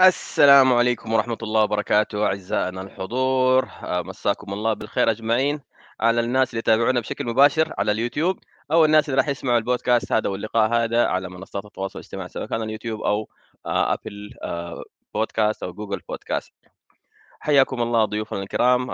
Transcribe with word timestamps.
السلام 0.00 0.72
عليكم 0.72 1.12
ورحمة 1.12 1.38
الله 1.42 1.62
وبركاته 1.62 2.26
أعزائنا 2.26 2.82
الحضور. 2.82 3.64
آه، 3.64 4.02
مساكم 4.02 4.52
الله 4.52 4.72
بالخير 4.74 5.10
أجمعين. 5.10 5.60
على 6.00 6.20
الناس 6.20 6.50
اللي 6.50 6.58
يتابعونا 6.58 7.00
بشكل 7.00 7.26
مباشر 7.26 7.72
على 7.78 7.92
اليوتيوب 7.92 8.38
أو 8.72 8.84
الناس 8.84 9.08
اللي 9.08 9.18
راح 9.18 9.28
يسمعوا 9.28 9.58
البودكاست 9.58 10.12
هذا 10.12 10.28
واللقاء 10.28 10.72
هذا 10.72 11.06
على 11.06 11.28
منصات 11.28 11.64
التواصل 11.64 11.98
الاجتماعي 11.98 12.28
سواء 12.28 12.46
كان 12.46 12.62
اليوتيوب 12.62 13.00
أو 13.00 13.28
آه، 13.66 13.92
أبل 13.92 14.34
آه، 14.42 14.82
بودكاست 15.14 15.62
أو 15.62 15.72
جوجل 15.72 16.00
بودكاست. 16.08 16.52
حياكم 17.40 17.82
الله 17.82 18.04
ضيوفنا 18.04 18.42
الكرام. 18.42 18.90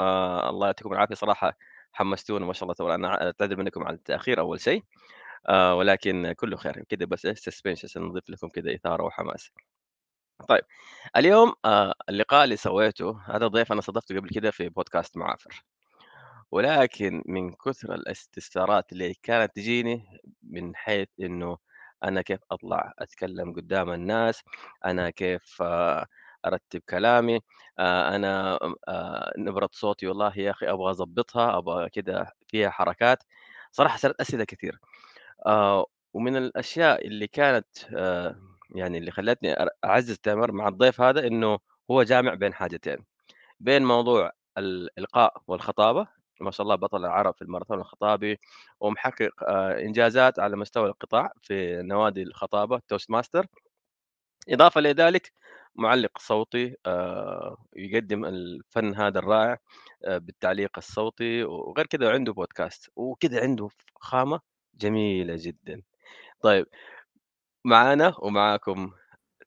الله 0.48 0.66
يعطيكم 0.66 0.92
العافية. 0.92 1.14
صراحة 1.14 1.58
حمستونا 1.92 2.46
ما 2.46 2.52
شاء 2.52 2.62
الله 2.64 2.74
تبارك. 2.74 2.94
أنا 2.94 3.24
أعتذر 3.26 3.56
منكم 3.56 3.84
على 3.84 3.96
التأخير 3.96 4.40
أول 4.40 4.60
شيء. 4.60 4.84
ولكن 5.50 6.32
كله 6.32 6.56
خير. 6.56 6.84
كده 6.88 7.06
بس 7.06 7.20
suspense 7.26 7.84
عشان 7.84 8.02
نضيف 8.02 8.30
لكم 8.30 8.48
كده 8.48 8.74
إثارة 8.74 9.04
وحماس. 9.04 9.50
طيب 10.48 10.62
اليوم 11.16 11.52
آه، 11.64 11.94
اللقاء 12.08 12.44
اللي 12.44 12.56
سويته 12.56 13.20
هذا 13.26 13.46
ضيف 13.46 13.72
أنا 13.72 13.80
استضفته 13.80 14.16
قبل 14.16 14.28
كده 14.28 14.50
في 14.50 14.68
بودكاست 14.68 15.16
معافر. 15.16 15.64
ولكن 16.50 17.22
من 17.26 17.52
كثر 17.52 17.94
الاستفسارات 17.94 18.92
اللي 18.92 19.14
كانت 19.22 19.56
تجيني 19.56 20.20
من 20.42 20.76
حيث 20.76 21.08
إنه 21.20 21.58
أنا 22.04 22.22
كيف 22.22 22.40
أطلع 22.50 22.92
أتكلم 22.98 23.52
قدام 23.54 23.90
الناس 23.90 24.42
أنا 24.84 25.10
كيف 25.10 25.62
آه، 25.62 26.06
أرتب 26.46 26.80
كلامي 26.88 27.40
آه، 27.78 28.16
أنا 28.16 28.58
آه، 28.88 29.32
نبرة 29.38 29.68
صوتي 29.72 30.06
والله 30.06 30.38
يا 30.38 30.50
أخي 30.50 30.70
أبغى 30.70 30.90
أضبطها 30.90 31.58
أبغى 31.58 31.90
كده 31.90 32.32
فيها 32.48 32.70
حركات. 32.70 33.18
صراحة 33.72 33.98
صارت 33.98 34.20
أسئلة 34.20 34.44
كثير 34.44 34.80
ومن 36.14 36.36
الأشياء 36.36 37.06
اللي 37.06 37.26
كانت 37.26 37.66
يعني 38.74 38.98
اللي 38.98 39.10
خلّتني 39.10 39.54
أعزّز 39.84 40.18
تمر 40.18 40.52
مع 40.52 40.68
الضيف 40.68 41.00
هذا 41.00 41.26
إنه 41.26 41.58
هو 41.90 42.02
جامع 42.02 42.34
بين 42.34 42.54
حاجتين، 42.54 42.98
بين 43.60 43.84
موضوع 43.84 44.32
الإلقاء 44.58 45.42
والخطابة، 45.48 46.08
ما 46.40 46.50
شاء 46.50 46.64
الله 46.64 46.74
بطل 46.76 46.98
العرب 47.06 47.34
في 47.36 47.42
الماراثون 47.42 47.80
الخطابي، 47.80 48.40
ومحقق 48.80 49.30
آآ 49.48 49.80
إنجازات 49.80 50.38
على 50.40 50.56
مستوى 50.56 50.88
القطاع 50.88 51.32
في 51.42 51.82
نوادي 51.82 52.22
الخطابة 52.22 52.78
toast 52.94 53.06
master 53.16 53.46
إضافة 54.48 54.80
لذلك 54.80 55.32
مُعلِّق 55.74 56.18
صوتي 56.18 56.76
آآ 56.86 57.56
يقدّم 57.76 58.24
الفن 58.24 58.94
هذا 58.94 59.18
الرائع 59.18 59.58
آآ 60.04 60.18
بالتعليق 60.18 60.70
الصوتي، 60.78 61.44
وغير 61.44 61.86
كذا 61.86 62.12
عنده 62.12 62.32
بودكاست، 62.32 62.90
وكده 62.96 63.40
عنده 63.40 63.68
خامة 63.96 64.40
جميلة 64.74 65.34
جدًا. 65.38 65.82
طيب 66.42 66.66
معانا 67.66 68.14
ومعاكم 68.18 68.90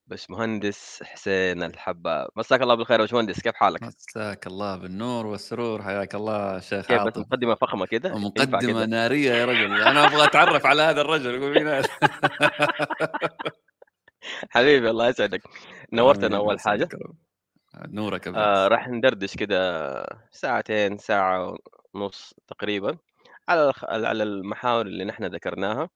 باشمهندس 0.08 1.04
حسين 1.04 1.64
الحبّاب، 1.64 2.28
مساك 2.36 2.62
الله 2.62 2.76
بالخير 2.76 3.00
يا 3.00 3.06
باشمهندس 3.06 3.42
كيف 3.42 3.56
حالك؟ 3.56 3.84
مساك 3.84 4.48
الله 4.48 4.78
بالنور 4.78 5.26
والسرور 5.26 5.82
حياك 5.84 6.16
الله 6.16 6.60
شيخ 6.60 6.86
كيف 6.86 7.00
عاطف. 7.00 7.22
مقدمة 7.22 7.56
فخمة 7.56 7.86
كده؟ 7.86 8.32
كده؟ 8.62 8.86
نارية 8.86 9.32
يا 9.32 9.46
رجل 9.46 9.82
أنا 9.82 10.06
أبغى 10.06 10.24
أتعرف 10.24 10.66
على 10.66 10.82
هذا 10.82 11.02
الرجل 11.02 11.42
قول 11.42 11.54
مين 11.54 11.68
هذا 11.68 11.90
حبيبي 14.50 14.90
الله 14.90 15.08
يسعدك، 15.08 15.42
نورتنا 15.94 16.38
يا 16.38 16.88
رب 16.96 17.16
نورك 17.76 18.30
برنس. 18.30 18.72
راح 18.72 18.88
ندردش 18.88 19.36
كده 19.36 20.06
ساعتين، 20.32 20.98
ساعة 20.98 21.58
ونُص 21.94 22.34
تقريبًا 22.48 22.98
على 23.50 23.74
على 23.84 24.24
المحاور 24.24 24.86
اللي 24.86 25.06
نحن 25.06 25.26
ذكرناها، 25.26 25.90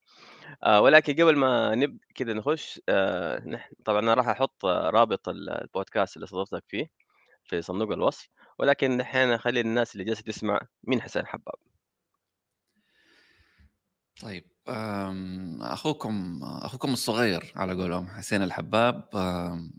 آآ 0.63 0.79
ولكن 0.79 1.13
قبل 1.13 1.35
ما 1.37 1.75
نب 1.75 1.97
كده 2.15 2.33
نخش 2.33 2.81
آآ 2.89 3.39
نح 3.45 3.69
طبعًا 3.85 3.99
أنا 3.99 4.13
راح 4.13 4.27
أحط 4.27 4.65
رابط 4.65 5.29
ال 5.29 5.49
البودكاست 5.49 6.15
اللي 6.15 6.25
استضفتك 6.25 6.63
فيه 6.67 6.87
في 7.45 7.61
صندوق 7.61 7.91
الوصف، 7.91 8.29
ولكن 8.59 8.97
دحين 8.97 9.37
خلّي 9.37 9.61
الناس 9.61 9.93
اللي 9.93 10.03
جالسة 10.05 10.23
تسمع 10.23 10.61
مين 10.83 11.01
حسين 11.01 11.27
حبّاب؟ 11.27 11.55
طيب 14.21 14.43
آمم، 14.69 15.61
أخوكم 15.63 16.39
أخوكم 16.43 16.93
الصغير 16.93 17.53
على 17.55 17.73
قولهم 17.73 18.07
حسين 18.07 18.41
الحباب 18.43 19.03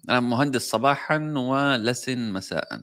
أنا 0.09 0.21
مهندس 0.21 0.71
صباحًا 0.71 1.19
ولسن 1.37 2.33
مساءً 2.33 2.83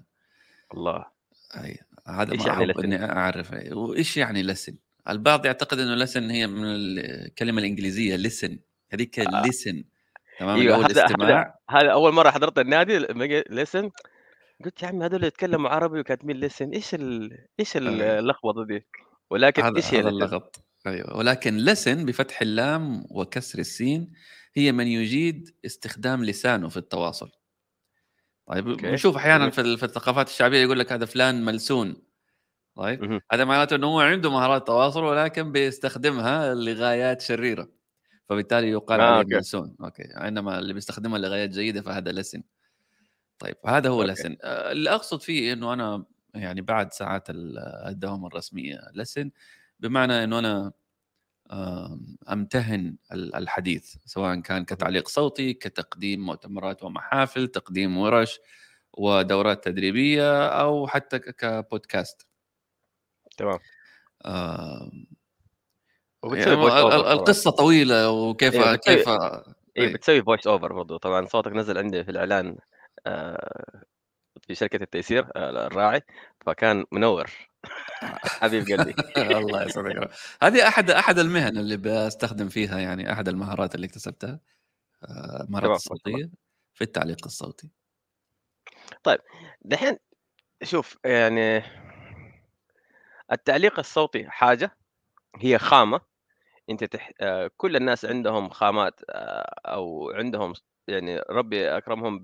الله! 0.74 1.12
أي 1.58 1.80
هذا 2.08 2.34
ما 2.34 2.46
يعني؟ 2.46 2.74
إني 2.84 3.06
أعرف 3.06 3.54
أي 3.54 3.72
وإيش 3.74 4.18
يعني 4.18 4.44
لسن؟ 4.44 4.78
البعض 5.10 5.46
يعتقد 5.46 5.80
إنه 5.80 5.96
لسن 5.96 6.30
هي 6.30 6.48
من 6.48 6.64
الكلمة 6.66 7.60
الإنجليزية 7.60 8.18
listen. 8.18 8.52
هذيك 8.94 9.20
آه، 9.20 9.44
listen. 9.44 9.84
تمام؟ 10.40 10.68
هو 10.68 10.74
هذا 10.74 10.86
الاستماع. 10.86 11.60
هذا 11.70 11.92
أول 11.92 12.14
مرّة 12.14 12.30
حضرت 12.32 12.60
النادي 12.60 13.00
listen 13.44 13.90
قُلت 14.66 14.84
يا 14.84 14.88
عمي 14.88 15.06
هذول 15.06 15.24
يتكلموا 15.24 15.70
عربي 15.70 16.00
وكاتبين 16.00 16.50
listen. 16.50 16.74
إيش 16.74 16.94
ال 16.94 17.38
إيش 17.60 17.78
ال 17.78 18.02
أي. 18.02 18.20
اللخبطة 18.20 18.66
دي؟ 18.66 18.88
ولكن 19.30 19.64
هذا 19.64 19.76
إيش 19.78 19.94
هي 19.94 20.00
هذا؟ 20.00 20.10
اللغط 20.10 20.66
أيوه، 20.88 21.18
ولكن 21.18 21.66
listen 21.66 22.06
بفتح 22.06 22.42
اللام 22.42 23.06
وكسر 23.10 23.60
السين 23.60 24.12
هي 24.56 24.72
من 24.72 24.88
يجيد 24.88 25.56
استخدام 25.66 26.24
لسانه 26.26 26.70
في 26.70 26.78
التواصل. 26.78 27.32
طيب 28.48 28.86
أحيانًا 29.16 29.38
جميل، 29.38 29.52
في 29.52 29.62
ال 29.62 29.78
في 29.78 29.84
الثقافات 29.84 30.28
الشعبية 30.28 30.58
يقول 30.58 30.80
لك 30.80 30.92
هذا 30.92 31.06
فلان 31.06 31.46
ملسون، 31.46 32.02
طيب. 32.80 33.22
هذا 33.32 33.46
معناته 33.46 33.76
إنه 33.76 33.88
هو 33.88 34.00
عنده 34.00 34.32
مهارات 34.32 34.68
تواصل 34.68 35.04
ولكن 35.04 35.52
بيستخدمها 35.52 36.54
لغايات 36.54 37.22
شريرة، 37.22 37.70
فبالتالي 38.30 38.70
يُقال 38.70 39.00
آه، 39.00 39.04
عليه 39.04 39.18
أوكي، 39.20 39.36
ملسون، 39.36 39.76
أوكي، 39.82 40.04
إنما 40.04 40.60
اللي 40.60 40.74
بيستخدمها 40.74 41.20
لغايات 41.20 41.50
جيدة 41.50 41.82
فهذا 41.82 42.22
لسن. 42.22 42.42
طيب 43.40 43.56
هذا 43.66 43.90
هو 43.90 44.02
أوكي، 44.02 44.16
لسن 44.16 44.36
آآ 44.44 44.72
اللي 44.72 44.90
أقصد 44.90 45.22
فيه 45.22 45.54
إنه 45.54 45.74
أنا 45.74 46.06
يعني 46.36 46.62
بعد 46.62 46.94
ساعات 46.94 47.30
ال 47.30 47.58
الدوام 47.88 48.26
الرسمية 48.26 48.78
لسن 48.78 49.30
بمعنى 49.80 50.24
آمم، 51.52 52.18
أمتهن 52.32 52.98
ال 53.14 53.36
الحديث، 53.36 53.96
سواء 54.06 54.40
كان 54.42 54.66
كتعليق 54.66 55.08
صوتي، 55.08 55.54
كتقديم 55.54 56.26
مؤتمرات 56.26 56.84
ومحافل، 56.84 57.48
تقديم 57.48 57.98
ورش 57.98 58.40
ودورات 58.94 59.64
تدريبية 59.64 60.48
أو 60.48 60.88
حتى 60.88 61.20
كبودكاست. 61.20 62.29
تمام، 63.40 63.60
آمم، 64.26 65.06
يعني 66.34 66.54
وبتسوي 66.54 66.54
ال 66.54 66.60
voice 66.72 66.76
over 66.80 66.94
ال 66.94 67.06
طبعًا، 67.12 67.12
القصة 67.14 67.52
طويلة 67.52 68.10
وكيف 68.12 68.62
أيوه 68.62 68.76
بتسوي 68.76 68.98
كيف 68.98 69.10
أيوه 69.80 69.90
أي 69.90 69.94
بتسوي 69.94 70.22
voice 70.22 70.42
over 70.48 70.60
برضه 70.74 70.98
طبعًا 70.98 71.26
صوتك 71.26 71.52
نزل 71.52 71.78
عندي 71.78 72.04
في 72.04 72.12
الإعلان 72.12 72.58
آآ 73.08 73.74
في 74.48 74.56
شركة 74.56 74.84
التيسير 74.84 75.28
آآ 75.36 75.68
الراعي، 75.68 76.02
فكان 76.46 76.86
منوّر. 76.92 77.32
حبيب 78.42 78.66
قلبي، 78.72 78.96
الله 79.40 79.64
يسعدك. 79.64 80.10
هذه 80.44 80.68
أحد 80.68 80.92
أحد 80.92 81.20
المهن 81.20 81.58
اللي 81.58 81.78
بأستخدم 81.78 82.50
فيها 82.50 82.80
يعني 82.80 83.14
أحد 83.14 83.28
المهارات 83.30 83.76
اللي 83.76 83.88
اكتسبتها، 83.88 84.40
آآ، 85.04 85.44
المهارات. 85.44 85.72
الصوتية 85.78 86.32
في 86.76 86.84
التعليق 86.84 87.26
الصوتي. 87.26 87.72
طيب 89.04 89.20
دحين 89.62 89.98
شوف 90.64 90.98
يعني 91.06 91.64
التعليق 93.32 93.80
الصوتي 93.80 94.30
حاجة 94.30 94.78
هي 95.38 95.60
خامة 95.60 96.02
أنت 96.70 96.84
تح 96.84 97.12
آآ 97.22 97.50
كل 97.58 97.76
الناس 97.76 98.06
عندهم 98.06 98.50
خامات 98.50 99.02
آآ 99.10 99.62
أو 99.66 100.12
عندهم 100.12 100.54
يعني 100.90 101.20
ربي 101.32 101.78
أكرمهم 101.78 102.24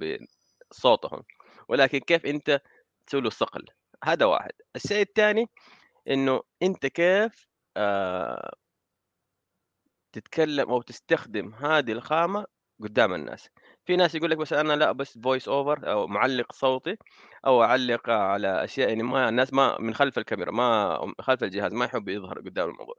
بصوتهم، 0.72 1.24
ولكن 1.70 2.00
كيف 2.00 2.26
أنت 2.26 2.62
تسوي 3.08 3.22
له 3.22 3.30
صقل، 3.30 3.66
هذا 4.06 4.26
واحد. 4.26 4.52
الشيء 4.76 5.02
الثاني 5.02 5.50
إنه 6.10 6.42
أنت 6.64 6.86
كيف 6.88 7.48
آآ 7.78 8.56
تتكلم 10.14 10.70
أو 10.70 10.82
تستخدم 10.82 11.54
هذه 11.56 11.92
الخامة 11.92 12.46
قدّام 12.84 13.14
الناس. 13.14 13.50
في 13.86 13.96
ناس 13.96 14.16
يقول 14.16 14.32
لك 14.32 14.38
بس 14.38 14.54
أنا 14.54 14.74
لأ 14.74 14.92
بس 14.92 15.18
voice 15.18 15.44
over 15.46 15.84
أو 15.88 16.08
معلّق 16.08 16.52
صوتي 16.54 16.98
أو 17.46 17.64
أعلّق 17.64 18.10
على 18.10 18.64
أشياء 18.64 18.90
يعني 18.90 19.04
ما 19.04 19.30
الناس 19.30 19.54
ما 19.54 19.82
من 19.82 19.94
خلف 19.94 20.18
الكاميرا 20.18 20.52
ما 20.52 21.14
خلف 21.22 21.44
الجهاز 21.44 21.74
ما 21.74 21.86
يحب 21.86 22.10
يظهر 22.10 22.40
قدّام 22.40 22.70
الموضوع. 22.70 22.96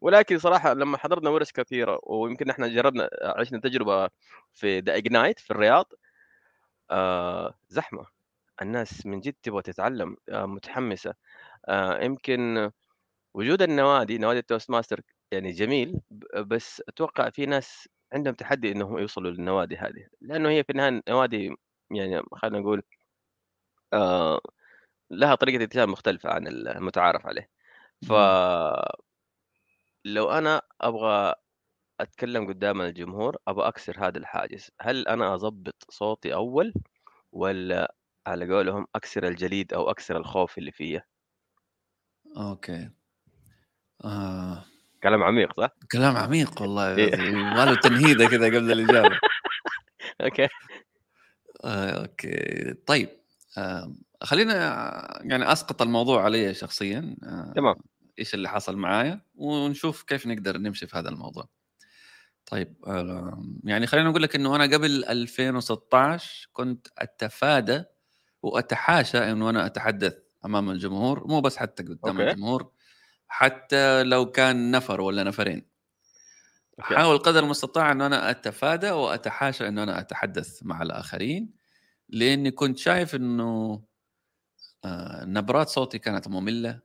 ولكن 0.00 0.38
صراحة 0.38 0.74
لمّا 0.74 0.98
حضرنا 0.98 1.30
ورش 1.30 1.52
كثيرة 1.52 2.00
ويمكن 2.02 2.50
إحنا 2.50 2.68
جرّبنا 2.68 3.10
عِشنا 3.22 3.60
تجربة 3.60 4.08
في 4.54 4.82
The 4.82 5.02
Ignite 5.02 5.44
في 5.44 5.50
الرياض، 5.50 5.92
آآ 6.90 7.54
زحمة، 7.68 8.06
الناس 8.62 9.06
من 9.06 9.20
جد 9.20 9.34
تبغى 9.44 9.62
تتعلم، 9.62 10.16
آآ 10.30 10.46
متحمسة، 10.46 11.14
آآ 11.68 12.04
يمكن 12.04 12.70
وجود 13.34 13.62
النوادي، 13.62 14.18
نوادي 14.18 14.42
الToast 14.42 14.64
Master 14.76 15.00
يعني 15.32 15.52
جميل، 15.52 16.00
بس 16.36 16.82
أتوقع 16.88 17.30
في 17.30 17.46
ناس 17.46 17.88
عندهم 18.12 18.34
تحدي 18.34 18.72
إنهم 18.72 18.98
يوصلوا 18.98 19.30
للنوادي 19.30 19.76
هذه، 19.76 20.06
لأنه 20.20 20.48
هي 20.50 20.64
في 20.64 20.70
النهاية 20.72 21.02
نوادي 21.08 21.56
يعني 21.90 22.22
خلينا 22.34 22.58
نقول 22.60 22.82
آآ 23.94 24.40
لها 25.10 25.34
طريقة 25.34 25.64
اتجاه 25.64 25.86
مختلفة 25.86 26.30
عن 26.30 26.46
المتعارف 26.48 27.26
عليه، 27.26 27.50
إمم. 28.04 28.38
فلو 30.04 30.30
أنا 30.30 30.62
أبغى 30.80 31.34
أتكلم 32.00 32.48
قدام 32.48 32.80
الجمهور، 32.82 33.36
أبغى 33.48 33.68
أكسر 33.68 34.08
هذا 34.08 34.18
الحاجز، 34.18 34.70
هل 34.80 35.08
أنا 35.08 35.34
أضبّط 35.34 35.86
صوتي 35.90 36.34
أول 36.34 36.74
والّا 37.32 37.94
على 38.28 38.54
قولهم 38.54 38.86
أكسر 38.96 39.28
الجليد 39.28 39.74
أو 39.74 39.90
أكسر 39.90 40.16
الخوف 40.18 40.58
اللي 40.58 40.72
فيّا؟ 40.72 41.04
okay. 42.36 42.90
آه. 44.04 44.64
كلام 45.02 45.22
عميق 45.22 45.60
صح؟ 45.60 45.70
كلام 45.92 46.16
عميق 46.16 46.62
والله 46.62 46.96
إيه. 46.96 47.14
يبغى 47.14 47.66
له 47.66 47.74
تمهيدة 47.74 48.26
كذا 48.26 48.46
قبل 48.46 48.72
الإجابة. 48.72 49.18
okay. 50.20 50.48
آه، 51.64 51.90
okay. 51.90 52.74
طيب 52.86 53.08
خلّينا 54.22 54.54
يعني 55.24 55.52
أسقط 55.52 55.82
الموضوع 55.82 56.24
عليّ 56.24 56.54
شخصيًا 56.54 57.16
تمام. 57.56 57.74
إيش 58.18 58.34
اللي 58.34 58.48
حصل 58.48 58.76
معايا 58.76 59.20
ونشوف 59.34 60.02
كيف 60.02 60.26
نقدر 60.26 60.58
نمشي 60.58 60.86
في 60.86 60.96
هذا 60.98 61.08
الموضوع. 61.08 61.48
طيب 62.46 62.74
يعني 63.64 63.86
خلّيني 63.86 64.08
أقول 64.08 64.22
لك 64.22 64.34
إنه 64.36 64.56
أنا 64.56 64.64
قبل 64.64 65.04
2016 65.04 66.48
كنت 66.52 66.86
أتفادى 66.98 67.84
وأتحاشى 68.42 69.18
إنه 69.18 69.50
أنا 69.50 69.66
أتحدث 69.66 70.14
أمام 70.44 70.70
الجمهور، 70.70 71.26
مو 71.28 71.40
بس 71.40 71.56
حتى 71.56 71.82
قدام 71.82 72.20
okay. 72.20 72.30
الجمهور، 72.30 72.70
حتى 73.28 74.02
لو 74.02 74.30
كان 74.30 74.70
نفر 74.70 75.00
والّا 75.00 75.24
نفرين. 75.24 75.68
okay. 76.78 76.94
أحاول 76.94 77.18
قدر 77.18 77.44
المستطاع 77.44 77.92
إنه 77.92 78.06
أنا 78.06 78.30
أتفادى 78.30 78.90
وأتحاشى 78.90 79.68
إنه 79.68 79.82
أنا 79.82 80.00
أتحدث 80.00 80.62
مع 80.62 80.82
الآخرين، 80.82 81.50
لإني 82.08 82.50
كنت 82.50 82.78
شايف 82.78 83.14
إنه 83.14 83.82
آآ 84.84 85.24
نبرات 85.26 85.68
صوتي 85.68 85.98
كانت 85.98 86.28
مملة، 86.28 86.80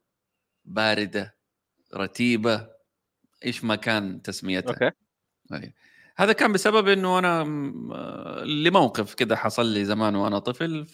باردة، 0.65 1.37
رتيبة، 1.95 2.69
إيش 3.45 3.65
ما 3.65 3.75
كان 3.75 4.21
تسميتها. 4.21 4.69
okay. 4.69 4.91
أي. 5.53 5.75
هذا 6.17 6.33
كان 6.33 6.53
بسبب 6.53 6.89
إنه 6.89 7.19
أنا 7.19 7.43
م 7.43 7.93
لموقف 8.45 9.13
كده 9.15 9.35
حصل 9.35 9.67
لي 9.67 9.85
زمان 9.85 10.15
وأنا 10.15 10.39
طفل، 10.39 10.87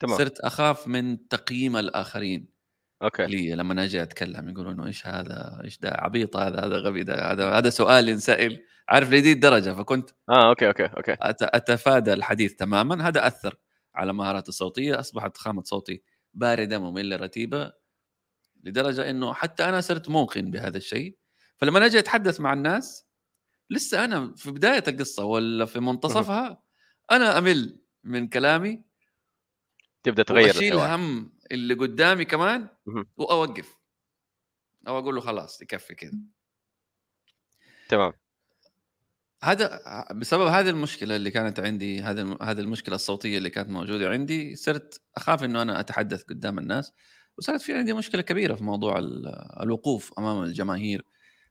تمام. 0.00 0.18
فصرت 0.18 0.40
أخاف 0.40 0.88
من 0.88 1.28
تقييم 1.28 1.76
الآخرين 1.76 2.55
okay. 3.02 3.28
لي 3.28 3.54
لمّا 3.54 3.84
آجي 3.84 4.02
أتكلم، 4.02 4.48
يقولوا 4.48 4.72
إنه 4.72 4.86
إيش 4.86 5.06
هذا، 5.06 5.60
إيش 5.64 5.78
ده 5.78 5.90
عبيط 5.90 6.36
هذا، 6.36 6.60
هذا 6.66 6.76
غبي 6.76 7.02
ده، 7.04 7.32
هذا 7.32 7.50
هذا 7.58 7.70
سؤال 7.70 8.08
ينسأل، 8.08 8.62
عارف 8.88 9.10
لذي 9.12 9.32
الدرجة، 9.32 9.70
فكنت 9.74 10.10
okay، 10.30 10.66
okay، 10.68 10.84
okay. 10.84 11.16
أت 11.22 11.42
أتفادى 11.42 12.12
الحديث 12.12 12.54
تمامًا، 12.54 13.08
هذا 13.08 13.26
أثّر 13.26 13.54
على 13.94 14.12
مهاراتي 14.12 14.48
الصوتية، 14.48 15.00
أصبحت 15.00 15.36
خامة 15.36 15.62
صوتي 15.62 16.02
باردة، 16.34 16.78
مملة، 16.78 17.16
رتيبة، 17.16 17.72
لدرجة 18.64 19.10
إنه 19.10 19.34
حتى 19.34 19.64
أنا 19.64 19.80
صرت 19.80 20.10
موقن 20.10 20.50
بهذا 20.50 20.76
الشيء، 20.78 21.18
فلمّا 21.58 21.86
آجي 21.86 21.98
أتحدث 21.98 22.40
مع 22.40 22.52
الناس 22.52 23.06
لسه 23.70 24.04
أنا 24.06 24.34
في 24.36 24.50
بداية 24.50 24.84
القصة 24.88 25.24
والّا 25.24 25.66
في. 25.66 25.80
منتصفها، 25.80 26.62
أنا 27.12 27.38
أمِل 27.38 27.80
من 28.04 28.28
كلامي 28.28 28.84
تبدأ 30.04 30.22
تغيّر 30.22 30.58
الحوار. 30.58 30.92
هَم 30.94 31.32
اللي 31.52 31.74
قدامي 31.74 32.24
كمان 32.24 32.68
اهم. 32.88 33.06
وأوقّف. 33.16 33.76
أو 34.88 34.98
أقول 34.98 35.14
له 35.14 35.20
خلاص 35.20 35.62
يكفي 35.62 35.94
كده. 35.94 36.18
تمام. 37.88 38.12
هذا 39.42 39.80
بسبب 40.14 40.46
هذه 40.46 40.70
المشكلة 40.70 41.16
اللي 41.16 41.30
كانت 41.30 41.60
عندي، 41.60 42.02
هذا 42.02 42.22
الم 42.22 42.38
هذه 42.42 42.60
المشكلة 42.60 42.94
الصوتية 42.94 43.38
اللي 43.38 43.50
كانت 43.50 43.68
موجودة 43.68 44.10
عندي، 44.10 44.56
صرت 44.56 45.00
أخاف 45.16 45.44
إنه 45.44 45.62
أنا 45.62 45.80
أتحدث 45.80 46.22
قدام 46.22 46.58
الناس، 46.58 46.92
وصارت 47.38 47.60
في 47.62 47.74
عندي 47.74 47.92
مشكلة 47.92 48.22
كبيرة 48.22 48.54
في 48.54 48.64
موضوع 48.64 48.98
ال 48.98 49.26
الوقوف 49.62 50.12
أمام 50.18 50.42
الجماهير، 50.42 51.04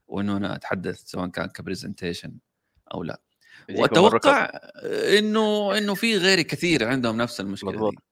وإنه 0.06 0.36
أنا 0.36 0.56
أتحدث 0.56 1.00
سواء 1.04 1.28
كان 1.28 1.48
كpresentation 1.48 2.30
أو 2.94 3.02
لا. 3.02 3.22
وأتوقع 3.70 4.50
إنه 5.18 5.78
إنه 5.78 5.94
في 5.94 6.16
غيري 6.18 6.44
كثير 6.44 6.88
عندهم 6.88 7.16
نفس 7.16 7.40
المشكلة 7.40 7.70
مضبوط. 7.70 7.94
دي. 7.94 8.05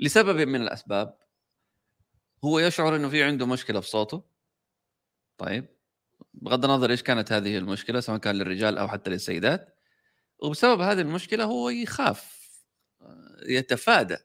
لسبب 0.00 0.48
من 0.48 0.62
الأسباب. 0.62 1.18
هو 2.44 2.58
يشعر 2.58 2.96
إنه 2.96 3.08
في 3.08 3.22
عنده 3.22 3.46
مشكلة 3.46 3.80
في 3.80 3.88
صوته. 3.88 4.24
طيب، 5.38 5.66
بغض 6.34 6.64
النظر 6.64 6.90
إيش 6.90 7.02
كانت 7.02 7.32
هذه 7.32 7.58
المشكلة 7.58 8.00
سواء 8.00 8.18
كان 8.18 8.34
للرجال 8.34 8.78
أو 8.78 8.88
حتى 8.88 9.10
للسيدات، 9.10 9.78
وبسبب 10.38 10.80
هذه 10.80 11.00
المشكلة 11.00 11.44
هو 11.44 11.70
يخاف 11.70 12.44
يتفادى 13.48 14.16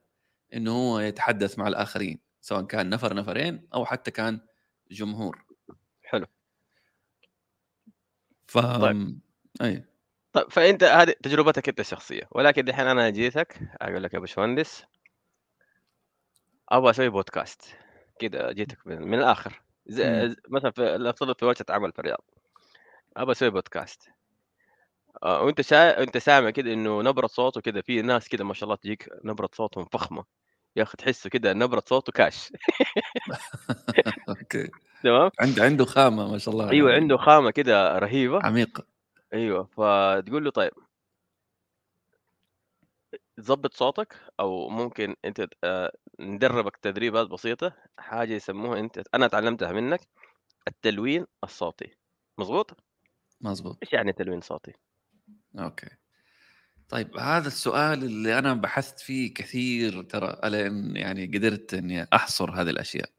إنه 0.54 0.71
هو 0.71 1.00
يتحدث 1.00 1.60
مع 1.60 1.68
الآخرين، 1.68 2.19
سواء 2.42 2.62
كان 2.63 2.89
نفر، 2.89 3.13
نفرين 3.13 3.68
أو 3.74 3.86
حتى 3.86 4.12
كان 4.12 4.42
جمهور. 4.92 5.45
حلو. 6.04 6.25
ف 8.48 8.57
طيب. 8.57 9.19
أي. 9.62 9.86
طيب 10.33 10.51
فأنت 10.51 10.83
هذه 10.83 11.15
تجربتك 11.24 11.69
أنت 11.69 11.80
الشخصية، 11.80 12.24
ولكن 12.31 12.65
دحين 12.65 12.88
أنا 12.88 13.10
جيتك 13.10 13.60
أقول 13.81 14.04
لك 14.04 14.13
يا 14.13 14.19
باشمهندس 14.19 14.83
أبغى 16.71 16.89
أسوي 16.89 17.10
بودكاست، 17.10 17.75
كده 18.19 18.51
جيتك 18.51 18.88
من 18.88 19.01
من 19.01 19.19
الآخر، 19.19 19.62
ز 19.88 20.01
إمم. 20.01 20.30
مثلًا 20.50 20.71
في 20.71 20.98
نفترض 20.98 21.36
في 21.39 21.45
ورشة 21.45 21.66
عمل 21.69 21.92
في 21.92 22.00
الرياض، 22.00 22.24
أبغى 23.18 23.31
أسوي 23.31 23.50
بودكاست. 23.50 24.10
آه، 25.24 25.44
وأنت 25.44 25.62
شا 25.62 26.04
أنت 26.04 26.18
سامع 26.18 26.50
كده 26.50 26.74
إنه 26.74 27.01
نبرة 27.01 27.27
صوته 27.27 27.62
كده 27.62 27.81
في 27.81 28.01
ناس 28.01 28.27
كده 28.30 28.44
ما 28.45 28.54
شاء 28.54 28.63
الله 28.66 28.75
تجيك 28.75 29.10
نبرة 29.25 29.50
صوتهم 29.54 29.86
فخمة، 29.86 30.25
يا 30.75 30.83
أخي 30.83 30.98
تحسه 30.98 31.30
كده 31.30 31.54
نبرة 31.54 31.83
صوته 31.88 32.12
كاش 32.12 32.51
أوكي. 34.30 34.69
تمام؟ 35.04 35.31
عند 35.42 35.60
عنده 35.60 35.86
خامة 35.86 36.31
ما 36.31 36.38
شاء 36.38 36.54
الله 36.54 36.65
يعني 36.74 36.94
عنده 36.94 37.18
خامة 37.18 37.51
كده 37.51 38.00
رهيبة. 38.00 38.45
عميقة. 38.45 38.83
أيوه، 39.33 39.65
فتقول 39.65 40.44
له 40.45 40.51
طيب 40.51 40.74
ضبّط 43.39 43.74
صوتك 43.74 44.15
أو 44.39 44.69
ممكن 44.69 45.15
أنت 45.25 45.42
ت 45.42 45.54
آآ 45.63 45.92
ندرّبك 46.19 46.77
تدريبات 46.77 47.27
بسيطة، 47.27 47.74
حاجة 48.00 48.33
يسموها 48.33 48.80
أنت 48.80 49.04
أنا 49.13 49.25
اتعلمتها 49.25 49.71
منك، 49.71 50.01
التلوين 50.68 51.25
الصوتي، 51.44 51.95
مضبوط؟ 52.38 52.77
مضبوط. 53.42 53.77
إيش 53.83 53.94
يعني 53.94 54.13
تلوين 54.13 54.42
صوتي؟ 54.42 54.74
أوكي. 55.60 55.89
طيب 56.89 57.18
هذا 57.18 57.48
السؤال 57.48 58.04
اللي 58.04 58.39
أنا 58.39 58.54
بحثت 58.54 59.00
فيه 59.00 59.33
كثير 59.33 60.01
ترى 60.01 60.39
ألين 60.44 60.95
يعني 60.95 61.25
قدرت 61.25 61.74
إني 61.74 62.07
أحصر 62.13 62.51
هذه 62.51 62.69
الأشياء. 62.69 63.10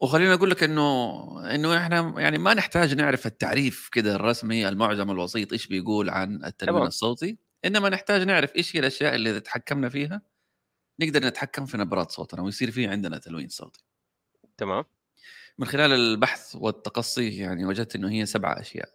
وخلّيني 0.00 0.34
أقول 0.34 0.50
لك 0.50 0.62
إنه 0.62 1.54
إنه 1.54 1.76
إحنا 1.76 2.14
يعني 2.18 2.38
ما 2.38 2.54
نحتاج 2.54 2.94
نعرف 2.94 3.26
التعريف 3.26 3.88
كده 3.92 4.14
الرسمي 4.14 4.68
المعجم 4.68 5.10
الوسيط 5.10 5.52
إيش 5.52 5.66
بيقول 5.66 6.10
عن 6.10 6.44
التلوين. 6.44 6.82
الصوتي، 6.82 7.38
إنما 7.64 7.88
نحتاج 7.88 8.22
نعرف 8.22 8.56
إيش 8.56 8.76
هي 8.76 8.80
الأشياء 8.80 9.14
اللي 9.14 9.40
تحكمنا 9.40 9.88
فيها، 9.88 10.22
نقدر 11.00 11.26
نتحكم 11.26 11.66
في 11.66 11.76
نبرات 11.76 12.10
صوتنا 12.10 12.42
ويصير 12.42 12.70
في 12.70 12.86
عندنا 12.86 13.18
تلوين 13.18 13.48
صوتي. 13.48 13.84
تمام. 14.56 14.84
من 15.58 15.66
خلال 15.66 15.92
البحث 15.92 16.56
والتقصي 16.56 17.38
يعني 17.38 17.64
وجدت 17.64 17.96
إنه 17.96 18.10
هي 18.10 18.26
7 18.26 18.60
أشياء. 18.60 18.90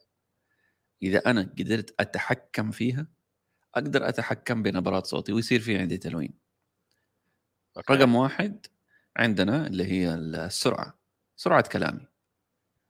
إذا 1.03 1.19
أنا 1.25 1.53
قدرت 1.59 1.95
أتحكم 1.99 2.71
فيها، 2.71 3.07
أقدر 3.75 4.09
أتحكم 4.09 4.63
بنبرات 4.63 5.05
صوتي 5.05 5.33
ويصير 5.33 5.59
في 5.59 5.77
عندي 5.77 5.97
تلوين. 5.97 6.33
أوكي. 7.77 7.93
رقم 7.93 8.15
1 8.15 8.67
عندنا 9.17 9.67
اللي 9.67 9.85
هي 9.85 10.13
ال 10.13 10.35
السرعة، 10.35 10.99
سرعة 11.35 11.69
كلامي. 11.71 12.07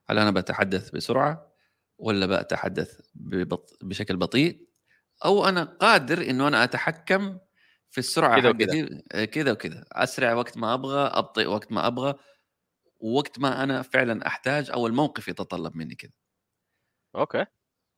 هل 0.06 0.18
أنا 0.18 0.30
باتحدث 0.30 0.90
بسرعة 0.90 1.52
والّا 1.98 2.26
باتحدث 2.26 3.00
ببط 3.14 3.78
بشكل 3.82 4.16
بطيء، 4.16 4.66
أو 5.24 5.48
أنا 5.48 5.64
قادر 5.64 6.30
إنه 6.30 6.48
أنا 6.48 6.64
أتحكم 6.64 7.38
في 7.90 7.98
كده 8.34 8.48
وكده. 8.50 8.76
حقتي 8.76 9.02
آآ 9.12 9.24
كذا 9.24 9.52
وكذا، 9.52 9.84
أسرع 9.92 10.34
وقت 10.34 10.56
ما 10.58 10.74
أبغى، 10.74 10.98
أبطئ 11.00 11.46
وقت 11.46 11.72
ما 11.72 11.86
أبغى، 11.86 12.14
ووقت 13.00 13.40
ما 13.40 13.64
أنا 13.64 13.82
فعلًا 13.82 14.26
أحتاج 14.26 14.70
أو 14.70 14.86
الموقف 14.86 15.28
يتطلب 15.28 15.76
مني 15.76 15.94
كده. 15.94 16.14
أوكي. 17.14 17.46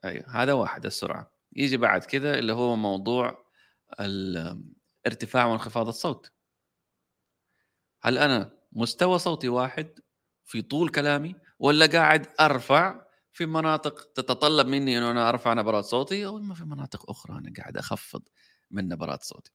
أيوه، 0.05 0.25
هذا 0.43 0.53
واحد 0.53 0.87
السرعة. 0.87 1.33
ييجي 1.57 1.77
بعد 1.77 2.05
كده 2.05 2.39
اللي 2.39 2.53
هو 2.53 2.77
موضوع 2.77 3.45
ال 4.01 4.37
ارتفاع 5.07 5.47
وانخفاض 5.47 5.89
الصوت. 5.89 6.33
هل 8.03 8.19
أنا 8.19 8.51
مستوى 8.73 9.19
صوتي 9.19 9.49
واحد 9.49 10.01
في 10.45 10.63
طول 10.63 10.89
كلامي، 10.89 11.35
والّا 11.59 11.87
قاعد 11.87 12.27
أرفع 12.41 13.01
في 13.33 13.47
مناطق 13.47 14.13
تتطلب 14.13 14.67
مني 14.67 14.99
إنه 14.99 15.11
أنا 15.11 15.29
أرفع 15.29 15.55
نبرات 15.55 15.85
صوتي، 15.85 16.27
أو 16.27 16.37
إما 16.39 16.55
في 16.55 16.65
مناطق 16.65 17.11
أخرى 17.11 17.39
أنا 17.39 17.53
قاعد 17.59 17.77
أخفض 17.77 18.23
من 18.71 18.89
نبرات 18.89 19.23
صوتي. 19.23 19.53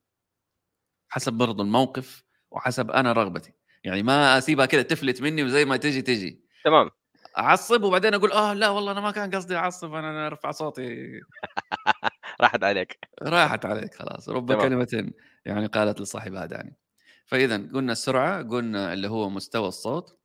حسب 1.14 1.34
برضه 1.34 1.64
الموقف 1.64 2.24
وحسب 2.52 2.92
أنا 2.92 3.14
رغبتي، 3.14 3.54
يعني 3.84 4.04
ما 4.04 4.38
أسيبها 4.38 4.66
كده 4.66 4.82
تفلت 4.82 5.22
مني 5.22 5.44
وزي 5.44 5.66
ما 5.66 5.78
تيجي، 5.78 6.02
تيجي. 6.02 6.46
تمام. 6.64 6.90
أعصّب 7.38 7.84
وبعدين 7.84 8.14
أقول 8.14 8.32
آه 8.32 8.54
لا 8.54 8.70
والله 8.70 8.92
أنا 8.92 9.02
ما 9.02 9.12
كان 9.12 9.32
قصدي 9.36 9.58
أعصّب 9.58 9.94
أنا 9.96 10.12
أنا 10.12 10.28
أرفع 10.28 10.52
صوتي. 10.52 11.22
راحت 12.42 12.64
عليك. 12.64 13.00
راحت 13.24 13.66
عليك 13.66 13.94
خلاص، 13.96 14.30
رب 14.30 14.54
تمام. 14.54 14.54
كلمة 14.54 15.12
يعني 15.46 15.66
قالت 15.68 16.02
لصاحبها 16.02 16.46
دعني. 16.46 16.78
فإذًا 17.26 17.70
قلنا 17.74 17.92
السرعة، 17.92 18.44
قلنا 18.44 18.94
اللي 18.94 19.08
هو 19.10 19.30
مستوى 19.30 19.68
الصوت. 19.68 20.20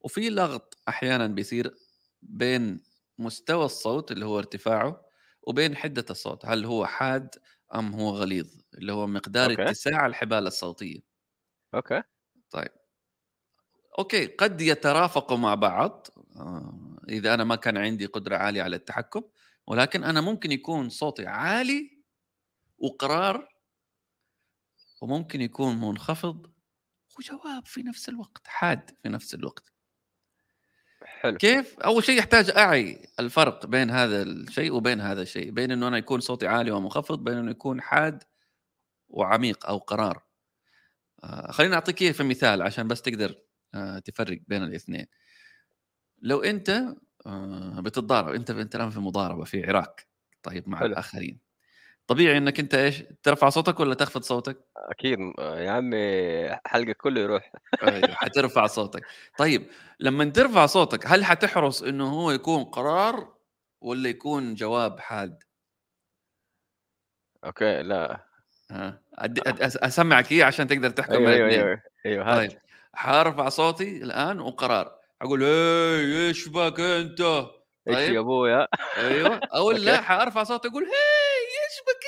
وفي 0.00 0.30
لغط 0.30 0.78
أحيانًا 0.88 1.26
بيصير 1.26 1.74
بين 2.22 2.80
مستوى 3.18 3.64
الصوت 3.64 4.12
اللي 4.12 4.26
هو 4.26 4.38
ارتفاعه، 4.38 5.02
وبين 5.42 5.76
حدة 5.76 6.04
الصوت، 6.10 6.46
هل 6.46 6.64
هو 6.64 6.86
حاد 6.86 7.34
أم 7.74 7.94
هو 7.94 8.10
غليظ 8.10 8.48
اللي 8.74 8.92
هو 8.92 9.06
مقدار 9.06 9.50
okay. 9.50 9.62
اتساع 9.62 10.06
الحبال 10.06 10.46
الصوتية. 10.46 11.00
okay. 11.74 12.02
طيب. 12.50 12.68
okay 13.98 14.26
قد 14.26 14.60
يترافقوا 14.60 15.36
مع 15.36 15.54
بعض 15.54 16.06
آه، 16.36 16.96
إذا 17.08 17.34
أنا 17.34 17.44
ما 17.44 17.56
كان 17.56 17.76
عندي 17.76 18.06
قدرة 18.06 18.36
عالية 18.36 18.62
على 18.62 18.76
التحكم 18.76 19.22
ولكن 19.66 20.04
أنا 20.04 20.20
ممكن 20.20 20.52
يكون 20.52 20.88
صوتي 20.88 21.26
عالي 21.26 22.02
وقرار 22.78 23.48
وممكن 25.02 25.40
يكون 25.40 25.80
منخفض 25.80 26.52
وجواب 27.18 27.66
في 27.66 27.82
نفس 27.82 28.08
الوقت 28.08 28.46
حاد 28.46 28.90
في 29.02 29.08
نفس 29.08 29.34
الوقت. 29.34 29.72
حلو. 31.20 31.36
كيف؟ 31.36 31.80
أول 31.80 32.04
شيء 32.04 32.18
يحتاج 32.18 32.50
أعي 32.50 32.98
الفرق 33.20 33.66
بين 33.66 33.90
هذا 33.90 34.22
الشيء 34.22 34.72
وبين 34.72 35.00
هذا 35.00 35.22
الشيء 35.22 35.50
بين 35.50 35.70
إنه 35.70 35.88
أنا 35.88 35.98
يكون 35.98 36.20
صوتي 36.20 36.46
عالي 36.46 36.70
ومنخفض 36.70 37.24
بين 37.24 37.34
إنه 37.38 37.50
يكون 37.50 37.80
حاد 37.80 38.24
وعميق 39.08 39.66
أو 39.66 39.78
قرار. 39.78 40.22
آه، 41.24 41.52
خليني 41.52 41.74
أعطيك 41.74 42.02
اياه 42.02 42.12
في 42.12 42.22
مثال 42.22 42.62
عشان 42.62 42.88
بس 42.88 43.02
تقدر 43.02 43.34
آه، 43.74 43.98
تفرق 43.98 44.40
بين 44.48 44.62
الاثنين. 44.62 45.06
لو 46.22 46.42
أنت 46.42 46.84
آه، 47.26 47.80
بتتضارب 47.80 48.34
أنت 48.34 48.50
أنت 48.50 48.76
الآن 48.76 48.90
في 48.90 49.00
مضاربة 49.00 49.44
في 49.44 49.66
عراك 49.66 50.06
طيب 50.42 50.68
مع 50.68 50.78
حلو. 50.78 50.88
الآخرين. 50.88 51.49
طبيعي 52.10 52.38
إنك 52.38 52.60
أنت 52.60 52.74
إيش 52.74 53.04
ترفع 53.22 53.48
صوتك 53.48 53.80
ولا 53.80 53.94
تخفض 53.94 54.22
صوتك؟ 54.22 54.56
أكيد 54.76 55.18
يا 55.38 55.70
عمي 55.70 56.48
حلقك 56.66 56.96
كله 56.96 57.20
يروح. 57.20 57.52
أيوه 57.82 58.14
حترفع 58.14 58.66
صوتك. 58.66 59.06
طيب 59.38 59.66
لما 60.00 60.24
ترفع 60.24 60.66
صوتك 60.66 61.06
هل 61.06 61.24
حتحرص 61.24 61.82
إنه 61.82 62.12
هو 62.12 62.30
يكون 62.30 62.64
قرار 62.64 63.34
ولا 63.80 64.08
يكون 64.08 64.54
جواب 64.54 65.00
حاد؟ 65.00 65.42
أوكي 67.44 67.82
لا. 67.82 68.26
ها 68.70 69.02
أدي 69.14 69.42
أسمعك 69.60 70.32
اياه 70.32 70.44
عشان 70.44 70.66
تقدر 70.68 70.90
تحكم 70.90 71.26
أيوه 71.26 71.30
أيوه 71.30 71.48
أيوه 71.48 71.82
أيوه 72.06 72.24
هات. 72.24 72.50
طيب 72.50 72.60
حارفع 72.94 73.48
صوتي 73.48 74.02
الآن 74.02 74.40
وقرار. 74.40 74.98
أقول 75.22 75.42
هي 75.42 76.28
إيش 76.28 76.48
بك 76.48 76.80
أنت؟ 76.80 77.20
إيش 77.88 77.96
طيب. 77.96 78.14
يا 78.14 78.20
أبويا؟ 78.20 78.68
أيوه 78.96 79.40
أو. 79.54 79.70
لا 79.86 80.00
حارفع 80.00 80.42
صوتي 80.44 80.68
أقول 80.68 80.82
هي 80.84 80.90
إيش 80.90 81.80
بك 81.86 82.00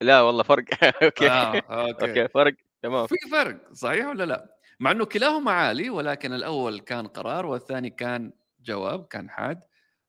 لا 0.00 0.20
والله 0.20 0.42
فرق. 0.42 0.64
okay. 1.04 1.28
آه، 1.28 1.56
okay. 1.70 2.02
okay 2.02 2.28
فرق. 2.28 2.54
تمام. 2.82 3.06
في 3.06 3.14
فرق 3.32 3.72
صحيح 3.72 4.06
ولا 4.06 4.24
لا؟ 4.24 4.56
مع 4.80 4.90
إنه 4.90 5.04
كلاهما 5.04 5.52
عالي 5.52 5.90
ولكن 5.90 6.32
الأول 6.32 6.80
كان 6.80 7.06
قرار 7.06 7.46
والثاني 7.46 7.90
كان 7.90 8.32
جواب 8.60 9.06
كان 9.06 9.30
حاد. 9.30 9.60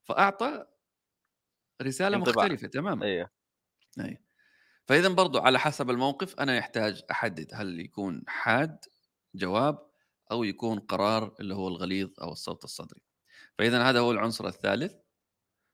فأعطى 0.04 0.66
رسالة 1.82 2.18
انطباع. 2.18 2.46
مختلفة 2.46 2.68
تماما. 2.68 3.06
أيوه. 3.06 3.30
أي. 4.00 4.18
فإذا 4.88 5.10
برضو 5.10 5.40
على 5.40 5.60
حسب 5.60 5.90
الموقف 5.90 6.36
أنا 6.40 6.58
يحتاج 6.58 7.04
أحدد 7.12 7.52
هل 7.54 7.80
يكون 7.80 8.24
حاد 8.28 8.78
جواب 9.36 9.80
أو 10.32 10.44
يكون 10.44 10.80
قرار 10.80 11.36
اللي 11.40 11.56
هو 11.56 11.68
الغليظ 11.68 12.10
أو 12.22 12.32
الصوت 12.32 12.64
الصدري. 12.64 13.02
فإذا 13.60 13.84
هذا 13.84 14.00
هو 14.00 14.12
العنصر 14.12 14.48
الثالث. 14.48 14.94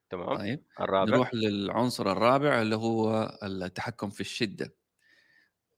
تمام؟ 0.09 0.37
طيب 0.37 0.63
الرابع 0.79 1.11
نروح 1.11 1.33
للعنصر 1.33 2.11
الرابع 2.11 2.61
اللي 2.61 2.75
هو 2.75 3.31
التحكم 3.43 4.09
في 4.09 4.21
الشدة. 4.21 4.75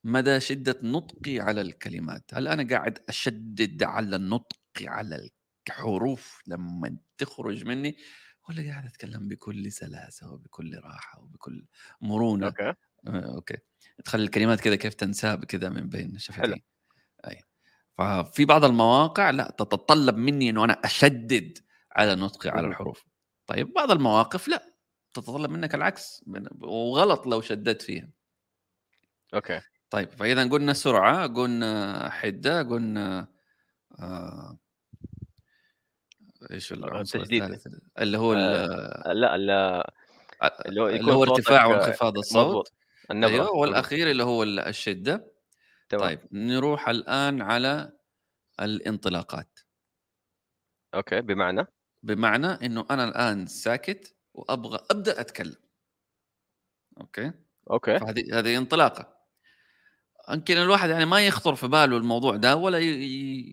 مدى 0.04 0.40
شدة 0.40 0.80
نطقي 0.84 1.40
على 1.40 1.62
الكلمات؟ 1.62 2.34
هل 2.34 2.48
أنا 2.48 2.68
قاعد 2.70 3.00
أشدد 3.10 3.84
على 3.84 4.16
النطق 4.16 4.58
على 4.82 5.30
الحروف 5.70 6.42
لما 6.48 6.98
تخرج 7.18 7.66
مني 7.66 7.98
ولا 8.50 8.70
قاعد 8.70 8.86
أتكلم 8.86 9.28
بكل 9.28 9.72
سلاسة 9.72 10.34
وبكل 10.34 10.80
راحة 10.84 11.22
وبكل 11.22 11.66
مرونة؟ 12.02 12.48
أوكي. 12.48 12.64
آه، 13.08 13.36
okay. 13.36 13.58
تخلي 14.06 14.24
الكلمات 14.24 14.62
كذا 14.62 14.76
كيف 14.76 14.94
تنساب 14.94 15.46
كذا 15.46 15.70
من 15.70 15.90
بين 15.90 16.18
شفتي 16.18 16.64
أي. 17.28 17.42
ففي 17.98 18.46
بعض 18.46 18.66
المواقع 18.66 19.30
لا 19.30 19.56
تتطلب 19.58 20.18
مني 20.18 20.50
إنه 20.50 20.64
أنا 20.64 20.74
أشدد 20.74 21.58
على 21.92 22.16
نطقي 22.16 22.50
على. 22.50 22.68
الحروف. 22.68 23.06
طيب 23.50 23.74
بعض 23.74 23.92
المواقف 23.92 24.48
لا 24.48 24.74
تتطلب 25.14 25.50
منك 25.52 25.76
العكس 25.76 26.24
وغلط 26.62 27.28
لو 27.28 27.42
شددت 27.42 27.82
فيها. 27.82 28.10
okay. 29.34 29.62
طيب 29.90 30.10
فإذا 30.10 30.48
قلنا 30.50 30.74
سرعة 30.74 31.28
قلنا 31.28 32.10
حدة 32.10 32.62
قلنا 32.64 33.28
آه 34.00 34.58
إيش 36.52 36.74
العنصر. 36.74 37.20
الثالث 37.20 37.68
اللي 38.00 38.18
هو 38.18 38.34
ال- 38.34 39.20
لا 39.22 39.38
لا 39.38 39.94
اللي 40.66 40.82
هو 40.82 40.88
اللي 40.88 41.12
هو 41.14 41.24
ارتفاع 41.24 41.66
وانخفاض 41.66 42.18
الصوت. 42.18 42.72
النبرة 43.12 43.34
أيوه 43.34 43.52
والأخير 43.52 44.12
اللي 44.12 44.24
هو 44.24 44.44
ال- 44.44 44.60
الشدة. 44.60 45.32
تمام. 45.90 46.04
طيب 46.04 46.20
نروح 46.32 46.90
الآن 46.90 47.42
على 47.42 47.92
الانطلاقات. 48.62 49.60
okay 50.94 51.22
بمعنى؟ 51.22 51.68
بمعنى 52.04 52.48
إنه 52.48 52.86
أنا 52.92 53.04
الآن 53.04 53.48
ساكت 53.48 54.16
وأبغى 54.34 54.80
أبدأ 54.92 55.22
أتكلم. 55.22 55.56
okay؟ 57.02 57.32
okay. 57.72 58.00
فهذه 58.00 58.40
هذه 58.40 58.58
انطلاقة. 58.58 59.20
يمكن 60.32 60.58
الواحد 60.58 60.90
يعني 60.90 61.06
ما 61.06 61.28
يخطر 61.28 61.56
في 61.56 61.68
باله 61.68 61.98
الموضوع 61.98 62.36
ده 62.36 62.56
ولا 62.56 62.80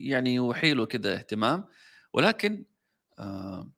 يعني 0.00 0.34
يوحي 0.34 0.74
له 0.74 0.86
كده 0.86 1.14
اهتمام. 1.14 1.64
ولكن 2.12 2.64
آه 3.18 3.70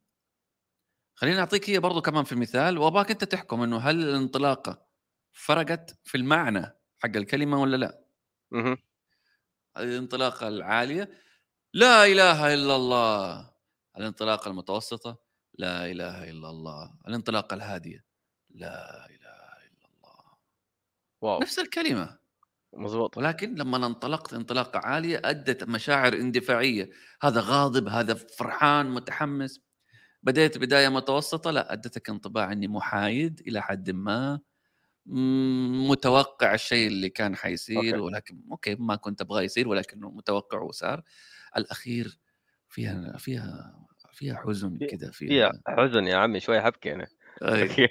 خليني 1.15 1.39
أعطيك 1.39 1.69
هي 1.69 1.79
برضو 1.79 2.01
كمان 2.01 2.23
في 2.23 2.35
مثال 2.35 2.77
واباك 2.77 3.11
أنت 3.11 3.23
تحكم 3.23 3.61
إنه 3.61 3.77
هل 3.77 4.01
الانطلاقة 4.09 4.85
فرقت 5.33 5.97
في 6.03 6.17
المعنى 6.17 6.61
حق 6.99 7.15
الكلمة 7.17 7.61
ولا 7.61 7.77
لا. 7.77 7.99
مهم. 8.51 8.77
الانطلاقة 9.77 10.47
العالية. 10.47 11.09
لا 11.73 12.05
إله 12.05 12.53
إلا 12.53 12.75
الله. 12.75 13.51
الانطلاقة 13.99 14.49
المتوسطة 14.49 15.17
لا 15.53 15.91
إله 15.91 16.29
إلا 16.29 16.49
الله. 16.49 16.93
الانطلاقة 17.07 17.53
الهادية 17.53 18.05
لا 18.49 19.05
إله 19.05 19.39
إلا 19.67 19.87
الله. 19.87 20.37
واو. 21.21 21.39
نفس 21.39 21.59
الكلمة. 21.59 22.19
مضبوط. 22.73 23.17
ولكن 23.17 23.55
لما 23.55 23.77
أنا 23.77 23.87
انطلقت 23.87 24.33
انطلاقة 24.33 24.79
عالية 24.79 25.21
أدت 25.25 25.63
مشاعر 25.63 26.13
اندفاعية. 26.13 26.89
هذا 27.21 27.41
غاضب 27.41 27.87
هذا 27.87 28.13
فرحان 28.13 28.89
متحمس. 28.89 29.61
بديت 30.23 30.57
بداية 30.57 30.89
متوسطة 30.89 31.51
لا 31.51 31.73
أدتك 31.73 32.09
انطباع 32.09 32.51
أني 32.51 32.67
محايد 32.67 33.41
إلى 33.47 33.61
حد 33.61 33.91
ما. 33.91 34.39
متوقع 35.89 36.53
الشيء 36.53 36.87
اللي 36.87 37.09
كان 37.09 37.35
حيصير 37.35 37.77
okay. 37.77 37.97
ولكن 37.97 38.43
okay 38.51 38.75
ما 38.75 38.95
كنت 38.95 39.21
ابغاه 39.21 39.41
يصير 39.41 39.67
ولكنه 39.67 40.09
متوقع 40.09 40.59
وصار. 40.59 41.03
الأخير 41.57 42.19
فيها 42.69 43.17
فيها 43.17 43.79
فيها 44.19 44.35
حزن 44.45 44.77
كذا 44.77 45.11
فيها 45.11 45.51
فيها 45.51 45.75
حزن 45.77 46.07
يا 46.07 46.17
عمي 46.17 46.39
شوي 46.39 46.61
حبكي 46.61 46.93
أنا. 46.93 47.07
okay. 47.41 47.87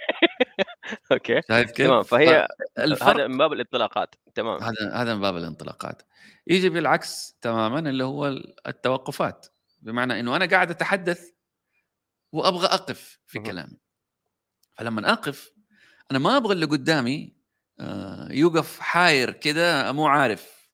okay. 1.13 1.41
شايف 1.49 1.71
كيف؟ 1.71 1.87
تمام 1.87 2.03
فهي 2.03 2.49
الفرق 2.79 3.15
هذا 3.15 3.27
من 3.27 3.39
باب 3.39 3.53
الانطلاقات. 3.53 4.15
تمام. 4.35 4.63
هذا 4.63 4.93
هذا 4.93 5.15
من 5.15 5.21
باب 5.21 5.37
الانطلاقات. 5.37 6.03
يجي 6.47 6.69
بالعكس 6.69 7.37
تماما 7.41 7.79
اللي 7.79 8.05
هو 8.05 8.27
التوقفات. 8.67 9.47
بمعنى 9.81 10.21
إنه 10.21 10.37
أنا 10.37 10.47
قاعد 10.47 10.71
أتحدث 10.71 11.31
وأبغى 12.33 12.67
أقف 12.67 13.19
في. 13.27 13.39
كلامي. 13.39 13.79
فلما 14.75 15.13
أقف 15.13 15.53
أنا 16.11 16.19
ما 16.19 16.37
أبغى 16.37 16.53
اللي 16.53 16.67
قدامي 16.67 17.39
آه، 17.81 18.33
يوقف 18.33 18.81
حاير 18.81 19.31
كذا 19.31 19.93
مو 19.93 20.07
عارف. 20.07 20.71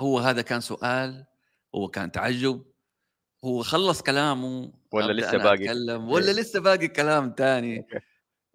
هو 0.00 0.18
هذا 0.18 0.42
كان 0.42 0.60
سؤال 0.60 1.26
هو 1.74 1.88
كان 1.88 2.12
تعجب 2.12 2.64
هو 3.46 3.62
خلص 3.62 4.02
كلامه 4.02 4.72
ولا 4.92 5.12
لسه 5.12 5.38
باقي؟ 5.38 5.64
أتكلم 5.64 6.08
ولا 6.08 6.26
إيه. 6.26 6.32
لسه 6.32 6.60
باقي 6.60 6.88
كلام 6.88 7.32
تاني. 7.32 7.86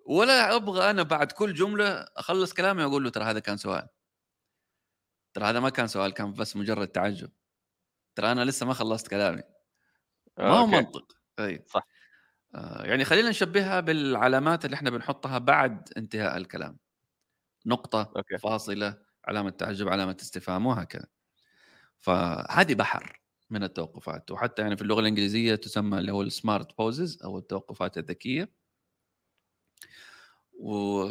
ولا 0.06 0.56
أبغى 0.56 0.90
أنا 0.90 1.04
بعد 1.04 1.32
كل 1.32 1.54
جملة 1.54 1.86
أخلص 2.18 2.54
كلامي 2.54 2.84
وأقول 2.84 3.04
له 3.04 3.10
ترى 3.10 3.24
هذا 3.24 3.40
كان 3.40 3.58
سؤال 3.58 3.88
ترى 5.34 5.46
هذا 5.46 5.60
ما 5.60 5.70
كان 5.70 5.88
سؤال 5.88 6.14
كان 6.14 6.34
بس 6.34 6.56
مجرد 6.56 6.88
تعجب 6.88 7.32
ترى 8.16 8.32
أنا 8.32 8.46
لسه 8.46 8.66
ما 8.66 8.74
خلصت 8.74 9.08
كلامي 9.08 9.42
ما 10.38 10.46
آه، 10.46 10.60
هو 10.60 10.66
okay. 10.66 10.72
منطق 10.76 11.08
أي 11.40 11.64
صح. 11.68 11.88
آه 12.56 12.84
يعني 12.86 13.06
خلينا 13.06 13.30
نشبهها 13.30 13.80
بالعلامات 13.80 14.66
اللي 14.66 14.76
إحنا 14.76 14.90
بنحطها 14.90 15.38
بعد 15.38 15.90
انتهاء 15.98 16.38
الكلام 16.38 16.78
نقطة 17.66 18.14
okay. 18.16 18.38
فاصلة 18.38 18.98
علامة 19.26 19.50
تعجب 19.50 19.88
علامة 19.88 20.18
استفهام 20.22 20.66
وهكذا 20.66 21.08
فهذه 22.00 22.74
بحر 22.74 23.21
من 23.52 23.64
التوقفات. 23.64 24.32
وحتى 24.32 24.62
يعني 24.62 24.76
في 24.78 24.82
اللغة 24.82 25.00
الإنجليزية 25.00 25.56
تسمى 25.56 26.00
اللي 26.00 26.12
هو 26.12 26.22
ال 26.22 26.31
smart 26.31 26.78
pauses 26.78 27.24
أو 27.24 27.38
التوقفات 27.38 27.98
الذكية. 27.98 28.50
و 30.60 31.04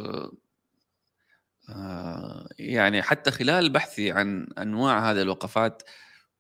آه، 1.68 2.48
يعني 2.58 3.02
حتى 3.02 3.30
خلال 3.30 3.70
بحثي 3.70 4.12
عن 4.12 4.46
أنواع 4.58 5.10
هذه 5.10 5.22
الوقفات 5.22 5.82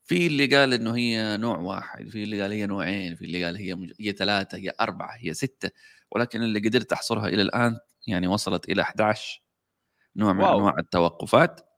في 0.04 0.26
اللي 0.26 0.46
قال 0.56 0.74
إنه 0.74 0.96
هي 0.96 1.36
نوع 1.36 1.58
واحد 1.58 2.08
في 2.08 2.22
اللي 2.24 2.42
قال 2.42 2.52
هي 2.52 2.66
نوعين 2.66 3.14
في 3.16 3.24
اللي 3.24 3.44
قال 3.44 3.56
هي 3.56 3.74
مج... 3.74 3.92
هي 4.00 4.12
ثلاثة 4.12 4.58
هي 4.58 4.72
أربعة 4.80 5.16
هي 5.16 5.34
ستة. 5.34 5.70
ولكن 6.10 6.42
اللي 6.42 6.58
قدرت 6.60 6.92
أحصرها 6.92 7.28
إلى 7.28 7.42
الآن 7.42 7.78
يعني 8.06 8.26
وصلت 8.26 8.68
إلى 8.68 8.82
11 8.82 9.42
نوع 10.16 10.32
من 10.32 10.40
wow. 10.40 10.58
أنواع 10.58 10.74
التوقفات. 10.78 11.69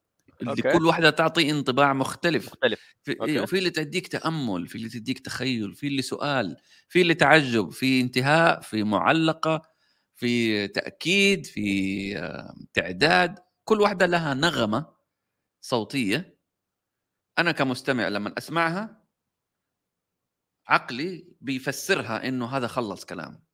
اللي 0.43 0.51
okay. 0.51 0.73
كل 0.73 0.87
واحدة 0.87 1.11
تعطي 1.11 1.51
انطباع 1.51 1.93
مختلف 1.93 2.47
مختلف 2.47 2.81
في 3.03 3.13
okay. 3.21 3.33
أيوه 3.33 3.47
في 3.47 3.59
اللي 3.59 3.71
تديك 3.71 4.09
تأمل 4.09 4.69
في 4.69 4.75
اللي 4.75 4.89
تديك 4.89 5.19
تخيل 5.19 5.75
في 5.75 5.87
اللي 5.87 6.03
سؤال 6.03 6.57
في 6.89 7.03
اللي 7.03 7.15
تعجب 7.15 7.71
في 7.71 8.01
انتهاء 8.01 8.61
في 8.61 8.85
معلقة 8.85 9.63
في 10.17 10.69
تأكيد 10.69 11.47
في 11.47 12.15
تعداد 12.75 13.39
كل 13.65 13.81
واحدة 13.81 14.07
لها 14.07 14.35
نغمة 14.35 14.87
صوتية 15.61 16.39
أنا 17.39 17.53
كمستمع 17.53 18.09
لما 18.09 18.35
أسمعها 18.39 19.03
عقلي 20.69 21.37
بيفسرها 21.41 22.29
إنه 22.29 22.47
هذا 22.47 22.67
خلص 22.67 23.05
كلام 23.05 23.45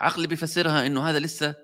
عقلي 0.00 0.26
بيفسرها 0.26 0.86
إنه 0.86 1.10
هذا 1.10 1.18
لسه 1.18 1.54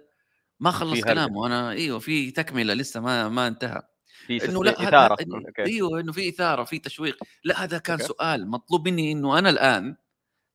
ما 0.60 0.70
خلص. 0.70 1.00
كلامه 1.04 1.46
أنا 1.46 1.70
أيوه 1.70 1.98
في 1.98 2.30
تكملة 2.30 2.74
لسه 2.74 3.00
ما 3.00 3.28
ما 3.28 3.48
انتهى 3.48 3.82
إنه 4.30 4.64
لا 4.64 4.82
إثارة. 4.88 5.16
إيوه 5.58 6.00
إنه 6.00 6.12
في 6.12 6.28
إثارة 6.28 6.64
في 6.64 6.78
تشويق 6.78 7.18
لا 7.44 7.64
هذا 7.64 7.78
كان 7.78 8.00
أوكي. 8.00 8.08
سؤال 8.08 8.50
مطلوب 8.50 8.88
مني 8.88 9.12
إنه 9.12 9.38
أنا 9.38 9.50
الآن 9.50 9.96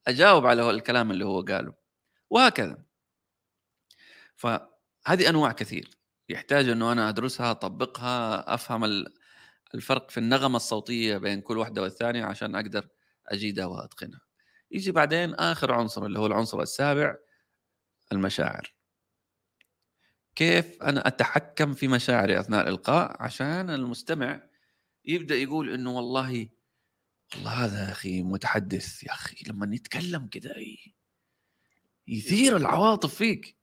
أجاوب 0.08 0.46
على 0.46 0.70
الكلام 0.70 1.12
اللي 1.12 1.26
هو 1.26 1.42
قاله. 1.42 1.74
وهكذا. 2.30 2.84
فهذه 4.36 5.30
أنواع 5.30 5.52
كثير. 5.52 5.90
يحتاج 6.30 6.70
إنه 6.70 6.92
أنا 6.92 7.10
أدرسها 7.10 7.52
أطبقها 7.52 8.54
أفهم 8.54 8.84
ال- 8.86 9.14
الفرق 9.76 10.12
في 10.12 10.18
النغمة 10.18 10.56
الصوتية 10.56 11.18
بين 11.18 11.42
كل 11.42 11.58
واحدة 11.58 11.82
والثانية 11.82 12.26
عشان 12.26 12.56
أقدر 12.56 12.88
أجيدها 13.28 13.66
وأتقنها. 13.66 14.22
يجي 14.72 14.92
بعدين 14.92 15.34
آخر 15.34 15.74
عنصر 15.74 16.06
اللي 16.06 16.20
هو 16.20 16.26
العنصر 16.26 16.62
السابع 16.62 17.16
المشاعر. 18.12 18.75
كيف 20.36 20.84
أنا 20.84 21.08
أتحكم 21.08 21.74
في 21.74 21.88
مشاعري 21.88 22.40
أثناء 22.40 22.62
الإلقاء 22.62 23.24
عشان 23.24 23.70
المستمع 23.70 24.42
يبدأ 25.06 25.36
يقول 25.36 25.74
إنه 25.74 25.92
والله 25.92 26.50
والله 27.36 27.66
هذا 27.66 27.86
يا 27.86 27.92
أخي 27.92 28.24
متحدث 28.24 29.04
يا 29.04 29.12
أخي 29.12 29.36
لما 29.48 29.76
يتكلم 29.76 30.28
كذا 30.28 30.56
يثير 32.08 32.58
العواطف 32.58 33.16
فيك. 33.16 33.58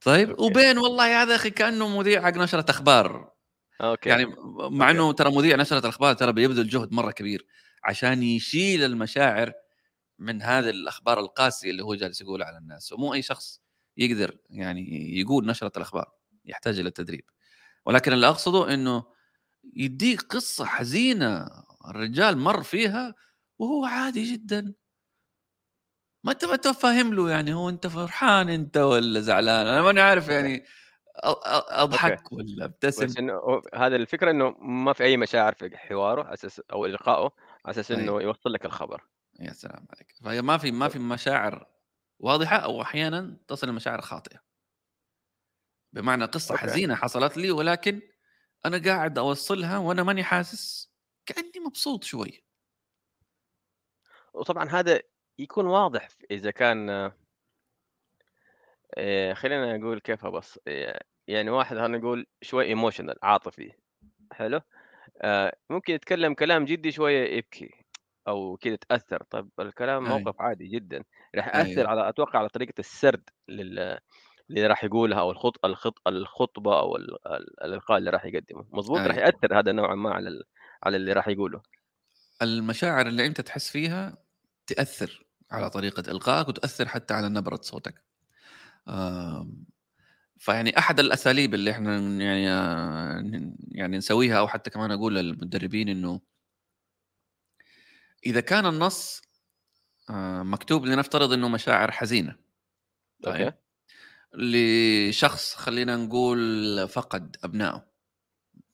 طيب 0.00 0.30
okay. 0.30 0.42
وبين 0.42 0.78
والله 0.78 1.22
هذا 1.22 1.34
أخي 1.34 1.50
كأنه 1.50 1.98
مذيع 1.98 2.22
حق 2.22 2.36
نشرة 2.36 2.70
أخبار. 2.70 3.32
okay. 3.80 4.08
يعني 4.08 4.26
مع 4.70 4.90
إنه 4.90 5.12
ترى 5.12 5.30
مذيع 5.30 5.56
نشرة 5.56 5.78
الاخبار 5.78 6.14
ترى 6.14 6.32
بيبذل 6.32 6.68
جهد 6.68 6.92
مرة 6.92 7.10
كبير 7.10 7.46
عشان 7.84 8.22
يشيل 8.22 8.84
المشاعر 8.84 9.52
من 10.18 10.42
هذه 10.42 10.70
الأخبار 10.70 11.20
القاسية 11.20 11.70
اللي 11.70 11.84
هو 11.84 11.94
جالس 11.94 12.20
يقول 12.20 12.42
على 12.42 12.58
الناس. 12.58 12.92
ومو 12.92 13.14
أي 13.14 13.22
شخص 13.22 13.60
يقدر 13.96 14.38
يعني 14.50 15.18
يقول 15.18 15.46
نشرة 15.46 15.72
الأخبار 15.76 16.12
يحتاج 16.44 16.78
إلى 16.78 16.88
التدريب. 16.88 17.24
ولكن 17.86 18.12
اللي 18.12 18.28
أقصده 18.28 18.74
إنه 18.74 19.04
يديك 19.74 20.22
قصة 20.22 20.64
حزينة 20.64 21.48
الرجال 21.88 22.38
مر 22.38 22.62
فيها 22.62 23.14
وهو 23.58 23.84
عادي 23.84 24.32
جدا. 24.32 24.74
ما 26.24 26.32
أنت 26.32 26.44
ما 26.44 26.54
انت 26.54 26.68
فاهم 26.68 27.14
له 27.14 27.30
يعني 27.30 27.54
هو 27.54 27.68
أنت 27.68 27.86
فرحان 27.86 28.48
أنت 28.48 28.76
ولا 28.76 29.20
زعلان؟ 29.20 29.66
أنا 29.66 29.82
ماني 29.82 30.00
عارف 30.00 30.28
يعني 30.28 30.64
أضحك 31.24 32.32
ولا 32.32 32.64
أبتسم. 32.64 33.18
إنه 33.18 33.62
هذا 33.74 33.96
الفكرة 33.96 34.30
إنه 34.30 34.50
ما 34.60 34.92
في 34.92 35.04
أي 35.04 35.16
مشاعر 35.16 35.54
في 35.54 35.76
حواره 35.76 36.34
أساس 36.34 36.60
أو 36.72 36.86
إلقائه 36.86 37.30
على 37.64 37.72
أساس 37.72 37.90
إنه 37.90 38.02
أيوة. 38.02 38.22
يوصل 38.22 38.52
لك 38.52 38.64
الخبر. 38.64 39.02
يا 39.40 39.52
سلام 39.52 39.86
عليك. 39.94 40.14
فهي 40.24 40.42
ما 40.42 40.58
في 40.58 40.70
ما 40.70 40.88
في 40.88 40.98
مشاعر 40.98 41.66
واضحة 42.18 42.56
أو 42.56 42.82
أحيانا 42.82 43.36
تصل 43.48 43.68
المشاعر 43.68 44.00
خاطئة. 44.00 44.40
بمعنى 45.92 46.24
قصة 46.24 46.52
okay. 46.52 46.62
حزينة 46.62 46.94
حصلت 46.94 47.36
لي 47.36 47.50
ولكن 47.50 48.02
أنا 48.66 48.82
قاعد 48.84 49.18
أوصلها 49.18 49.78
وأنا 49.78 50.02
ماني 50.02 50.24
حاسس 50.24 50.92
كأني 51.26 51.60
مبسوط 51.66 52.04
شوي. 52.04 52.44
وطبعا 54.34 54.68
هذا 54.68 55.00
يكون 55.38 55.66
واضح 55.66 56.08
إذا 56.30 56.50
كان 56.50 57.12
آه، 58.98 59.32
خلينا 59.32 59.76
نقول 59.76 60.00
كيف 60.00 60.24
ابص 60.24 60.58
آه، 60.68 61.04
يعني 61.28 61.50
واحد 61.50 61.76
خلينا 61.76 61.98
نقول 61.98 62.26
شوي 62.42 62.64
emotional 62.64 63.18
عاطفي. 63.22 63.72
حلو؟ 64.32 64.60
آه، 65.22 65.56
ممكن 65.70 65.94
يتكلم 65.94 66.34
كلام 66.34 66.64
جدي 66.64 66.92
شوية 66.92 67.36
يبكي 67.36 67.85
أو 68.28 68.56
كذا 68.56 68.76
تأثر 68.76 69.22
طب 69.30 69.48
الكلام 69.60 70.06
أيوة. 70.06 70.18
موقف 70.18 70.40
عادي 70.40 70.66
جدا 70.68 71.04
راح 71.36 71.46
يأثر 71.46 71.68
أيوة. 71.80 71.88
على 71.88 72.08
أتوقع 72.08 72.38
على 72.38 72.48
طريقة 72.48 72.74
السرد 72.78 73.30
لل 73.48 73.98
اللي 74.50 74.66
راح 74.66 74.84
يقولها 74.84 75.20
أو 75.20 75.30
الخط 75.30 75.64
الخط 75.64 76.08
الخطبة 76.08 76.78
أو 76.80 76.96
ال- 76.96 77.26
ال- 77.26 77.64
الإلقاء 77.64 77.98
اللي 77.98 78.10
راح 78.10 78.24
يقدمه 78.24 78.64
مضبوط 78.72 78.98
راح 78.98 79.16
أيوة. 79.16 79.26
يأثر 79.26 79.58
هذا 79.58 79.72
نوعا 79.72 79.94
ما 79.94 80.10
على 80.14 80.42
على 80.82 80.96
اللي 80.96 81.12
راح 81.12 81.28
يقوله 81.28 81.62
المشاعر 82.42 83.06
اللي 83.06 83.26
أنت 83.26 83.40
تحس 83.40 83.70
فيها 83.70 84.16
تأثر 84.66 85.26
على 85.50 85.70
طريقة 85.70 86.10
إلقائك 86.10 86.48
وتأثر 86.48 86.88
حتى 86.88 87.14
على 87.14 87.28
نبرة 87.28 87.58
صوتك 87.62 88.02
فيعني 90.38 90.78
أحد 90.78 91.00
الأساليب 91.00 91.54
اللي 91.54 91.70
إحنا 91.70 91.98
يعني 91.98 92.50
آه، 92.50 93.52
يعني 93.68 93.96
نسويها 93.96 94.38
أو 94.38 94.48
حتى 94.48 94.70
كمان 94.70 94.90
أقول 94.90 95.14
للمدربين 95.14 95.88
إنه 95.88 96.20
إذا 98.26 98.40
كان 98.40 98.66
النص 98.66 99.22
آه، 100.10 100.42
مكتوب 100.42 100.86
لنفترض 100.86 101.32
إنه 101.32 101.48
مشاعر 101.48 101.90
حزينة. 101.90 102.36
طيب. 103.22 103.34
أوكي. 103.42 103.56
لشخص 104.34 105.54
خلينا 105.54 105.96
نقول 105.96 106.88
فقد 106.88 107.36
أبنائه 107.44 107.86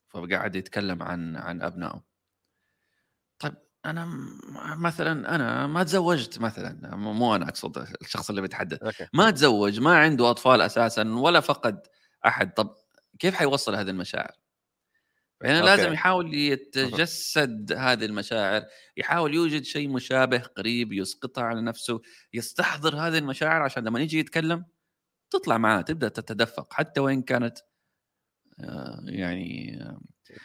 فقاعد 0.08 0.56
يتكلم 0.56 1.02
عن 1.02 1.36
عن 1.36 1.62
أبنائه. 1.62 2.02
طيب 3.38 3.54
أنا 3.86 4.06
مثلا 4.76 5.34
أنا 5.34 5.66
ما 5.66 5.82
تزوجت 5.84 6.38
مثلا 6.38 6.96
مو 6.96 7.36
أنا 7.36 7.48
أقصد 7.48 7.78
الشخص 8.02 8.28
اللي 8.30 8.40
بيتحدث. 8.42 8.82
ما 9.12 9.30
تزوج 9.30 9.80
ما 9.80 9.98
عنده 9.98 10.30
أطفال 10.30 10.60
أساسا 10.60 11.02
ولا 11.14 11.40
فقد 11.40 11.86
أحد. 12.26 12.54
طب 12.54 12.76
كيف 13.18 13.34
حيوصل 13.34 13.74
هذه 13.74 13.90
المشاعر؟ 13.90 14.41
فهنا 15.42 15.58
أوكي. 15.58 15.70
لازم 15.70 15.92
يحاول 15.92 16.34
يتجسد 16.34 17.72
هذه 17.72 18.04
المشاعر 18.04 18.64
يحاول 18.96 19.34
يوجد 19.34 19.62
شيء 19.62 19.88
مشابه 19.88 20.38
قريب 20.38 20.92
يسقطها 20.92 21.44
على 21.44 21.62
نفسه 21.62 22.00
يستحضر 22.34 22.96
هذه 22.96 23.18
المشاعر 23.18 23.62
عشان 23.62 23.84
لما 23.84 24.00
يجي 24.00 24.18
يتكلم 24.18 24.64
تطلع 25.30 25.58
معاه 25.58 25.80
تبدأ 25.80 26.08
تتدفق 26.08 26.72
حتى 26.72 27.00
وإن 27.00 27.22
كانت 27.22 27.58
آه، 28.60 29.00
يعني 29.04 29.78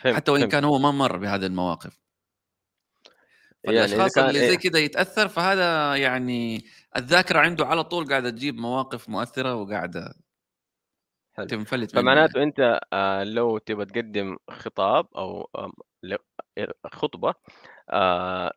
حتى 0.04 0.32
وإن. 0.32 0.50
كان 0.50 0.64
هو 0.64 0.80
ما 0.80 0.92
مر 0.92 1.18
بهذه 1.18 1.46
المواقف 1.46 2.00
يعني 3.64 3.78
فالأشخاص 3.78 4.16
كان 4.16 4.30
اللي 4.30 4.40
إيه. 4.40 4.50
زي 4.50 4.58
كذا 4.58 4.80
يتأثر 4.80 5.28
فهذا 5.28 5.96
يعني 5.96 6.66
الذاكرة 6.98 7.40
عنده 7.40 7.66
على 7.66 7.84
طول 7.84 8.08
قاعدة 8.08 8.30
تجيب 8.30 8.56
مواقف 8.56 9.10
مؤثرة 9.10 9.56
وقاعدة 9.56 10.14
حلو. 11.38 11.48
تنفلت 11.48 11.96
منه 11.96 12.02
فمعناته 12.02 12.44
أنت 12.44 12.80
آه، 12.94 13.24
لو 13.24 13.58
تبغى 13.58 13.86
تقدم 13.86 14.38
خطاب 14.50 15.08
أو 15.16 15.50
خطبة 16.86 17.34
آه، 17.90 18.54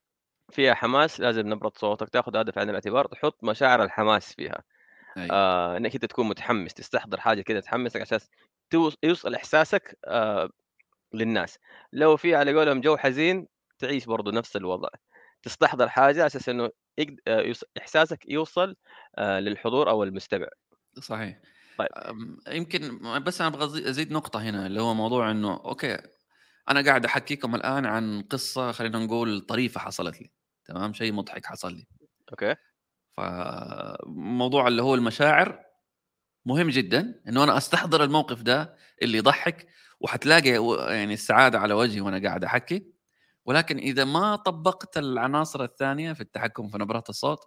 فيها 0.50 0.74
حماس 0.74 1.20
لازم 1.20 1.48
نبره 1.48 1.72
صوتك 1.76 2.08
تاخذ 2.08 2.36
هذا 2.36 2.52
في 2.52 2.60
عين 2.60 2.68
الاعتبار 2.68 3.06
تحط 3.06 3.44
مشاعر 3.44 3.82
الحماس 3.82 4.34
فيها. 4.34 4.62
أيوة. 5.16 5.28
آه، 5.32 5.76
إنك 5.76 5.94
أنت 5.94 6.04
تكون 6.04 6.28
متحمس 6.28 6.74
تستحضر 6.74 7.20
حاجة 7.20 7.40
كده 7.42 7.60
تحمسك 7.60 8.00
عشان 8.00 8.18
يوصل 9.02 9.34
إحساسك 9.34 9.98
آه، 10.04 10.50
للناس. 11.14 11.58
لو 11.92 12.16
في 12.16 12.34
على 12.34 12.54
قولهم 12.54 12.80
جو 12.80 12.96
حزين 12.96 13.46
تعيش 13.78 14.06
برضو 14.06 14.30
نفس 14.30 14.56
الوضع. 14.56 14.88
تستحضر 15.42 15.88
حاجة 15.88 16.18
على 16.18 16.26
أساس 16.26 16.48
إنه 16.48 16.70
آه، 17.28 17.52
إحساسك 17.78 18.28
يوصل 18.28 18.76
آه، 19.18 19.40
للحضور 19.40 19.90
أو 19.90 20.02
المستمع. 20.02 20.48
صحيح. 20.98 21.40
طيب. 21.80 22.36
يمكن 22.48 23.00
بس 23.22 23.40
أنا 23.40 23.56
أبغى 23.56 23.90
أزيد 23.90 24.12
نقطة 24.12 24.42
هنا 24.42 24.66
اللي 24.66 24.80
هو 24.82 24.94
موضوع 24.94 25.30
إنه 25.30 25.52
okay 25.64 25.98
أنا 26.68 26.84
قاعد 26.84 27.04
أحكيكم 27.04 27.54
الآن 27.54 27.86
عن 27.86 28.22
قصة 28.22 28.72
خلينا 28.72 28.98
نقول 28.98 29.40
طريفة 29.40 29.80
حصلت 29.80 30.20
لي 30.20 30.30
تمام؟ 30.64 30.92
شيء 30.92 31.12
مضحك 31.12 31.46
حصل 31.46 31.72
لي. 31.74 31.86
okay. 32.30 32.54
فموضوع 33.16 34.68
اللي 34.68 34.82
هو 34.82 34.94
المشاعر 34.94 35.60
مهم 36.46 36.70
جدا 36.70 37.22
إنه 37.28 37.44
أنا 37.44 37.56
أستحضر 37.56 38.04
الموقف 38.04 38.42
ده 38.42 38.76
اللي 39.02 39.18
يضحك 39.18 39.66
وحتلاقي 40.00 40.50
يعني 40.94 41.14
السعادة 41.14 41.58
على 41.58 41.74
وجهي 41.74 42.00
وأنا 42.00 42.28
قاعد 42.28 42.44
أحكي. 42.44 42.92
ولكن 43.44 43.78
إذا 43.78 44.04
ما 44.04 44.36
طبقت 44.36 44.98
العناصر 44.98 45.64
الثانية 45.64 46.12
في 46.12 46.20
التحكم 46.20 46.68
في 46.68 46.78
نبرات 46.78 47.08
الصوت 47.10 47.40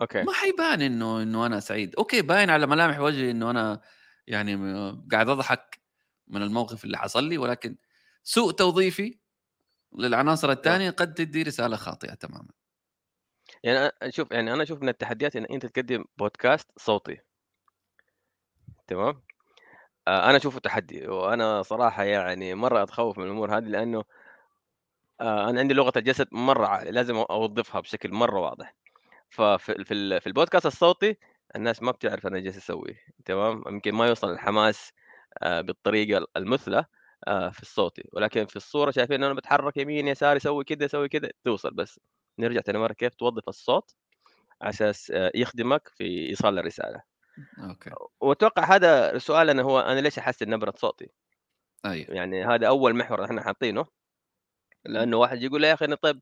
okay. 0.00 0.22
ما 0.22 0.32
حيبان 0.32 0.82
إنه 0.82 1.22
إنه 1.22 1.46
أنا 1.46 1.60
سعيد. 1.60 1.96
okay 1.96 2.22
باين 2.22 2.50
على 2.50 2.66
ملامح 2.66 3.00
وجهي 3.00 3.30
إنه 3.30 3.50
أنا 3.50 3.80
يعني 4.26 4.56
قاعد 5.12 5.28
أضحك 5.28 5.80
من 6.28 6.42
الموقف 6.42 6.84
اللي 6.84 6.98
حصل 6.98 7.24
لي 7.24 7.38
ولكن 7.38 7.76
سوء 8.22 8.52
توظيفي 8.52 9.18
للعناصر 9.98 10.50
الثانية 10.50 10.90
قد 10.90 11.14
تدي 11.14 11.42
رسالة 11.42 11.76
خاطئة 11.76 12.14
تماما. 12.14 12.48
يعني 13.62 13.90
شوف 14.08 14.30
يعني 14.30 14.52
أنا 14.52 14.62
أشوف 14.62 14.82
من 14.82 14.88
التحديات 14.88 15.36
إن 15.36 15.44
أنت 15.44 15.66
تقدم 15.66 16.04
بودكاست 16.16 16.70
صوتي. 16.76 17.18
تمام؟ 18.86 19.22
آه، 20.08 20.30
أنا 20.30 20.36
أشوفه 20.36 20.60
تحدي 20.60 21.08
وأنا 21.08 21.62
صراحة 21.62 22.04
يعني 22.04 22.54
مرة 22.54 22.82
أتخوف 22.82 23.18
من 23.18 23.24
الأمور 23.24 23.58
هذه 23.58 23.64
لأنه 23.64 24.04
آه، 25.20 25.50
أنا 25.50 25.60
عندي 25.60 25.74
لغة 25.74 25.92
الجسد 25.96 26.28
مرة 26.32 26.66
ع- 26.66 26.82
لازم 26.82 27.16
أوظفها 27.16 27.80
بشكل 27.80 28.12
مرة 28.12 28.40
واضح. 28.40 28.74
ففي 29.30 29.84
في 29.84 30.20
في 30.20 30.26
البودكاست 30.26 30.66
الصوتي 30.66 31.16
الناس 31.56 31.82
ما 31.82 31.92
بتعرف 31.92 32.26
أنا 32.26 32.38
جالس 32.38 32.56
أسوي 32.56 32.96
تمام؟ 33.24 33.62
يمكن 33.66 33.94
ما 33.94 34.06
يوصل 34.06 34.30
الحماس 34.30 34.92
آه، 35.42 35.60
بالطريقة 35.60 36.26
المثلى 36.36 36.84
آه، 37.28 37.50
في 37.50 37.62
الصوتي. 37.62 38.04
ولكن 38.12 38.46
في 38.46 38.56
الصورة 38.56 38.90
شايفين 38.90 39.24
أنا 39.24 39.34
بتحرك 39.34 39.76
يمين 39.76 40.08
يسار 40.08 40.36
يسوي 40.36 40.64
كده 40.64 40.84
يسوي 40.84 41.08
كده 41.08 41.32
توصل 41.44 41.70
بس. 41.70 42.00
نرجع 42.38 42.60
تاني 42.60 42.78
مرة 42.78 42.92
كيف 42.92 43.14
توظف 43.14 43.48
الصوت 43.48 43.94
على 44.62 44.70
أساس 44.70 45.10
آه، 45.10 45.32
يخدمك 45.34 45.88
في 45.88 46.28
إيصال 46.28 46.58
الرسالة. 46.58 47.02
أوكي. 47.58 47.90
وأتوقع 48.20 48.64
هذا 48.74 49.18
سؤالنا 49.18 49.62
هو 49.62 49.80
أنا 49.80 50.00
ليش 50.00 50.18
أحسن 50.18 50.50
نبرة 50.50 50.74
صوتي؟ 50.76 51.10
أيوه. 51.84 52.14
يعني 52.14 52.44
هذا 52.44 52.68
أول 52.68 52.96
محور 52.96 53.24
إحنا 53.24 53.42
حاطينه. 53.42 53.86
لأنه 54.84 55.16
واحد 55.16 55.42
يقول 55.42 55.64
يا 55.64 55.74
أخي 55.74 55.96
طيب 55.96 56.20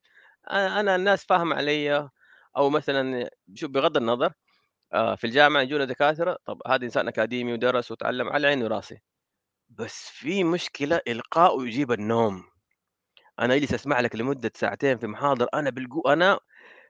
أنا 0.51 0.97
الناس 0.97 1.25
فاهمة 1.25 1.57
علي 1.57 2.11
أو 2.57 2.71
مثلا 2.71 3.31
شوف 3.55 3.71
بغض 3.71 3.97
النظر 3.97 4.33
آه، 4.93 5.15
في 5.15 5.27
الجامعة 5.27 5.63
يجونا 5.63 5.85
دكاترة 5.85 6.39
طب 6.45 6.63
هذا 6.67 6.85
إنسان 6.85 7.09
أكاديمي 7.09 7.53
ودرس 7.53 7.91
وتعلم 7.91 8.29
على 8.29 8.47
عيني 8.47 8.65
وراسي. 8.65 9.01
بس 9.69 10.09
في 10.09 10.45
مشكلة 10.45 11.01
إلقاء 11.09 11.65
يجيب 11.65 11.93
النوم. 11.93 12.45
أنا 13.41 13.55
اجلس 13.55 13.75
أسمع 13.75 14.01
لك 14.01 14.17
لمدة 14.17 14.53
ساعتين 14.55 14.99
في 14.99 15.07
محاضر 15.07 15.49
أنا 15.55 15.71
بالقو 15.71 16.01
أنا 16.01 16.39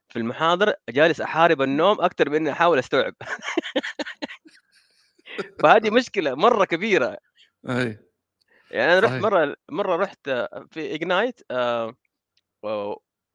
في 0.09 0.19
المحاضر 0.19 0.75
جالس 0.89 1.21
أحارب 1.21 1.63
النوم 1.63 2.01
أكثر 2.01 2.31
من 2.31 2.37
إني 2.37 2.53
أحاول 2.53 2.79
أستوعب. 2.79 3.15
فهذه 5.63 5.91
مشكلة 5.91 6.35
مرة 6.35 6.65
كبيرة. 6.65 7.19
أي. 7.69 7.99
يعني 8.71 8.93
أنا 8.93 9.01
رحت. 9.01 9.23
مرة 9.23 9.57
مرة 9.71 9.97
رحت 9.97 10.29
آه، 10.29 10.67
في 10.71 10.95
اجنايت 10.95 11.41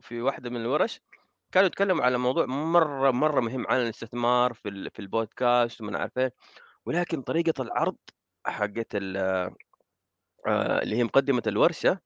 في 0.02 0.22
واحدة 0.22 0.50
من 0.50 0.62
الورش. 0.62 1.02
كانوا 1.52 1.68
يتكلموا 1.68 2.04
على 2.06 2.18
موضوع 2.18 2.46
مرة 2.46 3.12
مرة 3.12 3.40
مهم 3.42 3.68
عن 3.68 3.82
الاستثمار 3.82 4.54
في 4.54 4.70
ال- 4.70 4.92
في 4.92 5.00
البودكاست 5.00 5.82
وما 5.82 5.98
عارف 6.00 6.18
إيه 6.18 6.34
ولكن 6.86 7.22
طريقة 7.22 7.62
العرض 7.64 7.96
حقت 8.46 8.88
ال- 8.96 9.18
آه، 10.48 10.82
اللي 10.84 10.96
هي 10.98 11.04
مقدمة 11.04 11.44
الورشة 11.48 12.00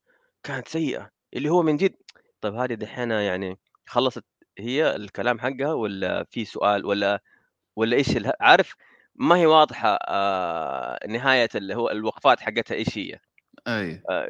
كانت 0.43 0.67
سيئة 0.67 1.12
اللي 1.34 1.49
هو 1.49 1.62
من 1.63 1.77
جد 1.77 1.95
طيب 2.41 2.56
هذه 2.56 2.73
دحين 2.73 3.12
يعني 3.12 3.60
خلصت 3.88 4.25
هي 4.60 4.95
الكلام 4.95 5.39
حقها 5.39 5.73
ولا 5.73 6.23
في 6.23 6.45
سؤال 6.45 6.86
ولا 6.86 7.21
ولا 7.75 7.97
إيش 7.97 8.17
اله- 8.17 8.34
عارف 8.41 8.75
ما 9.15 9.36
هي 9.38 9.45
واضحة 9.45 9.99
آه، 10.08 11.08
نهاية 11.08 11.49
اللي 11.56 11.75
هو 11.75 11.89
الوقفات 11.89 12.39
حقتها 12.41 12.75
إيش 12.75 12.97
هي؟ 12.97 13.19
أي. 13.67 14.03
آه، 14.10 14.27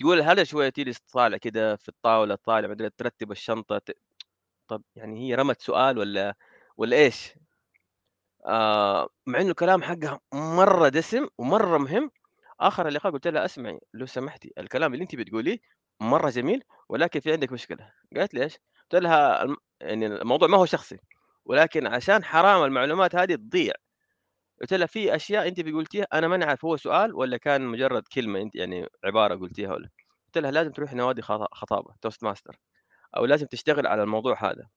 تقول 0.00 0.20
هذا 0.22 0.44
شوية 0.44 0.68
تجلس 0.68 0.98
طالع 0.98 1.36
كده 1.36 1.76
في 1.76 1.88
الطاولة 1.88 2.34
طالع 2.34 2.68
بعدين 2.68 2.90
ترتب 2.96 3.32
الشنطة 3.32 3.78
ت... 3.78 3.90
طب 4.68 4.82
يعني 4.96 5.20
هي 5.30 5.34
رمت 5.34 5.60
سؤال 5.62 5.98
ولا 5.98 6.34
ولا 6.76 6.96
إيش؟ 6.96 7.34
آه 8.46 9.08
مع 9.26 9.40
إنه 9.40 9.50
الكلام 9.50 9.82
حقها 9.82 10.20
مرة 10.34 10.88
دسم 10.88 11.28
ومرة 11.38 11.78
مهم 11.78 12.10
آخر 12.60 12.88
اللقاء 12.88 13.12
قلت 13.12 13.26
لها 13.28 13.44
أسمعي 13.44 13.80
لو 13.94 14.06
سمحتي 14.06 14.52
الكلام 14.58 14.92
اللي 14.94 15.02
انت 15.02 15.16
بتقوليه 15.16 15.58
مرة 16.00 16.30
جميل 16.30 16.64
ولكن 16.88 17.20
في 17.20 17.32
عندك 17.32 17.52
مشكلة 17.52 17.92
قالت 18.16 18.34
لي 18.34 18.42
إيش؟ 18.42 18.58
قلت 18.82 19.02
لها 19.02 19.46
يعني 19.80 20.06
الموضوع 20.06 20.48
ما 20.48 20.58
هو 20.58 20.66
شخصي 20.66 20.98
ولكن 21.44 21.86
عشان 21.86 22.24
حرام 22.24 22.64
المعلومات 22.64 23.14
هذه 23.16 23.34
تضيع 23.34 23.72
قلت 24.60 24.74
لها 24.74 24.86
في 24.86 25.16
أشياء 25.16 25.48
انت 25.48 25.60
قلتيها 25.60 26.06
أنا 26.12 26.28
ما 26.28 26.36
نعرف 26.36 26.64
هو 26.64 26.76
سؤال 26.76 27.14
ولا 27.14 27.36
كان 27.36 27.62
مجرد 27.62 28.02
كلمة 28.14 28.40
انت 28.42 28.54
يعني 28.56 28.86
عبارة 29.04 29.34
قلتيها 29.36 29.72
ولا 29.74 29.90
قلت 30.26 30.38
لها 30.38 30.50
لازم 30.50 30.72
تروحي 30.72 30.96
نوادي 30.96 31.22
خطا- 31.22 31.48
خطابة 31.54 31.94
Toastmasters 32.02 32.56
أو 33.16 33.24
لازم 33.24 33.46
تشتغل 33.46 33.86
على 33.86 34.02
الموضوع 34.02 34.50
هذا. 34.50 34.68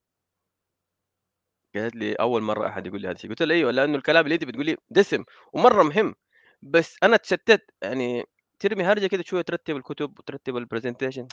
قالت 1.76 1.95
لي 1.95 2.13
أول 2.13 2.41
مرة 2.41 2.67
أحد 2.67 2.88
يقول 2.88 3.02
لي 3.02 3.08
هذا 3.08 3.15
الشيء. 3.15 3.30
قلت 3.30 3.41
لها 3.41 3.56
أيوه 3.56 3.71
لأنه 3.71 3.97
الكلام 3.97 4.23
اللي 4.23 4.36
أنت 4.36 4.43
بتقوليه 4.43 4.76
دسم 4.89 5.23
ومرة 5.54 5.84
مهم. 5.84 6.15
بس 6.62 6.95
أنا 7.04 7.17
تشتت 7.17 7.73
يعني 7.82 8.23
ترمي 8.60 8.84
هرجة 8.84 9.08
كده 9.08 9.23
شوية 9.23 9.41
ترتب 9.41 9.76
الكتب 9.76 10.19
وترتب 10.19 10.58
ال 10.58 10.63
presentation 10.63 11.27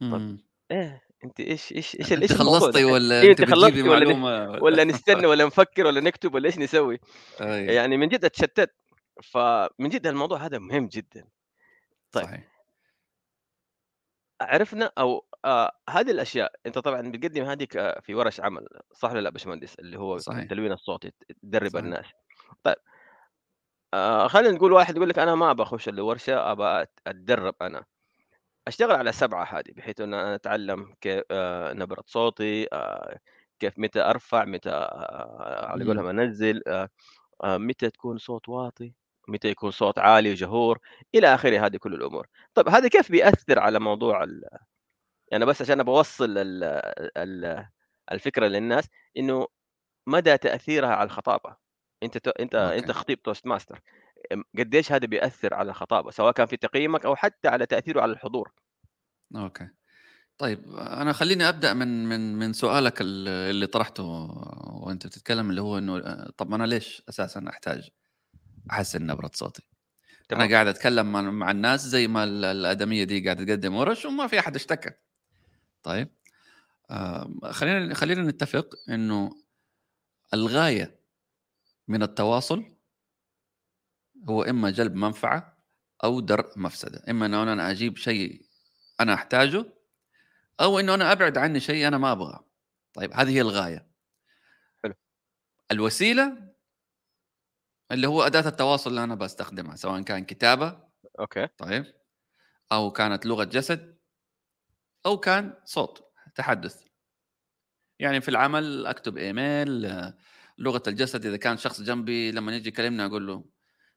مم. 0.00 0.38
إيه 0.70 1.02
أنت 1.24 1.40
إيش 1.40 1.72
إيش 1.72 1.96
إيش 1.96 2.12
إيش 2.12 2.32
خلصتي؟ 2.32 2.84
ولا 2.84 3.20
إيه 3.20 3.30
أنت 3.30 3.44
خلصتي 3.44 3.82
ولا 3.82 4.12
ن- 4.14 4.62
ولا 4.62 4.84
نستنى 4.84 5.26
ولا 5.26 5.44
نفكر 5.44 5.86
ولا 5.86 6.00
نكتب 6.00 6.34
ولا 6.34 6.46
إيش 6.46 6.58
نسوي؟ 6.58 7.00
اي 7.40 7.66
يعني 7.66 7.96
من 7.96 8.08
جد 8.08 8.24
أتشتت. 8.24 8.74
فمن 9.22 9.88
جد 9.88 10.06
الموضوع 10.06 10.38
هذا 10.46 10.58
مهم 10.58 10.86
جدا. 10.88 11.24
طيب. 12.12 12.24
صحيح. 12.24 12.55
عرفنا 14.40 14.92
أو 14.98 15.26
آه 15.44 15.72
هذه 15.90 16.10
الأشياء 16.10 16.52
أنت 16.66 16.78
طبعا 16.78 17.10
بتقدم 17.10 17.44
هذه 17.44 17.64
ك- 17.64 18.00
في 18.02 18.14
ورش 18.14 18.40
عمل 18.40 18.68
صح 18.92 19.10
ولا 19.12 19.20
لا 19.20 19.30
باشمهندس 19.30 19.74
اللي 19.78 19.98
هو 19.98 20.18
صحيح. 20.18 20.38
التلوين 20.38 20.72
الصوتي 20.72 21.12
تدرب 21.42 21.70
صحيح. 21.70 21.84
الناس 21.84 22.06
طيب 22.62 22.76
آه 23.94 24.28
خلينا 24.28 24.50
نقول 24.56 24.72
واحد 24.72 24.96
يقول 24.96 25.08
لك 25.08 25.18
أنا 25.18 25.34
ما 25.34 25.50
أبغى 25.50 25.62
اخش 25.66 25.88
الورشة 25.88 26.52
أبغى 26.52 26.84
أت- 26.84 26.88
أتدرب 27.06 27.54
أنا 27.62 27.84
أشتغل 28.68 28.92
على 28.92 29.12
سبعة 29.12 29.44
هذه 29.44 29.72
بحيث 29.76 30.00
إن 30.00 30.14
أنا 30.14 30.34
أتعلم 30.34 30.94
كيف 31.00 31.22
آه 31.30 31.72
نبرة 31.72 32.02
صوتي 32.06 32.68
آه 32.72 33.18
كيف 33.60 33.78
متى 33.78 34.00
أرفع 34.00 34.44
متى 34.44 34.70
آه 34.70 35.66
على. 35.66 35.84
قولهم 35.84 36.06
أنزل 36.06 36.62
آه 36.66 36.88
آه 37.44 37.58
متى 37.58 37.90
تكون 37.90 38.18
صوت 38.18 38.48
واطي 38.48 38.94
متى 39.28 39.48
يكون 39.48 39.70
صوت 39.70 39.98
عالي 39.98 40.30
وجهور 40.30 40.78
إلى 41.14 41.34
آخره. 41.34 41.66
هذه 41.66 41.76
كل 41.76 41.94
الأمور. 41.94 42.26
طيب 42.54 42.68
هذا 42.68 42.88
كيف 42.88 43.10
بيأثر 43.10 43.58
على 43.58 43.80
موضوع 43.80 44.22
ال... 44.24 44.44
يعني 45.32 45.44
بس 45.44 45.62
عشان 45.62 45.82
بوصل 45.82 46.38
ال... 46.38 46.64
ال... 47.16 47.66
الفكرة 48.12 48.46
للناس 48.46 48.88
إنه 49.16 49.46
مدى 50.06 50.38
تأثيرها 50.38 50.94
على 50.94 51.06
الخطابة. 51.06 51.56
أنت 52.02 52.18
ت... 52.18 52.28
أنت 52.28 52.54
okay. 52.54 52.78
انت 52.78 52.90
خطيب 52.90 53.22
Toastmasters. 53.22 53.80
قديش 54.58 54.92
هذا 54.92 55.06
بيأثر 55.06 55.54
على 55.54 55.70
الخطابة 55.70 56.10
سواء 56.10 56.32
كان 56.32 56.46
في 56.46 56.56
تقييمك 56.56 57.04
أو 57.04 57.16
حتى 57.16 57.48
على 57.48 57.66
تأثيره 57.66 58.00
على 58.00 58.12
الحضور. 58.12 58.52
أوكي. 59.36 59.68
طيب 60.38 60.76
أنا 60.76 61.12
خليني 61.12 61.48
أبدأ 61.48 61.74
من 61.74 62.08
من 62.08 62.38
من 62.38 62.52
سؤالك 62.52 63.00
ال- 63.00 63.28
اللي 63.28 63.66
طرحته 63.66 64.04
وأنت 64.82 65.06
بتتكلم 65.06 65.50
اللي 65.50 65.60
هو 65.60 65.78
إنه 65.78 66.24
طب 66.36 66.54
أنا 66.54 66.64
ليش 66.64 67.02
أساسا 67.08 67.44
أحتاج؟ 67.48 67.90
احسن 68.70 69.06
نبره 69.06 69.30
صوتي؟ 69.34 69.62
تمام. 70.28 70.42
أنا 70.42 70.52
قاعد 70.54 70.66
أتكلم 70.66 71.12
مع, 71.12 71.50
الناس 71.50 71.80
زي 71.86 72.08
ما 72.08 72.24
ال- 72.24 72.44
الأدمية 72.44 73.04
دي 73.04 73.24
قاعدة 73.24 73.44
تقدم 73.44 73.74
ورش 73.74 74.04
وما 74.04 74.26
في 74.26 74.38
أحد 74.38 74.54
اشتكى. 74.54 74.90
طيب. 75.82 76.08
خلينا 77.50 77.94
خلينا 77.94 78.22
نتفق 78.22 78.74
إنه 78.88 79.42
الغاية 80.34 81.00
من 81.88 82.02
التواصل 82.02 82.76
هو 84.28 84.42
إما 84.42 84.70
جلب 84.70 84.94
منفعة 84.94 85.58
أو 86.04 86.20
درء 86.20 86.58
مفسدة. 86.58 87.02
إما 87.10 87.26
إنه 87.26 87.42
أنا 87.42 87.70
أجيب 87.70 87.96
شيء 87.96 88.46
أنا 89.00 89.14
أحتاجه 89.14 89.64
أو 90.60 90.78
إنه 90.80 90.94
أنا 90.94 91.12
أبعد 91.12 91.38
عني 91.38 91.60
شيء 91.60 91.86
أنا 91.88 91.98
ما 91.98 92.12
أبغاه. 92.12 92.44
طيب 92.94 93.12
هذه 93.14 93.30
هي 93.30 93.40
الغاية. 93.40 93.86
حلو. 94.82 94.94
الوسيلة 95.72 96.52
اللي 97.92 98.06
هو 98.06 98.22
أداة 98.22 98.48
التواصل 98.48 98.90
اللي 98.90 99.04
أنا 99.04 99.14
بستخدمها 99.14 99.76
سواء 99.76 100.02
كان 100.02 100.24
كتابة 100.24 100.78
أوكي. 101.20 101.46
طيب 101.58 101.84
أو 102.72 102.90
كانت 102.90 103.26
لغة 103.26 103.44
جسد 103.44 103.96
أو 105.06 105.16
كان 105.16 105.54
صوت 105.64 106.12
تحدث. 106.34 106.84
يعني 107.98 108.20
في 108.20 108.28
العمل 108.28 108.86
أكتب 108.86 109.18
إيميل 109.18 109.92
لغة 110.58 110.82
الجسد 110.88 111.26
إذا 111.26 111.36
كان 111.36 111.56
شخص 111.56 111.80
جنبي 111.82 112.32
لما 112.32 112.56
يجي 112.56 112.68
يكلمني 112.68 113.04
أقول 113.06 113.26
له 113.26 113.44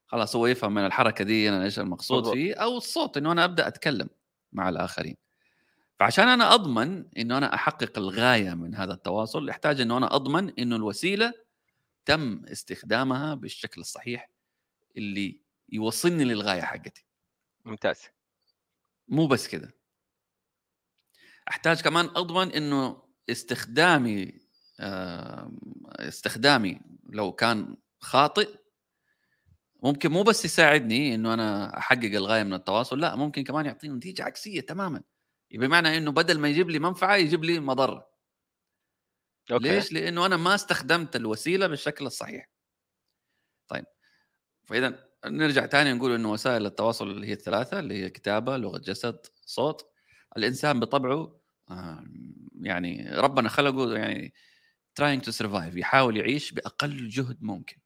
خلاص 0.08 0.36
هو 0.36 0.47
يفهم 0.47 0.73
من 0.73 0.86
الحركة 0.86 1.23
دي 1.23 1.49
أنا 1.49 1.63
إيش 1.63 1.80
المقصود 1.80 2.17
مضبوط. 2.17 2.34
فيه 2.34 2.54
أو 2.56 2.78
الصوت 2.78 3.17
إنه 3.17 3.32
أنا 3.32 3.45
أبدأ 3.45 3.67
أتكلم 3.67 4.10
مع 4.52 4.69
الآخرين. 4.69 5.15
فعشان 5.99 6.28
أنا 6.28 6.54
أضمن 6.54 7.06
إنه 7.17 7.38
أنا 7.38 7.54
أحقق 7.56 7.97
الغاية 7.97 8.54
من 8.54 8.75
هذا 8.75 8.93
التواصل 8.93 9.49
يحتاج 9.49 9.82
إنه 9.82 9.97
أنا 9.97 10.15
أضمن 10.15 10.49
إنه 10.60 10.75
الوسيلة 10.75 11.34
تم 12.10 12.45
استخدامها 12.45 13.36
بالشكل 13.36 13.82
الصحيح 13.82 14.30
اللي 14.98 15.41
يوصلني 15.69 16.24
للغاية 16.24 16.62
حقتي. 16.62 17.06
ممتاز. 17.65 18.02
مو 19.08 19.28
بس 19.28 19.48
كده. 19.48 19.74
أحتاج 21.50 21.82
كمان 21.82 22.06
أضمن 22.06 22.52
إنه 22.52 23.04
استخدامي 23.30 24.39
استخدامي 25.89 26.82
لو 27.10 27.32
كان 27.32 27.78
خاطئ 28.00 28.58
ممكن 29.84 30.12
مو 30.12 30.24
بس 30.24 30.45
يساعدني 30.45 31.15
إنه 31.15 31.34
أنا 31.34 31.78
أحقق 31.78 32.04
الغاية 32.04 32.43
من 32.43 32.54
التواصل 32.54 33.00
لا 33.00 33.15
ممكن 33.15 33.43
كمان 33.43 33.65
يعطيني 33.65 33.93
نتيجة 33.93 34.24
عكسية 34.24 34.62
تماما. 34.62 35.02
بمعنى 35.52 35.98
إنه 35.98 36.12
بدل 36.12 36.39
ما 36.39 36.50
يجيب 36.50 36.69
لي 36.69 36.80
منفعة 36.80 37.15
يجيب 37.15 37.43
لي 37.43 37.60
مضرة. 37.60 38.09
أوكي. 39.52 39.70
ليش؟ 39.70 39.94
لإنه 39.94 40.26
أنا 40.26 40.38
ما 40.38 40.56
استخدمت 40.56 41.16
الوسيلة 41.16 41.68
بالشكل 41.68 42.06
الصحيح. 42.06 42.50
طيب، 43.68 43.86
فإذا 44.66 45.06
نرجع 45.26 45.66
تاني 45.66 45.94
نقول 45.94 46.12
إنه 46.16 46.32
وسائل 46.32 46.66
التواصل 46.66 47.12
اللي 47.12 47.28
هي 47.28 47.34
الثلاثة 47.34 47.80
اللي 47.80 48.04
هي 48.04 48.10
كتابة، 48.10 48.58
لغة 48.58 48.78
جسد، 48.78 49.20
صوت، 49.46 49.92
الإنسان 50.38 50.80
بطبعه 50.80 51.40
يعني 52.62 53.10
ربنا 53.16 53.50
خلقه 53.50 53.98
يعني 53.98 54.34
trying 55.02 55.22
to 55.22 55.32
survive 55.46 55.78
يحاول 55.78 56.18
يعيش 56.18 56.52
بأقل 56.54 57.10
جهد 57.10 57.38
ممكن. 57.44 57.78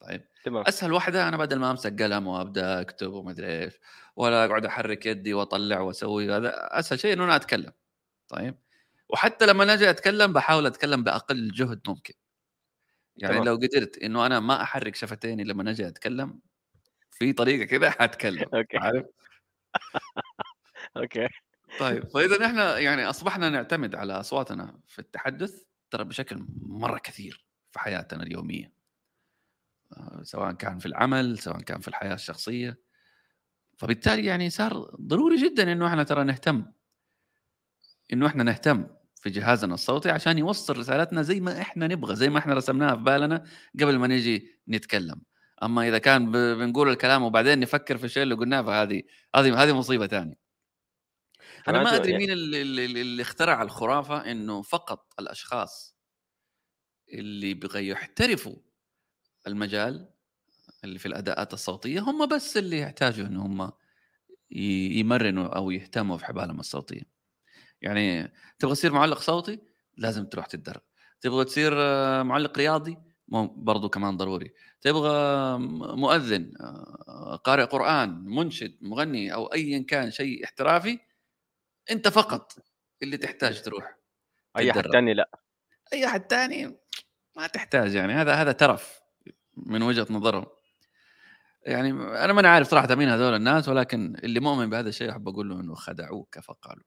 طيب، 0.00 0.28
تمام. 0.44 0.64
أسهل 0.68 0.92
واحدة 0.92 1.28
أنا 1.28 1.36
بدل 1.36 1.58
ما 1.58 1.70
أمسك 1.70 2.02
قلم 2.02 2.26
وأبدأ 2.26 2.80
أكتب 2.80 3.12
وما 3.12 3.30
أدري 3.30 3.64
إيش، 3.64 3.74
ولا 4.16 4.44
أقعد 4.44 4.66
أحرك 4.66 5.06
يدي 5.06 5.34
وأطلع 5.34 5.80
وأسوي 5.80 6.32
هذا 6.32 6.80
أسهل 6.80 7.00
شيء 7.00 7.12
إنه 7.12 7.24
أنا 7.24 7.36
أتكلم. 7.36 7.72
طيب، 8.28 8.58
وحتى 9.08 9.46
لمّا 9.46 9.74
أجي 9.74 9.90
أتكلم 9.90 10.32
باحاول 10.32 10.66
أتكلم 10.66 11.04
بأقل 11.04 11.48
جهد 11.52 11.80
ممكن. 11.88 12.14
يعني 13.16 13.40
تمام. 13.40 13.40
لو 13.40 13.54
قدرت 13.56 13.98
إنه 13.98 14.26
أنا 14.26 14.40
ما 14.40 14.62
أحرك 14.62 14.94
شفتيني 14.96 15.44
لمّا 15.44 15.70
أجي 15.70 15.88
أتكلم، 15.88 16.40
في 17.10 17.32
طريقة 17.32 17.64
كده 17.64 17.90
حاتكلم، 18.00 18.50
okay. 18.54 18.78
عارف؟ 18.78 19.06
okay. 20.96 21.28
طيب، 21.78 22.08
فإذا 22.08 22.46
إحنا 22.46 22.78
يعني 22.78 23.04
أصبحنا 23.10 23.48
نعتمد 23.50 23.94
على 23.94 24.12
أصواتنا 24.12 24.80
في 24.88 24.98
التحدث 24.98 25.62
ترى 25.90 26.04
بشكل 26.04 26.46
مرة 26.62 26.98
كثير 26.98 27.46
في 27.72 27.78
حياتنا 27.80 28.22
اليومية. 28.22 28.72
آآ، 29.92 30.20
سواء 30.24 30.52
كان 30.52 30.78
في 30.78 30.86
العمل، 30.86 31.38
سواء 31.38 31.60
كان 31.60 31.80
في 31.80 31.88
الحياة 31.88 32.14
الشخصية. 32.14 32.78
فبالتالي 33.78 34.24
يعني 34.26 34.50
صار 34.50 34.72
ضروري 35.00 35.36
جدًا 35.36 35.72
إنه 35.72 35.86
إحنا 35.88 36.02
ترى 36.04 36.24
نهتم. 36.24 36.64
إنه 38.12 38.26
إحنا 38.26 38.42
نهتم 38.44 38.86
في 39.22 39.30
جهازنا 39.30 39.74
الصوتي 39.74 40.10
عشان 40.10 40.38
يوصّل 40.38 40.78
رسالتنا 40.78 41.22
زي 41.22 41.40
ما 41.40 41.60
إحنا 41.60 41.86
نبغى، 41.86 42.16
زي 42.16 42.28
ما 42.30 42.38
إحنا 42.38 42.54
رسمناها 42.54 42.96
في 42.96 43.02
بالنا 43.02 43.44
قبل 43.80 43.96
ما 43.98 44.06
نيجي 44.06 44.60
نتكلم. 44.68 45.20
أمّا 45.62 45.88
إذا 45.88 45.98
كان 45.98 46.32
بنقول 46.32 46.88
الكلام 46.88 47.22
وبعدين 47.22 47.60
نفكر 47.60 47.98
في 47.98 48.04
الشيء 48.04 48.22
اللي 48.22 48.34
قلناه 48.34 48.62
فهذه 48.62 49.02
هذه 49.36 49.62
هذه 49.62 49.72
مصيبة 49.72 50.06
تانية. 50.06 50.48
أنا 51.68 51.78
ما 51.78 51.84
فمعناته 51.84 51.96
أدري 51.96 52.12
ي 52.12 52.18
مين 52.18 52.30
ال 52.30 52.54
ال 52.54 52.80
ال 52.80 52.98
اللي 52.98 53.22
اخترع 53.22 53.62
الخرافة 53.62 54.30
إنه 54.30 54.62
فقط 54.62 55.14
الأشخاص 55.20 55.96
اللي 57.12 57.50
يبغى 57.50 57.88
يحترفوا 57.88 58.56
المجال 59.46 60.10
اللي 60.84 60.98
في 60.98 61.06
الأداءات 61.06 61.54
الصوتية 61.54 62.00
هم 62.00 62.26
بس 62.26 62.56
اللي 62.56 62.78
يحتاجوا 62.78 63.26
إن 63.26 63.36
هم 63.36 63.72
يمرنوا 64.50 65.46
أو 65.56 65.70
يهتموا 65.70 66.18
في 66.18 66.24
حبالهم 66.26 66.60
الصوتية. 66.60 67.17
يعني 67.82 68.32
تبغى 68.58 68.74
تصير 68.74 68.92
معلق 68.92 69.18
صوتي 69.20 69.60
لازم 69.96 70.26
تروح 70.26 70.46
تتدرب، 70.46 70.80
تبغى 71.20 71.44
تصير 71.44 71.74
معلق 72.24 72.58
رياضي 72.58 72.98
مو 73.28 73.46
برضه 73.46 73.88
كمان 73.88 74.16
ضروري، 74.16 74.52
تبغى 74.80 75.10
مؤذن، 75.96 76.52
آآ، 76.60 77.36
قارئ 77.44 77.64
قرآن، 77.64 78.24
منشد، 78.24 78.78
مغني 78.82 79.34
أو 79.34 79.46
أيًا 79.46 79.84
كان 79.88 80.10
شيء 80.10 80.44
احترافي، 80.44 80.98
أنت 81.92 82.08
فقط 82.08 82.52
اللي 83.02 83.16
تحتاج 83.18 83.62
تروح 83.62 83.96
أي 84.58 84.70
أحد. 84.72 84.84
تاني 84.92 85.14
لأ. 85.14 85.30
أي 85.94 86.06
أحد 86.06 86.20
تاني 86.28 86.78
ما 87.38 87.46
تحتاج 87.48 87.94
يعني 87.94 88.14
هذا 88.14 88.34
هذا 88.34 88.52
ترف 88.52 89.00
من 89.56 89.82
وجهة 89.82 90.08
نظرهم. 90.10 90.46
يعني 91.66 91.90
أنا 92.24 92.32
ماني 92.32 92.48
عارف 92.48 92.68
صراحةً 92.70 92.94
مين 92.94 93.08
هذول 93.08 93.34
الناس 93.34 93.68
ولكن 93.68 94.16
اللي 94.24 94.40
مؤمن 94.40 94.70
بهذا 94.70 94.88
الشيء 94.88 95.10
أحب 95.10 95.28
أقول 95.28 95.48
له 95.48 95.60
إنه 95.60 95.74
خدعوك 95.74 96.38
فقالوا. 96.40 96.84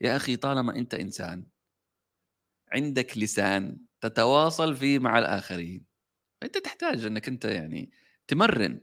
يا 0.00 0.16
أخي 0.16 0.36
طالما 0.36 0.76
أنت 0.76 0.94
إنسان 0.94 1.44
عندك 2.72 3.18
لسان 3.18 3.78
تتواصل 4.00 4.76
فيه 4.76 4.98
مع 4.98 5.18
الآخرين، 5.18 5.84
أنت 6.42 6.58
تحتاج 6.58 7.06
إنك 7.06 7.28
أنت 7.28 7.44
يعني 7.44 7.92
تمرّن 8.28 8.80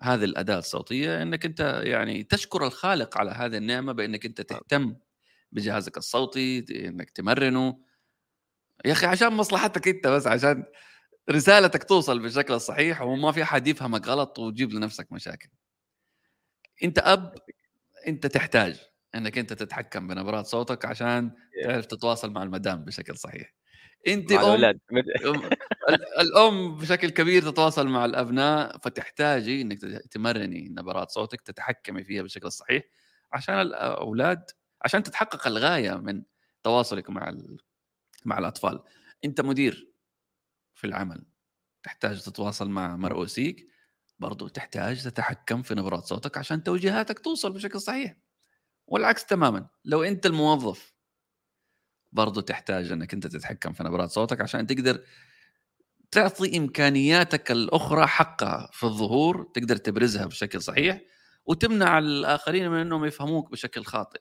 هذه 0.00 0.24
الأداة 0.24 0.58
الصوتية 0.58 1.22
إنك 1.22 1.44
أنت 1.46 1.82
يعني 1.84 2.24
تشكر 2.24 2.66
الخالق 2.66 3.18
على 3.18 3.30
هذه 3.32 3.56
النعمة 3.58 3.92
بإنك 3.92 4.26
أنت 4.26 4.40
آه. 4.40 4.44
تهتم 4.44 4.96
بجهازك 5.52 5.98
الصوتي، 5.98 6.60
ت 6.62 6.70
إنك 6.72 7.10
تمرّنه. 7.10 7.80
يا 8.86 8.92
أخي 8.92 9.06
عشان 9.06 9.28
مصلحتك 9.32 9.88
أنت 9.88 10.06
بس 10.06 10.26
عشان 10.26 10.64
رسالتك 11.30 11.84
توصل 11.84 12.18
بالشكل 12.20 12.54
الصحيح 12.54 13.02
وما 13.02 13.32
في 13.32 13.42
أحد 13.42 13.68
يفهمك 13.68 14.08
غلط 14.08 14.38
وتجيب 14.38 14.72
لنفسك 14.72 15.12
مشاكل. 15.12 15.48
أنت 16.84 16.98
أب، 16.98 17.34
أنت 18.08 18.26
تحتاج 18.26 18.80
إنك 19.14 19.38
أنت 19.38 19.52
تتحكم 19.52 20.06
بنبرات 20.08 20.46
صوتك 20.46 20.84
عشان 20.84 21.30
تعرف 21.62 21.86
تتواصل 21.86 22.30
مع 22.30 22.42
المدام 22.42 22.84
بشكل 22.84 23.16
صحيح. 23.16 23.54
أنتِ 24.08 24.32
مع 24.32 24.40
أم 24.42 24.42
الأولاد 24.42 24.78
مت 24.92 25.04
أم 25.26 25.46
ال 25.88 26.20
الأم 26.20 26.76
بشكل 26.76 27.10
كبير 27.10 27.42
تتواصل 27.42 27.88
مع 27.88 28.04
الأبناء، 28.04 28.78
فتحتاجي 28.78 29.62
إنِّك 29.62 29.80
ت 29.80 29.86
تمرّني 30.12 30.68
نبرات 30.70 31.10
صوتك، 31.10 31.40
تتحكمي 31.40 32.04
فيها 32.04 32.22
بالشكل 32.22 32.46
الصحيح 32.46 32.82
عشان 33.32 33.54
الأولاد 33.60 34.44
عشان 34.82 35.02
تتحقق 35.02 35.46
الغاية 35.46 35.94
من 35.94 36.22
تواصلِك 36.64 37.10
مع 37.10 37.28
ال 37.28 37.58
مع 38.26 38.38
الأطفال. 38.38 38.82
أنت 39.24 39.40
مدير 39.40 39.92
في 40.74 40.86
العمل، 40.88 41.26
تحتاج 41.84 42.22
تتواصل 42.22 42.70
مع 42.70 42.96
مرؤوسيك، 42.96 43.68
برضه 44.20 44.48
تحتاج 44.48 45.04
تتحكم 45.04 45.62
في 45.62 45.74
نبرات 45.76 46.04
صوتك 46.04 46.38
عشان 46.38 46.62
توجيهاتك 46.64 47.18
توصل 47.20 47.52
بشكل 47.52 47.80
صحيح. 47.82 48.16
والعكس 48.88 49.26
تمامًا، 49.26 49.68
لو 49.84 50.02
أنت 50.02 50.26
الموظف 50.26 50.94
برضه 52.12 52.42
تحتاج 52.42 52.92
إنك 52.92 53.14
أنت 53.14 53.26
تتحكم 53.26 53.72
في 53.72 53.82
نبرات 53.84 54.10
صوتك 54.10 54.40
عشان 54.40 54.66
تقدر 54.66 55.00
تعطي 56.10 56.58
إمكانياتك 56.58 57.50
الأخرى 57.50 58.06
حقها 58.06 58.70
في 58.72 58.84
الظهور، 58.84 59.50
تقدر 59.54 59.76
تبرزها 59.76 60.26
بشكل 60.26 60.62
صحيح، 60.62 61.00
وتمنع 61.46 61.98
الآخرين 61.98 62.70
من 62.70 62.78
إنهم 62.78 63.04
يفهموك 63.04 63.50
بشكل 63.52 63.84
خاطئ. 63.84 64.20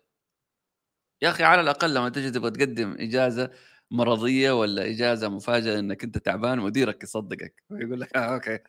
يا 1.22 1.30
أخي 1.30 1.44
على 1.44 1.62
الأقل 1.62 1.94
لمّا 1.94 2.10
تيجي 2.10 2.32
تبغى 2.32 2.52
تقدم 2.52 2.96
إجازة 3.00 3.52
مرضية 3.92 4.52
والّا 4.52 4.86
إجازة 4.90 5.30
مفاجأة 5.30 5.80
إنك 5.80 6.04
أنت 6.04 6.18
تعبان 6.18 6.60
مديرك 6.60 7.04
يصدقك، 7.04 7.64
ويقول 7.70 8.00
لك 8.02 8.16
آه 8.18 8.20
okay 8.36 8.60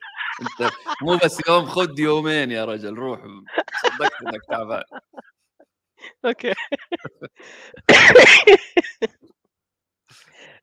أنت 0.43 0.73
مو 1.03 1.17
بس 1.25 1.39
يوم 1.49 1.67
خُد 1.67 1.99
يومين 1.99 2.51
يا 2.51 2.65
رجل 2.65 2.95
روح 2.95 3.21
صدقت 3.75 4.23
إنك 4.23 4.41
تعبان. 4.51 4.83
okay. 6.25 6.55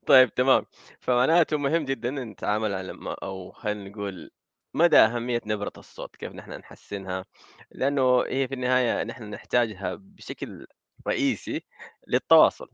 طيب 0.08 0.34
تمام، 0.34 0.65
فمعناته 0.99 1.58
مهم 1.58 1.86
جدًا 1.86 2.10
نتعامل 2.12 2.73
على 2.73 2.93
م 2.93 3.08
أو 3.08 3.51
خلينا 3.51 3.89
نقول 3.89 4.31
مدى 4.73 4.97
أهمية 4.97 5.41
نبرة 5.45 5.71
الصوت، 5.77 6.15
كيف 6.15 6.31
نحن 6.34 6.51
نحسّنها، 6.51 7.25
لأنه 7.71 8.21
هي 8.27 8.47
في 8.47 8.53
النهاية 8.53 9.03
نحن 9.03 9.23
نحتاجها 9.29 9.95
بشكل 9.95 10.67
رئيسي 11.08 11.63
للتواصل. 12.08 12.67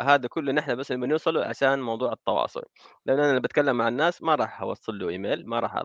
هذا 0.00 0.28
كله 0.28 0.52
نحن 0.52 0.76
بس 0.76 0.92
نبي 0.92 1.06
نوصله 1.06 1.44
عشان 1.44 1.80
موضوع 1.82 2.12
التواصل، 2.12 2.62
لأن 3.06 3.18
أنا 3.20 3.38
باتكلم 3.38 3.76
مع 3.76 3.88
الناس 3.88 4.22
ما 4.22 4.34
راح 4.34 4.60
أوصّل 4.62 4.98
له 4.98 5.08
إيميل، 5.08 5.46
ما 5.48 5.60
راح 5.60 5.82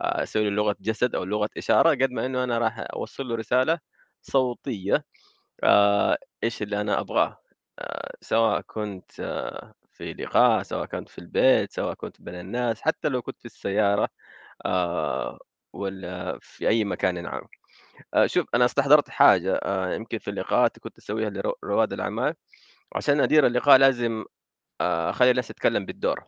أسوي 0.00 0.44
له 0.44 0.50
لغة 0.50 0.76
جسد 0.80 1.14
أو 1.14 1.24
لغة 1.24 1.50
إشارة، 1.58 1.90
قد 1.90 2.10
ما 2.10 2.26
إنه 2.26 2.44
أنا 2.44 2.58
راح 2.58 2.78
أوصّل 2.94 3.28
له 3.28 3.34
رسالة 3.36 3.78
صوتية 4.22 5.04
آآ 5.64 6.18
إيش 6.44 6.62
اللي 6.62 6.80
أنا 6.80 7.00
أبغاه، 7.00 7.38
آآ 7.80 8.16
سواء 8.20 8.60
كنت 8.60 9.20
آه، 9.20 9.74
في 9.92 10.14
لقاء، 10.14 10.62
سواء 10.62 10.86
كنت 10.86 11.08
في 11.08 11.18
البيت، 11.18 11.72
سواء 11.72 11.94
كنت 11.94 12.22
بين 12.22 12.34
الناس، 12.34 12.82
حتى 12.82 13.08
لو 13.08 13.22
كنت 13.22 13.38
في 13.40 13.46
السيارة 13.46 14.08
آآ 14.66 15.38
والّا 15.74 16.38
في 16.42 16.68
أي 16.68 16.84
مكانٍ 16.84 17.26
عام. 17.26 17.42
شوف 18.26 18.46
أنا 18.54 18.64
استحضرت 18.64 19.10
حاجة 19.10 19.54
آآ 19.56 19.94
يمكن 19.94 20.18
في 20.18 20.30
اللقاءات 20.30 20.78
كنت 20.78 20.98
أسويها 20.98 21.30
لرو 21.30 21.54
رواد 21.64 21.92
الأعمال، 21.92 22.34
عشان 22.96 23.20
أدير 23.20 23.46
اللقاء 23.46 23.78
لازم 23.78 24.24
آآ 24.82 25.10
أخلّي 25.10 25.30
الناس 25.32 25.48
تتكلم 25.48 25.86
بالدور. 25.86 26.24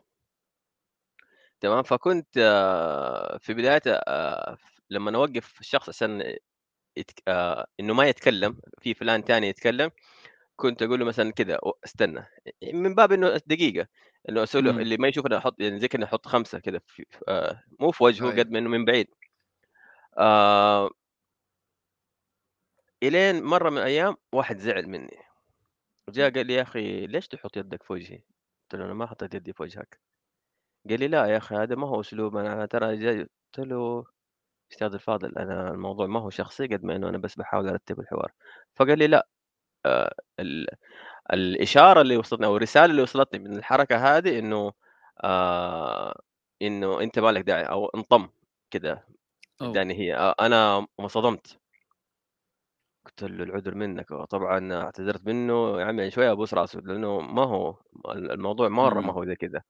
تمام، 1.61 1.83
فكنت 1.83 2.37
آه، 2.37 3.37
في 3.37 3.53
بداية 3.53 3.81
آآ 3.87 4.57
لمّا 4.89 5.15
أوقّف 5.17 5.59
الشخص 5.59 5.89
عشان 5.89 6.35
يتك 6.97 7.23
آآ 7.27 7.67
إنه 7.79 7.93
ما 7.93 8.05
يتكلم، 8.09 8.59
في 8.81 8.93
فلان 8.93 9.23
تاني 9.25 9.47
يتكلم، 9.47 9.91
كنت 10.57 10.83
أقول 10.83 10.99
له 10.99 11.05
مثلًا 11.05 11.31
كذا 11.33 11.59
استنى، 11.85 12.25
من 12.73 12.95
باب 12.95 13.11
إنه 13.13 13.37
دقيقة، 13.47 13.87
إنه 14.29 14.43
أسوي 14.43 14.61
له 14.61 14.71
إمم، 14.71 14.81
اللي 14.81 14.97
ما 14.97 15.07
يشوفني 15.07 15.37
أحط 15.37 15.61
يعني 15.61 15.79
زي 15.79 15.87
كأني 15.87 16.05
أحط 16.05 16.27
5 16.27 16.59
كذا 16.59 16.81
آآ 17.29 17.63
مو 17.79 17.91
في 17.91 18.03
وجهه 18.03 18.31
أيوه، 18.31 18.39
قد 18.39 18.51
ما 18.51 18.59
إنه 18.59 18.69
من 18.69 18.85
بعيد. 18.85 19.07
آآ 20.25 20.87
إلين 23.03 23.43
مرّة 23.43 23.69
من 23.69 23.77
الأيام 23.77 24.15
واحد 24.33 24.57
زعل 24.57 24.87
مني، 24.89 25.17
وجا 26.09 26.29
قال 26.29 26.47
لي: 26.47 26.53
"يا 26.55 26.61
أخي 26.61 27.07
ليش 27.07 27.27
تحط 27.27 27.57
يدك 27.57 27.83
في 27.83 27.93
وجهي؟" 27.93 28.17
قُلت 28.17 28.75
له: 28.81 28.85
"أنا 28.85 28.93
ما 28.93 29.05
حطيت 29.07 29.35
يدي 29.35 29.53
في 29.53 29.63
وجهك." 29.63 30.01
قال 30.89 30.99
لي: 31.01 31.07
"لأ 31.09 31.27
يا 31.27 31.37
أخي 31.37 31.55
هذا 31.55 31.75
ما 31.75 31.87
هو 31.89 32.01
أسلوب 32.01 32.37
أنا 32.37 32.65
ترى 32.65 32.97
جاي" 32.97 33.19
قُلت 33.23 33.59
له: 33.67 34.05
"أستاذ 34.75 34.93
الفاضل 34.93 35.37
أنا 35.39 35.71
الموضوع 35.71 36.07
ما 36.07 36.21
هو 36.21 36.31
شخصي 36.31 36.67
قد 36.67 36.85
ما 36.85 36.97
إنه 36.97 37.09
أنا 37.09 37.19
بس 37.19 37.35
باحاول 37.37 37.69
أرتّب 37.69 38.01
الحوار." 38.01 38.31
فقال 38.75 38.99
لي: 38.99 39.07
"لأ." 39.07 39.27
آآ 39.87 40.15
ال 40.41 40.67
الإشارة 41.33 42.01
اللي 42.01 42.17
وصلتني 42.17 42.45
أو 42.47 42.57
الرسالة 42.57 42.85
اللي 42.85 43.01
وصلتني 43.03 43.39
من 43.39 43.57
الحركة 43.57 43.97
هذه 44.17 44.39
إنه 44.39 44.73
آآ 45.25 46.15
إنه 46.63 47.01
أنت 47.01 47.19
ما 47.19 47.29
لك 47.31 47.41
داعي 47.43 47.63
أو 47.65 47.85
انطم 47.95 48.29
أوه! 49.61 49.79
ادّاني 49.79 49.93
هي 49.99 50.15
أ 50.15 50.31
أنا 50.45 50.87
انصدمت. 50.99 51.59
قُلت 53.05 53.23
له: 53.23 53.43
"العذر 53.43 53.75
منّك." 53.75 54.11
وطبعًا 54.11 54.73
اعتذرت 54.73 55.25
منه، 55.27 55.79
يا 55.81 55.85
عمي 55.85 56.11
شوية 56.11 56.31
أبوس 56.31 56.53
راسه، 56.53 56.79
لإنه 56.79 57.19
ما 57.21 57.43
هو 57.43 57.77
ال 58.11 58.31
الموضوع 58.31 58.69
مرّة 58.69 59.01
ما 59.01 59.13
إمم، 59.13 59.13
هو 59.13 59.25
زي 59.25 59.35
كده. 59.35 59.65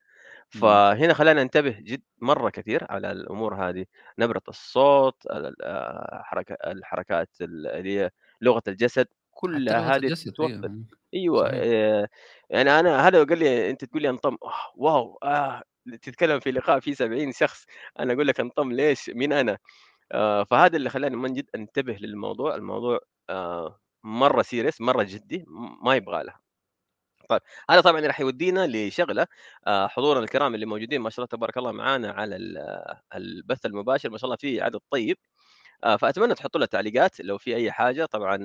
فهنا 0.50 1.14
خلّاني 1.14 1.42
أنتبه 1.42 1.70
جد 1.72 2.02
مرّة 2.22 2.50
كتير 2.50 2.92
على 2.92 3.12
الأمور 3.12 3.56
هذه، 3.70 3.86
نبرة 4.20 4.42
الصوت، 4.50 5.26
ال 5.26 5.46
ال 5.46 5.56
آآ 5.64 6.22
حركة 6.26 6.54
الحركات 6.72 7.30
ال 7.42 7.68
اللي 7.68 8.00
هي 8.00 8.12
لغة 8.42 8.64
الجسد، 8.68 9.08
كلّها 9.32 9.96
هذه 9.96 10.12
إمم، 10.42 10.88
أيوه، 11.14 11.50
صحيح، 11.50 11.64
آآ 11.64 12.08
يعني 12.50 12.80
أنا 12.80 13.08
هذا 13.08 13.24
قال 13.24 13.40
لي 13.40 13.70
أنت 13.70 13.86
تقول 13.86 14.02
لي 14.02 14.10
انطم، 14.10 14.38
آه، 14.44 14.54
واو! 14.76 15.20
آه، 15.24 15.64
تتكلم 16.02 16.40
في 16.40 16.52
لقاء 16.52 16.80
فيه 16.80 16.94
70 16.94 17.32
شخص، 17.32 17.66
أنا 18.00 18.14
أقول 18.14 18.28
لك 18.28 18.40
انطم 18.40 18.72
ليش؟ 18.72 19.10
مين 19.10 19.34
أنا؟ 19.34 19.58
آآ 20.12 20.44
فهذا 20.44 20.78
اللي 20.78 20.90
خلّاني 20.90 21.16
من 21.16 21.34
جد 21.34 21.50
أنتبه 21.56 21.94
للموضوع، 22.02 22.56
الموضوع 22.56 23.00
آآ 23.30 23.80
مرّة 24.04 24.44
serious 24.44 24.82
مرّة 24.82 25.04
جدّي، 25.04 25.46
ما 25.84 25.96
يبغى 25.96 26.24
لها. 26.24 26.45
طيب 27.30 27.42
هذا 27.70 27.82
طبعًا 27.82 28.02
راح 28.02 28.20
يودينا 28.22 28.68
لشغلة 28.68 29.28
آآ 29.68 29.88
حضورنا 29.88 30.24
الكرام 30.24 30.56
اللي 30.56 30.66
موجودين 30.66 31.02
ما 31.02 31.10
شاء 31.10 31.20
الله 31.20 31.28
تبارك 31.28 31.58
الله 31.58 31.72
معانا 31.72 32.12
على 32.12 32.36
ال 32.36 32.58
البث 33.16 33.66
المباشر 33.66 34.10
ما 34.10 34.18
شاء 34.18 34.26
الله 34.26 34.36
في 34.38 34.62
عدد 34.62 34.80
طيب، 34.92 35.18
آآ 35.84 35.98
فأتمنى 35.98 36.36
تحطوا 36.36 36.60
لنا 36.60 36.68
تعليقات 36.68 37.22
لو 37.22 37.38
في 37.38 37.56
أي 37.56 37.72
حاجة، 37.72 38.06
طبعًا 38.06 38.38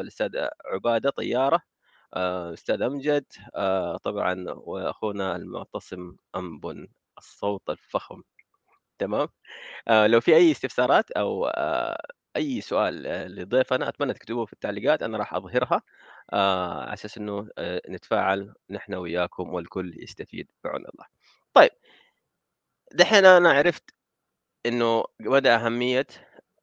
للأستاذ 0.00 0.30
عبادة 0.66 1.10
طيارة، 1.10 1.60
آآ 2.14 2.52
أستاذ 2.54 2.82
أمجد، 2.82 3.24
آآ 3.56 3.96
طبعًا 3.98 4.46
وأخونا 4.50 5.36
المعتصم 5.36 6.16
أنبن 6.36 6.88
الصوت 7.18 7.70
الفخم، 7.70 8.22
تمام؟ 8.98 9.28
لو 10.06 10.20
في 10.20 10.36
أي 10.36 10.52
استفسارات 10.52 11.10
أو 11.12 11.48
أي 12.36 12.60
سؤال 12.60 13.06
آآ 13.06 13.28
لضيفنا 13.28 13.88
أتمنى 13.88 14.14
تكتبوه 14.14 14.46
في 14.46 14.52
التعليقات، 14.52 15.02
أنا 15.02 15.18
راح 15.18 15.34
أظهرها 15.34 15.82
آآ 16.32 16.82
على 16.84 16.92
أساس 16.94 17.18
إنه 17.18 17.48
آآ 17.58 17.80
نتفاعل 17.90 18.54
نحن 18.70 18.94
وياكم 18.94 19.54
والكل 19.54 19.94
يستفيد 20.02 20.48
بعون 20.64 20.80
الله. 20.80 21.06
طيب، 21.54 21.70
دحين 22.94 23.24
أنا 23.26 23.52
عرفت 23.52 23.84
إنه 24.66 25.04
مدى 25.20 25.50
أهمية 25.50 26.06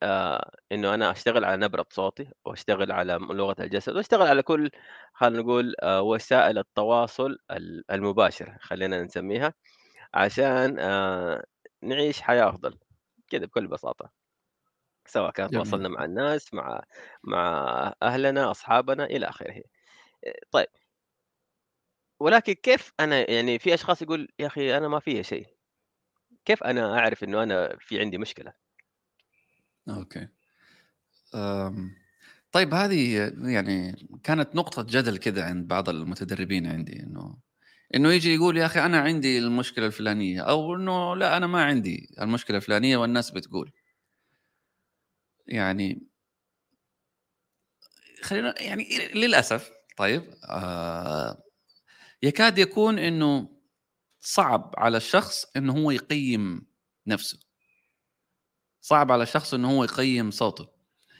آآ 0.03 0.51
إنه 0.71 0.93
أنا 0.95 1.11
أشتغل 1.11 1.45
على 1.45 1.57
نبرة 1.65 1.85
صوتي 1.91 2.29
وأشتغل 2.45 2.91
على 2.91 3.19
م 3.19 3.33
لغة 3.33 3.55
الجسد 3.61 3.95
وأشتغل 3.95 4.27
على 4.27 4.43
كل 4.43 4.71
خلينا 5.13 5.39
نقول 5.43 5.75
وسائل 5.85 6.57
التواصل 6.59 7.37
ال 7.51 7.85
المباشر 7.91 8.57
خلّينا 8.61 9.03
نسميها، 9.03 9.53
عشان 10.13 10.75
نعيش 11.83 12.21
حياة 12.21 12.49
أفضل، 12.49 12.79
كده 13.29 13.47
بكل 13.47 13.67
بساطة. 13.67 14.11
سواء 15.11 15.31
كان 15.31 15.51
جميل، 15.51 15.81
تواصلنا 15.81 15.89
مع 15.89 16.05
الناس، 16.05 16.53
مع 16.53 16.81
مع 17.23 17.93
أهلنا، 18.03 18.51
أصحابنا 18.51 19.05
إلى 19.05 19.29
آخره. 19.29 19.63
آآ 20.27 20.33
طيب، 20.51 20.67
ولكن 22.19 22.53
كيف 22.53 22.91
أنا 22.99 23.31
يعني 23.31 23.59
في 23.59 23.73
أشخاص 23.73 24.01
يقول 24.01 24.27
يا 24.39 24.47
أخي 24.47 24.77
أنا 24.77 24.87
ما 24.87 24.99
فيّا 24.99 25.21
شيء، 25.21 25.47
كيف 26.45 26.63
أنا 26.63 26.99
أعرف 26.99 27.23
إنه 27.23 27.43
أنا 27.43 27.77
في 27.79 27.99
عندي 28.01 28.17
مشكلة؟ 28.17 28.53
أوكي، 29.89 30.27
آمم، 31.35 31.95
طيب 32.51 32.73
هذه 32.73 33.17
يعني 33.43 33.95
كانت 34.23 34.55
نقطة 34.55 34.83
جدل 34.89 35.17
كده 35.17 35.45
عند 35.45 35.67
بعض 35.67 35.89
المتدربين 35.89 36.67
عندي 36.67 37.03
إنه 37.03 37.37
إنه 37.95 38.09
ييجي 38.13 38.35
يقول 38.35 38.57
يا 38.57 38.65
أخي 38.65 38.81
أنا 38.85 38.99
عندي 38.99 39.39
المشكلة 39.39 39.85
الفلانية 39.87 40.41
أو 40.41 40.75
إنه 40.75 41.15
لأ 41.15 41.37
أنا 41.37 41.47
ما 41.47 41.63
عندي 41.65 42.09
المشكلة 42.21 42.57
الفلانية 42.57 42.97
والناس 42.97 43.31
بتقول. 43.31 43.71
يعني 45.51 46.01
خلّينا 48.21 48.61
يعني 48.61 48.87
للأسف 49.13 49.71
طيب 49.97 50.33
آآ 50.49 51.43
يكاد 52.23 52.59
يكون 52.59 52.99
إنه 52.99 53.49
صعب 54.21 54.75
على 54.77 54.97
الشخص 54.97 55.45
إنه 55.57 55.73
هو 55.73 55.91
يقيّم 55.91 56.67
نَفْسه، 57.07 57.39
صعب 58.81 59.11
على 59.11 59.23
الشخص 59.23 59.53
إنه 59.53 59.71
هو 59.71 59.83
يقيّم 59.83 60.31
صوته. 60.31 60.67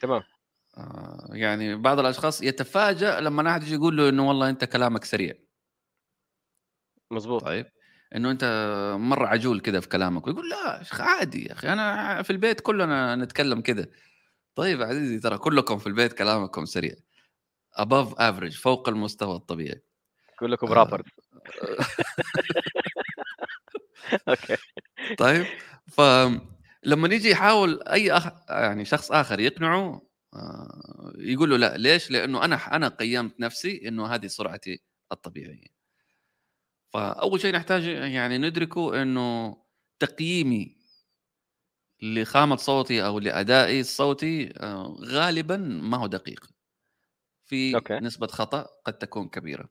تمام، 0.00 0.22
آآ 0.78 1.28
يعني 1.32 1.74
بعض 1.76 1.98
الأشخاص 1.98 2.42
يتفاجأ 2.42 3.20
لمّا 3.20 3.50
أحد 3.50 3.62
ييجي 3.62 3.74
يقول 3.74 3.96
له 3.96 4.08
إنه 4.08 4.28
والله 4.28 4.50
أنت 4.50 4.64
كلامك 4.64 5.04
سريع، 5.04 5.34
مضبوط، 7.10 7.42
طيب، 7.44 7.66
إنه 8.16 8.30
أنت 8.30 8.44
مرّة 9.00 9.26
عجول 9.26 9.60
كده 9.60 9.80
في 9.80 9.88
كلامك، 9.88 10.26
ويقول 10.26 10.52
أخي 10.52 11.02
عادي 11.02 11.44
يا 11.46 11.52
أخي 11.52 11.68
أنا 11.72 12.22
في 12.22 12.30
البيت 12.30 12.60
كلنا 12.60 13.16
نتكلم 13.16 13.60
كده. 13.60 13.90
طيب 14.54 14.82
عزيزي 14.82 15.18
ترى 15.18 15.38
كلكم 15.38 15.78
في 15.78 15.86
البيت 15.86 16.12
كلامكم 16.12 16.64
سريع 16.64 16.94
above 17.80 18.14
average 18.14 18.60
فوق 18.60 18.88
المستوى 18.88 19.36
الطبيعي. 19.36 19.82
كلكم 20.38 20.72
آآ 20.72 20.84
rappers 20.84 21.02
أوكي، 24.28 24.56
طيب 25.18 25.46
فلمّا 25.92 27.08
ييجي 27.12 27.30
يحاول 27.30 27.82
أي 27.82 28.12
أخ 28.12 28.28
يعني 28.50 28.84
شخص 28.84 29.12
آخر 29.12 29.40
يقنعه 29.40 30.02
آآ 30.34 31.12
يقول 31.18 31.50
له 31.50 31.56
لأ، 31.56 31.76
ليش؟ 31.76 32.10
لإنه 32.10 32.44
أنا 32.44 32.56
ح 32.56 32.72
أنا 32.72 32.88
قيّمت 32.88 33.40
نفسي 33.40 33.88
إنه 33.88 34.06
هذه 34.06 34.26
سرعتي 34.26 34.82
الطبيعية. 35.12 35.66
فأول 36.92 37.40
شيء 37.40 37.54
نحتاج 37.54 37.84
يعني 37.84 38.38
ندركه 38.38 39.02
إنه 39.02 39.56
تقييمي 40.00 40.76
لخامة 42.02 42.56
صوتي 42.56 43.06
أو 43.06 43.18
لأدائي 43.18 43.80
الصوتي 43.80 44.50
آآ 44.56 44.96
غالبًا 45.04 45.56
ما 45.56 45.96
هو 45.98 46.06
دقيق، 46.06 46.46
في 47.46 47.74
أوكي، 47.74 48.00
نسبة 48.00 48.26
خطأ 48.26 48.66
قد 48.86 48.98
تكون 48.98 49.28
كبيرة. 49.28 49.70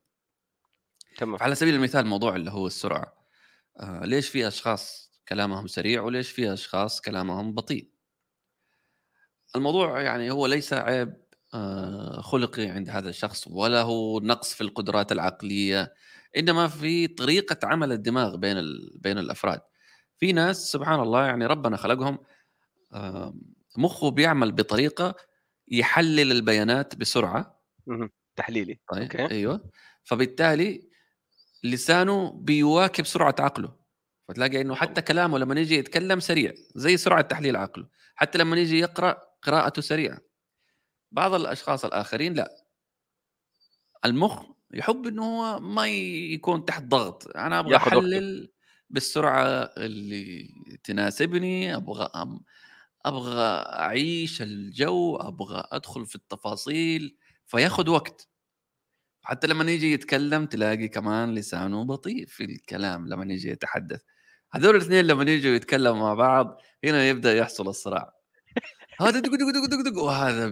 تمام، 1.17 1.39
فعلى 1.39 1.55
سبيل 1.55 1.75
المثال 1.75 2.05
موضوع 2.07 2.35
اللي 2.35 2.51
هو 2.51 2.67
السرعة، 2.67 3.13
آآ 3.79 4.05
ليش 4.05 4.29
في 4.29 4.47
أشخاص 4.47 5.11
كلامهم 5.29 5.67
سريع 5.67 6.01
وليش 6.03 6.31
في 6.31 6.53
أشخاص 6.53 7.01
كلامهم 7.01 7.53
بطيء؟ 7.55 7.91
الموضوع 9.55 10.01
يعني 10.01 10.31
هو 10.31 10.47
ليس 10.47 10.73
عيب 10.73 11.13
آآ 11.53 12.21
خُلقي 12.21 12.65
عند 12.67 12.89
هذا 12.89 13.09
الشخص 13.09 13.47
ولا 13.47 13.81
هو 13.81 14.19
نقص 14.19 14.53
في 14.53 14.61
القدرات 14.61 15.11
العقلية، 15.11 15.93
إنما 16.37 16.67
في 16.67 17.07
طريقة 17.07 17.67
عمل 17.67 17.91
الدماغ 17.91 18.35
بين 18.35 18.55
بين 18.95 19.17
الأفراد. 19.17 19.61
في 20.21 20.33
ناس 20.33 20.71
سبحان 20.71 20.99
الله 20.99 21.25
يعني 21.25 21.45
ربنا 21.45 21.77
خلقهم 21.77 22.19
مُخّه 23.77 24.09
بيعمل 24.11 24.51
بطريقة 24.51 25.15
يحلل 25.71 26.31
البيانات 26.31 26.95
بسرعة، 26.95 27.61
اهم، 27.89 28.09
تحليلي، 28.37 28.79
طيب 28.91 29.13
أوكي، 29.15 29.29
أيوه، 29.31 29.69
فبالتالي 30.03 30.89
لسانه 31.63 32.31
بيواكب 32.31 33.05
سرعة 33.05 33.35
عقله، 33.39 33.75
فتلاقي 34.29 34.63
شاء 34.75 34.75
حتى 34.75 35.01
كلامه 35.01 35.39
لمّا 35.39 35.59
ييجي 35.59 35.75
يتكلم 35.75 36.19
سريع، 36.19 36.53
زي 36.75 36.97
سرعة 36.97 37.21
تحليل 37.21 37.55
عقله، 37.57 37.87
حتى 38.15 38.37
لمّا 38.37 38.57
ييجي 38.57 38.79
يقرأ 38.79 39.17
قراءته 39.43 39.81
سريعة. 39.81 40.19
بعض 41.11 41.33
الأشخاص 41.33 41.85
الآخرين 41.85 42.33
لأ، 42.33 42.49
المُخ 44.05 44.43
يحب 44.73 45.07
إنه 45.07 45.23
هو 45.23 45.59
ما 45.59 45.87
يكون 46.33 46.65
تحت 46.65 46.83
ضغط، 46.83 47.27
أنا 47.37 47.59
أبغى 47.59 47.73
ياخذ 47.73 47.97
بالسرعة 48.91 49.71
اللي 49.77 50.49
تناسبني، 50.83 51.75
أبغى 51.75 52.09
أم 52.15 52.39
أبغى 53.05 53.63
أعيش 53.79 54.41
الجو، 54.41 55.15
أبغى 55.15 55.63
أدخل 55.71 56.05
في 56.05 56.15
التفاصيل، 56.15 57.17
فياخد 57.45 57.89
وقت. 57.89 58.29
حتى 59.23 59.47
لمّا 59.47 59.71
ييجي 59.71 59.93
يتكلم 59.93 60.45
تلاقي 60.45 60.87
كمان 60.87 61.35
لسانه 61.35 61.85
بطيء 61.85 62.25
في 62.25 62.43
الكلام 62.43 63.07
لمّا 63.07 63.33
ييجي 63.33 63.49
يتحدث. 63.49 64.01
هذول 64.51 64.75
الاثنين 64.75 65.05
لمّا 65.05 65.31
ييجوا 65.31 65.55
يتكلموا 65.55 65.99
مع 65.99 66.13
بعض، 66.13 66.61
هنا 66.83 67.09
يبدأ 67.09 67.35
يحصل 67.35 67.67
الصراع. 67.67 68.13
هذا 69.01 69.19
دق، 69.19 69.29
دق، 69.29 69.35
دق، 69.35 69.65
دق، 69.69 69.91
دق 69.91 70.01
وهذا 70.03 70.47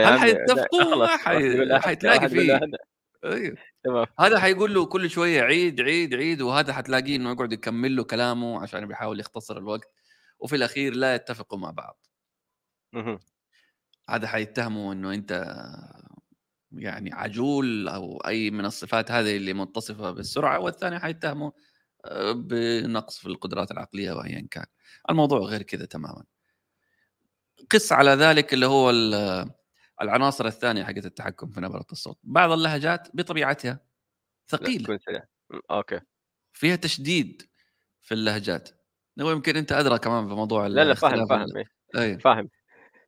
يا 0.00 0.06
هل 0.06 0.18
حيتفقوا؟ 0.18 0.84
ما 0.84 0.96
واحد 0.96 1.40
يقول 1.40 1.72
حي 1.80 1.96
هذا 4.20 4.40
حيقول 4.40 4.74
له 4.74 4.86
كل 4.86 5.10
شوية 5.10 5.42
عيد، 5.42 5.80
عيد، 5.80 6.14
عيد، 6.14 6.42
وهذا 6.42 6.72
حتلاقيه 6.72 7.16
إنه 7.16 7.30
يقعد 7.32 7.52
يكمل 7.52 7.96
له 7.96 8.04
كلامه 8.04 8.62
عشان 8.62 8.86
بيحاول 8.86 9.20
يختصر 9.20 9.58
الوقت، 9.58 9.90
وفي 10.40 10.56
الأخير 10.56 10.94
لا 10.94 11.14
يتفقوا 11.14 11.58
مع 11.58 11.70
بعض. 11.70 12.06
هذا 14.10 14.28
حيتهمه 14.28 14.92
إنه 14.92 15.14
أنت 15.14 15.54
يعني 16.72 17.12
عجول 17.14 17.88
أو 17.88 18.18
أي 18.18 18.50
من 18.50 18.64
الصفات 18.64 19.10
هذه 19.10 19.36
اللي 19.36 19.54
متصفة 19.54 20.10
بالسرعة، 20.10 20.60
والثاني 20.60 21.00
حيتهمه 21.00 21.52
آآ 22.04 22.32
بنقص 22.32 23.18
في 23.18 23.26
القدرات 23.26 23.70
العقلية 23.70 24.12
أو 24.12 24.24
أيًا 24.24 24.48
كان. 24.50 24.66
الموضوع 25.10 25.40
غير 25.40 25.62
كذا 25.62 25.86
تمامًا. 25.86 26.24
قِس 27.70 27.92
على 27.92 28.10
ذلك 28.10 28.54
اللي 28.54 28.66
هو 28.66 28.90
العناصر 30.02 30.46
الثانية 30.46 30.84
حقت 30.84 31.06
التحكم 31.06 31.50
في 31.50 31.60
نبرة 31.60 31.86
الصوت. 31.92 32.18
بعض 32.22 32.50
اللهجات 32.52 33.08
بطبيعتها 33.14 33.80
ثقيلة. 34.48 34.98
أوكي. 35.70 36.00
فيها 36.52 36.76
تشديد 36.76 37.42
في 38.02 38.14
اللهجات. 38.14 38.68
يمكن 39.16 39.56
أنت 39.56 39.72
أدرى 39.72 39.98
كمان 39.98 40.26
بموضوع 40.28 40.66
لا 40.66 40.84
لا 40.84 40.94
فاهم 40.94 41.26
فاهم 41.26 41.46
إيه، 41.56 42.02
أي. 42.02 42.18
فاهم. 42.18 42.48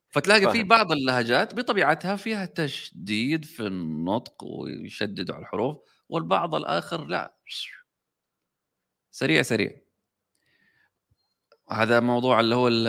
فتلاقي 0.09 0.41
في 0.41 0.57
فاهم. 0.57 0.67
بعض 0.67 0.91
اللهجات 0.91 1.55
بطبيعتها 1.55 2.15
فيها 2.15 2.45
تشديد 2.45 3.45
في 3.45 3.67
النطق 3.67 4.43
ويشددوا 4.43 5.35
على 5.35 5.41
الحروف 5.41 5.77
والبعض 6.09 6.55
الآخر 6.55 7.05
لا. 7.05 7.35
سريع 9.11 9.41
سريع. 9.41 9.81
هذا 11.71 11.99
موضوع 11.99 12.39
اللي 12.39 12.55
هو 12.55 12.67
ال 12.67 12.87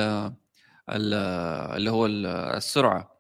ال 0.89 1.15
اللي 1.77 1.91
هو 1.91 2.07
ال- 2.07 2.27
السرعة. 2.27 3.12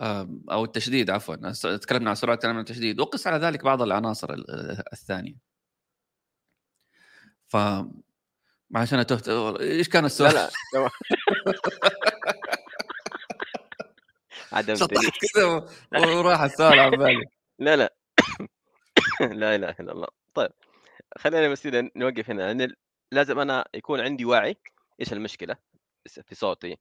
أو 0.00 0.64
التشديد 0.64 1.10
عفوا 1.10 1.36
تكلمنا 1.76 2.10
عن 2.10 2.12
السرعه 2.12 2.36
تكلمنا 2.36 2.58
عن 2.58 2.64
التشديد 2.64 3.00
وقس 3.00 3.26
على 3.26 3.46
ذلك 3.46 3.64
بعض 3.64 3.82
العناصر 3.82 4.32
ال- 4.32 4.82
الثانية. 4.92 5.34
ف 7.48 7.56
عشان 8.74 9.06
تهت 9.06 9.28
إيش 9.60 9.88
كان 9.88 10.02
لا 10.02 10.06
السؤال؟ 10.06 10.34
لا. 10.34 10.50
عدمتني 14.52 14.76
شطحت 14.76 15.12
كذا 15.34 15.44
وراح 16.14 16.40
السؤال 16.40 16.78
عن 16.78 16.90
بالي. 16.90 17.24
لا 17.58 17.76
لا. 17.76 17.94
لا 19.20 19.54
إله 19.54 19.74
إلا 19.80 19.92
الله. 19.92 20.08
طيب 20.34 20.50
خلينا 21.18 21.48
بس 21.48 21.68
نوقف 21.96 22.30
هنا 22.30 22.52
لأن 22.52 22.74
لازم 23.12 23.38
أنا 23.38 23.68
يكون 23.74 24.00
عندي 24.00 24.24
وعي. 24.24 24.56
إيش 25.00 25.12
المشكلة؟ 25.12 25.56
في 26.24 26.34
صوتي. 26.34 26.76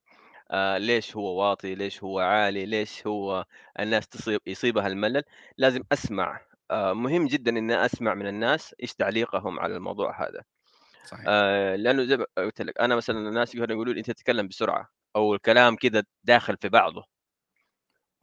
آه 0.53 0.77
ليش 0.77 1.15
هو 1.15 1.41
واطي 1.41 1.75
ليش 1.75 2.03
هو 2.03 2.19
عالي 2.19 2.65
ليش 2.65 3.07
هو 3.07 3.45
الناس 3.79 4.07
تصيب 4.07 4.41
يصيبها 4.47 4.87
الملل؟ 4.87 5.23
لازم 5.57 5.83
أسمع. 5.91 6.41
آه 6.71 6.93
مهم 6.93 7.27
جدا 7.27 7.51
إني 7.51 7.85
أسمع 7.85 8.13
من 8.13 8.27
الناس 8.27 8.75
إيش 8.83 8.93
تعليقهم 8.93 9.59
على 9.59 9.75
الموضوع 9.75 10.27
هذا. 10.27 10.43
صحيح. 11.05 11.25
آه 11.27 11.75
لأنه 11.75 12.03
زي 12.03 12.17
ما 12.17 12.25
قلت 12.37 12.61
لك 12.61 12.79
أنا 12.81 12.95
مثلا 12.95 13.17
الناس 13.29 13.55
يقولوا 13.55 13.75
يقولوا 13.75 13.93
لي 13.93 13.99
أنت 13.99 14.11
تتكلم 14.11 14.47
بسرعة 14.47 14.89
أو 15.15 15.35
الكلام 15.35 15.75
كذا 15.75 16.03
داخل 16.23 16.57
في 16.57 16.69
بعضه. 16.69 17.05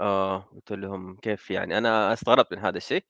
آه 0.01 0.39
قلت 0.39 0.73
لهم 0.73 1.17
كيف 1.17 1.51
يعني؟ 1.51 1.79
أنا 1.79 2.13
استغربت 2.13 2.53
من 2.53 2.59
هذا 2.59 2.77
الشيء. 2.77 3.05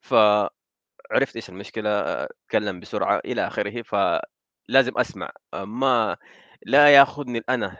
فعرفت 0.00 1.36
إيش 1.36 1.48
المشكلة 1.48 1.90
أتكلم 2.24 2.80
بسرعة 2.80 3.20
إلى 3.24 3.46
آخره 3.46 3.82
فلازم 3.82 4.98
أسمع. 4.98 5.30
ما 5.54 6.16
لا 6.62 6.88
ياخذني 6.88 7.42
أنا 7.48 7.76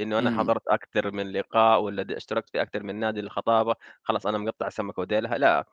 إنه 0.00 0.18
أنا 0.18 0.30
مم. 0.30 0.38
حضرت 0.38 0.68
أكثر 0.68 1.10
من 1.10 1.32
لقاء 1.32 1.80
ولا 1.80 2.16
اشتركت 2.16 2.50
في 2.50 2.62
أكثر 2.62 2.82
من 2.82 2.96
نادي 3.00 3.20
للخطابة 3.20 3.74
خلاص 4.02 4.26
أنا 4.26 4.38
مقطع 4.38 4.68
سمكة 4.68 5.00
وديلها. 5.00 5.38
لا 5.38 5.64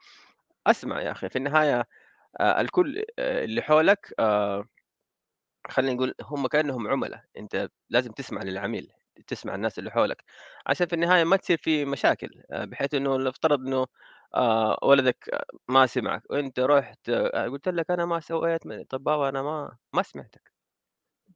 أسمع 0.67 1.01
يا 1.01 1.11
أخي 1.11 1.29
في 1.29 1.35
النهاية 1.37 1.87
آه، 2.39 2.61
الكل 2.61 3.05
آه، 3.19 3.43
اللي 3.45 3.61
حولك 3.61 4.13
آه، 4.19 4.65
خلينا 5.69 5.93
نقول 5.93 6.15
هم 6.21 6.47
كأنهم 6.47 6.87
عملاء. 6.87 7.23
أنت 7.37 7.69
لازم 7.89 8.11
تسمع 8.11 8.41
للعميل 8.43 8.91
تسمع 9.27 9.55
الناس 9.55 9.79
اللي 9.79 9.91
حولك. 9.91 10.23
عشان 10.67 10.87
في 10.87 10.93
النهاية 10.95 11.23
ما 11.23 11.35
تصير 11.37 11.57
في 11.57 11.85
مشاكل 11.85 12.43
بحيث 12.51 12.93
إنه 12.93 13.17
لو 13.19 13.29
افترض 13.29 13.59
انه 13.67 13.87
ولدك 14.83 15.29
ما 15.69 15.85
سمعك 15.85 16.23
وأنت 16.31 16.59
رحت 16.59 17.09
قلت 17.51 17.69
لك 17.69 17.91
أنا 17.91 18.05
ما 18.05 18.19
سويت 18.19 18.67
من- 18.67 18.83
طب 18.83 19.03
بابا 19.03 19.29
أنا 19.29 19.41
ما 19.41 19.77
ما 19.93 20.03
سمعتك. 20.03 20.51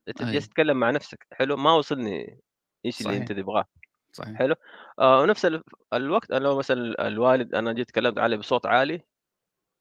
أنت 0.07 0.21
أي. 0.21 0.31
جالس 0.33 0.47
تتكلم 0.49 0.77
مع 0.79 0.91
نفسك. 0.91 1.27
حلو؟ 1.33 1.57
ما 1.57 1.73
وصلني 1.73 2.41
إيش 2.87 3.01
اللي 3.01 3.17
أنت. 3.17 3.31
تبغاه 3.31 3.65
صحيح 4.13 4.37
حلو 4.37 4.55
آه 4.99 5.21
ونفس 5.21 5.45
ال- 5.45 5.63
الوقت 5.93 6.31
أنا 6.31 6.43
لو 6.43 6.57
مثلا 6.57 7.07
الوالد 7.07 7.55
أنا 7.55 7.73
جيت 7.73 7.87
تكلمت 7.89 8.19
عليه 8.19 8.37
بصوت 8.37 8.65
عالي 8.65 9.01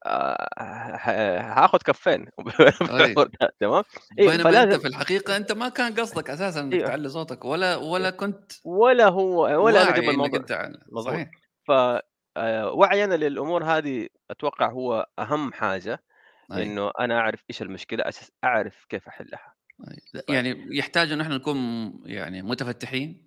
آه 0.06 0.48
هاخذ 1.40 1.78
كفين. 1.86 2.26
تمام 3.60 3.82
إيه، 4.18 4.28
بينما 4.30 4.42
فلازم- 4.44 4.70
أنت 4.70 4.80
في 4.80 4.88
الحقيقة 4.88 5.36
أنت 5.36 5.52
ما 5.52 5.68
كان 5.68 5.94
قصدك 5.94 6.30
أساسا 6.30 6.60
إنك 6.60 6.74
أيوه. 6.74 6.86
تعلي 6.88 7.08
صوتك 7.08 7.44
ولا 7.44 7.76
ولا 7.76 8.10
كنت 8.10 8.52
ولا 8.64 9.08
هو 9.08 9.64
ولا 9.64 9.82
أنا 9.82 9.92
قبل 9.92 10.10
الموضوع. 10.10 10.40
صحيح 11.04 11.30
ف 11.68 11.70
آه، 12.38 12.70
وعينا 12.72 13.14
للأمور 13.14 13.64
هذه 13.64 14.08
أتوقع 14.30 14.70
هو 14.70 15.06
أهم 15.18 15.52
حاجة 15.52 16.02
أي. 16.52 16.62
إنه 16.62 16.90
أنا 17.00 17.18
أعرف 17.18 17.40
إيش 17.50 17.62
المشكلة 17.62 18.08
أساس 18.08 18.32
أعرف 18.44 18.84
كيف 18.88 19.08
أحلها. 19.08 19.54
يعني 20.28 20.66
يحتاج 20.78 21.12
أن 21.12 21.20
إحنا 21.20 21.34
نكون 21.34 21.58
يعني 22.06 22.42
متفتحين 22.42 23.26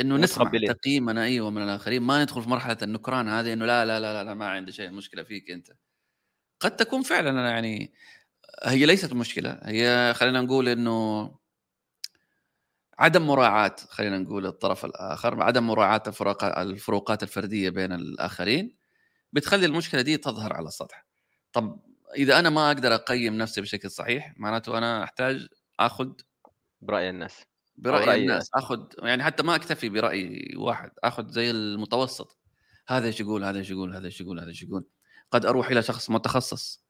إنه 0.00 0.16
نسمع. 0.16 0.50
تقييمنا 0.68 1.24
أيوه 1.24 1.50
من 1.50 1.62
الآخرين 1.62 2.02
ما 2.02 2.22
ندخل 2.22 2.42
في 2.42 2.48
مرحلة 2.48 2.76
النكران 2.82 3.28
هذه 3.28 3.52
إنه 3.52 3.66
لا 3.66 3.84
لا 3.86 4.00
لا 4.00 4.24
لا, 4.24 4.34
ما 4.34 4.48
عندي 4.48 4.72
شيء 4.72 4.90
مشكله 4.90 5.22
فيك 5.22 5.50
أنت. 5.50 5.72
قد 6.60 6.76
تكون 6.76 7.02
فعلا 7.02 7.50
يعني 7.50 7.92
هي 8.64 8.86
ليست 8.86 9.12
مشكلة 9.12 9.60
هي 9.62 10.14
خلينا 10.16 10.40
نقول 10.40 10.68
إنه 10.68 11.30
عدم 12.98 13.26
مراعاة 13.26 13.76
خلينا 13.88 14.18
نقول 14.18 14.46
الطرف 14.46 14.84
الآخر 14.84 15.42
عدم 15.42 15.66
مراعاة 15.66 16.02
الفروقات 16.06 16.58
الفروقات 16.58 17.22
الفردية 17.22 17.70
بين 17.70 17.92
الآخرين 17.92 18.76
بتخلي 19.32 19.66
المشكلة 19.66 20.02
دي 20.02 20.16
تظهر 20.16 20.52
على 20.52 20.68
السطح. 20.68 21.06
طب 21.52 21.80
إذا 22.16 22.38
أنا 22.38 22.50
ما 22.50 22.66
أقدر 22.66 22.94
أقيم 22.94 23.38
نفسي 23.38 23.60
بشكل 23.60 23.90
صحيح 23.90 24.34
معناته 24.36 24.78
أنا 24.78 25.04
أحتاج 25.04 25.46
آخذ 25.80 26.12
برأي 26.80 27.10
الناس 27.10 27.44
برأي 27.76 28.22
الناس 28.22 28.50
آخذ 28.54 28.86
يعني 28.98 29.24
حتى 29.24 29.42
ما 29.42 29.54
أكتفي 29.54 29.88
برأي 29.88 30.54
واحد 30.56 30.90
آخذ 31.04 31.28
زي 31.28 31.50
المتوسط. 31.50 32.38
هذا 32.88 33.06
إيش 33.06 33.20
يقول 33.20 33.44
هذا 33.44 33.58
إيش 33.58 33.70
يقول 33.70 33.96
هذا 33.96 34.06
إيش 34.06 34.20
يقول 34.20 34.40
هذا 34.40 34.48
إيش 34.48 34.62
يقول. 34.62 34.84
قد 35.30 35.46
أروح 35.46 35.68
إلى 35.68 35.82
شخص 35.82 36.10
متخصص 36.10 36.84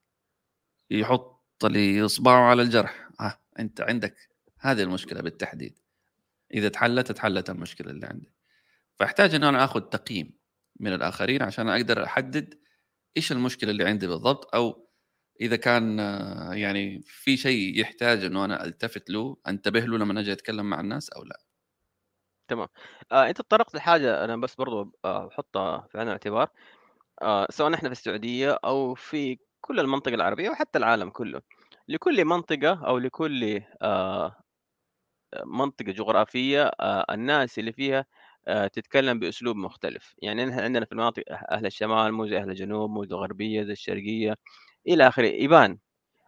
يحط 0.89 1.65
لي 1.65 2.05
إصبعه 2.05 2.41
على 2.49 2.61
الجرح. 2.61 3.09
ها 3.19 3.41
أنت 3.59 3.81
عندك 3.81 4.15
هذه 4.59 4.81
المشكلة 4.81 5.21
بالتحديد. 5.21 5.79
إذا 6.53 6.69
تحلت 6.69 7.11
تحلت 7.11 7.49
المشكلة 7.49 7.91
اللي 7.91 8.07
عندي 8.07 8.33
فأحتاج 8.95 9.35
إن 9.35 9.43
أنا 9.43 9.63
آخذ 9.63 9.81
تقييم 9.81 10.33
من 10.79 10.93
الآخرين 10.93 11.41
عشان 11.41 11.69
أقدر 11.69 12.03
أحدد 12.03 12.59
إيش 13.17 13.31
المشكلة 13.31 13.71
اللي 13.71 13.85
عندي 13.85 14.07
بالضبط 14.07 14.55
أو 14.55 14.82
إذا 15.43 15.55
كان 15.55 15.99
آه، 15.99 16.53
يعني 16.53 17.01
في 17.05 17.37
شيء 17.37 17.79
يحتاج 17.79 18.23
إنه 18.25 18.45
أنا 18.45 18.65
ألتفت 18.65 19.09
له 19.09 19.37
أنتبه 19.47 19.79
له 19.79 19.97
لما 19.97 20.19
أجي 20.19 20.31
أتكلم 20.33 20.65
مع 20.69 20.79
الناس 20.79 21.09
أو 21.09 21.23
لا. 21.23 21.39
آه 23.11 23.29
أنت 23.29 23.37
تطرقت 23.37 23.75
لحاجة 23.75 24.23
أنا 24.25 24.35
بس 24.37 24.55
برضو 24.55 24.91
آه، 25.05 25.27
أحطها 25.27 25.87
في 25.91 25.97
عين 25.97 26.07
الاعتبار. 26.07 26.47
آه 27.21 27.47
سواء 27.51 27.69
نحن 27.71 27.85
في 27.87 27.91
السعودية 27.91 28.59
أو 28.65 28.95
في 28.95 29.39
كل 29.61 29.79
المنطقة 29.79 30.15
العربية 30.15 30.49
وحتى 30.49 30.79
العالم 30.79 31.09
كله. 31.09 31.41
لكل 31.87 32.25
منطقة 32.25 32.87
أو 32.87 32.97
لكل 32.97 33.61
آه 33.81 34.35
منطقة 35.45 35.91
جغرافية 35.91 36.71
آه 36.79 37.05
الناس 37.13 37.59
اللي 37.59 37.73
فيها 37.73 38.05
آه 38.47 38.67
تتكلم 38.67 39.19
بأسلوب 39.19 39.55
مختلف. 39.55 40.15
يعني 40.21 40.45
نحن 40.45 40.59
عندنا 40.59 40.85
في 40.85 40.91
المناطق 40.91 41.23
أهل 41.51 41.65
الشمال 41.65 42.11
مو 42.13 42.27
زي 42.27 42.37
أهل 42.37 42.49
الجنوب 42.49 42.89
مو 42.91 43.05
زي 43.05 43.15
الغربيه 43.15 43.63
زي 43.63 43.71
الشرقية 43.73 44.35
إلى 44.87 45.07
آخره. 45.07 45.27
يبان 45.27 45.77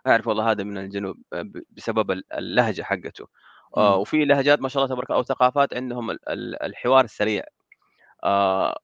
أعرف 0.07 0.27
والله 0.27 0.51
هذا 0.51 0.63
من 0.63 0.77
الجنوب 0.77 1.17
آه، 1.33 1.45
بسبب 1.71 2.11
ال- 2.11 2.33
اللهجة 2.33 2.81
حقته. 2.83 3.27
آه. 3.77 3.97
وفي 3.97 4.25
لهجات 4.25 4.61
ما 4.61 4.69
شاء 4.69 4.83
الله 4.83 4.95
تبارك 4.95 5.09
الله 5.09 5.19
أو 5.19 5.23
ثقافات 5.23 5.73
عندهم 5.75 6.11
ال- 6.11 6.29
ال- 6.29 6.63
الحوار 6.63 7.05
السريع. 7.05 7.43
آه 8.23 8.77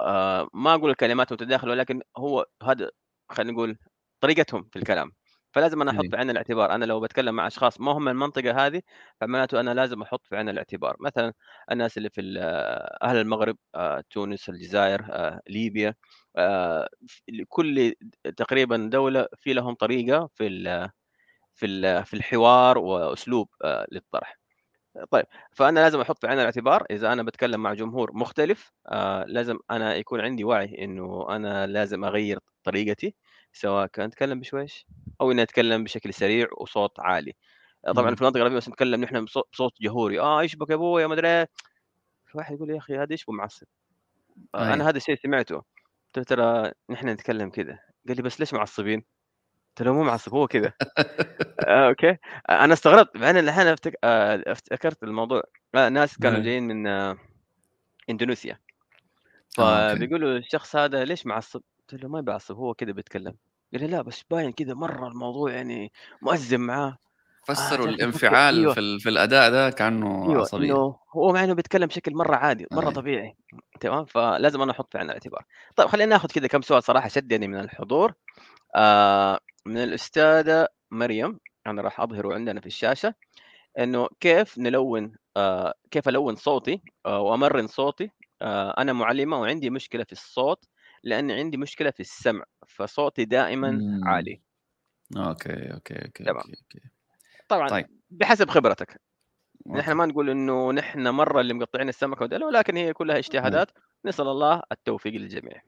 آه 0.00 0.48
ما 0.54 0.74
أقول 0.74 0.90
الكلمات 0.90 1.32
متداخلة 1.32 1.70
ولكن 1.72 2.02
هو 2.16 2.46
هذا 2.62 2.90
خلينا 3.30 3.52
نقول 3.52 3.78
طريقتهم 4.20 4.68
في 4.72 4.78
الكلام. 4.78 5.12
فلازم 5.52 5.82
أنا 5.82 5.90
أحط 5.90 6.04
أي. 6.04 6.10
في 6.10 6.16
عين 6.16 6.30
الاعتبار. 6.30 6.70
أنا 6.74 6.84
لو 6.84 7.00
بتكلم 7.00 7.34
مع 7.34 7.46
أشخاص 7.46 7.80
ما 7.80 7.92
هم 7.92 8.02
من 8.04 8.12
المنطقة 8.12 8.66
هذه 8.66 8.82
فمعناته 9.20 9.60
أنا 9.60 9.74
لازم 9.74 10.02
أحط 10.02 10.26
في 10.26 10.36
عين 10.36 10.48
الاعتبار. 10.48 10.96
مثلا 11.00 11.32
الناس 11.72 11.98
اللي 11.98 12.10
في 12.10 12.20
ال- 12.20 12.38
أهل 13.02 13.16
المغرب 13.16 13.56
آه 13.74 14.04
تونس 14.10 14.48
الجزائر 14.48 15.06
آه 15.10 15.40
ليبيا 15.48 15.94
آه 16.36 16.88
كل 17.48 17.94
تقريبا 18.36 18.76
دولة 18.92 19.28
في 19.36 19.52
لهم 19.52 19.74
طريقة 19.74 20.30
في 20.34 20.46
ال 20.46 20.90
في 21.54 21.66
ال 21.66 22.04
في 22.06 22.14
الحوار 22.14 22.78
وأسلوب 22.78 23.48
آه 23.64 23.86
للطرح. 23.92 24.38
طيب 25.10 25.26
فأنا 25.52 25.80
لازم 25.80 26.00
أحط 26.00 26.18
في 26.20 26.26
عين 26.26 26.38
الاعتبار. 26.40 26.84
إذا 26.90 27.12
أنا 27.12 27.22
بتكلم 27.22 27.62
مع 27.62 27.74
جمهور 27.74 28.10
مختلف 28.14 28.72
آه 28.88 29.24
لازم 29.24 29.58
أنا 29.70 29.94
يكون 29.96 30.20
عندي 30.20 30.44
وعي 30.44 30.84
إنه 30.84 31.26
أنا 31.36 31.66
لازم 31.66 32.04
أغير 32.04 32.38
طريقتي. 32.64 33.14
سواء 33.52 33.86
كان 33.86 34.06
اتكلم 34.06 34.40
بشويش 34.40 34.86
أو 35.20 35.32
إني 35.32 35.42
أتكلم 35.42 35.84
بشكل 35.84 36.14
سريع 36.14 36.46
وصوت 36.60 37.00
عالي 37.00 37.32
آه، 37.86 37.92
طبعا. 37.92 38.14
في 38.14 38.20
المنطقة 38.20 38.38
العربيه 38.38 38.56
بس 38.56 38.68
نتكلم 38.68 39.00
نحن 39.00 39.24
بصوت 39.24 39.72
جهوري 39.80 40.20
آه 40.20 40.40
إيش 40.40 40.56
بك 40.56 40.70
يا 40.70 40.74
ابويا 40.74 41.06
ما 41.06 41.14
أدري 41.14 41.28
إيه. 41.28 41.48
واحد 42.34 42.54
يقول 42.54 42.70
يا 42.70 42.78
أخي 42.78 42.96
هذا 42.96 43.12
إيش 43.12 43.28
معصب 43.28 43.66
آه. 44.54 44.74
أنا 44.74 44.88
هذا 44.88 44.96
الشيء 44.96 45.16
سمعته 45.16 45.62
قلت 46.14 46.28
ترى 46.28 46.72
نحن 46.90 47.08
نتكلم 47.08 47.50
كذا 47.50 47.78
قال 48.08 48.16
لي 48.16 48.22
بس 48.22 48.40
ليش 48.40 48.54
معصبين؟ 48.54 49.04
قلت 49.68 49.86
له 49.86 49.92
مو 49.92 50.02
معصب 50.04 50.34
هو 50.34 50.46
كذا 50.46 50.72
آه، 51.68 51.88
أوكي 51.88 52.10
آه، 52.10 52.64
أنا 52.64 52.72
استغربت 52.72 53.16
إن 53.16 53.36
الحين. 53.36 53.66
آه، 54.04 54.42
افتكرت 54.46 55.02
الموضوع 55.02 55.42
آه، 55.74 55.88
ناس 55.88 56.18
كانوا. 56.18 56.40
جايين 56.40 56.62
من 56.62 56.86
آه، 56.86 57.18
إندونيسيا. 58.10 58.58
فبيقولوا 59.56 60.38
للشخص 60.38 60.76
هذا: 60.76 61.04
"ليش 61.04 61.26
معصّب؟" 61.26 61.62
قُلت 61.92 62.02
له: 62.02 62.08
"ما 62.08 62.20
بيعصّب 62.20 62.56
هو 62.56 62.74
كده 62.74 62.92
بيتكلّم." 62.92 63.36
قال 63.72 63.80
لي: 63.82 63.86
"لأ 63.86 64.02
بس 64.02 64.22
باين 64.30 64.52
كده 64.52 64.74
مرّة 64.74 65.08
الموضوع 65.08 65.52
يعني 65.52 65.92
مأزِّم 66.22 66.60
معاه." 66.60 66.98
آه 67.56 67.74
فسّروا 67.74 67.86
أفكّر 67.86 67.86
الانفعال 67.86 68.54
أيوه، 68.54 68.74
في 68.74 68.98
في 69.00 69.08
الأداء 69.08 69.50
ده 69.50 69.70
كأنه 69.70 70.28
أيوه، 70.28 70.48
عصبية. 70.48 70.52
إنه 70.56 70.96
هو 71.16 71.32
مع 71.32 71.44
إنه 71.44 71.54
بيتكلّم 71.54 71.86
بشكل 71.86 72.14
مرّة 72.14 72.36
عادي، 72.36 72.66
مرّة 72.70 72.90
أيوه. 72.90 72.90
طبيعي، 72.90 73.36
تمام؟ 73.80 74.04
فلازم 74.04 74.62
أنا 74.62 74.72
أحُط 74.72 74.92
في 74.92 74.98
عين 74.98 75.06
الاعتبار. 75.06 75.44
طيب 75.76 75.88
خلّينا 75.88 76.10
ناخُد 76.10 76.32
كده 76.32 76.48
كام 76.48 76.62
سؤال 76.62 76.82
صراحة 76.82 77.08
شدّني 77.08 77.48
من 77.48 77.60
الحضور، 77.60 78.12
آآ 78.76 79.40
من 79.66 79.78
الأستاذة 79.78 80.68
مريم، 80.92 81.40
أنا 81.66 81.82
راح 81.82 82.00
أظهره 82.00 82.34
عندنا 82.34 82.60
في 82.60 82.66
الشاشة. 82.66 83.14
إنه 83.78 84.08
كيف 84.20 84.58
نلوّن 84.58 85.12
آآ 85.36 85.74
كيف 85.90 86.08
ألوّن 86.08 86.36
صوتي 86.36 86.82
آآ 87.06 87.18
وأمرّن 87.18 87.66
صوتي، 87.66 88.10
آآ 88.42 88.74
أنا 88.78 88.92
مُعلِّمة 88.92 89.40
وعندي 89.40 89.70
مشكلة 89.70 90.04
في 90.04 90.12
الصوت، 90.12 90.64
لإني 91.04 91.32
عندي 91.32 91.56
مشكلة 91.56 91.90
في 91.90 92.00
السمع، 92.00 92.44
فصوتي 92.68 93.24
دائمًا 93.24 93.82
إمم. 93.88 94.02
عالي. 94.02 94.42
okay, 95.16 95.72
okay, 95.74 95.94
okay، 96.06 96.24
تمام. 96.24 96.44
okay, 96.44 96.52
okay. 96.62 96.80
طبعًا 97.48 97.70
طيب، 97.70 97.86
بحسب 98.10 98.50
خبرتك، 98.50 99.00
نحن 99.74 99.92
أوكي. 99.92 99.92
ما 99.92 100.06
نقول 100.06 100.30
إنه 100.30 100.72
نحن 100.72 101.08
مرّة 101.08 101.42
اللي 101.42 101.54
مقطّعين 101.54 101.90
السمكة 101.90 102.22
وديلها، 102.24 102.48
ولكن 102.48 102.76
هي 102.76 102.92
كلّها 102.92 103.18
أيوه. 103.44 103.64
اجتهادات، 103.64 103.70
نسأل 104.06 104.28
الله 104.28 104.62
التوفيق 104.72 105.12
للجميع. 105.14 105.62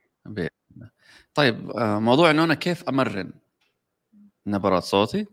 طيب 1.33 1.71
آآ 1.71 1.99
موضوع 1.99 2.31
إنه 2.31 2.43
أنا 2.43 2.53
كيف 2.55 2.83
أمرّن 2.89 3.33
نبرات 4.47 4.83
صوتي، 4.83 5.25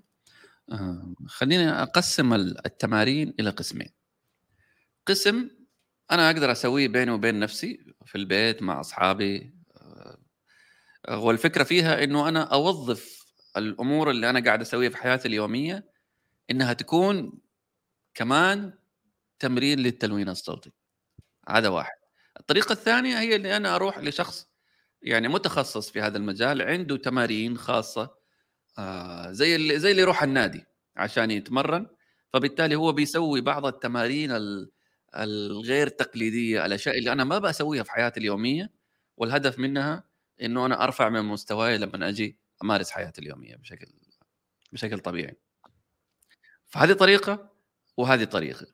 آآ 0.72 1.14
خلّيني 1.26 1.70
أقسّم 1.70 2.34
ال 2.34 2.66
التمارين 2.66 3.34
إلى 3.40 3.50
قسمين. 3.50 3.90
قسم 5.06 5.50
أنا 6.10 6.30
أقدر 6.30 6.52
أسويه 6.52 6.88
بيني 6.88 7.10
وبين 7.10 7.40
نفسي 7.40 7.84
في 8.06 8.14
البيت 8.18 8.62
مع 8.62 8.80
أصحابي 8.80 9.54
آآ 11.08 11.16
والفكرة 11.16 11.64
فيها 11.64 12.04
إنه 12.04 12.28
أنا 12.28 12.42
أوظّف 12.42 13.24
الأمور 13.56 14.10
اللي 14.10 14.30
أنا 14.30 14.40
قاعد 14.44 14.60
أسويها 14.60 14.90
في 14.90 14.96
حياتي 14.96 15.28
اليومية 15.28 15.84
إنها 16.50 16.72
تكون 16.72 17.32
كمان 18.14 18.74
تمرين 19.40 19.80
للتلوين 19.80 20.28
الصوتي، 20.28 20.72
هذا 21.48 21.68
واحد. 21.68 21.96
الطريقة 22.40 22.72
الثانية 22.72 23.20
هي 23.20 23.36
اللي 23.36 23.56
أنا 23.56 23.76
أروح 23.76 23.98
لشخص 23.98 24.48
يعني 25.02 25.28
متخصص 25.28 25.90
في 25.90 26.00
هذا 26.02 26.18
المجال، 26.18 26.62
عنده 26.62 26.96
تمارين 26.96 27.58
خاصة 27.58 28.10
آآ 28.78 29.32
زي 29.32 29.56
اللي 29.56 29.78
زي 29.80 29.90
اللي 29.90 30.02
يروح 30.02 30.22
النادي 30.22 30.64
عشان 30.96 31.30
يتمرّن، 31.30 31.86
فبالتالي 32.34 32.74
هو 32.76 32.92
بيسوي 32.92 33.40
بعض 33.40 33.66
التمارين 33.66 34.32
ال 34.32 34.70
الغير 35.16 35.88
تقليدية، 35.88 36.66
الأشياء 36.66 36.98
اللي 36.98 37.12
أنا 37.12 37.24
ما 37.24 37.38
باسويها 37.38 37.82
في 37.84 37.92
حياتي 37.92 38.20
اليومية، 38.20 38.70
والهدف 39.16 39.58
منها 39.58 40.04
إنه 40.42 40.66
أنا 40.66 40.84
أرفع 40.84 41.08
من 41.08 41.22
مستواي 41.22 41.78
لمّا 41.78 42.08
آجي 42.08 42.38
أمارس 42.64 42.90
حياتي 42.90 43.20
اليومية 43.20 43.56
بشكل 43.56 43.86
بشكل 44.72 44.98
طبيعي. 44.98 45.36
فهذه 46.66 46.92
طريقة 46.92 47.52
وهذه 47.96 48.24
طريقة. 48.24 48.66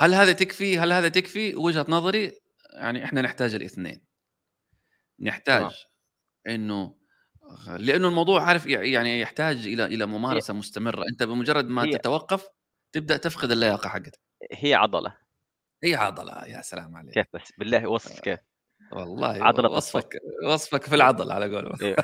هل 0.00 0.14
هذا 0.14 0.32
تكفي؟ 0.32 0.78
هل 0.78 0.92
هذا 0.92 1.08
تكفي؟ 1.08 1.54
وجهة 1.54 1.86
نظري 1.88 2.32
يعني 2.72 3.04
إحنا 3.04 3.22
نحتاج 3.22 3.54
الاثنين. 3.54 4.00
نحتاج 5.20 5.86
إنه 6.46 7.02
لأنه 7.66 8.08
الموضوع 8.08 8.42
عارف 8.42 8.66
يع 8.66 8.82
يعني 8.82 9.20
يحتاج 9.20 9.66
إلى 9.66 9.84
إلى 9.84 10.04
هي 10.04 10.06
ممارسة 10.06 10.54
مستمرة، 10.54 11.04
أنت 11.08 11.22
بمجرد 11.22 11.68
ما 11.68 11.84
هي 11.84 11.98
تتوقف 11.98 12.48
تبدأ 12.92 13.16
تفقد 13.16 13.50
اللياقة 13.50 13.88
حقتك. 13.88 14.20
هي 14.52 14.74
عضلة، 14.74 15.16
هي 15.84 15.94
عضلة، 15.94 16.46
يا 16.46 16.62
سلام 16.62 16.86
كيف 16.86 16.96
عليك! 16.96 17.28
بس 17.34 17.52
بالله 17.58 17.86
وصف 17.86 18.20
كيف؟ 18.20 18.40
والله 18.92 19.44
عضلة. 19.44 19.68
وصفك 19.70 20.18
وصفك 20.46 20.84
في 20.84 20.94
العضل 20.94 21.32
على 21.32 21.54
قولهم. 21.56 21.76
أيوه. 21.82 21.96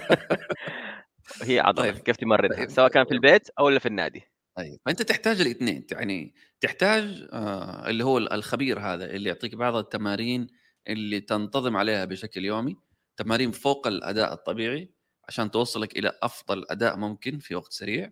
هي 1.42 1.60
عضلة، 1.60 1.84
طيب 1.84 1.98
كيف 1.98 2.16
تمرّنها، 2.16 2.56
طيب 2.56 2.70
سواء 2.70 2.88
كان 2.88 3.04
في 3.04 3.12
البيت 3.14 3.48
والّا 3.60 3.78
في 3.78 3.86
النادي. 3.88 4.22
طيب، 4.56 4.78
فأنت 4.86 5.02
تحتاج 5.02 5.40
الاثنين، 5.40 5.86
يعني 5.92 6.34
تحتاج 6.60 7.28
آآ 7.32 7.90
اللي 7.90 8.04
هو 8.04 8.18
ال 8.18 8.32
الخبير 8.32 8.80
هذا 8.80 9.04
اللي 9.10 9.28
يعطيك 9.28 9.54
بعض 9.54 9.76
التمارين 9.76 10.46
اللي 10.88 11.20
تنتظم 11.20 11.76
عليها 11.76 12.04
بشكل 12.04 12.44
يومي، 12.44 12.76
تمارين 13.16 13.50
فوق 13.50 13.86
الأداء 13.86 14.32
الطبيعي 14.32 14.90
عشان 15.28 15.50
توصّلك 15.50 15.98
إلى 15.98 16.12
أفضل 16.22 16.64
أداء 16.70 16.96
ممكن 16.96 17.38
في 17.38 17.54
وقت 17.54 17.72
سريع، 17.72 18.10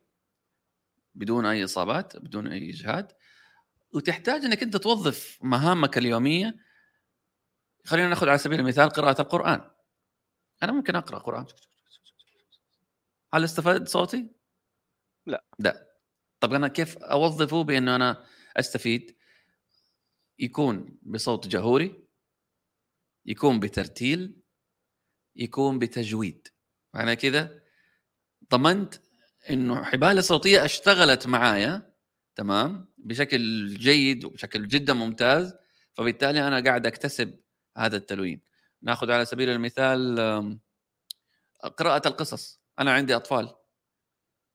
بدون 1.15 1.47
أي 1.47 1.65
إصابات، 1.65 2.17
بدون 2.17 2.47
أي 2.47 2.71
إجهاد، 2.71 3.13
وتحتاج 3.95 4.45
إنك 4.45 4.63
أنت 4.63 4.77
توظّف 4.77 5.39
مهامك 5.43 5.99
اليومية 5.99 6.57
خلّينا 7.87 8.09
ناخذ 8.09 8.29
على 8.29 8.39
سبيل 8.39 8.61
المثال 8.61 8.91
قراءة 8.91 9.21
القرآن، 9.23 9.71
أنا 10.63 10.73
ممكن 10.73 10.97
أقرأ 10.97 11.19
قرآن 11.19 11.47
هل 13.35 13.45
استفاد 13.45 13.89
صوتي؟ 13.89 14.27
لأ. 15.27 15.45
لأ. 15.59 15.87
طب 16.41 16.55
أنا 16.55 16.69
كيف 16.69 16.99
أوظّفه 16.99 17.65
بإنه 17.65 17.97
أنا 17.97 18.25
أستفيد؟ 18.57 19.17
يكون 20.39 20.99
بصوت 21.03 21.49
جهوري، 21.49 22.07
يكون 23.27 23.61
بترتيل، 23.61 24.37
يكون 25.37 25.79
بتجويد، 25.79 26.49
معنى 26.95 27.17
كده 27.17 27.65
ضمنت 28.53 28.95
إنه 29.51 29.85
حبالي 29.85 30.19
الصوتية 30.19 30.65
اشتغلت 30.65 31.27
معايا 31.27 31.95
تمام، 32.37 32.89
بشكل 32.99 33.69
جيد 33.75 34.25
وبشكل 34.25 34.69
جدًا 34.69 34.93
ممتاز، 34.93 35.55
فبالتالي 35.95 36.49
أنا 36.49 36.61
قاعد 36.65 36.87
أكتسب 36.87 37.41
هذا 37.77 37.97
التلوين. 37.97 38.41
ناخذ 38.83 39.11
على 39.11 39.25
سبيل 39.25 39.49
المثال 39.51 40.59
قراءة 41.77 42.09
القصص، 42.09 42.61
أنا 42.79 42.93
عندي 42.93 43.17
أطفال،. 43.17 43.55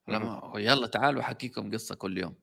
لما 0.08 0.54
يالّا 0.56 0.88
تعالوا 0.88 1.22
أحكيكم 1.22 1.72
قصة 1.72 1.96
كل 1.96 2.18
يوم. 2.18 2.36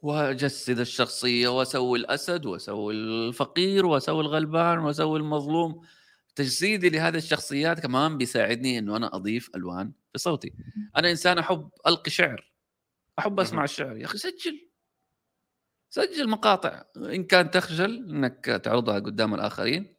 وأجسد 0.00 0.78
الشخصية 0.78 1.48
وأسوي 1.48 1.98
الأسد 1.98 2.46
وأسوي 2.46 2.94
الفقير 2.94 3.86
وأسوي 3.86 4.20
الغلبان 4.20 4.78
وأسوي 4.78 5.18
المظلوم 5.18 5.86
تجسيدي 6.34 6.88
لهذه 6.88 7.16
الشخصيات 7.16 7.80
كمان 7.80 8.18
بيساعدني 8.18 8.78
إنه 8.78 8.96
أنا 8.96 9.16
أضيف 9.16 9.50
ألوان 9.56 9.92
في 10.12 10.18
صوتي 10.18 10.52
أنا 10.96 11.10
إنسان 11.10 11.38
أحب 11.38 11.70
ألقي 11.86 12.10
شعر 12.10 12.52
أحب 13.18 13.40
أسمع. 13.40 13.64
الشعر 13.64 13.96
يا 13.96 14.04
أخي 14.04 14.18
سجل 14.18 14.67
سجل 15.90 16.28
مقاطع. 16.30 16.84
إن 16.96 17.24
كان 17.24 17.50
تخجل 17.50 18.10
إنك 18.10 18.44
تعرضها 18.44 18.98
قدام 18.98 19.34
الآخرين 19.34 19.96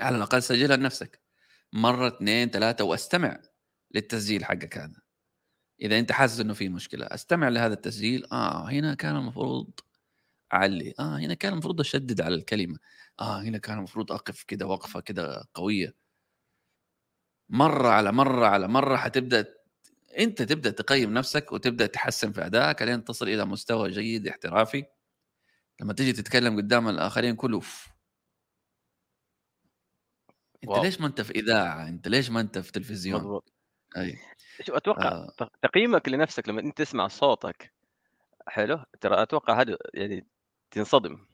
على 0.00 0.16
الأقل 0.16 0.42
سجلها 0.42 0.76
لنفسك. 0.76 1.22
مرة 1.72 2.08
اثنين 2.08 2.50
ثلاثة 2.50 2.84
واستمع 2.84 3.40
للتسجيل 3.94 4.44
حقك 4.44 4.78
هذا. 4.78 5.02
إذا 5.82 5.98
أنت 5.98 6.12
حاسس 6.12 6.40
إنه 6.40 6.54
في 6.54 6.68
مشكلة 6.68 7.06
أستمع 7.06 7.48
لهذا 7.48 7.74
التسجيل. 7.74 8.26
آه 8.32 8.70
هنا 8.70 8.94
كان 8.94 9.16
المفروض 9.16 9.70
أعلي. 10.54 10.94
آه 11.00 11.18
هنا 11.18 11.34
كان 11.34 11.52
المفروض 11.52 11.80
أشدد 11.80 12.20
على 12.20 12.34
الكلمة. 12.34 12.78
آه 13.20 13.42
هنا 13.42 13.58
كان 13.58 13.78
المفروض 13.78 14.12
أقف 14.12 14.42
كده 14.42 14.66
وقفة 14.66 15.00
كده 15.00 15.44
قوية. 15.54 15.94
مرة 17.48 17.88
على 17.88 18.12
مرة 18.12 18.46
على 18.46 18.68
مرة 18.68 18.96
حتبدأ 18.96 19.54
أنت 20.18 20.42
تبدأ 20.42 20.70
تقيم 20.70 21.14
نفسك 21.14 21.52
وتبدأ 21.52 21.86
تحسن 21.86 22.32
في 22.32 22.46
أدائك 22.46 22.82
لين 22.82 23.04
تصل 23.04 23.28
إلى 23.28 23.44
مستوى 23.44 23.90
جيد 23.90 24.28
احترافي. 24.28 24.84
لما 25.80 25.92
تيجي 25.92 26.12
تتكلم 26.12 26.56
قدام 26.56 26.88
الآخرين 26.88 27.36
كله 27.36 27.54
أوف. 27.56 27.88
أنت 30.64 30.70
واو! 30.70 30.82
ليش 30.82 31.00
ما 31.00 31.06
أنت 31.06 31.20
في 31.20 31.30
إذاعة؟ 31.32 31.88
أنت 31.88 32.08
ليش 32.08 32.30
ما 32.30 32.40
أنت 32.40 32.58
في 32.58 32.72
تلفزيون؟ 32.72 33.20
مضبوط. 33.20 33.52
أي. 33.96 34.18
شوف 34.60 34.76
أتوقع 34.76 35.08
آه. 35.08 35.50
تقييمك 35.62 36.08
لنفسك 36.08 36.48
لمّا 36.48 36.60
أنت 36.60 36.78
تسمع 36.78 37.08
صوتك 37.08 37.72
حلو، 38.48 38.84
ترى 39.00 39.22
أتوقع 39.22 39.60
هذا 39.60 39.78
يعني 39.94 40.26
تنصدم، 40.70 41.26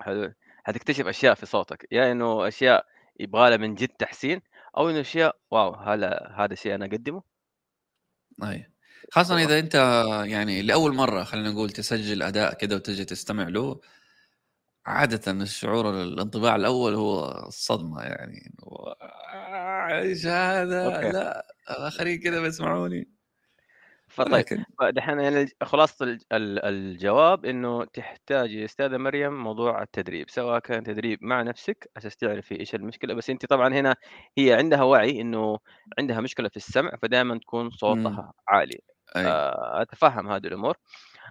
حلو، 0.00 0.34
حتكتشف 0.64 1.06
أشياء 1.06 1.34
في 1.34 1.46
صوتك، 1.46 1.88
يا 1.92 2.12
إنه 2.12 2.48
أشياء 2.48 2.86
يبغى 3.20 3.50
لها 3.50 3.56
من 3.58 3.74
جد 3.74 3.88
تحسين، 3.88 4.42
أو 4.76 4.90
إنه 4.90 5.00
أشياء 5.00 5.36
wow 5.50 5.74
هذا 5.74 6.34
هذا 6.38 6.54
شيء 6.54 6.74
أنا 6.74 6.86
أقدّمه، 6.86 7.22
اي 8.42 8.66
خاصة 9.12 9.36
تمام، 9.36 9.44
إذا 9.44 9.58
أنت 9.58 9.74
يعني 10.26 10.62
لأول 10.62 10.94
مرة 10.94 11.24
خلينا 11.24 11.50
نقول 11.50 11.70
تسجل 11.70 12.22
أداء 12.22 12.54
كده 12.54 12.76
وتجي 12.76 13.04
تستمع 13.04 13.48
له 13.48 13.80
عادةً 14.86 15.32
الشعور 15.32 16.02
الانطباع 16.02 16.56
الأول 16.56 16.94
هو 16.94 17.44
الصدمة 17.48 18.02
يعني 18.02 18.54
آه، 19.02 19.98
إيش 20.00 20.26
هذا؟ 20.26 20.84
okay. 20.86 21.10
لأ، 21.12 21.46
الآخرين 21.70 22.18
كده 22.20 22.40
بيسمعوني، 22.40 23.13
فطيب 24.16 24.46
فدحين 24.80 25.20
يعني 25.20 25.46
ال 26.32 26.64
الجواب 26.64 27.44
إنه 27.44 27.84
تحتاجي 27.84 28.60
يا 28.60 28.64
أستاذة 28.64 28.96
مريم 28.96 29.32
موضوع 29.44 29.82
التدريب، 29.82 30.30
سواء 30.30 30.58
كان 30.58 30.82
تدريب 30.84 31.18
مع 31.22 31.42
نفسِك 31.42 31.90
عشان 31.96 32.10
تعرفي 32.10 32.60
إيش 32.60 32.74
المشكلة، 32.74 33.14
بس 33.14 33.30
أنتِ 33.30 33.46
طبعًا 33.46 33.68
هنا 33.74 33.96
هي 34.38 34.52
عندها 34.54 34.82
وعي 34.82 35.20
إنه 35.20 35.58
عندها 35.98 36.20
مشكلة 36.20 36.48
في 36.48 36.56
السمع، 36.56 36.90
فدايمًا 37.02 37.38
تكون 37.38 37.70
صوتها 37.70 38.32
عالي، 38.48 38.78
أي، 39.16 39.40
آآ 39.42 39.82
أتفهم 39.82 40.30
هذه 40.32 40.46
الأمور، 40.46 40.76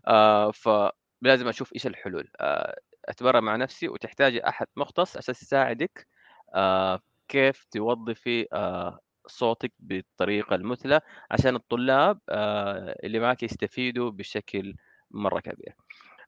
آآ 0.07 0.51
فلازم 0.51 1.47
أشوف 1.47 1.73
إيش 1.75 1.87
الحلول، 1.87 2.31
آآ 2.41 2.75
اتمرن 3.09 3.43
مع 3.43 3.55
نفسي 3.55 3.89
وتحتاجي 3.89 4.47
أحد 4.47 4.67
مختص 4.77 5.17
عشان 5.17 5.35
يساعدك 5.41 6.07
آه 6.55 6.99
كيف 7.27 7.65
توظفي 7.71 8.47
آه 8.53 8.99
صوتك 9.27 9.73
بالطريقة 9.79 10.55
المثلى 10.55 11.01
عشان 11.31 11.55
الطلاب 11.55 12.19
آه 12.29 12.95
اللي 13.03 13.19
معك 13.19 13.43
يستفيدوا 13.43 14.11
بشكل 14.11 14.75
مرة 15.11 15.39
كبير. 15.39 15.75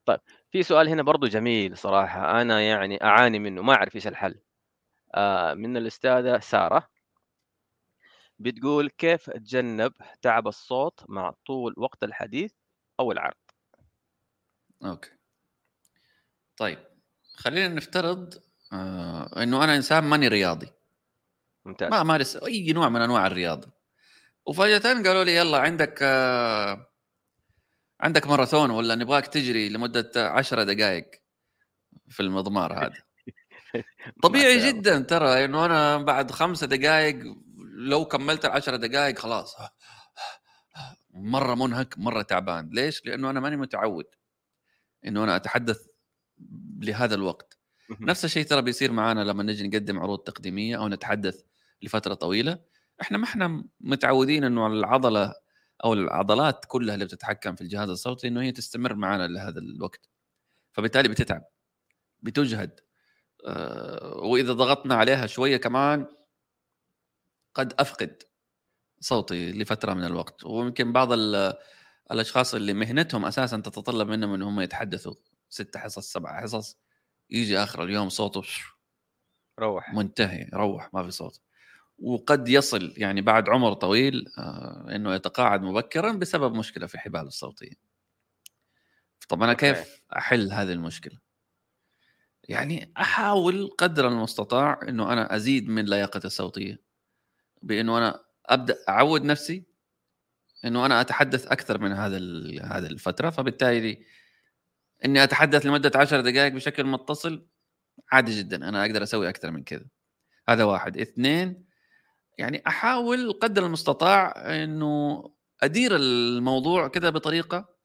طيب 0.05 0.19
في 0.51 0.63
سؤال 0.63 0.89
هنا 0.89 1.03
برضو 1.03 1.27
جميل 1.27 1.77
صراحة 1.77 2.41
أنا 2.41 2.61
يعني 2.61 3.03
أعاني 3.03 3.39
منه 3.39 3.61
ما 3.61 3.73
أعرف 3.73 3.95
إيش 3.95 4.07
الحل. 4.07 4.39
آه 5.15 5.53
من 5.53 5.77
الأستاذة 5.77 6.39
سارة 6.39 6.87
بتقول 8.39 8.89
كيف 8.89 9.29
اتجنب 9.29 9.93
تعب 10.21 10.47
الصوت 10.47 11.03
مع 11.09 11.33
طول 11.45 11.73
وقت 11.77 12.03
الحديث 12.03 12.53
أو 12.99 13.11
العرض؟ 13.11 13.35
أوكي 14.85 15.09
طيب 16.57 16.79
خلينا 17.35 17.67
نفترض 17.67 18.33
آه 18.73 19.43
إنه 19.43 19.63
أنا 19.63 19.75
إنسان 19.75 20.03
ماني 20.03 20.27
رياضي 20.27 20.67
ممتاز. 21.65 21.91
ما 21.91 22.01
امارس 22.01 22.35
أي 22.35 22.73
نوع 22.73 22.89
من 22.89 23.01
أنواع 23.01 23.27
الرياضه 23.27 23.71
وفجاه 24.45 24.93
قالوا 24.93 25.23
لي 25.23 25.35
يلا 25.35 25.57
عندك 25.57 25.99
آه 26.01 26.87
عندك 28.01 28.27
ماراثون 28.27 28.69
ولا 28.69 28.95
نبغاك 28.95 29.27
تجري 29.27 29.69
لمدة 29.69 30.11
عشرة 30.15 30.63
دقائق 30.63 31.11
في 32.09 32.19
المضمار 32.19 32.73
هذا. 32.73 33.03
طبيعي. 34.23 34.71
جدا 34.71 34.99
ترى 34.99 35.45
إنه 35.45 35.65
أنا 35.65 35.97
بعد 35.97 36.31
خمسة 36.31 36.67
دقائق 36.67 37.19
لو 37.75 38.05
كملت 38.05 38.45
العشرة 38.45 38.75
دقائق 38.75 39.19
خلاص. 39.19 39.55
مرة 41.13 41.55
منهك 41.55 41.97
مرة 41.97 42.21
تعبان. 42.21 42.69
ليش؟ 42.73 43.05
لأنه 43.05 43.29
أنا 43.29 43.39
ماني 43.39 43.57
متعود 43.57 44.05
إنه 45.05 45.23
أنا 45.23 45.35
أتحدث 45.35 45.85
لهذا 46.79 47.15
الوقت. 47.15 47.57
نفس 47.99 48.25
الشيء 48.25 48.45
ترى 48.45 48.61
بيصير 48.61 48.91
معنا 48.91 49.23
لما 49.23 49.43
نجي 49.43 49.67
نقدم 49.67 49.99
عروض 49.99 50.19
تقديمية 50.19 50.77
أو 50.77 50.87
نتحدث 50.87 51.43
لفترة 51.85 52.13
طويلة 52.13 52.59
إحنا 53.01 53.17
ما 53.17 53.23
إحنا 53.23 53.63
متعودين 53.79 54.43
إنه 54.43 54.67
العضلة 54.67 55.33
أو 55.83 55.93
العضلات 55.93 56.65
كلها 56.67 56.93
اللي 56.95 57.05
بتتحكم 57.05 57.55
في 57.55 57.61
الجهاز 57.61 57.89
الصوتي 57.89 58.27
إنه 58.27 58.41
هي 58.41 58.51
تستمر 58.51 58.95
معنا 58.95 59.27
لهذا 59.27 59.59
الوقت. 59.59 60.09
فبالتالي 60.73 61.09
بتتعب 61.09 61.43
بتجهد 62.21 62.79
آه، 63.47 64.15
وإذا 64.17 64.53
ضغطنا 64.53 64.95
عليها 64.95 65.25
شوية 65.27 65.57
كمان 65.57 66.07
قد 67.53 67.73
أفقد 67.79 68.23
صوتي 68.99 69.51
لفترة 69.51 69.93
من 69.93 70.03
الوقت. 70.03 70.45
ويمكن 70.45 70.93
بعض 70.93 71.11
ال- 71.11 71.53
الأشخاص 72.11 72.55
اللي 72.55 72.73
مهنتهم 72.73 73.25
أساسا 73.25 73.57
تتطلب 73.57 74.07
منهم 74.07 74.33
إن 74.33 74.41
هم 74.41 74.61
يتحدثوا 74.61 75.13
ست 75.49 75.77
حصص 75.77 76.11
سبع 76.13 76.41
حصص 76.41 76.77
يجي 77.29 77.57
آخر 77.57 77.83
اليوم 77.83 78.09
صوته 78.09 78.41
روح. 79.59 79.93
منتهي 79.93 80.49
روح 80.53 80.93
ما 80.93 81.03
في 81.03 81.11
صوت. 81.11 81.41
وقد 81.99 82.49
يصل 82.49 82.93
يعني 82.97 83.21
بعد 83.21 83.49
عمر 83.49 83.73
طويل 83.73 84.25
آه، 84.37 84.95
إنه 84.95 85.15
يتقاعد 85.15 85.61
مبكرا 85.61 86.11
بسبب 86.11 86.55
مشكلة 86.55 86.87
في 86.87 86.99
حباله 86.99 87.27
الصوتية. 87.27 87.73
طب 89.29 89.43
أنا. 89.43 89.53
كيف 89.53 90.01
أحل 90.17 90.51
هذه 90.51 90.71
المشكلة؟ 90.71 91.19
يعني 92.49 92.91
أحاول 92.97 93.71
قدر 93.77 94.07
المستطاع 94.07 94.79
إنه 94.89 95.13
أنا 95.13 95.35
أزيد 95.35 95.69
من 95.69 95.85
لياقتي 95.85 96.27
الصوتية 96.27 96.81
بإنه 97.61 97.97
أنا 97.97 98.23
أبدأ 98.45 98.77
أعود 98.89 99.23
نفسي 99.23 99.63
إنه 100.65 100.85
أنا 100.85 101.01
أتحدث 101.01 101.47
أكثر 101.47 101.81
من 101.81 101.91
هذا 101.91 102.17
هذه 102.63 102.85
الفترة 102.85 103.29
فبالتالي 103.29 104.05
إني 105.05 105.23
أتحدث 105.23 105.65
لمدة 105.65 105.91
عشر 105.95 106.21
دقائق 106.21 106.53
بشكل 106.53 106.83
متصل 106.83 107.47
عادي 108.11 108.39
جدا 108.39 108.69
أنا 108.69 108.85
أقدر 108.85 109.03
أسوي 109.03 109.29
أكثر 109.29 109.51
من 109.51 109.63
كذا 109.63 109.85
هذا 110.49 110.63
واحد 110.63 110.97
اثنين 110.97 111.64
يعني 112.37 112.63
أحاول 112.67 113.33
قدر 113.33 113.65
المستطاع 113.65 114.33
إنه 114.63 115.23
أدير 115.63 115.95
الموضوع 115.95 116.87
كذا 116.87 117.09
بطريقة 117.09 117.75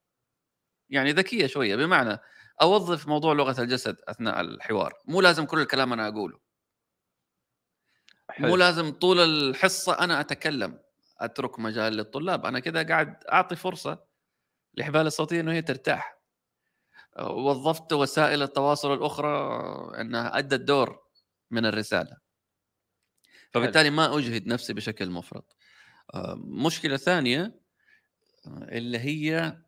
يعني 0.89 1.13
ذكية 1.13 1.47
شوية. 1.47 1.77
بمعنى 1.77 2.19
أوظف 2.63 3.09
موضوع 3.09 3.33
لغة 3.33 3.61
الجسد 3.61 3.97
أثناء 4.09 4.41
الحوار. 4.41 4.95
مو 5.05 5.21
لازم 5.21 5.45
كل 5.45 5.61
الكلام 5.61 5.93
أنا 5.93 6.09
أقوله. 6.09 6.39
حلو. 8.31 8.49
مو 8.49 8.57
لازم 8.57 8.91
طول 8.91 9.21
الحصة 9.21 9.99
أنا 9.99 10.21
أتكلم 10.21 10.79
أترك 11.21 11.59
مجال 11.59 11.93
للطلاب. 11.93 12.47
أنا 12.47 12.61
كذا 12.61 12.83
قاعد 12.83 13.25
أعطي 13.25 13.57
فرصة 13.57 14.05
لحبال 14.75 15.07
الصوتية 15.07 15.41
إنه 15.41 15.53
هي 15.53 15.63
ترتاح. 15.63 16.21
وظفت 17.21 17.93
وسائل 17.93 18.43
التواصل 18.43 18.95
الأخرى 18.95 19.31
إنها 20.01 20.39
أدت 20.39 20.61
دور 20.61 21.03
من 21.51 21.67
الرسالة. 21.67 22.17
فبالتالي 23.51 23.91
ما 23.91 24.19
أجهد 24.19 24.47
نفسي 24.47 24.73
بشكل 24.73 25.11
مفرط. 25.11 25.57
آه، 26.15 26.35
مشكلة 26.45 26.97
ثانية 26.97 27.61
آه، 28.47 28.69
اللي 28.79 28.99
هي 28.99 29.59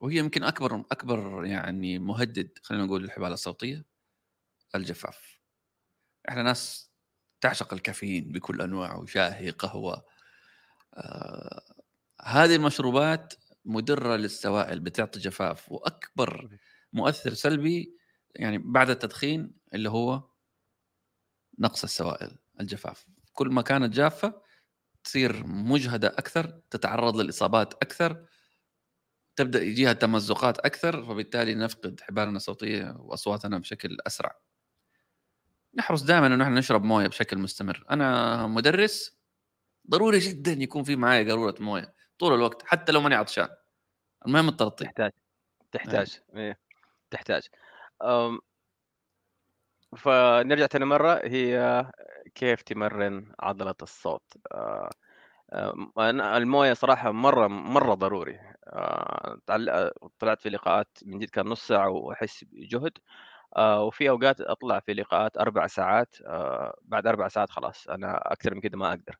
وهي 0.00 0.16
يمكن 0.16 0.42
أكبر 0.44 0.84
أكبر 0.92 1.44
يعني 1.44 1.98
مهدد 1.98 2.58
خلينا 2.62 2.84
نقول 2.84 3.02
للحبال 3.02 3.32
الصوتية 3.32 3.84
الجفاف. 4.74 5.40
إحنا 6.28 6.42
ناس 6.42 6.90
تعشق 7.40 7.74
الكافيين 7.74 8.32
بكل 8.32 8.62
أنواعه 8.62 9.06
شاهي 9.06 9.50
قهوة. 9.50 10.04
آه 10.94 11.74
هذه 12.22 12.56
المشروبات 12.56 13.34
مدرة 13.64 14.16
للسوائل 14.16 14.80
بتعطي 14.80 15.20
جفاف 15.20 15.72
وأكبر 15.72 16.58
مؤثر 16.92 17.34
سلبي 17.34 17.96
يعني 18.36 18.58
بعد 18.58 18.90
التدخين 18.90 19.52
اللي 19.74 19.90
هو 19.90 20.29
نقص 21.60 21.84
السوائل 21.84 22.38
الجفاف. 22.60 23.06
كل 23.32 23.48
ما 23.48 23.62
كانت 23.62 23.94
جافة 23.94 24.42
تصير 25.04 25.46
مجهدة 25.46 26.08
أكثر 26.08 26.60
تتعرض 26.70 27.16
للإصابات 27.16 27.74
أكثر 27.74 28.26
تبدأ 29.36 29.62
يجيها 29.62 29.92
تمزقات 29.92 30.58
أكثر 30.58 31.04
فبالتالي 31.04 31.54
نفقد 31.54 32.00
حبالنا 32.00 32.36
الصوتية 32.36 32.96
وأصواتنا 32.98 33.58
بشكل 33.58 33.96
أسرع. 34.06 34.36
نحرص 35.74 36.02
دائما 36.02 36.26
إنه 36.26 36.44
إحنا 36.44 36.58
نشرب 36.58 36.84
موية 36.84 37.06
بشكل 37.06 37.38
مستمر. 37.38 37.84
أنا 37.90 38.46
مدرس 38.46 39.18
ضروري 39.90 40.18
جدا 40.18 40.52
يكون 40.52 40.82
في 40.84 40.96
معي 40.96 41.28
قارورة 41.30 41.54
موية 41.60 41.94
طول 42.18 42.34
الوقت 42.34 42.62
حتى 42.66 42.92
لو 42.92 43.00
ماني 43.00 43.14
عطشان. 43.14 43.48
المهم 44.26 44.48
الترطيب 44.48 44.86
تحتاج 44.86 45.10
تحتاج 45.72 46.20
إيه. 46.36 46.58
تحتاج. 47.10 47.42
أم، 48.02 48.40
فنرجع 49.96 50.66
تاني 50.66 50.84
مرة 50.84 51.20
هي 51.24 51.84
كيف 52.34 52.62
تمرن 52.62 53.32
عضلة 53.40 53.74
الصوت؟ 53.82 54.22
آه، 54.52 54.90
آه، 55.52 55.74
أنا 55.98 56.36
الموية 56.36 56.72
صراحة 56.72 57.10
مرة 57.12 57.46
مرة 57.48 57.94
ضروري. 57.94 58.40
آه، 58.66 59.38
طلعت 60.18 60.40
في 60.42 60.50
لقاءات 60.50 60.98
من 61.06 61.18
جد 61.18 61.30
كان 61.30 61.46
نص 61.46 61.66
ساعة 61.66 61.88
وأحس 61.90 62.44
بجهد. 62.44 62.92
وفي 63.58 64.10
أوقات 64.10 64.40
أطلع 64.40 64.80
في 64.80 64.94
لقاءات 64.94 65.38
أربع 65.38 65.66
ساعات. 65.66 66.16
بعد 66.82 67.06
أربع 67.06 67.28
ساعات 67.28 67.50
خلاص 67.50 67.88
أنا 67.88 68.32
أكثر 68.32 68.54
من 68.54 68.60
كده 68.60 68.78
ما 68.78 68.88
أقدر. 68.90 69.16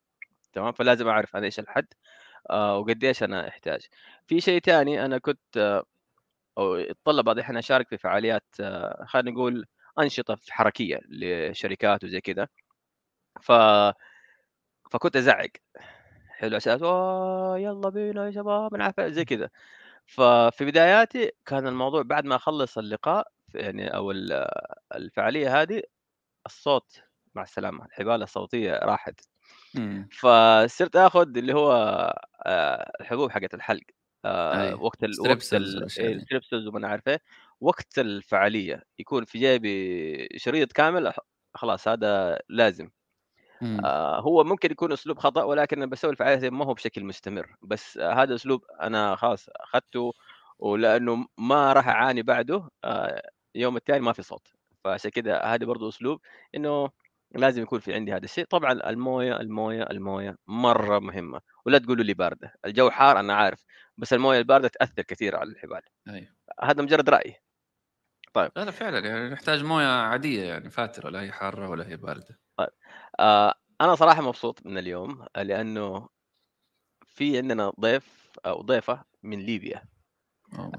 تمام؟ 0.53 0.71
فلازم 0.73 1.07
أعرف 1.07 1.35
أنا 1.35 1.45
إيش 1.45 1.59
الحد 1.59 1.87
وقديش 2.51 3.23
أنا 3.23 3.47
أحتاج. 3.47 3.87
في 4.27 4.41
شيء 4.41 4.61
تاني 4.61 5.05
أنا 5.05 5.17
كنت 5.17 5.83
أو 6.57 6.75
يتطلب 6.75 7.25
بعض 7.25 7.35
الأحيان 7.37 7.57
أشارك 7.57 7.89
في 7.89 7.97
فعاليات 7.97 8.45
خلينا 9.05 9.31
نقول 9.31 9.65
أنشطة 9.99 10.35
في 10.35 10.53
حركية 10.53 10.99
لشركات 11.09 12.03
وزي 12.03 12.21
كذا 12.21 12.47
ف 13.43 13.51
فكنت 14.91 15.15
أزعق 15.15 15.49
حلو 16.29 16.59
"أوه، 16.67 17.59
يلا 17.59 17.89
بينا 17.89 18.25
يا 18.25 18.31
شباب 18.31 18.81
عارف 18.81 19.01
زي 19.01 19.25
كذا 19.25 19.49
ففي 20.07 20.65
بداياتي 20.65 21.31
كان 21.45 21.67
الموضوع 21.67 22.01
بعد 22.03 22.25
ما 22.25 22.35
أخلص 22.35 22.77
اللقاء 22.77 23.27
يعني 23.55 23.87
أو 23.95 24.11
ال- 24.11 24.47
الفعالية 24.95 25.61
هذه 25.61 25.83
الصوت 26.47 27.01
مع 27.35 27.43
السلامة 27.43 27.85
الحبال 27.85 28.23
الصوتية 28.23 28.73
راحت 28.73 29.21
مم. 29.75 30.11
فصرت 30.11 30.95
آخذ 30.95 31.37
اللي 31.37 31.53
هو 31.55 31.73
آه، 32.47 32.91
الحبوب 33.01 33.31
حقت 33.31 33.53
الحلق 33.53 33.83
آه، 34.25 34.73
أي. 34.73 34.73
وقت 34.75 35.03
ال 35.03 35.21
وقت 35.21 35.53
ستريبسلز 35.53 35.53
ال 35.53 35.75
والأشياء 35.75 36.13
إيه،. 36.13 36.15
ال 36.15 36.20
Strepsils 36.20 36.67
وما 36.67 36.87
عارف 36.87 37.07
إيه 37.07 37.19
وقت 37.61 37.99
الفعالية 37.99 38.83
يكون 38.99 39.25
في 39.25 39.39
جيبي 39.39 40.27
شريط 40.37 40.71
كامل 40.71 41.13
خلاص 41.53 41.87
هذا 41.87 42.39
لازم. 42.49 42.89
مم. 43.61 43.85
آه، 43.85 44.19
هو 44.21 44.43
ممكن 44.43 44.71
يكون 44.71 44.91
أسلوب 44.91 45.19
خطأ 45.19 45.43
ولكن 45.43 45.77
أنا 45.77 45.85
بسوي 45.85 46.11
الفعالية 46.11 46.49
ما 46.49 46.65
هو 46.65 46.73
بشكل 46.73 47.03
مستمر. 47.05 47.55
بس 47.61 47.97
آه، 47.97 48.13
هذا 48.13 48.35
أسلوب 48.35 48.65
أنا 48.81 49.15
خلاص 49.15 49.49
أخذته 49.49 50.13
ولأنه 50.59 51.27
ما 51.37 51.73
راح 51.73 51.87
أعاني 51.87 52.21
بعده 52.23 52.69
آه، 52.83 53.21
يوم 53.55 53.77
الثاني 53.77 53.99
ما 53.99 54.13
في 54.13 54.23
صوت. 54.23 54.47
فعشان 54.83 55.11
كده 55.11 55.43
هذا 55.43 55.65
برضو 55.65 55.89
أسلوب 55.89 56.19
إنه 56.55 56.89
لازم 57.35 57.61
يكون 57.61 57.79
في 57.79 57.93
عندي 57.93 58.13
هذا 58.13 58.25
الشيء. 58.25 58.45
طبعا 58.45 58.71
الموية 58.89 59.37
الموية 59.39 59.83
الموية 59.83 60.37
مرة 60.47 60.99
مهمة 60.99 61.41
ولا 61.65 61.77
تقولوا 61.77 62.03
لي 62.03 62.13
باردة. 62.13 62.53
الجو 62.65 62.89
حار 62.89 63.19
أنا 63.19 63.33
عارف 63.35 63.65
بس 63.97 64.13
الموية 64.13 64.39
الباردة 64.39 64.67
تأثر 64.67 65.01
كثير 65.01 65.35
على 65.35 65.49
الحبال. 65.49 65.81
أي. 66.09 66.29
هذا 66.63 66.83
مجرد 66.83 67.09
رأي. 67.09 67.40
طيب. 68.33 68.51
لا 68.55 68.65
لا 68.65 68.71
فعلا 68.71 68.99
يعني 68.99 69.29
نحتاج 69.29 69.63
موية 69.63 69.87
عادية 69.87 70.43
يعني 70.43 70.69
فاترة 70.69 71.09
لا 71.09 71.21
هي 71.21 71.31
حارة 71.31 71.69
ولا 71.69 71.87
هي 71.87 71.97
باردة. 71.97 72.39
آه 73.19 73.53
أنا 73.81 73.95
صراحة 73.95 74.21
مبسوط 74.21 74.65
من 74.65 74.77
اليوم 74.77 75.25
لأنه 75.37 76.09
في 77.05 77.37
عندنا 77.37 77.71
ضيف 77.79 78.29
أو 78.45 78.61
ضيفة 78.61 79.03
من 79.23 79.39
ليبيا. 79.39 79.83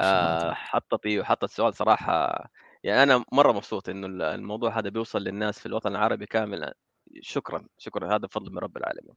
آه 0.01 0.39
تبارك. 0.41 0.55
حطت 0.57 1.07
إيه 1.07 1.21
وحطت 1.21 1.51
سؤال 1.51 1.75
صراحة 1.75 2.45
يعني 2.85 3.03
أنا 3.03 3.25
مرة 3.33 3.53
مبسوط 3.53 3.89
إنه 3.89 4.07
ال- 4.07 4.23
الموضوع 4.23 4.79
هذا 4.79 4.89
بيوصل 4.89 5.19
للناس 5.23 5.59
في 5.59 5.67
الوطن 5.67 5.91
العربي 5.91 6.27
كامل 6.27 6.73
شكرا 7.21 7.67
شكرا. 7.79 8.17
هذا 8.17 8.27
فضل 8.27 8.53
من 8.53 8.59
رب 8.59 8.77
العالمين. 8.77 9.15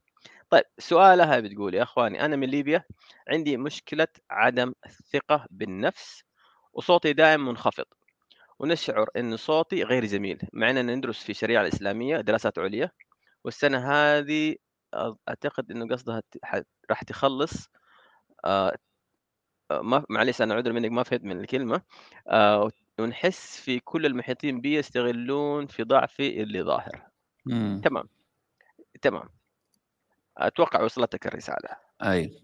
طيب 0.50 0.64
سؤالها 0.80 1.40
بتقول 1.40 1.76
يا 1.76 1.84
إخواني 1.84 2.26
أنا 2.26 2.36
من 2.36 2.48
ليبيا 2.48 2.84
عندي 3.30 3.58
مشكلة 3.58 4.08
عدم 4.32 4.74
الثقة 4.86 5.46
بالنفس 5.50 6.24
وصوتي 6.74 7.14
دائما 7.14 7.44
منخفض. 7.52 7.86
ونشعر 8.60 9.10
إن 9.18 9.38
صوتي 9.38 9.84
غير 9.84 10.06
جميل 10.06 10.42
مع 10.54 10.70
إننا 10.70 10.96
ندرس 10.96 11.24
في 11.24 11.30
الشريعه 11.30 11.62
الإسلامية 11.62 12.18
دراسات 12.22 12.60
عليا 12.60 12.92
والسنة 13.44 13.92
هذه 13.92 14.56
أ- 14.96 15.16
أعتقد 15.30 15.72
إنه 15.72 15.88
قصدها 15.88 16.22
راح 16.90 17.04
تخلص 17.04 17.70
آه، 18.46 18.76
آه، 19.72 19.82
ما 19.82 20.06
معلش 20.10 20.42
أنا 20.42 20.54
عذر 20.54 20.74
منك 20.74 20.92
ما 20.92 21.04
فهمت 21.04 21.24
من 21.24 21.40
الكلمة 21.40 21.82
آه، 22.28 22.70
ونحس 23.00 23.62
في 23.62 23.80
كل 23.80 24.06
المحيطين 24.06 24.62
بي 24.62 24.74
يستغلون 24.76 25.68
في 25.68 25.84
ضعفي 25.84 26.44
اللي 26.44 26.62
ظاهر. 26.64 27.02
مم. 27.46 27.82
تمام. 27.84 28.10
تمام. 29.02 29.30
أتوقع 30.38 30.82
وصلتك 30.84 31.28
الرسالة. 31.28 31.70
أي. 32.04 32.44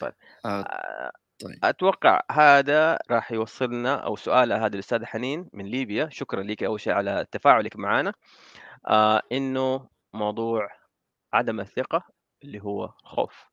طيب. 0.00 0.12
آه. 0.44 0.60
آه، 0.60 1.12
طيب. 1.38 1.58
أتوقع 1.64 2.20
هذا 2.32 2.98
راح 3.10 3.32
يوصلنا 3.32 3.94
أو 3.94 4.16
سؤالها 4.16 4.66
هذا 4.66 4.74
الأستاذ 4.74 5.04
حنين 5.04 5.48
من 5.52 5.64
ليبيا. 5.66 6.08
شكرا 6.08 6.42
لك 6.42 6.62
أول 6.62 6.80
شيء 6.80 6.92
على 6.92 7.26
تفاعلك 7.32 7.76
معنا. 7.76 8.12
آه 8.86 9.22
إنه 9.32 9.88
موضوع 10.12 10.68
عدم 11.32 11.60
الثقة 11.60 12.02
اللي 12.44 12.62
هو 12.62 12.88
خوف. 12.88 13.44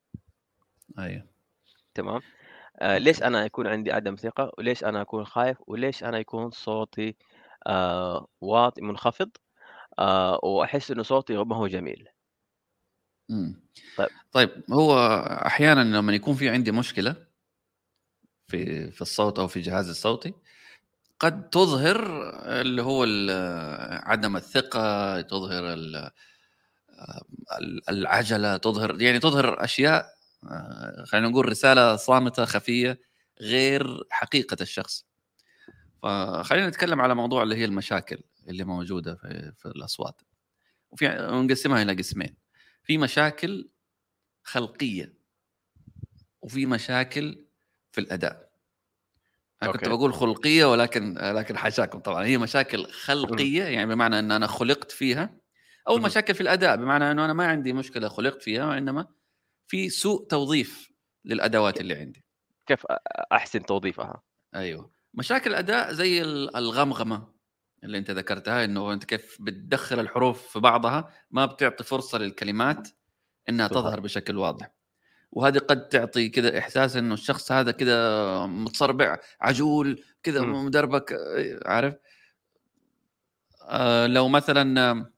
اي 0.98 1.24
تمام؟ 1.94 2.20
آه 2.78 2.98
ليش 2.98 3.22
أنا 3.22 3.44
يكون 3.44 3.66
عندي 3.66 3.92
عدم 3.92 4.14
ثقة؟ 4.14 4.52
وليش 4.58 4.84
أنا 4.84 5.00
أكون 5.02 5.24
خايف؟ 5.24 5.56
وليش 5.66 6.04
أنا 6.04 6.18
يكون 6.18 6.50
صوتي 6.50 7.16
آه 7.66 8.26
واطي 8.40 8.80
منخفض؟ 8.80 9.30
آه 9.98 10.40
وأحس 10.42 10.90
إنه 10.90 11.02
صوتي 11.02 11.36
ما 11.36 11.56
هو 11.56 11.66
جميل. 11.66 12.08
مم. 13.28 13.62
طيب. 13.96 14.08
طيب 14.32 14.50
هو 14.72 14.98
أحيانا 15.46 15.80
لما 15.80 16.12
يكون 16.12 16.34
في 16.34 16.48
عندي 16.48 16.72
مشكلة 16.72 17.23
في 18.48 18.90
في 18.90 19.02
الصوت 19.02 19.38
أو 19.38 19.48
في 19.48 19.60
جهاز 19.60 19.88
الصوتي 19.88 20.34
قد 21.20 21.50
تظهر 21.50 22.30
اللي 22.60 22.82
هو 22.82 23.04
عدم 24.04 24.36
الثقة 24.36 25.20
تظهر 25.20 25.72
ال- 25.72 26.10
ال- 27.58 27.90
العجلة 27.90 28.56
تظهر 28.56 29.02
يعني 29.02 29.18
تظهر 29.18 29.64
أشياء 29.64 30.14
آه، 30.50 31.04
خلينا 31.04 31.28
نقول 31.28 31.48
رسالة 31.48 31.96
صامتة 31.96 32.44
خفية 32.44 33.00
غير 33.40 34.04
حقيقة 34.10 34.56
الشخص. 34.60 35.06
فخلينا 36.02 36.68
نتكلم 36.68 37.00
على 37.00 37.14
موضوع 37.14 37.42
اللي 37.42 37.56
هي 37.56 37.64
المشاكل 37.64 38.18
اللي 38.48 38.64
موجودة 38.64 39.14
في, 39.14 39.52
في 39.58 39.66
الأصوات. 39.66 40.22
وفي 40.90 41.08
نقسمها 41.48 41.82
إلى 41.82 41.94
قسمين. 41.94 42.36
في 42.82 42.98
مشاكل 42.98 43.68
خلقية 44.42 45.14
وفي 46.42 46.66
مشاكل 46.66 47.44
في 47.94 48.00
الأداء. 48.00 48.50
أنا 49.62 49.72
كنت. 49.72 49.88
بقول 49.88 50.14
خلقية 50.14 50.64
ولكن 50.72 51.14
لكن 51.18 51.56
حاشاكم 51.58 51.98
طبعا. 51.98 52.24
هي 52.24 52.38
مشاكل 52.38 52.84
خلقية 52.86 53.64
يعني 53.64 53.86
بمعنى 53.94 54.18
إن 54.18 54.32
أنا 54.32 54.46
خلقت 54.46 54.90
فيها 54.92 55.36
أو. 55.88 55.98
مشاكل 55.98 56.34
في 56.34 56.40
الأداء 56.40 56.76
بمعنى 56.76 57.10
إنه 57.10 57.24
أنا 57.24 57.32
ما 57.32 57.46
عندي 57.46 57.72
مشكلة 57.72 58.08
خلقت 58.08 58.42
فيها 58.42 58.66
وإنما 58.66 59.06
في 59.66 59.88
سوء 59.90 60.26
توظيف 60.26 60.90
للأدوات 61.24 61.80
اللي 61.80 61.94
عندي. 61.94 62.24
كيف 62.66 62.86
أحسن 63.32 63.66
توظيفها؟ 63.66 64.22
أيوه. 64.54 64.90
مشاكل 65.14 65.50
الأداء 65.50 65.92
زي 65.92 66.22
ال- 66.22 66.56
الغمغمة 66.56 67.34
اللي 67.84 67.98
أنت 67.98 68.10
ذكرتها 68.10 68.64
إنه 68.64 68.92
أنت 68.92 69.04
كيف 69.04 69.36
بتدخل 69.40 70.00
الحروف 70.00 70.46
في 70.52 70.60
بعضها 70.60 71.12
ما 71.30 71.46
بتعطي 71.46 71.84
فرصة 71.84 72.18
للكلمات 72.18 72.88
إنها. 73.48 73.68
تظهر 73.68 74.00
بشكل 74.00 74.36
واضح. 74.36 74.70
وهذه 75.34 75.58
قد 75.58 75.88
تعطي 75.88 76.28
كذا 76.28 76.58
إحساس 76.58 76.96
إنه 76.96 77.14
الشخص 77.14 77.52
هذا 77.52 77.70
كذا 77.70 78.46
متصربع 78.46 79.18
عجول 79.40 80.04
كذا 80.22 80.40
مم. 80.40 80.66
مدربك 80.66 81.16
عارف 81.66 81.94
آه 83.68 84.06
لو 84.06 84.28
مثلا 84.28 85.10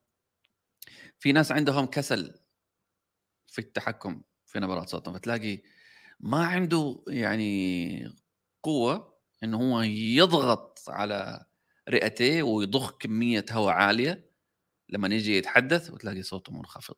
في 1.19 1.33
ناس 1.33 1.53
عندهم 1.53 1.87
كسل 1.87 2.35
في 3.47 3.59
التحكم 3.59 4.23
في 4.47 4.61
نبرات 4.61 4.89
صوتهم 4.89 5.15
فتلاقي 5.15 5.63
ما 6.21 6.47
عنده 6.47 7.03
يعني 7.09 8.15
قوة 8.63 9.17
انه 9.45 9.57
هو 9.57 9.83
يضغط 9.83 10.83
على 10.89 11.45
رئتيه 11.89 12.43
ويضخ 12.43 12.99
كمية 12.99 13.45
هواء 13.51 13.75
عالية 13.75 14.31
لما 14.89 15.15
يجي 15.15 15.37
يتحدث 15.37 15.91
وتلاقي 15.91 16.23
صوته 16.23 16.53
منخفض 16.53 16.97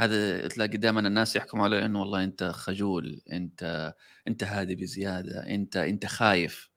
هذا 0.00 0.48
تلاقي 0.48 0.76
دائما 0.76 1.00
الناس 1.00 1.36
يحكموا 1.36 1.64
عليه 1.64 1.84
إنه 1.84 2.00
والله 2.00 2.24
أنت 2.24 2.44
خجول 2.44 3.22
أنت 3.32 3.94
أنت 4.28 4.44
هادي 4.44 4.74
بزيادة 4.74 5.46
أنت 5.46 5.76
أنت 5.76 6.06
خايف. 6.06 6.70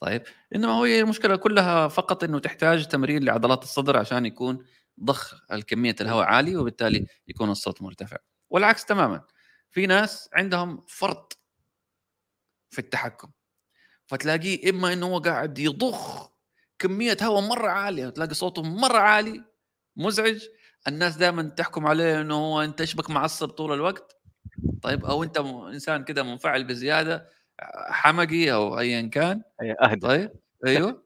طيب؟ 0.00 0.22
إنما 0.54 0.72
هو 0.72 0.84
المشكلة 0.84 1.36
كلها 1.36 1.88
فقط 1.88 2.24
إنه 2.24 2.38
تحتاج 2.38 2.86
تمرين 2.88 3.24
لعضلات 3.24 3.62
الصدر 3.62 3.96
عشان 3.96 4.26
يكون 4.26 4.64
ضخ 5.04 5.52
الكمية 5.52 5.96
الهواء 6.00 6.26
عالي 6.26 6.56
وبالتالي 6.56 7.06
يكون 7.28 7.50
الصوت 7.50 7.82
مرتفع. 7.82 8.16
والعكس 8.50 8.84
تماما. 8.84 9.24
في 9.70 9.86
ناس 9.86 10.28
عندهم 10.32 10.80
فرط 10.88 11.38
في 12.70 12.78
التحكم. 12.78 13.30
فتلاقيه 14.06 14.70
إما 14.70 14.92
إنه 14.92 15.06
هو 15.06 15.18
قاعد 15.18 15.58
يضخ 15.58 16.30
كمية 16.78 17.16
هواء 17.22 17.42
مرة 17.42 17.68
عالية 17.68 18.06
وتلاقي 18.06 18.34
صوته 18.34 18.62
مرة 18.62 18.98
عالي 18.98 19.44
مزعج 19.96 20.44
الناس 20.88 21.16
دائما 21.16 21.42
تحكم 21.42 21.86
عليه 21.86 22.20
إنه 22.20 22.34
هو 22.34 22.62
أنت 22.62 22.80
إيش 22.80 22.94
بك 22.94 23.10
معصب 23.10 23.48
طول 23.48 23.72
الوقت؟ 23.72 24.16
طيب 24.82 25.04
أو 25.04 25.22
أنت 25.22 25.38
إنسان 25.72 26.04
كده 26.04 26.22
منفعل 26.22 26.64
بزيادة 26.64 27.28
حمقي 27.90 28.52
أو 28.52 28.78
ايا 28.78 29.02
كان. 29.02 29.42
أي 29.62 29.76
أهدى. 29.82 30.00
طيب 30.00 30.30
أيوه. 30.66 31.02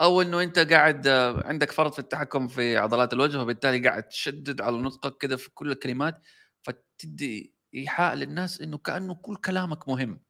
أو 0.00 0.22
إنه 0.22 0.42
أنت 0.42 0.58
قاعد 0.58 1.08
عندك 1.44 1.70
فرط 1.72 1.92
في 1.92 1.98
التحكم 1.98 2.48
في 2.48 2.76
عضلات 2.76 3.12
الوجه 3.12 3.42
وبالتالي 3.42 3.88
قاعد 3.88 4.02
تشدد 4.02 4.60
على 4.60 4.76
نطقك 4.76 5.18
كده 5.18 5.36
في 5.36 5.50
كل 5.50 5.72
الكلمات 5.72 6.20
فتدي 6.62 7.54
إيحاء 7.74 8.14
للناس 8.14 8.60
إنه 8.60 8.78
كأنه 8.78 9.14
كل 9.14 9.36
كلامك 9.36 9.88
مهم. 9.88 10.20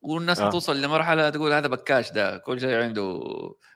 والناس 0.00 0.40
آه. 0.40 0.48
حتوصل 0.48 0.82
لمرحلة 0.82 1.30
تقول 1.30 1.52
هذا 1.52 1.66
بكاش 1.68 2.12
ده 2.12 2.38
كل 2.38 2.60
شيء 2.60 2.82
عنده 2.82 3.20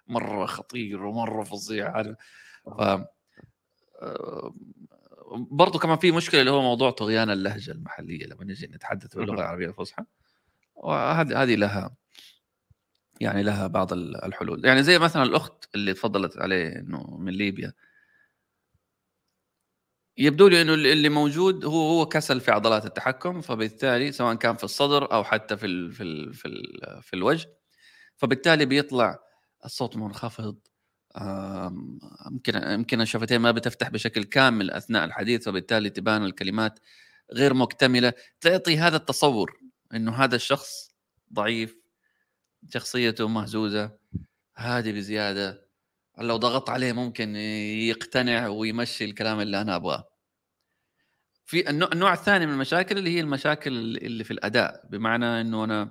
مرة 0.06 0.46
خطير 0.46 1.02
ومرة 1.04 1.44
فظيع. 1.44 1.90
عارف 1.96 2.16
برضو 5.34 5.78
كمان 5.78 5.98
في 5.98 6.12
مشكلة 6.12 6.40
اللي 6.40 6.50
هو 6.50 6.62
موضوع 6.62 6.90
طغيان 6.90 7.30
اللهجة 7.30 7.70
المحلية 7.70 8.26
لما 8.26 8.44
نجي 8.44 8.66
نتحدث 8.66 9.16
باللغة. 9.16 9.34
العربية 9.34 9.68
الفصحى. 9.68 10.04
وهذه 10.74 11.42
هذه 11.42 11.54
لها 11.56 11.96
يعني 13.20 13.42
لها 13.42 13.66
بعض 13.66 13.92
ال- 13.92 14.24
الحلول. 14.24 14.66
يعني 14.66 14.82
زي 14.82 14.98
مثلا 14.98 15.22
الأخت 15.22 15.68
اللي 15.74 15.94
تفضلت 15.94 16.38
عليه 16.38 16.76
إنه 16.78 17.16
من 17.18 17.32
ليبيا. 17.32 17.72
يبدو 20.18 20.48
لي 20.48 20.62
إنه 20.62 20.74
اللي 20.74 21.08
موجود 21.08 21.64
هو 21.64 21.88
هو 21.98 22.06
كسل 22.06 22.40
في 22.40 22.50
عضلات 22.50 22.86
التحكم 22.86 23.40
فبالتالي 23.40 24.12
سواء 24.12 24.34
كان 24.34 24.56
في 24.56 24.64
الصدر 24.64 25.12
أو 25.12 25.24
حتى 25.24 25.56
في 25.56 25.66
ال 25.66 25.92
في 25.92 26.02
ال 26.02 26.34
في, 26.34 26.48
ال 26.48 27.02
في 27.02 27.14
الوجه 27.16 27.48
فبالتالي 28.16 28.66
بيطلع 28.66 29.18
الصوت 29.64 29.96
منخفض. 29.96 30.58
آم، 31.16 31.98
يمكن 32.46 33.00
الشفتين 33.00 33.40
ما 33.40 33.50
بتفتح 33.50 33.88
بشكل 33.88 34.24
كامل 34.24 34.70
أثناء 34.70 35.04
الحديث 35.04 35.48
وبالتالي 35.48 35.90
تبان 35.90 36.24
الكلمات 36.24 36.78
غير 37.32 37.54
مكتملة. 37.54 38.12
تعطي 38.40 38.78
هذا 38.78 38.96
التصور 38.96 39.60
إنه 39.94 40.12
هذا 40.12 40.36
الشخص 40.36 40.90
ضعيف 41.32 41.76
شخصيته 42.70 43.28
مهزوزة 43.28 43.90
هادي 44.56 44.92
بزيادة. 44.92 45.68
لو 46.18 46.36
ضغط 46.36 46.70
عليه 46.70 46.92
ممكن 46.92 47.36
يقتنع 47.36 48.48
ويمشي 48.48 49.04
الكلام 49.04 49.40
اللي 49.40 49.60
أنا 49.60 49.76
أبغاه. 49.76 50.08
في 51.44 51.70
النوع, 51.70 52.12
الثاني 52.12 52.46
من 52.46 52.52
المشاكل 52.52 52.98
اللي 52.98 53.10
هي 53.16 53.20
المشاكل 53.20 53.72
اللي 53.96 54.24
في 54.24 54.30
الأداء. 54.30 54.86
بمعنى 54.90 55.40
إنه 55.40 55.64
أنا 55.64 55.90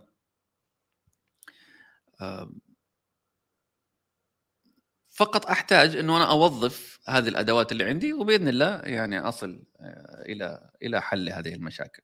فقط 5.21 5.45
أحتاج 5.45 5.95
إنه 5.95 6.17
أنا 6.17 6.31
أوظف 6.31 6.99
هذه 7.07 7.27
الأدوات 7.27 7.71
اللي 7.71 7.83
عندي 7.83 8.13
وبإذن 8.13 8.47
الله 8.47 8.79
يعني 8.79 9.19
أصل 9.19 9.63
آه، 9.79 10.23
إلى 10.25 10.71
إلى 10.81 11.01
حل 11.01 11.29
هذه 11.29 11.53
المشاكل. 11.53 12.03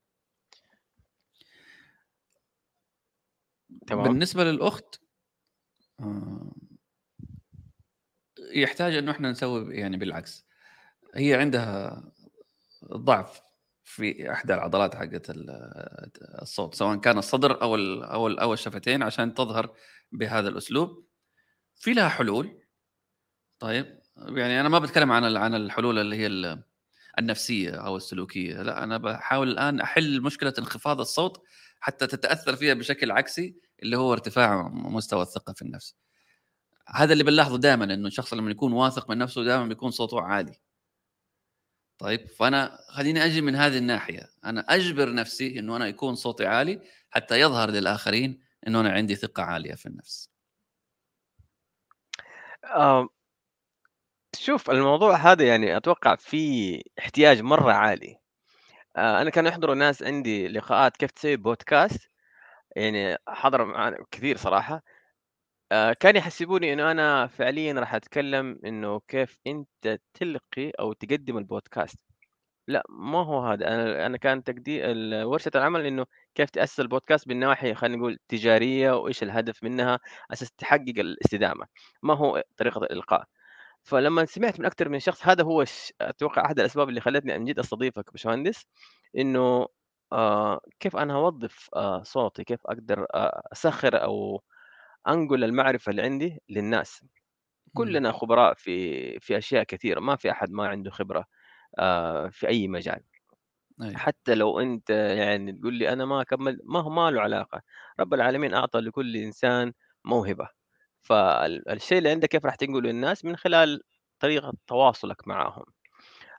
تمام. 3.88 4.04
بالنسبة 4.04 4.44
للأخت 4.44 5.02
آه، 6.00 6.52
يحتاج 8.54 8.96
إنه 8.96 9.12
إحنا 9.12 9.32
نسوي 9.32 9.76
يعني 9.76 9.98
بالعكس 9.98 10.46
هي 11.16 11.36
عندها 11.36 12.04
ضعف 12.86 13.42
في 13.84 14.32
إحدى 14.32 14.54
العضلات 14.54 14.96
حقت 14.96 15.26
الصوت 16.42 16.76
سواء 16.76 16.98
كان 16.98 17.18
الصدر 17.18 17.62
أو 17.62 17.76
أو 18.04 18.28
أو 18.28 18.54
الشفتين 18.54 19.04
عشان 19.04 19.34
تظهر 19.34 19.76
بهذا 20.12 20.50
الأسلوب. 20.50 21.08
في 21.76 21.94
لها 21.94 22.10
حلول. 22.10 22.67
طيب 23.60 24.00
يعني 24.18 24.62
أنا 24.62 24.70
ما 24.70 24.80
بتكلم 24.80 25.12
عن 25.12 25.38
عن 25.38 25.56
الحلول 25.56 26.00
اللي 26.00 26.16
هي 26.16 26.58
النفسية 27.20 27.72
أو 27.72 27.98
السلوكية 27.98 28.62
لا 28.62 28.84
أنا 28.84 28.98
بحاول 28.98 29.50
الآن 29.50 29.80
أحل 29.82 30.22
مشكلة 30.22 30.54
انخفاض 30.60 31.00
الصوت 31.00 31.44
حتى 31.80 32.08
تتأثر 32.08 32.56
فيها 32.56 32.74
بشكل 32.74 33.12
عكسي 33.12 33.56
اللي 33.84 33.98
هو 33.98 34.14
ارتفاع 34.14 34.68
مستوى 34.68 35.22
الثقة 35.22 35.54
في 35.54 35.62
النفس. 35.62 35.96
هذا 36.90 37.14
اللي 37.14 37.24
بنلاحظه 37.24 37.58
دائما 37.58 37.84
إنه 37.94 38.08
الشخص 38.08 38.34
لما 38.34 38.52
يكون 38.52 38.74
واثق 38.74 39.10
من 39.10 39.18
نفسه 39.18 39.44
دائما 39.44 39.66
بيكون 39.66 39.92
صوته 39.92 40.22
عالي. 40.22 40.60
طيب 41.98 42.30
فأنا 42.30 42.80
خليني 42.90 43.26
أجي 43.26 43.42
من 43.42 43.56
هذه 43.56 43.78
الناحية. 43.78 44.30
أنا 44.46 44.62
أجبر 44.70 45.14
نفسي 45.14 45.60
إنه 45.60 45.76
أنا 45.76 45.88
يكون 45.88 46.16
صوتي 46.16 46.46
عالي 46.46 46.82
حتى 47.10 47.40
يظهر 47.40 47.70
للآخرين 47.70 48.40
إنه 48.68 48.80
أنا 48.82 48.92
عندي 48.92 49.16
ثقة 49.16 49.44
عالية 49.44 49.74
في 49.76 49.86
النفس. 49.86 50.30
آه 52.64 53.10
شوف 54.36 54.70
الموضوع 54.72 55.16
هذا 55.16 55.48
يعني 55.48 55.78
أتوقع 55.78 56.16
فيه 56.16 56.82
احتياج 57.00 57.42
مرة 57.42 57.72
عالي. 57.74 58.18
آه 58.98 59.22
أنا 59.22 59.30
كان 59.30 59.46
يحضروا 59.48 59.76
ناس 59.76 60.04
عندي 60.04 60.48
لقاءات 60.48 60.98
كيف 60.98 61.12
تسوي 61.12 61.36
بودكاست 61.38 62.12
يعني 62.76 63.18
حضر 63.28 63.66
معنا 63.66 63.98
كثير 64.12 64.38
صراحة. 64.38 64.84
آه 65.72 65.94
كان 65.94 66.16
يحسبوني 66.16 66.74
إنه 66.74 66.92
أنا 66.92 67.28
فعليا 67.28 67.74
راح 67.74 67.96
أتكلم 67.96 68.60
إنه 68.66 69.02
كيف 69.08 69.38
أنت 69.48 70.00
تلقي 70.14 70.72
أو 70.80 70.94
تقدم 70.94 71.38
البودكاست. 71.38 72.00
لا 72.68 72.84
ما 72.90 73.20
هو 73.26 73.42
هذا. 73.48 73.68
أنا 73.68 74.06
أنا 74.06 74.18
كان 74.18 74.44
تقدير 74.44 74.86
ورشة 75.28 75.52
العمل 75.56 75.86
إنه 75.86 76.06
كيف 76.36 76.50
تأسس 76.50 76.80
البودكاست 76.80 77.28
بالناحيه 77.28 77.74
خلينا 77.74 77.98
نقول 77.98 78.20
تجارية 78.30 78.92
وإيش 78.92 79.24
الهدف 79.24 79.64
منها 79.64 80.00
أساس 80.34 80.52
تحقق 80.52 80.94
الاستدامة. 81.00 81.68
ما 82.04 82.14
هو 82.16 82.44
طريقة 82.58 82.80
الإلقاء. 82.84 83.26
فلما 83.88 84.26
سمعت 84.26 84.60
من 84.60 84.66
أكثر 84.66 84.90
من 84.90 85.00
شخص 85.00 85.28
هذا 85.28 85.44
هو 85.44 85.66
أتوقع 86.02 86.46
أحد 86.46 86.60
الأسباب 86.60 86.90
اللي 86.90 87.02
خلتني 87.02 87.40
من 87.40 87.46
جد 87.46 87.60
أستضيفك 87.60 88.12
باشمهندس 88.12 88.66
إنه 89.18 89.68
آه 90.14 90.62
كيف 90.80 90.96
أنا 90.98 91.14
أوظف 91.16 91.70
آه 91.76 92.04
صوتي 92.04 92.44
كيف 92.44 92.60
أقدر 92.68 93.06
آه 93.16 93.42
أسخر 93.54 94.04
أو 94.04 94.42
أنقل 95.08 95.44
المعرفة 95.44 95.90
اللي 95.90 96.02
عندي 96.02 96.40
للناس. 96.50 97.06
كلنا 97.74 98.12
خبراء 98.12 98.54
في 98.54 99.20
في 99.20 99.38
أشياء 99.38 99.64
كثيرة 99.64 100.00
ما 100.00 100.16
في 100.16 100.32
أحد 100.32 100.52
ما 100.52 100.68
عنده 100.68 100.92
خبرة 100.92 101.26
آه 101.80 102.30
في 102.30 102.48
أي 102.48 102.68
مجال. 102.68 103.02
أيه. 103.84 103.96
حتى 103.98 104.36
لو 104.36 104.60
أنت 104.60 104.90
يعني 104.90 105.54
تقول 105.54 105.74
لي 105.74 105.94
أنا 105.94 106.06
ما 106.06 106.22
اكمل 106.22 106.60
ما 106.66 106.80
هو 106.82 106.90
ما 106.90 107.12
له 107.12 107.22
علاقة. 107.22 107.62
رب 108.00 108.14
العالمين 108.14 108.54
أعطى 108.54 108.80
لكل 108.80 109.18
إنسان 109.18 109.74
موهبة. 110.06 110.57
فالشيء 111.08 111.98
اللي 111.98 112.10
عندك 112.10 112.30
كيف 112.30 112.46
راح 112.46 112.56
تنقله 112.56 112.82
للناس 112.82 113.26
من 113.26 113.36
خلال 113.38 113.82
طريقة 114.20 114.54
تواصلك 114.68 115.28
معهم 115.28 115.66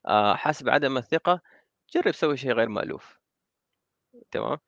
آه 0.08 0.34
حسب 0.36 0.68
عدم 0.68 0.98
الثقة 0.98 1.40
جرب 1.94 2.12
سوي 2.12 2.36
شيء 2.36 2.52
غير 2.52 2.68
مألوف. 2.68 3.18
تمام؟ 4.30 4.58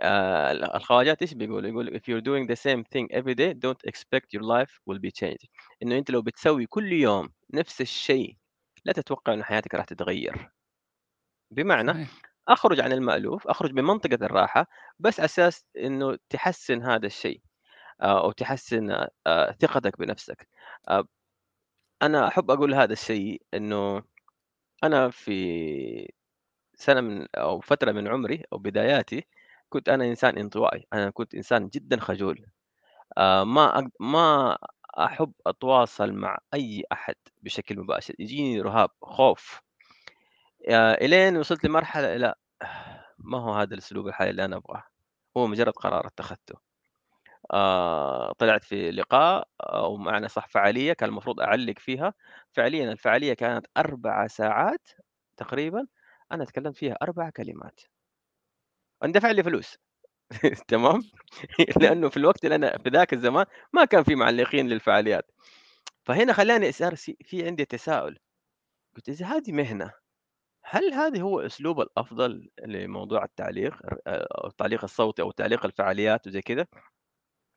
آه 0.00 0.52
الخواجات 0.52 1.22
إيش 1.22 1.34
بيقول 1.34 1.66
يقول 1.66 2.00
if 2.00 2.02
you're 2.02 2.22
doing 2.24 2.48
the 2.52 2.56
same 2.60 2.84
thing 2.84 3.06
every 3.18 3.34
day 3.34 3.54
don't 3.54 3.90
expect 3.90 4.26
your 4.34 4.42
life 4.42 4.72
will 4.90 4.98
be 4.98 5.10
changed 5.24 5.48
إنه 5.82 5.98
أنت 5.98 6.10
لو 6.10 6.22
بتسوي 6.22 6.66
كل 6.66 6.92
يوم 6.92 7.28
نفس 7.54 7.80
الشيء 7.80 8.36
لا 8.84 8.92
تتوقع 8.92 9.34
ان 9.34 9.44
حياتك 9.44 9.74
راح 9.74 9.84
تتغير. 9.84 10.50
بمعنى 11.50 11.92
أخرج 12.48 12.80
عن 12.80 12.92
المألوف 12.92 13.48
أخرج 13.48 13.72
من 13.72 13.84
منطقه 13.84 14.26
الراحة 14.26 14.66
بس 14.98 15.20
أساس 15.20 15.64
إنه 15.78 16.18
تحسن 16.30 16.82
هذا 16.82 17.06
الشيء. 17.06 17.40
آه، 18.02 18.24
أو 18.24 18.32
تحسن 18.32 18.90
آه، 19.26 19.52
ثقتك 19.60 19.98
بنفسك. 19.98 20.48
آه، 20.88 21.04
أنا 22.02 22.28
أحب 22.28 22.50
أقول 22.50 22.74
هذا 22.74 22.92
الشيء 22.92 23.42
إنه 23.54 24.02
أنا 24.84 25.10
في 25.10 26.12
سنة 26.74 27.00
من 27.00 27.26
أو 27.36 27.60
فترة 27.60 27.92
من 27.92 28.08
عمري 28.08 28.44
أو 28.52 28.58
بداياتي 28.58 29.26
كنت 29.68 29.88
أنا 29.88 30.04
إنسان 30.04 30.38
انطوائي. 30.38 30.86
أنا 30.92 31.10
كنت 31.10 31.34
إنسان 31.34 31.68
جدا 31.68 32.00
خجول. 32.00 32.46
ما 33.18 33.90
ما 34.00 34.58
أحب 34.98 35.32
أتواصل 35.46 36.12
مع 36.12 36.38
أي 36.54 36.84
أحد 36.92 37.14
بشكل 37.42 37.80
مباشر. 37.80 38.14
يجيني 38.18 38.60
رهاب 38.60 38.90
خوف. 39.02 39.60
إلين 40.68 41.36
وصلت 41.36 41.64
لمرحلة 41.64 42.16
لا 42.16 42.38
ما 43.18 43.38
هو 43.38 43.54
هذا 43.54 43.74
الأسلوب 43.74 44.08
الحالي 44.08 44.30
اللي 44.30 44.44
أنا 44.44 44.56
أبغاه؟ 44.56 44.84
هو 45.36 45.46
مجرد 45.46 45.72
قرار 45.72 46.06
اتخذته. 46.06 46.69
آه 47.52 48.32
طلعت 48.38 48.64
في 48.64 48.90
لقاء 48.90 49.48
أو 49.60 49.96
معنى 49.96 50.28
صح 50.28 50.48
فعاليه 50.48 50.92
كان 50.92 51.08
المفروض 51.08 51.40
أعلق 51.40 51.78
فيها. 51.78 52.14
فعليا 52.52 52.92
الفعالية 52.92 53.34
كانت 53.34 53.66
أربع 53.76 54.26
ساعات 54.26 54.88
تقريبا 55.36 55.86
أنا 56.32 56.44
تكلمت 56.44 56.76
فيها 56.76 56.96
أربع 57.02 57.30
كلمات. 57.30 57.80
اندفع 59.04 59.30
لي 59.30 59.42
فلوس. 59.42 59.76
تمام؟ 60.68 61.02
لأنه 61.82 62.08
في 62.08 62.16
الوقت 62.16 62.44
اللي 62.44 62.54
أنا 62.56 62.78
في 62.78 62.90
ذاك 62.90 63.12
الزمان 63.12 63.46
ما 63.72 63.84
كان 63.84 64.04
في 64.04 64.14
معلقين 64.14 64.68
للفعاليات. 64.68 65.30
فهنا 66.06 66.32
خلاني 66.32 66.72
صار 66.72 66.96
في 66.96 67.46
عندي 67.46 67.64
تساؤل. 67.64 68.18
قلت 68.96 69.08
إذا 69.08 69.26
هذه 69.26 69.52
مهنة 69.52 69.92
هل 70.64 70.92
هذا 70.94 71.20
هو 71.22 71.40
أسلوب 71.40 71.80
الأفضل 71.80 72.50
لموضوع 72.66 73.24
التعليق 73.24 73.74
التعليق 74.46 74.84
الصوتي 74.84 75.22
أو 75.22 75.30
تعليق 75.30 75.64
الفعاليات 75.66 76.26
وزي 76.26 76.42
كذا 76.42 76.66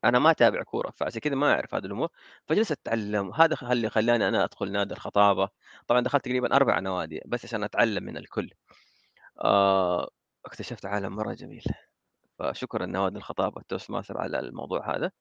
أنا 0.04 0.20
ما 0.20 0.32
أتابع 0.32 0.64
كورة 0.64 0.92
فعشان 0.92 1.22
كذا 1.22 1.36
ما 1.36 1.54
أعرف 1.54 1.76
هذه 1.76 1.86
الأمور 1.86 2.10
فجلست 2.48 2.72
أتعلم 2.72 3.34
هذا 3.34 3.58
اللي 3.72 3.90
خلاني 3.90 4.28
أنا 4.28 4.44
أدخل 4.44 4.72
نادي 4.72 4.94
الخطابة. 4.94 5.50
طبعا 5.88 6.02
دخلت 6.02 6.26
تقريبا 6.26 6.56
أربع 6.56 6.80
نوادي 6.80 7.22
بس 7.26 7.46
عشان 7.46 7.64
أتعلم 7.64 8.04
من 8.04 8.18
الكل. 8.18 8.50
آه 9.42 10.10
اكتشفت 10.46 10.86
عالم 10.86 11.16
مرة 11.16 11.34
جميل. 11.34 11.64
فشكرا 12.40 12.86
نوادي 12.86 13.18
الخطابة 13.18 13.62
Toastmasters 13.70 14.18
على 14.18 14.40
الموضوع 14.40 14.96
هذا 14.96 15.12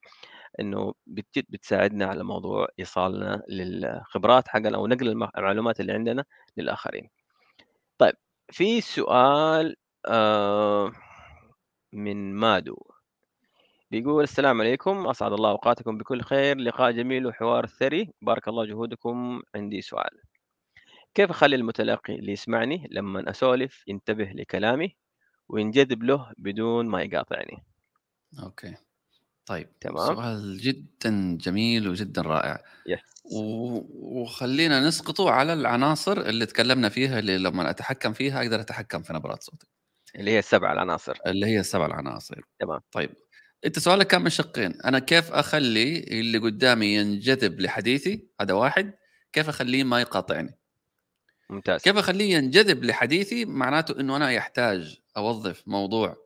إنه 0.61 0.95
بتجد 1.07 1.45
بتساعدنا 1.49 2.07
على 2.07 2.25
موضوع 2.25 2.69
إيصالنا 2.79 3.43
للخبرات 3.49 4.49
حقنا 4.49 4.77
أو 4.77 4.87
نقل 4.87 5.09
المعلومات 5.09 5.81
اللي 5.81 5.93
عندنا 5.93 6.25
للآخرين. 6.57 7.11
طيب 7.99 8.15
في 8.51 8.81
سؤال 8.81 9.77
آه 10.07 10.93
من 11.93 12.35
مادو. 12.35 12.92
بيقول 13.93 14.25
السلام 14.25 14.61
عليكم 14.61 15.07
أسعد 15.07 15.33
الله 15.33 15.51
أوقاتكم 15.51 15.99
بكل 15.99 16.23
خير 16.23 16.59
لقاء 16.59 16.91
جميل 16.91 17.27
وحوار 17.27 17.67
ثري. 17.67 18.13
بارك 18.23 18.49
الله 18.49 18.65
جهودكم. 18.65 19.43
عندي 19.55 19.81
سؤال. 19.83 20.23
كيف 21.15 21.31
أخلي 21.31 21.57
المتلقي 21.57 22.15
اللي 22.15 22.33
يسمعني 22.33 22.89
لما 22.91 23.31
أسولف 23.31 23.85
ينتبه 23.89 24.25
لكلامي 24.25 24.97
وينجذب 25.49 26.03
له 26.03 26.33
بدون 26.39 26.87
ما 26.87 27.03
يقاطعني؟ 27.03 27.65
okay. 28.43 28.75
طيب 29.47 29.79
تمام. 29.81 30.15
سؤال 30.15 30.59
جدا 30.59 31.39
جميل 31.41 31.89
وجدا 31.89 32.23
رائع. 32.23 32.65
yes 32.87 33.01
وخلينا 33.93 34.81
نسقطه 34.81 35.31
على 35.31 35.53
العناصر 35.53 36.21
اللي 36.21 36.47
تكلمنا 36.47 36.89
فيها 36.89 37.19
اللي 37.19 37.39
لما 37.39 37.71
أتحكم 37.71 38.13
فيها 38.13 38.43
أقدر 38.43 38.61
أتحكم 38.61 39.03
في 39.03 39.13
نبرات 39.13 39.43
صوتي. 39.43 39.67
اللي 40.17 40.31
هي 40.31 40.39
السبع 40.39 40.73
العناصر. 40.73 41.19
اللي 41.27 41.47
هي 41.47 41.61
السبع 41.61 41.87
العناصر. 41.87 42.41
تمام. 42.59 42.81
طيب 42.93 43.11
انت 43.67 43.79
سؤالك 43.79 44.07
كان 44.07 44.23
من 44.23 44.31
شقين. 44.31 44.81
أنا 44.85 44.99
كيف 44.99 45.33
أخلي 45.33 45.99
اللي 45.99 46.39
قدامي 46.39 46.87
ينجذب 46.95 47.61
لحديثي؟ 47.61 48.29
هذا 48.41 48.55
واحد. 48.55 48.95
كيف 49.33 49.49
أخليه 49.49 49.85
ما 49.85 50.01
يقاطعني؟ 50.01 50.59
ممتاز. 51.51 51.83
كيف 51.83 51.97
أخليه 51.97 52.35
ينجذب 52.35 52.85
لحديثي؟ 52.85 53.45
معناته 53.45 54.01
إنه 54.01 54.17
أنا 54.17 54.31
يحتاج 54.31 55.01
أوظف 55.17 55.63
موضوع 55.67 56.17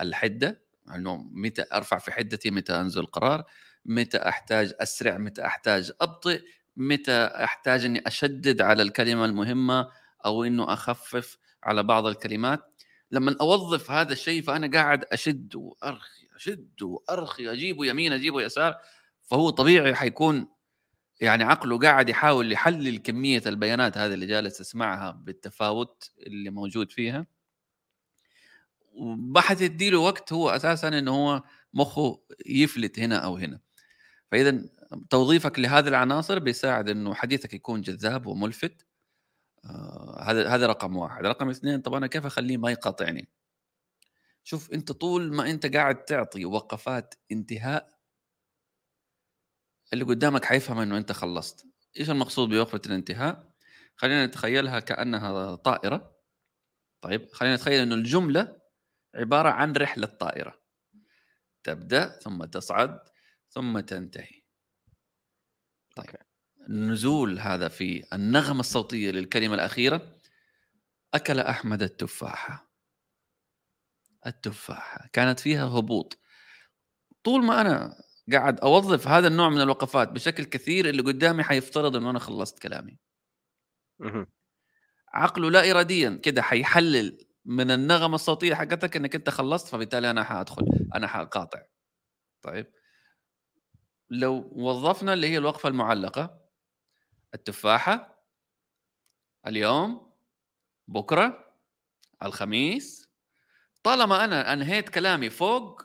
الحدة. 0.00 0.62
إنه 0.94 1.16
متى 1.16 1.64
أرفع 1.72 1.98
في 1.98 2.12
حدتي؟ 2.12 2.50
متى 2.50 2.72
أنزل 2.72 3.06
قرار؟ 3.06 3.44
متى 3.84 4.18
أحتاج 4.18 4.72
أسرع؟ 4.80 5.18
متى 5.18 5.46
أحتاج 5.46 5.92
أبطئ؟ 6.00 6.42
متى 6.76 7.24
أحتاج 7.24 7.84
إني 7.84 8.02
أشدد 8.06 8.60
على 8.60 8.82
الكلمة 8.82 9.24
المهمة 9.24 9.88
أو 10.24 10.44
إنه 10.44 10.72
أخفف 10.72 11.38
على 11.64 11.82
بعض 11.82 12.06
الكلمات؟ 12.06 12.71
لما 13.12 13.36
أوظف 13.40 13.90
هذا 13.90 14.12
الشيء 14.12 14.42
فأنا 14.42 14.70
قاعد 14.78 15.04
أشد 15.04 15.56
وأرخي 15.56 16.28
أشد 16.36 16.82
وأرخي 16.82 17.52
اجيبه 17.52 17.86
يمين 17.86 18.12
اجيبه 18.12 18.42
يسار 18.42 18.78
فهو 19.22 19.50
طبيعي 19.50 19.94
حيكون 19.94 20.48
يعني 21.20 21.44
عقله 21.44 21.78
قاعد 21.78 22.08
يحاول 22.08 22.52
يحلل 22.52 22.98
كمية 22.98 23.42
البيانات 23.46 23.98
هذه 23.98 24.14
اللي 24.14 24.26
جالس 24.26 24.60
يسمعها 24.60 25.10
بالتفاوت 25.10 26.10
اللي 26.26 26.50
موجود 26.50 26.92
فيها. 26.92 27.26
وما 28.92 29.40
حتدي 29.40 29.90
له 29.90 29.98
وقت 29.98 30.32
هو 30.32 30.50
أساسا 30.50 30.88
إنه 30.88 31.10
هو 31.10 31.42
مخه 31.74 32.22
يفلت 32.46 32.98
هنا 32.98 33.16
أو 33.16 33.36
هنا. 33.36 33.60
فاذا 34.32 34.64
توظيفك 35.10 35.58
لهذه 35.58 35.88
العناصر 35.88 36.38
بيساعد 36.38 36.88
إنه 36.88 37.14
حديثك 37.14 37.54
يكون 37.54 37.80
جذاب 37.80 38.26
وملفت. 38.26 38.86
هذا 40.20 40.48
هذا 40.48 40.66
رقم 40.66 40.96
واحد. 40.96 41.26
رقم 41.26 41.48
اثنين 41.50 41.80
طب 41.80 41.94
أنا 41.94 42.06
كيف 42.06 42.26
أخليه 42.26 42.56
ما 42.56 42.70
يقاطعني؟ 42.70 43.28
شوف 44.44 44.72
أنت 44.72 44.92
طول 44.92 45.34
ما 45.34 45.50
أنت 45.50 45.76
قاعد 45.76 46.04
تعطي 46.04 46.44
وقفات 46.44 47.14
انتهاء 47.32 47.98
اللي 49.92 50.04
قدامك 50.04 50.44
حيفهم 50.44 50.78
إنه 50.78 50.96
أنت 50.96 51.12
خلصت. 51.12 51.66
إيش 52.00 52.10
المقصود 52.10 52.48
بوقفة 52.48 52.80
الانتهاء؟ 52.86 53.52
خلينا 53.96 54.26
نتخيلها 54.26 54.80
كأنها 54.80 55.54
طائرة. 55.54 56.16
طيب 57.00 57.32
خلينا 57.32 57.54
نتخيل 57.54 57.80
إنه 57.80 57.94
الجملة 57.94 58.60
عبارة 59.14 59.48
عن 59.48 59.72
رحلة 59.72 60.06
طائرة. 60.06 60.62
تبدأ 61.64 62.08
ثم 62.08 62.44
تصعد 62.44 63.00
ثم 63.48 63.80
تنتهي. 63.80 64.42
طيب. 65.96 66.31
النزول 66.68 67.38
هذا 67.38 67.68
في 67.68 68.04
النغمة 68.12 68.60
الصوتية 68.60 69.10
للكلمة 69.10 69.54
الأخيرة 69.54 70.16
أكل 71.14 71.38
أحمد 71.40 71.82
التفاحة. 71.82 72.72
التفاحة 74.26 75.08
كانت 75.12 75.40
فيها 75.40 75.64
هبوط. 75.64 76.18
طول 77.24 77.44
ما 77.44 77.60
أنا 77.60 77.94
قاعد 78.32 78.60
أوظف 78.60 79.08
هذا 79.08 79.28
النوع 79.28 79.48
من 79.48 79.60
الوقفات 79.60 80.08
بشكل 80.08 80.44
كثير 80.44 80.88
اللي 80.88 81.02
قدامي 81.02 81.42
حيفترض 81.42 81.96
إنه 81.96 82.10
أنا 82.10 82.18
خلصت 82.18 82.58
كلامي. 82.58 82.98
عقله 85.14 85.50
لا 85.50 85.70
اراديا 85.70 86.20
كده 86.22 86.42
حيحلل 86.42 87.26
من 87.44 87.70
النغمة 87.70 88.14
الصوتية 88.14 88.54
حقتك 88.54 88.96
إنك 88.96 89.14
أنت 89.14 89.30
خلصت 89.30 89.68
فبالتالي 89.68 90.10
أنا 90.10 90.24
حأدخل 90.24 90.64
أنا 90.94 91.06
حقاطع 91.06 91.62
طيب. 92.42 92.66
لو 94.10 94.50
وظفنا 94.52 95.12
اللي 95.12 95.28
هي 95.28 95.38
الوقفة 95.38 95.68
المعلقة 95.68 96.41
التفاحة 97.34 98.24
اليوم 99.46 100.12
بكرة 100.88 101.54
الخميس. 102.22 103.08
طالما 103.82 104.24
أنا 104.24 104.52
أنهيت 104.52 104.88
كلامي 104.88 105.30
فوق 105.30 105.82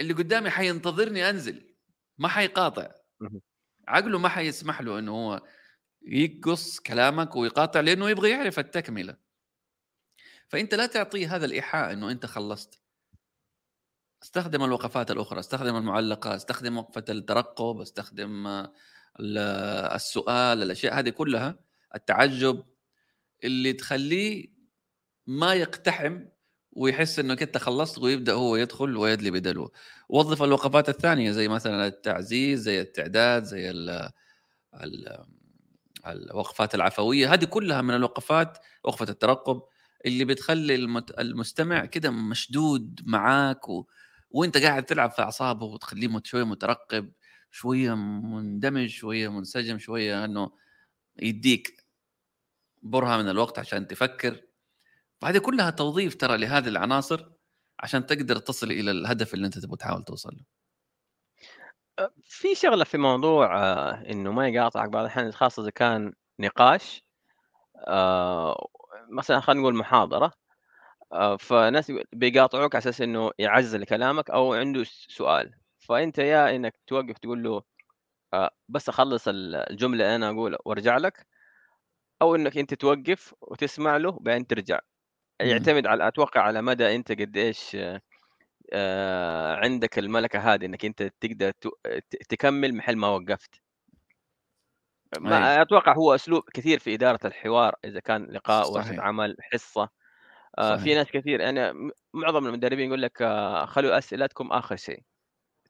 اللي 0.00 0.12
قدامي 0.12 0.50
حينتظرني 0.50 1.30
أنزل 1.30 1.74
ما 2.18 2.28
حيقاطع. 2.28 2.90
عقله 3.88 4.18
ما 4.18 4.28
حيسمح 4.28 4.80
له 4.80 4.98
إنه 4.98 5.12
هو 5.12 5.42
يقص 6.02 6.80
كلامك 6.80 7.36
ويقاطع 7.36 7.80
لأنه 7.80 8.10
يبغى 8.10 8.30
يعرف 8.30 8.58
التكملة. 8.58 9.16
فأنت 10.48 10.74
لا 10.74 10.86
تعطيه 10.86 11.36
هذا 11.36 11.44
الإيحاء 11.44 11.92
إنه 11.92 12.10
أنت 12.10 12.26
خلصت. 12.26 12.82
استخدم 14.22 14.64
الوقفات 14.64 15.10
الأخرى 15.10 15.40
استخدم 15.40 15.76
المعلقه 15.76 16.36
استخدم 16.36 16.78
وقفة 16.78 17.04
الترقب 17.08 17.80
استخدم 17.80 18.46
السؤال 19.20 20.62
الأشياء 20.62 20.98
هذه 20.98 21.10
كلها 21.10 21.58
التعجب 21.94 22.64
اللي 23.44 23.72
تخليه 23.72 24.46
ما 25.26 25.54
يقتحم 25.54 26.24
ويحس 26.72 27.18
إنك 27.18 27.42
أنت 27.42 27.58
خلصت 27.58 27.98
ويبدأ 27.98 28.32
هو 28.32 28.56
يدخل 28.56 28.96
ويدلي 28.96 29.30
بدلو 29.30 29.72
وظف 30.08 30.42
الوقفات 30.42 30.88
الثانية 30.88 31.30
زي 31.32 31.48
مثلا 31.48 31.86
التعزيز 31.86 32.60
زي 32.60 32.80
التعداد 32.80 33.44
زي 33.44 33.70
ال 33.70 34.10
ال 34.74 35.24
الوقفات 36.06 36.74
العفوية. 36.74 37.32
هذه 37.34 37.44
كلها 37.44 37.82
من 37.82 37.94
الوقفات 37.94 38.58
وقفة 38.84 39.08
الترقب 39.08 39.62
اللي 40.06 40.24
بتخلي 40.24 40.74
المستمع 41.18 41.84
كده 41.84 42.10
مشدود 42.10 43.00
معاك 43.06 43.68
و... 43.68 43.86
وأنت 44.30 44.56
قاعد 44.58 44.84
تلعب 44.84 45.10
في 45.10 45.22
أعصابه 45.22 45.66
وتخليه 45.66 46.20
شوية 46.24 46.44
مترقب. 46.44 47.12
شوية 47.50 47.94
مندمج 47.94 48.88
شوية 48.88 49.28
منسجم 49.28 49.78
شوية 49.78 50.24
إنه 50.24 50.50
يديك 51.22 51.86
برهة 52.82 53.16
من 53.16 53.28
الوقت 53.28 53.58
عشان 53.58 53.86
تفكر. 53.86 54.42
فهذه 55.20 55.38
كلها 55.38 55.70
توظيف 55.70 56.14
ترى 56.14 56.38
لهذه 56.38 56.68
العناصر 56.68 57.30
عشان 57.80 58.06
تقدر 58.06 58.36
تصل 58.36 58.70
إلى 58.70 58.90
الهدف 58.90 59.34
اللي 59.34 59.46
أنت 59.46 59.58
تبغى 59.58 59.76
تحاول 59.76 60.04
توصل 60.04 60.30
له. 60.30 60.58
في 62.24 62.54
شغلة 62.54 62.84
في 62.84 62.98
موضوع 62.98 63.50
إنه 64.10 64.32
ما 64.32 64.48
يقاطعك 64.48 64.88
بعض 64.88 65.02
الأحيان 65.02 65.32
خاصة 65.32 65.62
إذا 65.62 65.70
كان 65.70 66.12
نقاش 66.38 67.02
مثلا 69.10 69.40
خلينا 69.40 69.60
نقول 69.60 69.74
محاضرة 69.74 70.32
فناس 71.38 71.92
بيقاطعوك 72.12 72.74
على 72.74 72.82
أساس 72.82 73.00
إنه 73.00 73.30
يعزل 73.38 73.84
كلامك 73.84 74.30
أو 74.30 74.54
عنده 74.54 74.84
سؤال. 75.08 75.54
فأنت 75.88 76.18
يا 76.18 76.56
إنك 76.56 76.74
توقف 76.86 77.18
تقول 77.18 77.42
له 77.42 77.62
بس 78.68 78.88
أخلص 78.88 79.24
الجملة 79.28 80.04
اللي 80.04 80.16
أنا 80.16 80.30
أقولها 80.30 80.58
وأرجع 80.64 80.96
لك 80.96 81.26
أو 82.22 82.34
إنك 82.34 82.58
أنت 82.58 82.74
توقف 82.74 83.34
وتسمع 83.40 83.96
له 83.96 84.18
بعدين 84.20 84.46
ترجع. 84.46 84.80
يعتمد 85.40 85.86
على 85.86 86.08
أتوقع 86.08 86.40
على 86.40 86.62
مدى 86.62 86.94
أنت 86.94 87.12
قد 87.12 87.36
إيش 87.36 87.76
آه 88.72 89.56
عندك 89.56 89.98
الملكة 89.98 90.38
هذه 90.38 90.66
إنك 90.66 90.84
أنت 90.84 91.02
تقدر 91.20 91.52
تكمل 92.28 92.74
محل 92.74 92.96
ما 92.96 93.08
وقفت. 93.08 93.62
ما 95.18 95.56
أيه. 95.56 95.62
أتوقع 95.62 95.94
هو 95.94 96.14
أسلوب 96.14 96.42
كثير 96.54 96.78
في 96.78 96.94
إدارة 96.94 97.26
الحوار 97.26 97.74
إذا 97.84 98.00
كان 98.00 98.24
لقاء 98.24 98.72
ورشه 98.72 99.00
عمل 99.00 99.36
حصة. 99.40 99.88
آه 100.58 100.76
في 100.76 100.94
ناس 100.94 101.06
كثير 101.06 101.40
يعني 101.40 101.90
معظم 102.14 102.46
المدربين 102.46 102.86
يقول 102.86 103.02
لك 103.02 103.22
آه 103.22 103.64
خلوا 103.64 103.98
أسئلتكم 103.98 104.52
آخر 104.52 104.76
شيء. 104.76 105.02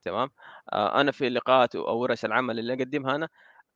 تمام؟ 0.02 0.30
آه 0.72 1.00
أنا 1.00 1.12
في 1.12 1.26
اللقاءات 1.26 1.76
أو 1.76 1.98
ورش 1.98 2.24
العمل 2.24 2.58
اللي 2.58 2.72
أقدمها 2.72 3.14
أنا 3.14 3.28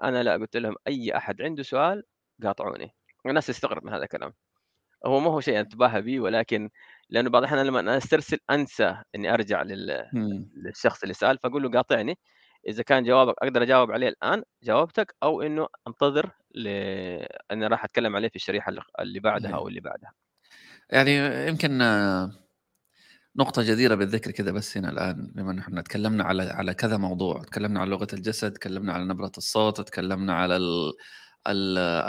أنا 0.02 0.22
لا 0.22 0.32
قلت 0.32 0.56
لهم 0.56 0.74
أي 0.88 1.16
أحد 1.16 1.42
عنده 1.42 1.62
سؤال 1.62 2.02
قاطعوني. 2.42 2.94
الناس 3.26 3.46
تستغرب 3.46 3.84
من 3.84 3.92
هذا 3.92 4.02
الكلام. 4.02 4.32
هو 5.06 5.20
ما 5.20 5.30
هو 5.30 5.40
شيء 5.40 5.60
اتباهى 5.60 6.02
به 6.02 6.20
ولكن 6.20 6.70
لأنه 7.10 7.30
بعض 7.30 7.42
الأحيان 7.42 7.66
لما 7.66 7.80
أنا 7.80 7.96
أسترسل 7.96 8.38
أنسى 8.50 8.96
إني 9.14 9.34
أرجع 9.34 9.62
لل... 9.62 10.08
للشخص 10.56 11.02
اللي 11.02 11.14
سأل 11.14 11.38
فأقول 11.38 11.62
له 11.62 11.70
قاطعني. 11.70 12.18
إذا 12.68 12.82
كان 12.82 13.04
جوابك 13.04 13.34
أقدر 13.42 13.62
أجاوب 13.62 13.90
عليه 13.90 14.08
الآن 14.08 14.42
جاوبتك 14.62 15.14
أو 15.22 15.42
إنه 15.42 15.68
أنتظر 15.88 16.30
ل... 16.54 16.68
أني 17.52 17.66
راح 17.66 17.84
أتكلم 17.84 18.16
عليه 18.16 18.28
في 18.28 18.36
الشريحة 18.36 18.72
اللي 19.00 19.20
بعدها 19.20 19.54
أو 19.54 19.68
اللي 19.68 19.80
بعدها. 19.80 20.12
يعني 20.90 21.16
يمكن 21.48 21.78
نقطة 23.36 23.62
جديرة 23.62 23.94
بالذكر 23.94 24.30
كذا 24.30 24.50
بس 24.50 24.76
هنا 24.76 24.90
الآن 24.90 25.32
بما 25.34 25.50
أن 25.50 25.58
إحنا 25.58 25.82
تكلمنا 25.82 26.24
على 26.24 26.42
على 26.42 26.74
كذا 26.74 26.96
موضوع، 26.96 27.42
تكلمنا 27.42 27.80
على 27.80 27.90
لغة 27.90 28.06
الجسد، 28.12 28.52
تكلمنا 28.52 28.92
على 28.92 29.04
نبرة 29.04 29.32
الصوت، 29.38 29.80
تكلمنا 29.80 30.34
على 30.34 30.56
ال... 30.56 30.92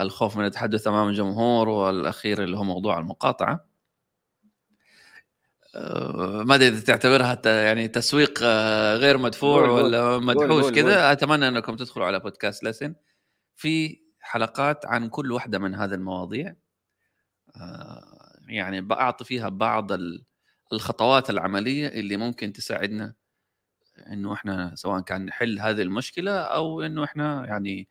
الخوف 0.00 0.36
من 0.36 0.44
التحدث 0.44 0.88
أمام 0.88 1.08
الجمهور 1.08 1.68
والأخير 1.68 2.44
اللي 2.44 2.56
هو 2.56 2.64
موضوع 2.64 2.98
المقاطعة. 2.98 3.66
آه، 5.74 6.42
ما 6.46 6.54
أدري 6.54 6.68
إذا 6.68 6.80
تعتبرها 6.80 7.40
يعني 7.46 7.88
تسويق 7.88 8.38
آه، 8.42 8.96
غير 8.96 9.18
مدفوع 9.18 9.68
ولا 9.70 10.18
مدحوش 10.18 10.72
كذا 10.72 11.12
أتمنى 11.12 11.48
أنكم 11.48 11.76
تدخلوا 11.76 12.06
على 12.06 12.20
بودكاست 12.20 12.64
لسن. 12.64 12.94
في 13.56 14.00
حلقات 14.20 14.86
عن 14.86 15.08
كل 15.08 15.32
واحدة 15.32 15.58
من 15.58 15.74
هذه 15.74 15.94
المواضيع. 15.94 16.56
آه، 17.56 18.38
يعني 18.48 18.80
بعطي 18.80 19.24
فيها 19.24 19.48
بعض 19.48 19.92
الخطوات 20.74 21.30
العملية 21.30 21.88
اللي 21.88 22.16
ممكن 22.16 22.52
تساعدنا 22.52 23.14
إنه 24.12 24.32
إحنا 24.32 24.74
سواء 24.74 25.00
كان 25.00 25.26
نحل 25.26 25.60
هذه 25.60 25.82
المشكلة 25.82 26.32
أو 26.40 26.82
إنه 26.82 27.04
إحنا 27.04 27.46
يعني 27.46 27.88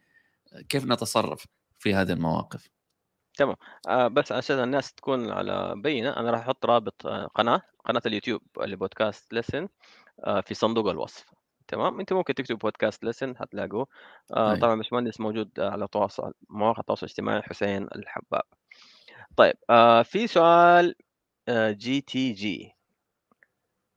كيف 0.69 0.85
نتصرف 0.85 1.47
في 1.79 1.93
هذه 1.93 2.11
المواقف. 2.11 2.69
تمام. 3.37 3.55
آه 3.87 4.07
بس 4.07 4.31
عشان 4.31 4.63
الناس 4.63 4.93
تكون 4.93 5.31
على 5.31 5.73
بينة 5.77 6.17
أنا 6.17 6.31
راح 6.31 6.39
أحط 6.39 6.65
رابط 6.65 7.05
آه 7.05 7.25
قناة 7.25 7.61
قناة 7.85 8.01
اليوتيوب 8.05 8.41
اللي 8.61 8.75
بودكاست 8.75 9.33
لسن 9.33 9.67
آه 10.23 10.41
في 10.41 10.53
صندوق 10.53 10.89
الوصف. 10.89 11.25
تمام؟ 11.67 11.99
أنت 11.99 12.13
ممكن 12.13 12.33
تكتب 12.33 12.57
بودكاست 12.57 13.05
لسن 13.05 13.37
حتلاقوه 13.37 13.87
آه 14.33 14.55
طبعا 14.55 14.75
باشمهندس 14.75 15.19
موجود 15.19 15.59
على 15.59 15.87
تواصل 15.87 16.33
مواقع 16.49 16.79
التواصل 16.79 17.05
الاجتماعي 17.05 17.41
حسين 17.41 17.83
الحباب. 17.95 18.43
طيب 19.37 19.55
آه 19.69 20.03
في 20.03 20.27
سؤال 20.27 20.95
GTG. 21.49 22.71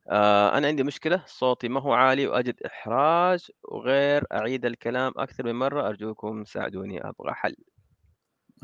آه 0.09 0.59
أنا 0.59 0.67
عندي 0.67 0.83
مشكلة 0.83 1.25
صوتي 1.27 1.69
ما 1.69 1.81
هو 1.81 1.93
عالي 1.93 2.27
وأجد 2.27 2.63
إحراج 2.67 3.51
وغير 3.65 4.25
أعيد 4.33 4.65
الكلام 4.65 5.13
أكثر 5.17 5.45
من 5.45 5.55
مرة 5.55 5.89
أرجوكم 5.89 6.45
ساعدوني 6.45 7.09
أبغى 7.09 7.33
حل. 7.33 7.57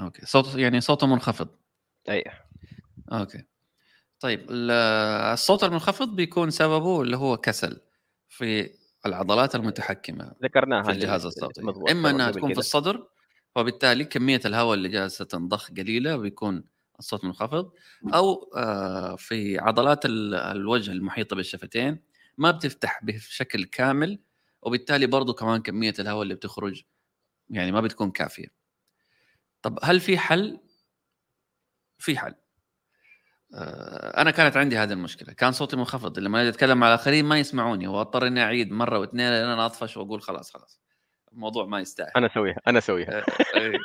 okay 0.00 0.26
صوت 0.26 0.54
يعني 0.54 0.80
صوته 0.80 1.06
منخفض. 1.06 1.48
أي. 2.08 2.24
okay. 3.12 3.44
طيب 4.20 4.46
الصوت 4.50 5.64
المنخفض 5.64 6.16
بيكون 6.16 6.50
سببه 6.50 7.02
اللي 7.02 7.16
هو 7.16 7.36
كسل 7.36 7.80
في 8.28 8.70
العضلات 9.06 9.54
المتحكمة 9.54 10.32
ذكرناها 10.42 10.82
في 10.82 10.90
الجهاز 10.90 11.26
الصوتي. 11.26 11.60
إما 11.90 12.10
إنها 12.10 12.30
تكون 12.30 12.52
في 12.52 12.58
الصدر 12.58 13.08
وبالتالي 13.56 14.04
كمية 14.04 14.40
الهواء 14.46 14.74
اللي 14.74 14.88
جالسة 14.88 15.24
تنضخ 15.24 15.70
قليلة 15.70 16.16
بيكون 16.16 16.64
الصوت 16.98 17.24
منخفض 17.24 17.72
أو 18.14 18.52
آه، 18.56 19.16
في 19.16 19.58
عضلات 19.58 20.00
الوجه 20.04 20.92
المحيطة 20.92 21.36
بالشفتين 21.36 22.02
ما 22.38 22.50
بتفتح 22.50 23.00
بشكل 23.04 23.64
كامل 23.64 24.18
وبالتالي 24.62 25.06
برضو 25.06 25.34
كمان 25.34 25.62
كمية 25.62 25.94
الهواء 25.98 26.22
اللي 26.22 26.34
بتخرج 26.34 26.82
يعني 27.50 27.72
ما 27.72 27.80
بتكون 27.80 28.10
كافية. 28.10 28.46
طب 29.62 29.78
هل 29.82 30.00
في 30.00 30.18
حل؟ 30.18 30.60
في 31.98 32.18
حل. 32.18 32.34
آه، 33.54 34.20
أنا 34.22 34.30
كانت 34.30 34.56
عندي 34.56 34.78
هذه 34.78 34.92
المشكلة 34.92 35.32
كان 35.32 35.52
صوتي 35.52 35.76
منخفض 35.76 36.18
لما 36.18 36.48
أتكلم 36.48 36.78
مع 36.78 36.88
الآخرين 36.88 37.24
ما 37.24 37.38
يسمعوني 37.38 37.86
وأضطر 37.86 38.26
إني 38.26 38.42
أعيد 38.42 38.72
مرة 38.72 38.98
واثنين 38.98 39.30
لين 39.30 39.48
أنا 39.48 39.66
أطفش 39.66 39.96
وأقول 39.96 40.22
خلاص 40.22 40.52
خلاص 40.52 40.80
الموضوع 41.32 41.66
ما 41.66 41.80
يستاهل. 41.80 42.10
أنا 42.16 42.26
أسويها 42.26 42.56
أنا 42.66 42.78
أسويها. 42.78 43.18
آه، 43.18 43.24
إيه. 43.56 43.78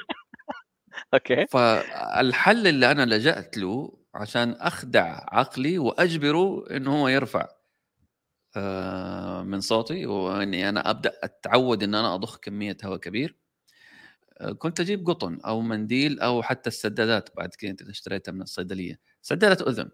أوكي. 1.14 1.48
فالحل 1.48 2.68
اللي 2.68 2.92
أنا 2.92 3.06
لجأت 3.06 3.58
له 3.58 3.98
عشان 4.16 4.52
أخدع 4.52 5.26
عقلي 5.32 5.78
وأجبره 5.80 6.66
إنه 6.72 7.02
هو 7.02 7.08
يرفع 7.08 7.48
آه، 8.58 9.44
من 9.44 9.62
صوتي 9.62 10.06
وإني 10.06 10.70
أنا 10.70 10.90
أبدأ 10.90 11.14
أتعود 11.24 11.84
إن 11.84 11.96
أنا 11.96 12.16
أضخ 12.16 12.38
كمية 12.40 12.78
هواء 12.86 12.98
كبير. 13.00 13.36
آه، 14.38 14.52
كنت 14.52 14.80
أجيب 14.80 15.08
قطن 15.10 15.40
أو 15.46 15.62
منديل 15.62 16.20
أو 16.20 16.44
حتى 16.44 16.70
السدادات 16.70 17.30
بعد 17.38 17.56
كده 17.56 17.72
أنت 17.72 17.82
اشتريتها 17.82 18.32
من 18.32 18.42
الصيدلية. 18.42 19.00
سدادة 19.22 19.70
أذن. 19.70 19.90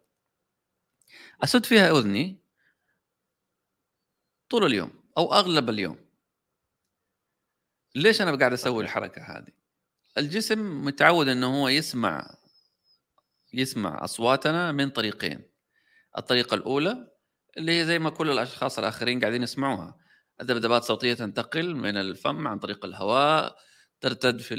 أسد 1.43 1.65
فيها 1.65 1.91
أذني 1.99 2.43
طول 4.49 4.65
اليوم 4.65 4.91
أو 5.17 5.33
أغلب 5.33 5.69
اليوم. 5.69 5.97
ليش 7.95 8.21
أنا 8.21 8.35
قاعد 8.35 8.53
أسوي 8.53 8.83
الحركة 8.83 9.21
هذه؟ 9.21 9.62
الجسم 10.17 10.85
متعود 10.85 11.27
إنه 11.27 11.61
هو 11.61 11.67
يسمع 11.67 12.35
يسمع 13.53 14.03
أصواتنا 14.03 14.71
من 14.71 14.89
طريقين. 14.89 15.49
الطريقة 16.17 16.55
الأولى 16.55 17.11
اللي 17.57 17.79
هي 17.79 17.85
زي 17.85 17.99
ما 17.99 18.09
كل 18.09 18.29
الأشخاص 18.29 18.79
الآخرين 18.79 19.19
قاعدين 19.19 19.43
يسمعوها. 19.43 19.97
الذبذبات 20.41 20.83
صوتية 20.83 21.13
تنتقل 21.13 21.75
من 21.75 21.97
الفم 21.97 22.47
عن 22.47 22.59
طريق 22.59 22.85
الهواء 22.85 23.55
ترتد 24.01 24.39
في 24.39 24.55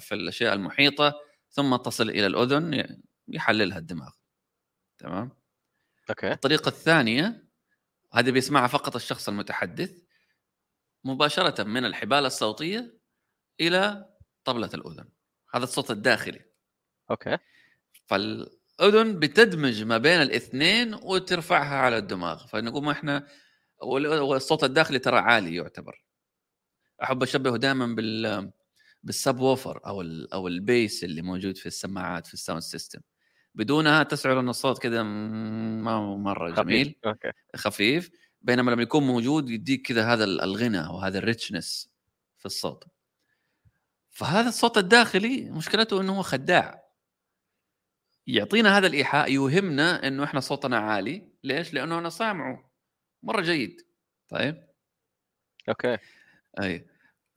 في 0.00 0.14
الأشياء 0.14 0.54
المحيطة 0.54 1.14
ثم 1.50 1.76
تصل 1.76 2.10
إلى 2.10 2.26
الأذن 2.26 3.00
يحللها 3.28 3.78
الدماغ. 3.78 4.10
تمام؟ 4.98 5.30
okay. 6.10 6.32
الطريقة 6.32 6.68
الثانية 6.68 7.48
هذه 8.12 8.30
بيسمعها 8.30 8.66
فقط 8.66 8.94
الشخص 8.96 9.28
المتحدث 9.28 10.02
مباشرة 11.04 11.62
من 11.62 11.84
الحبال 11.84 12.26
الصوتية 12.26 12.98
إلى 13.60 14.11
طبلة 14.44 14.70
الأذن. 14.74 15.08
هذا 15.54 15.64
الصوت 15.64 15.90
الداخلي. 15.90 16.40
okay. 17.10 17.38
فالأذن 18.06 19.18
بتدمج 19.18 19.82
ما 19.82 19.98
بين 19.98 20.22
الاثنين 20.22 20.94
وترفعها 20.94 21.76
على 21.76 21.98
الدماغ. 21.98 22.46
فنقوم 22.46 22.88
إحنا 22.88 23.28
والصوت 23.82 24.64
الداخلي 24.64 24.98
ترى 24.98 25.18
عالي 25.18 25.54
يعتبر. 25.54 26.04
أحب 27.02 27.22
أشبهه 27.22 27.56
دائما 27.56 27.86
بال 27.86 28.52
بال 29.02 29.40
subwoofer 29.40 29.80
أو 29.86 30.00
ال 30.00 30.32
أو 30.32 30.48
ال 30.48 30.59
bass 30.59 31.04
اللي 31.04 31.22
موجود 31.22 31.56
في 31.56 31.66
السماعات 31.66 32.26
في 32.26 32.34
ال 32.34 32.39
sound 32.39 32.62
system. 32.62 33.00
بدونها 33.54 34.02
تشعر 34.02 34.40
إن 34.40 34.48
الصوت 34.48 34.78
كذا 34.82 35.02
ما 35.02 36.16
مرة 36.16 36.50
جميل. 36.50 36.86
خفيف. 36.86 37.06
okay. 37.06 37.32
خفيف. 37.56 38.10
بينما 38.42 38.70
لما 38.70 38.82
يكون 38.82 39.06
موجود 39.06 39.50
يديك 39.50 39.86
كذا 39.86 40.12
هذا 40.12 40.24
الغنى 40.24 40.78
وهذا 40.80 41.18
ال 41.18 41.26
richness 41.26 41.90
في 42.38 42.46
الصوت. 42.46 42.84
فهذا 44.12 44.48
الصوت 44.48 44.78
الداخلي 44.78 45.50
مشكلته 45.50 46.00
إنه 46.00 46.18
هو 46.18 46.22
خداع. 46.22 46.82
يعطينا 48.26 48.78
هذا 48.78 48.86
الإيحاء 48.86 49.32
يوهمنا 49.32 50.06
إنه 50.08 50.24
إحنا 50.24 50.40
صوتنا 50.40 50.78
عالي. 50.78 51.32
ليش؟ 51.44 51.74
لأنه 51.74 51.98
أنا 51.98 52.10
سامعه. 52.10 52.70
مرة 53.22 53.40
جيد. 53.40 53.80
طيب؟ 54.28 54.68
أوكي. 55.68 55.98
أي. 56.62 56.86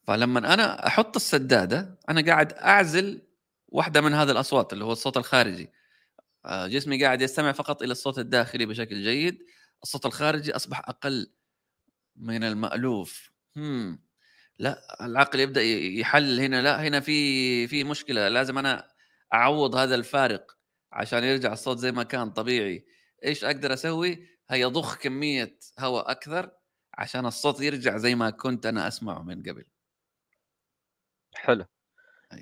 فلما 0.07 0.53
أنا 0.53 0.87
أحط 0.87 1.15
السدادة 1.15 1.99
أنا 2.09 2.25
قاعد 2.25 2.53
أعزل 2.53 3.21
واحدة 3.67 4.01
من 4.01 4.13
هذه 4.13 4.31
الأصوات 4.31 4.73
اللي 4.73 4.85
هو 4.85 4.91
الصوت 4.91 5.17
الخارجي. 5.17 5.69
آه، 6.45 6.67
جسمي 6.67 7.03
قاعد 7.03 7.21
يستمع 7.21 7.51
فقط 7.51 7.81
إلى 7.83 7.91
الصوت 7.91 8.19
الداخلي 8.19 8.65
بشكل 8.65 9.03
جيد. 9.03 9.39
الصوت 9.83 10.05
الخارجي 10.05 10.55
أصبح 10.55 10.79
أقل 10.89 11.31
من 12.15 12.43
المألوف. 12.43 13.31
هم. 13.57 14.04
لأ 14.59 15.05
العقل 15.05 15.39
يبدأ 15.39 15.61
يحلل 15.61 16.39
هنا 16.39 16.61
لأ 16.61 16.81
هنا 16.87 16.99
في 16.99 17.67
في 17.67 17.83
مشكلة 17.83 18.27
لازم 18.27 18.57
أنا 18.57 18.87
أعوض 19.33 19.75
هذا 19.75 19.95
الفارق 19.95 20.57
عشان 20.91 21.23
يرجع 21.23 21.53
الصوت 21.53 21.77
زي 21.77 21.91
ما 21.91 22.03
كان 22.03 22.29
طبيعي. 22.29 22.85
إيش 23.25 23.43
أقدر 23.43 23.73
أسوي؟ 23.73 24.27
هي 24.49 24.65
ضخ 24.65 24.97
كمية 24.97 25.57
هواء 25.79 26.11
أكثر 26.11 26.51
عشان 26.93 27.25
الصوت 27.25 27.61
يرجع 27.61 27.97
زي 27.97 28.15
ما 28.15 28.29
كنت 28.29 28.65
أنا 28.65 28.87
أسمعه 28.87 29.23
من 29.23 29.43
قبل. 29.43 29.65
حلو. 31.35 31.65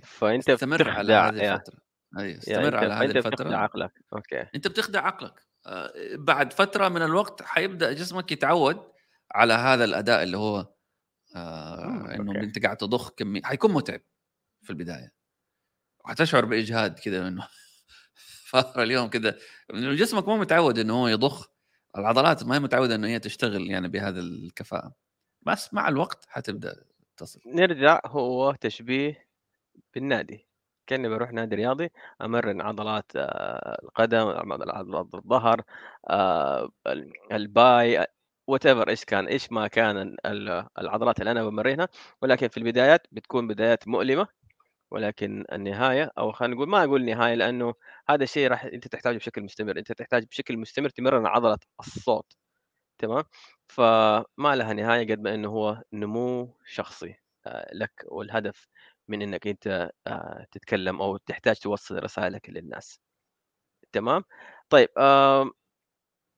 فأنت 0.04 0.50
استمر 0.50 0.90
على 0.90 1.04
بتخدع 1.04 1.30
هذه 1.30 1.44
يا 1.44 1.56
الفترة. 1.56 1.78
أي 2.20 2.38
استمر 2.38 2.76
على 2.76 2.94
هذه 2.94 3.00
فأنت 3.00 3.18
بتخدع 3.18 3.32
الفترة. 3.32 3.56
عقلك. 3.58 3.92
أوكي. 4.14 4.46
أنت 4.56 4.68
بتخدع 4.68 5.06
عقلك. 5.06 5.48
آه، 5.66 5.94
بعد 6.16 6.54
فترة 6.54 6.90
من 6.90 7.02
الوقت 7.02 7.42
حيبدأ 7.42 7.94
جسمك 7.94 8.32
يتعود 8.32 8.92
على 9.32 9.54
هذا 9.54 9.84
الأداء 9.84 10.24
اللي 10.24 10.38
هو 10.38 10.74
آه 11.36 11.86
مم، 11.88 12.06
إنه. 12.08 12.32
أنت 12.44 12.64
قاعد 12.66 12.78
تضخ 12.78 13.10
كمية. 13.12 13.42
حيكون 13.44 13.74
متعب 13.74 14.02
في 14.64 14.70
البداية. 14.70 15.14
وحتشعر 16.06 16.46
بإجهاد 16.46 17.00
كذا 17.00 17.28
إنه 17.28 17.48
فاخر 18.52 18.84
اليوم 18.84 19.08
كذا 19.10 19.38
جسمك 19.74 20.28
مو 20.28 20.38
متعود 20.38 20.80
إنه 20.80 20.94
هو 21.04 21.08
يضخ. 21.08 21.48
العضلات 21.98 22.44
ما 22.44 22.56
هي 22.56 22.60
متعودة 22.60 22.96
إنه 22.96 23.08
هي 23.08 23.20
تشتغل 23.20 23.72
يعني 23.72 23.88
بهذا 23.88 24.20
الكفاءة. 24.20 24.94
بس 25.42 25.74
مع 25.74 25.90
الوقت 25.90 26.26
حتبدأ 26.30 26.86
تصل. 27.18 27.40
نرجع 27.48 28.02
هو 28.06 28.54
تشبيه 28.62 29.28
بالنادي. 29.96 30.48
كأني 30.88 31.10
بروح 31.10 31.32
نادي 31.34 31.56
رياضي 31.56 31.90
أمرن 32.22 32.62
عضلات 32.62 33.12
آه، 33.16 33.80
القدم 33.84 34.28
عضلات 34.54 34.86
الظهر 35.16 35.62
آه، 36.10 36.70
ال- 36.88 37.14
ال 37.34 38.06
bi 38.48 38.66
whatever 38.66 38.90
إيش 38.90 39.06
كان 39.06 39.28
إيش 39.28 39.52
ما 39.52 39.68
كان 39.68 39.98
ال- 40.26 40.68
العضلات 40.80 41.20
اللي 41.20 41.32
أنا 41.32 41.44
بمرنها 41.44 41.88
ولكن 42.22 42.48
في 42.48 42.58
البدايات 42.58 43.08
بتكون 43.12 43.48
بدايات 43.48 43.88
مؤلمة. 43.88 44.28
ولكن 44.92 45.46
النهاية 45.54 46.12
أو 46.18 46.32
خلينا 46.32 46.56
نقول 46.56 46.70
ما 46.70 46.84
أقول 46.84 47.06
نهاية 47.06 47.36
لأنه 47.36 47.74
هذا 48.10 48.24
الشيء 48.24 48.48
راح 48.48 48.66
أنت 48.66 48.88
تحتاجه 48.88 49.18
بشكل 49.18 49.44
مستمر. 49.44 49.78
أنت 49.80 49.92
تحتاج 49.92 50.26
بشكل 50.26 50.58
مستمر 50.58 50.90
تمرن 50.90 51.26
عضلة 51.28 51.58
الصوت. 51.80 52.34
تمام؟ 53.00 53.24
فما 53.68 54.56
لها 54.56 54.74
نهاية 54.74 55.12
قد 55.14 55.20
ما 55.22 55.36
إنه 55.36 55.50
هو 55.50 55.84
نمو 55.94 56.58
شخصي. 56.66 57.16
آه، 57.48 57.70
لك 57.74 58.06
والهدف 58.08 58.68
من 59.08 59.22
إنك 59.22 59.48
أنت 59.48 59.92
آه، 60.08 60.48
تتكلم 60.52 61.02
أو 61.02 61.18
تحتاج 61.18 61.56
توصل 61.60 62.04
رسائلك 62.04 62.50
للناس. 62.50 63.00
تمام؟ 63.94 64.24
طيب 64.70 64.90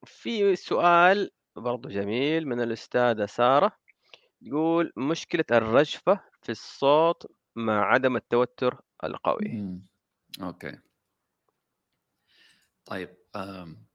في 0.06 0.56
سؤال 0.56 1.32
برضو 1.56 1.90
جميل 1.90 2.48
من 2.48 2.62
الأستاذة 2.62 3.26
سارة 3.26 3.72
يقول 4.42 4.94
مشكلة 4.98 5.46
الرجفة 5.52 6.20
في 6.42 6.52
الصوت 6.52 7.32
مع 7.56 7.86
عدم 7.86 8.16
التوتر 8.16 8.82
القوي 9.04 9.48
مم. 9.48 9.86
أوكي 10.42 10.80
طيب 12.86 13.10
أم. 13.36 13.86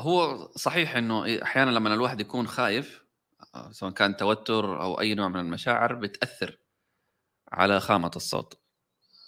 هو 0.00 0.48
صحيح 0.56 0.96
إنه 0.96 1.42
أحيانا 1.42 1.70
لما 1.70 1.94
الواحد 1.94 2.20
يكون 2.20 2.46
خايف 2.46 3.04
آه، 3.54 3.72
سواء 3.72 3.92
كان 3.92 4.16
توتر 4.16 4.82
أو 4.82 5.00
أي 5.00 5.14
نوع 5.14 5.28
من 5.28 5.40
المشاعر 5.40 5.94
بتأثر 5.94 6.58
على 7.52 7.80
خامة 7.80 8.10
الصوت 8.16 8.58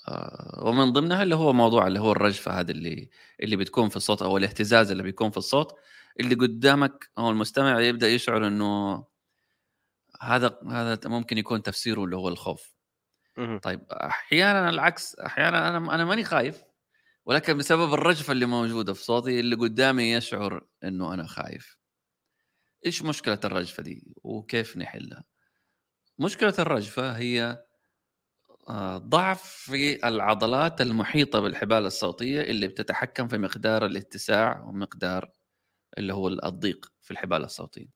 آه، 0.08 0.62
ومن 0.64 0.92
ضمنها 0.92 1.22
اللي 1.22 1.34
هو 1.34 1.52
موضوع 1.52 1.86
اللي 1.86 2.00
هو 2.00 2.12
الرجفة 2.12 2.60
هذا 2.60 2.70
اللي 2.70 3.10
اللي 3.42 3.56
بتكون 3.56 3.88
في 3.88 3.96
الصوت 3.96 4.22
أو 4.22 4.36
الاهتزاز 4.36 4.90
اللي 4.90 5.02
بيكون 5.02 5.30
في 5.30 5.36
الصوت 5.36 5.74
اللي 6.20 6.34
قدامك 6.34 7.10
أو 7.18 7.30
المستمع 7.30 7.80
يبدأ 7.80 8.08
يشعر 8.08 8.46
إنه 8.46 9.04
هذا 10.20 10.58
هذا 10.70 10.98
ممكن 11.08 11.38
يكون 11.38 11.62
تفسيره 11.62 12.04
اللي 12.04 12.16
هو 12.16 12.28
الخوف. 12.28 12.74
طيب 13.62 13.80
أحيانا 13.92 14.70
العكس 14.70 15.14
أحيانا 15.14 15.68
أنا 15.68 15.94
أنا 15.94 16.04
ماني 16.04 16.24
خايف 16.24 16.62
ولكن 17.26 17.56
بسبب 17.58 17.94
الرجفة 17.94 18.32
اللي 18.32 18.46
موجودة 18.46 18.92
في 18.94 19.04
صوتي 19.04 19.40
اللي 19.40 19.56
قدامي 19.56 20.12
يشعر 20.12 20.66
إنه 20.84 21.14
أنا 21.14 21.26
خايف. 21.26 21.78
إيش 22.86 23.02
مشكلة 23.02 23.40
الرجفة 23.44 23.82
دي؟ 23.82 24.14
وكيف 24.16 24.76
نحلها؟ 24.76 25.24
مشكلة 26.18 26.54
الرجفة 26.58 27.16
هي 27.16 27.64
آه، 28.68 28.98
ضعف 28.98 29.42
في 29.42 30.08
العضلات 30.08 30.80
المحيطة 30.80 31.40
بالحبال 31.40 31.86
الصوتية 31.86 32.40
اللي 32.40 32.68
بتتحكم 32.68 33.28
في 33.28 33.38
مقدار 33.38 33.86
الاتساع 33.86 34.60
ومقدار 34.60 35.30
اللي 35.98 36.14
هو 36.14 36.28
الضيق 36.28 36.92
في 37.02 37.10
الحبال 37.10 37.44
الصوتية. 37.44 37.86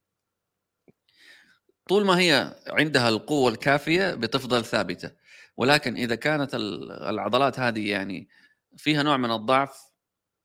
طول 1.88 2.04
ما 2.06 2.18
هي 2.18 2.56
عندها 2.68 3.08
القوة 3.08 3.50
الكافية 3.52 4.14
بتفضل 4.14 4.64
ثابتة. 4.64 5.10
ولكن 5.56 5.96
إذا 5.96 6.14
كانت 6.14 6.54
ال- 6.54 6.92
العضلات 6.92 7.58
هذه 7.60 7.90
يعني 7.90 8.28
فيها 8.76 9.02
نوع 9.02 9.16
من 9.16 9.30
الضعف 9.30 9.82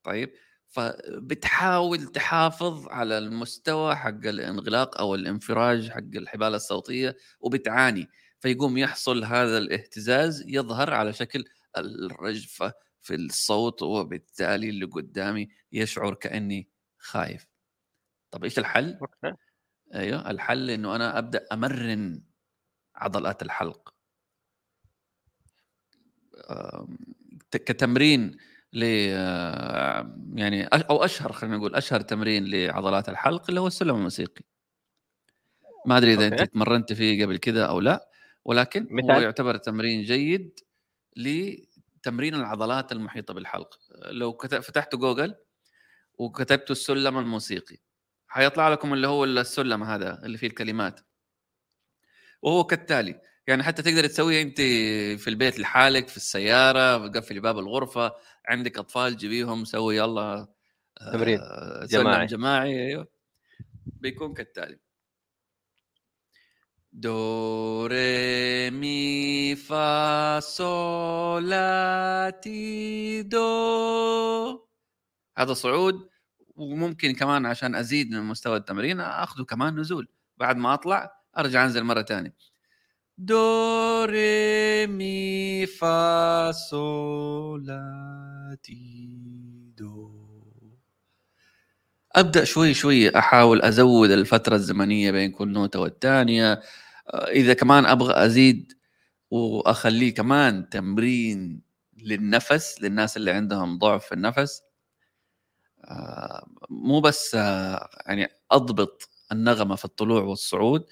طيب 0.04 0.34
فبتحاول 0.68 2.04
تحافظ 2.08 2.88
على 2.88 3.18
المستوى 3.18 3.96
حق 3.96 4.10
الانغلاق 4.10 4.98
أو 4.98 5.16
الانفراج 5.16 5.90
حق 5.90 5.98
الحبال 6.16 6.56
الصوتية 6.56 7.18
وبتعاني. 7.40 8.08
فيقوم 8.40 8.78
يحصل 8.78 9.24
هذا 9.24 9.58
الاهتزاز 9.58 10.44
يظهر 10.48 10.94
على 10.94 11.14
شكل 11.14 11.46
الرجفة 11.78 12.74
في 13.02 13.16
الصوت 13.16 13.82
وبالتالي 13.84 14.70
اللي 14.70 14.86
قدامي 14.86 15.50
يشعر 15.72 16.14
كأني 16.14 16.70
خايف. 17.04 17.48
طب 18.32 18.44
إيش 18.44 18.60
الحل؟ 18.60 19.00
أيوه 19.94 20.30
الحل 20.32 20.70
إنه 20.70 20.96
أنا 20.96 21.18
أبدأ 21.18 21.48
أمرن 21.52 22.24
عضلات 22.96 23.42
الحلق. 23.42 23.94
كتمرين 27.52 28.38
ل 28.74 28.84
يعني 30.38 30.64
أو 30.66 31.06
أشهر 31.06 31.32
خلينا 31.32 31.58
نقول 31.58 31.76
أشهر 31.76 32.02
تمرين 32.02 32.46
لعضلات 32.46 33.10
الحلق 33.10 33.46
اللي 33.50 33.60
هو 33.60 33.68
السلم 33.68 33.96
الموسيقي. 33.96 34.46
ما 35.86 35.98
أدري 35.98 36.14
إذا 36.14 36.28
أنت. 36.28 36.42
تمرنت 36.42 36.94
فيه 36.94 37.26
قبل 37.26 37.38
كده 37.38 37.70
أو 37.70 37.80
لا 37.80 38.10
ولكن 38.46 38.84
هو 38.84 38.96
مثال؟ 38.96 39.24
يعتبر 39.24 39.58
تمرين 39.58 40.04
جيد 40.04 40.60
لتمرين 41.18 42.36
العضلات 42.36 42.92
المحيطة 42.92 43.34
بالحلق. 43.34 43.80
لو 44.06 44.38
فتحتوا 44.38 45.00
جوجل 45.00 45.36
وكتبتوا 46.18 46.76
السلم 46.76 47.18
الموسيقي. 47.18 47.78
حيطلع 48.28 48.70
لكم 48.70 48.94
اللي 48.94 49.08
هو 49.08 49.24
السلم 49.24 49.84
هذا 49.84 50.26
اللي 50.26 50.38
فيه 50.38 50.48
الكلمات. 50.48 51.00
وهو 52.42 52.64
كالتالي 52.64 53.22
يعني 53.48 53.64
حتى 53.64 53.82
تقدر 53.82 54.08
تسويه 54.08 54.42
أنت 54.42 54.58
في 55.22 55.28
البيت 55.28 55.60
لحالك 55.60 56.08
في 56.08 56.18
السيارة 56.18 57.08
تقفلي 57.08 57.40
باب 57.40 57.60
الغرفة 57.60 58.14
عندك 58.46 58.78
أطفال 58.78 59.18
جيبيهم 59.18 59.66
سوي 59.66 59.98
يلا 59.98 60.48
آه، 61.02 61.12
تمرين 61.14 61.40
جماعي. 61.86 62.26
جماعي 62.26 62.88
أيوه. 62.88 63.08
بيكون 63.86 64.34
كالتالي. 64.34 64.80
دو 66.94 67.86
ري 67.86 68.70
مي 68.70 69.56
فا 69.56 70.40
صول 70.40 71.50
لا 71.50 72.40
تي 72.44 73.22
دو 73.24 74.63
هذا 75.38 75.54
صعود 75.54 76.10
وممكن 76.56 77.14
كمان 77.14 77.46
عشان 77.46 77.76
أزيد 77.76 78.12
من 78.12 78.24
مستوى 78.24 78.58
التمرين 78.58 79.00
أخذه 79.00 79.44
كمان 79.44 79.80
نزول. 79.80 80.08
بعد 80.38 80.58
ما 80.58 80.74
أطلع 80.74 81.24
أرجع 81.38 81.66
أنزل 81.66 81.84
مرة 81.84 82.02
ثانية 82.02 82.34
دو 83.18 84.04
ري 84.04 84.88
مي 84.88 85.66
فا 85.66 86.52
صول 86.52 87.66
لا 87.66 88.58
تي 88.64 89.74
دو 89.78 90.12
أبدأ 92.16 92.44
شوي 92.44 92.74
شوي 92.74 93.18
أحاول 93.18 93.62
أزود 93.62 94.12
الفترة 94.12 94.56
الزمنية 94.56 95.12
بين 95.12 95.32
كل 95.32 95.48
نوته 95.48 95.80
والثانيه 95.80 96.62
آه، 97.10 97.28
إذا 97.32 97.54
كمان 97.54 97.86
أبغى 97.86 98.26
أزيد 98.26 98.74
وأخليه 99.32 100.14
كمان 100.14 100.70
تمرين 100.70 101.62
للنفس 101.98 102.82
للناس 102.82 103.18
اللي 103.18 103.32
عندهم 103.32 103.78
ضعف 103.80 104.06
في 104.06 104.12
النفس 104.16 104.62
مو 106.70 107.02
بس 107.02 107.36
آه، 107.36 107.90
يعني 108.06 108.28
أضبط 108.52 109.10
النغمة 109.32 109.76
في 109.76 109.86
الطلوع 109.86 110.22
والصعود 110.24 110.86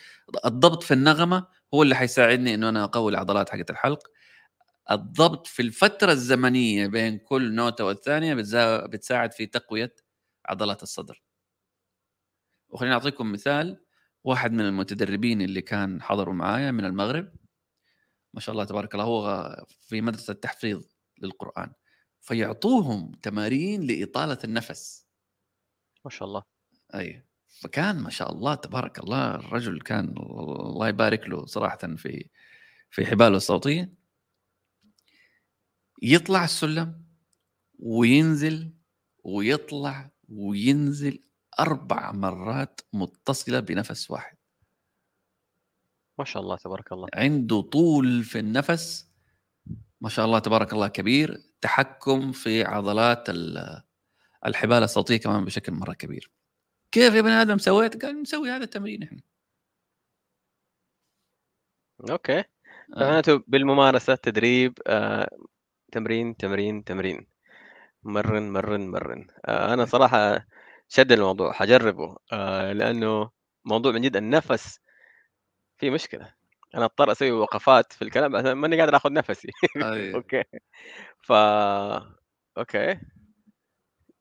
الضبط 0.46 0.84
في 0.84 0.94
النغمة 0.94 1.48
هو 1.74 1.84
اللي 1.84 1.96
حيساعدني 1.96 2.54
إنه 2.56 2.70
أنا 2.70 2.84
أقوي 2.84 3.12
العضلات 3.12 3.50
حقت 3.50 3.70
الحلق. 3.70 4.08
الضبط 4.92 5.48
في 5.48 5.62
الفترة 5.62 6.12
الزمنية 6.12 6.88
بين 6.88 7.18
كل 7.20 7.56
نوتة 7.56 7.86
والثانية 7.86 8.34
بتساعد 8.88 9.34
في 9.34 9.46
تقوية 9.46 9.96
عضلات 10.46 10.84
الصدر. 10.84 11.24
وخليني 12.70 12.94
أعطيكم 12.94 13.32
مثال 13.32 13.86
واحد 14.24 14.52
من 14.52 14.62
المتدربين 14.62 15.42
اللي 15.42 15.62
كان 15.62 16.02
حضروا 16.02 16.34
معايا 16.34 16.72
من 16.72 16.86
المغرب. 16.86 17.34
ما 18.34 18.40
شاء 18.40 18.54
الله 18.54 18.66
تبارك 18.66 18.94
الله 18.96 19.06
هو 19.06 19.56
في 19.82 20.02
مدرسة 20.02 20.32
التحفيظ 20.32 20.84
للقرآن. 21.22 21.74
فيعطوهم 22.22 23.12
تمارين 23.12 23.82
لإطالة 23.82 24.38
النفس. 24.44 25.06
ما 26.06 26.12
شاء 26.12 26.28
الله. 26.28 26.44
أي 26.96 27.26
فكان 27.62 28.00
ما 28.00 28.10
شاء 28.10 28.32
الله 28.32 28.56
تبارك 28.56 29.00
الله 29.00 29.36
الرجل 29.36 29.82
كان 29.82 30.14
الله 30.18 30.88
يبارك 30.88 31.30
له 31.30 31.46
صراحة 31.46 31.78
في 31.78 32.30
في 32.90 33.06
حباله 33.06 33.38
الصوتية. 33.38 33.94
يطلع 36.02 36.44
السلم 36.44 37.06
وينزل 37.80 38.74
ويطلع 39.24 40.12
وينزل 40.30 41.24
أربع 41.60 42.12
مرات 42.12 42.82
متصلة 42.94 43.60
بنفس 43.60 44.12
واحد. 44.12 44.38
ما 46.20 46.26
شاء 46.26 46.44
الله 46.44 46.58
تبارك 46.58 46.92
الله. 46.92 47.08
عنده 47.14 47.62
طول 47.62 48.24
في 48.24 48.40
النفس 48.40 49.11
ما 50.02 50.10
شاء 50.10 50.26
الله 50.26 50.40
تبارك 50.40 50.74
الله 50.74 50.88
كبير. 50.88 51.38
تحكم 51.62 52.32
في 52.32 52.64
عضلات 52.64 53.30
ال- 53.30 53.84
الحبال 54.46 54.84
الصوتية 54.84 55.18
كمان 55.18 55.46
بشكل 55.46 55.72
مرة 55.74 55.94
كبير. 55.94 56.32
كيف 56.92 57.14
يا 57.14 57.22
بني 57.22 57.32
آدم 57.42 57.58
سويت؟ 57.58 58.06
قال 58.06 58.22
نسوي 58.22 58.50
هذا 58.50 58.64
التمرين 58.64 59.04
إحنا. 59.04 59.22
okay. 62.10 62.40
آه. 62.40 62.46
فمعناته 62.96 63.44
بالممارسة 63.48 64.16
تدريب 64.16 64.80
آه، 64.88 65.30
تمرين 65.92 66.38
تمرين 66.38 66.84
تمرين. 66.84 67.28
مرن 68.04 68.50
مرن 68.54 68.88
مرن. 68.88 69.28
آه، 69.46 69.74
أنا 69.74 69.86
صراحة 69.86 70.48
شد 70.90 71.12
الموضوع 71.12 71.52
حجربه. 71.54 72.18
آه، 72.34 72.74
لأنه 72.74 73.32
موضوع 73.66 73.92
من 73.92 74.02
جد 74.02 74.16
النفس 74.18 74.80
في 75.78 75.90
مشكلة. 75.90 76.41
أنا 76.76 76.86
أضطر 76.86 77.12
أسوي 77.12 77.32
وقفات 77.32 77.94
في 77.94 78.02
الكلام 78.02 78.36
عشان 78.36 78.52
ماني 78.54 78.80
قادر 78.80 78.96
آخذ 78.96 79.14
نفسي. 79.14 79.48
أي. 79.84 80.16
okay. 80.16 80.44
ف 81.24 81.32
okay. 82.58 83.00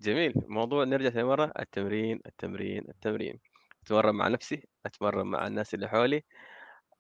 جميل. 0.01 0.35
موضوع 0.49 0.85
نرجع 0.85 1.11
ثاني 1.11 1.25
مرة. 1.25 1.53
التمرين 1.59 2.21
التمرين 2.27 2.85
التمرين. 2.89 3.41
أتمرن 3.87 4.15
مع 4.15 4.29
نفسي 4.29 4.69
أتمرن 4.87 5.27
مع 5.27 5.47
الناس 5.47 5.75
اللي 5.75 5.89
حولي. 5.89 6.23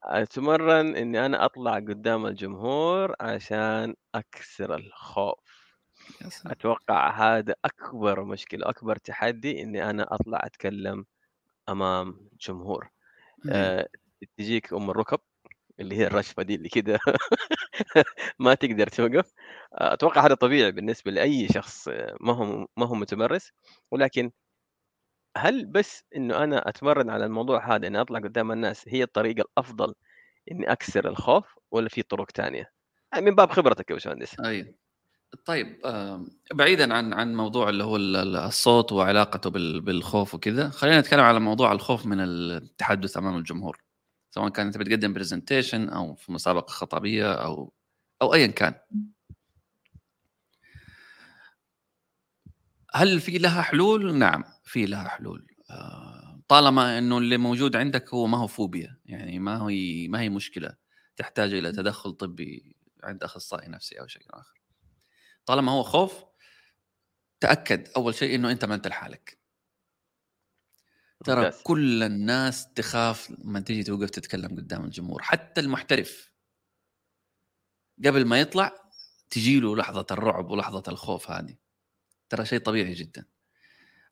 أتمرن 0.04 0.96
إني 0.96 1.26
أنا 1.26 1.44
أطلع 1.44 1.74
قدام 1.76 2.26
الجمهور 2.26 3.14
عشان 3.20 3.94
أكسر 4.14 4.74
الخوف. 4.76 5.74
أتوقع 6.46 7.10
هذا 7.10 7.54
أكبر 7.64 8.24
مشكلة 8.24 8.70
أكبر 8.70 8.96
تحدي 8.96 9.62
إني 9.62 9.90
أنا 9.90 10.14
أطلع 10.14 10.40
أتكلم 10.44 11.06
أمام 11.68 12.28
جمهور. 12.42 12.90
أي. 13.48 13.52
آه، 13.54 13.88
تجيك 14.38 14.72
أم 14.74 14.90
الركب. 14.90 15.20
اللي 15.80 15.96
هي 15.98 16.06
الرشفة 16.06 16.42
دي 16.42 16.54
اللي 16.54 16.68
كده 16.68 16.98
ما 18.38 18.54
تقدر 18.54 18.86
توقف. 18.86 19.32
أتوقع 19.72 20.26
هذا 20.26 20.34
طبيعي 20.34 20.72
بالنسبة 20.72 21.10
لأي 21.10 21.48
شخص 21.48 21.88
ما 22.20 22.32
هو 22.32 22.66
ما 22.76 22.86
هو 22.86 22.94
متمرس. 22.94 23.52
ولكن 23.90 24.30
هل 25.36 25.66
بس 25.66 26.04
إنه 26.16 26.44
أنا 26.44 26.68
أتمرن 26.68 27.10
على 27.10 27.24
الموضوع 27.24 27.76
هذا 27.76 27.86
إني 27.86 28.00
أطلع 28.00 28.18
قدام 28.18 28.52
الناس 28.52 28.84
هي 28.88 29.02
الطريقة 29.02 29.40
الأفضل 29.40 29.94
إني 30.52 30.72
أكسر 30.72 31.08
الخوف 31.08 31.44
ولا 31.70 31.88
في 31.88 32.02
طرق 32.02 32.30
ثانية؟ 32.30 32.72
من 33.16 33.34
باب 33.34 33.50
خبرتك 33.50 33.90
يا 33.90 33.94
باشمهندس. 33.94 34.40
اي 34.40 34.74
طيب 35.44 35.80
بعيدا 36.54 36.94
عن 36.94 37.12
عن 37.12 37.34
موضوع 37.34 37.68
اللي 37.68 37.84
هو 37.84 37.96
ال- 37.96 38.16
ال- 38.16 38.36
الصوت 38.36 38.92
وعلاقته 38.92 39.50
بال- 39.50 39.80
بالخوف 39.80 40.34
وكذا 40.34 40.68
خلينا 40.70 41.00
نتكلم 41.00 41.20
على 41.20 41.40
موضوع 41.40 41.72
الخوف 41.72 42.06
من 42.06 42.20
التحدث 42.20 43.16
أمام 43.16 43.36
الجمهور. 43.36 43.78
سواء 44.30 44.48
كان 44.48 44.66
انت 44.66 44.78
بتقدم 44.78 45.12
برزنتيشن 45.12 45.88
أو 45.88 46.14
في 46.14 46.32
مسابقة 46.32 46.70
خطابية 46.70 47.32
أو 47.32 47.72
أو 48.22 48.34
ايا 48.34 48.46
كان. 48.46 48.74
هل 52.94 53.20
في 53.20 53.38
لها 53.38 53.62
حلول؟ 53.62 54.14
نعم 54.18 54.44
في 54.64 54.86
لها 54.86 55.08
حلول. 55.08 55.46
آه، 55.70 56.40
طالما 56.48 56.98
إنه 56.98 57.18
اللي 57.18 57.36
موجود 57.38 57.76
عندك 57.76 58.14
هو 58.14 58.26
ما 58.26 58.38
هو 58.38 58.46
فوبيا 58.46 59.00
يعني 59.04 59.38
ما 59.38 59.62
هي 59.68 60.08
ما 60.08 60.20
هي 60.20 60.28
مشكلة. 60.28 60.76
تحتاج 61.16 61.54
إلى 61.54 61.72
تدخل 61.72 62.12
طبي 62.12 62.76
عند 63.04 63.24
أخصائي 63.24 63.68
نفسي 63.68 64.00
أو 64.00 64.06
شيء 64.06 64.22
آخر. 64.30 64.60
طالما 65.46 65.72
هو 65.72 65.82
خوف 65.82 66.24
تأكد 67.40 67.88
أول 67.96 68.14
شيء 68.14 68.34
إنه 68.34 68.50
أنت 68.50 68.64
ما 68.64 68.74
أنت 68.74 68.86
لحالك. 68.88 69.39
ترى. 71.24 71.50
كل 71.64 72.02
الناس 72.02 72.72
تخاف 72.72 73.30
لما 73.30 73.60
تيجي 73.60 73.82
توقف 73.82 74.10
تتكلم 74.10 74.56
قدام 74.56 74.84
الجمهور 74.84 75.22
حتى 75.22 75.60
المحترف. 75.60 76.32
قبل 78.04 78.24
ما 78.24 78.40
يطلع 78.40 78.72
تجيله 79.30 79.76
لحظة 79.76 80.06
الرعب 80.10 80.50
ولحظة 80.50 80.82
الخوف 80.88 81.30
هذه. 81.30 81.56
ترى 82.28 82.46
شيء 82.46 82.58
طبيعي 82.58 82.94
جدا. 82.94 83.24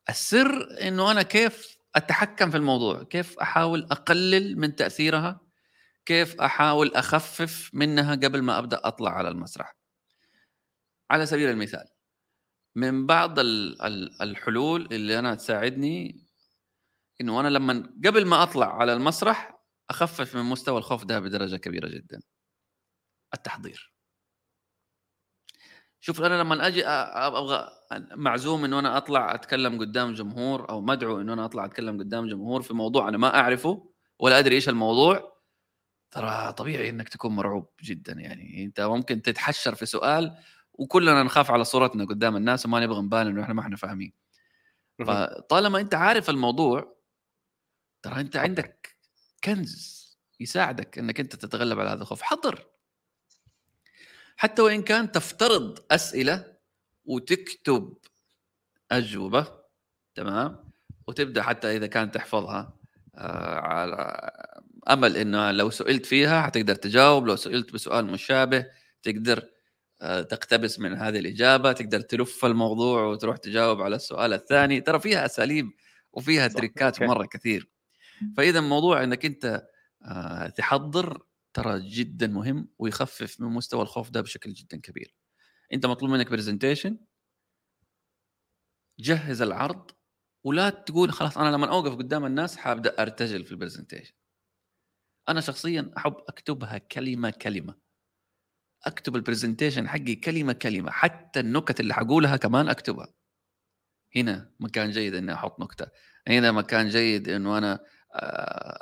السر 0.09 0.79
إنه 0.89 1.11
أنا 1.11 1.23
كيف 1.23 1.77
أتحكم 1.95 2.51
في 2.51 2.57
الموضوع؟ 2.57 3.03
كيف 3.03 3.39
أحاول 3.39 3.83
أقلل 3.91 4.59
من 4.59 4.77
تأثيرها؟ 4.77 5.41
كيف 6.07 6.41
أحاول 6.41 6.95
أخفف 6.95 7.71
منها 7.73 8.15
قبل 8.15 8.43
ما 8.43 8.59
أبدأ 8.59 8.81
أطلع 8.85 9.11
على 9.11 9.29
المسرح؟ 9.29 9.77
على 11.11 11.27
سبيل 11.27 11.51
المثال 11.51 11.85
من 12.75 13.07
بعض 13.07 13.39
ال- 13.39 13.83
ال- 13.83 14.23
الحلول 14.23 14.89
اللي 14.93 15.19
أنا 15.19 15.35
تساعدني 15.35 16.28
إنه 17.21 17.41
أنا 17.41 17.49
لما 17.49 17.93
قبل 18.07 18.27
ما 18.27 18.43
أطلع 18.43 18.77
على 18.77 18.93
المسرح 18.93 19.59
أخفف 19.91 20.37
من 20.37 20.43
مستوى 20.43 20.79
الخوف 20.79 21.05
ده 21.05 21.21
بدرجة 21.21 21.57
كبيرة 21.57 21.89
جدا. 21.89 22.21
التحضير. 23.35 23.93
شوف 26.01 26.23
أنا 26.23 26.43
لما 26.43 26.67
أجي 26.67 26.87
أبغى 26.87 27.69
معزوم 28.17 28.65
إنه 28.65 28.79
أنا 28.79 28.97
أطلع 28.97 29.35
أتكلم 29.35 29.81
قدام 29.81 30.15
جمهور 30.15 30.71
أو 30.71 30.81
مدعو 30.81 31.21
إنه 31.21 31.33
أنا 31.33 31.45
أطلع 31.45 31.65
أتكلم 31.65 31.99
قدام 31.99 32.27
جمهور 32.27 32.63
في 32.63 32.75
موضوع 32.75 33.09
أنا 33.09 33.19
ما 33.19 33.41
أعرفه 33.41 33.91
ولا 34.19 34.39
أدري 34.39 34.55
إيش 34.55 34.69
الموضوع 34.69 35.39
ترى 36.11 36.53
طبيعي 36.53 36.89
إنك 36.89 37.09
تكون 37.09 37.37
مرعوب 37.37 37.71
جدا. 37.83 38.13
يعني 38.13 38.65
أنت 38.65 38.81
ممكن 38.81 39.23
تتحشر 39.23 39.75
في 39.75 39.87
سؤال 39.87 40.37
وكلنا 40.73 41.23
نخاف 41.23 41.51
على 41.51 41.65
صورتنا 41.65 42.05
قدام 42.05 42.37
الناس 42.37 42.67
وما 42.67 42.81
نبغى 42.81 43.03
نبان 43.03 43.27
إنه 43.27 43.43
إحنا 43.43 43.55
ما 43.55 43.61
إحنا 43.63 43.77
فاهمين. 43.77 44.13
فطالما 45.07 45.81
أنت 45.81 45.95
عارف 45.95 46.31
الموضوع 46.31 46.98
ترى 48.03 48.21
أنت 48.21 48.37
عندك 48.37 48.97
كنز 49.45 49.99
يساعدك 50.41 50.99
إنك 50.99 51.21
أنت 51.21 51.37
تتغلب 51.37 51.81
على 51.81 51.91
هذا 51.91 52.03
الخوف. 52.03 52.23
حضر. 52.23 52.67
حتى 54.37 54.63
وإن 54.63 54.83
كان 54.83 55.13
تفترض 55.13 55.79
أسئلة 55.91 56.57
وتكتب 57.05 57.99
أجوبة 58.91 59.47
تمام؟ 60.15 60.71
وتبدأ 61.07 61.43
حتى 61.43 61.77
إذا 61.77 61.87
كانت 61.87 62.15
تحفظها 62.15 62.75
آه، 63.15 63.55
على 63.61 64.31
أمل 64.91 65.17
إنه 65.17 65.51
لو 65.51 65.71
سئلت 65.71 66.07
فيها 66.07 66.43
حتقدر 66.43 66.75
تجاوب 66.75 67.27
لو 67.27 67.37
سئلت 67.37 67.73
بسؤال 67.73 68.07
مشابه 68.07 68.67
تقدر 69.03 69.51
آه، 70.03 70.23
تقتبس 70.23 70.79
من 70.81 70.95
هذه 70.95 71.19
الإجابة 71.19 71.73
تقدر 71.73 72.01
تلف 72.01 72.45
الموضوع 72.45 73.03
وتروح 73.05 73.37
تجاوب 73.37 73.83
على 73.83 73.97
السؤال 73.97 74.33
الثاني. 74.33 74.81
ترى 74.81 75.01
فيها 75.01 75.27
أساليب 75.27 75.71
وفيها 76.13 76.49
trick 76.49 76.88
ات. 76.88 77.03
مرة 77.03 77.27
كثير. 77.27 77.69
فإذا 78.37 78.61
موضوع 78.61 79.05
إنك 79.05 79.25
أنت 79.25 79.69
آه، 80.03 80.49
تحضر 80.49 81.23
ترى 81.55 81.89
جدا 81.89 82.27
مهم 82.27 82.69
ويخفف 82.79 83.41
من 83.41 83.49
مستوى 83.49 83.83
الخوف 83.83 84.11
ده 84.11 84.21
بشكل 84.21 84.53
جدا 84.53 84.81
كبير. 84.81 85.15
أنت 85.73 85.87
مطلوب 85.87 86.11
منك 86.11 86.31
presentation 86.31 86.99
جهز 89.01 89.43
العرض 89.43 89.91
ولا 90.45 90.71
تقول 90.71 91.13
خلاص 91.13 91.39
أنا 91.39 91.57
لما 91.57 91.67
أوقف 91.71 91.95
قدام 91.95 92.25
الناس 92.27 92.57
حأبدأ 92.57 93.03
أرتجل 93.03 93.45
في 93.45 93.53
ال 93.53 93.58
presentation 93.58 94.15
أنا 95.29 95.41
شخصيا 95.41 95.91
أحب 95.97 96.17
أكتبها 96.29 96.79
كلمة 96.79 97.31
كلمة. 97.31 97.75
أكتب 98.85 99.17
ال 99.17 99.22
presentation 99.22 99.89
حقي 99.89 100.15
كلمة 100.15 100.53
كلمة 100.53 100.91
حتى 100.91 101.41
النكت 101.41 101.81
اللي 101.81 101.95
حقولها 101.95 102.37
كمان 102.37 102.69
أكتبها. 102.69 103.15
هنا 104.17 104.53
مكان 104.61 104.91
جيد 104.91 105.15
إني 105.15 105.35
أحط 105.35 105.61
نكتة. 105.61 105.87
هنا 106.29 106.53
مكان 106.53 106.89
جيد 106.89 107.29
إنه 107.29 107.59
أنا 107.59 107.85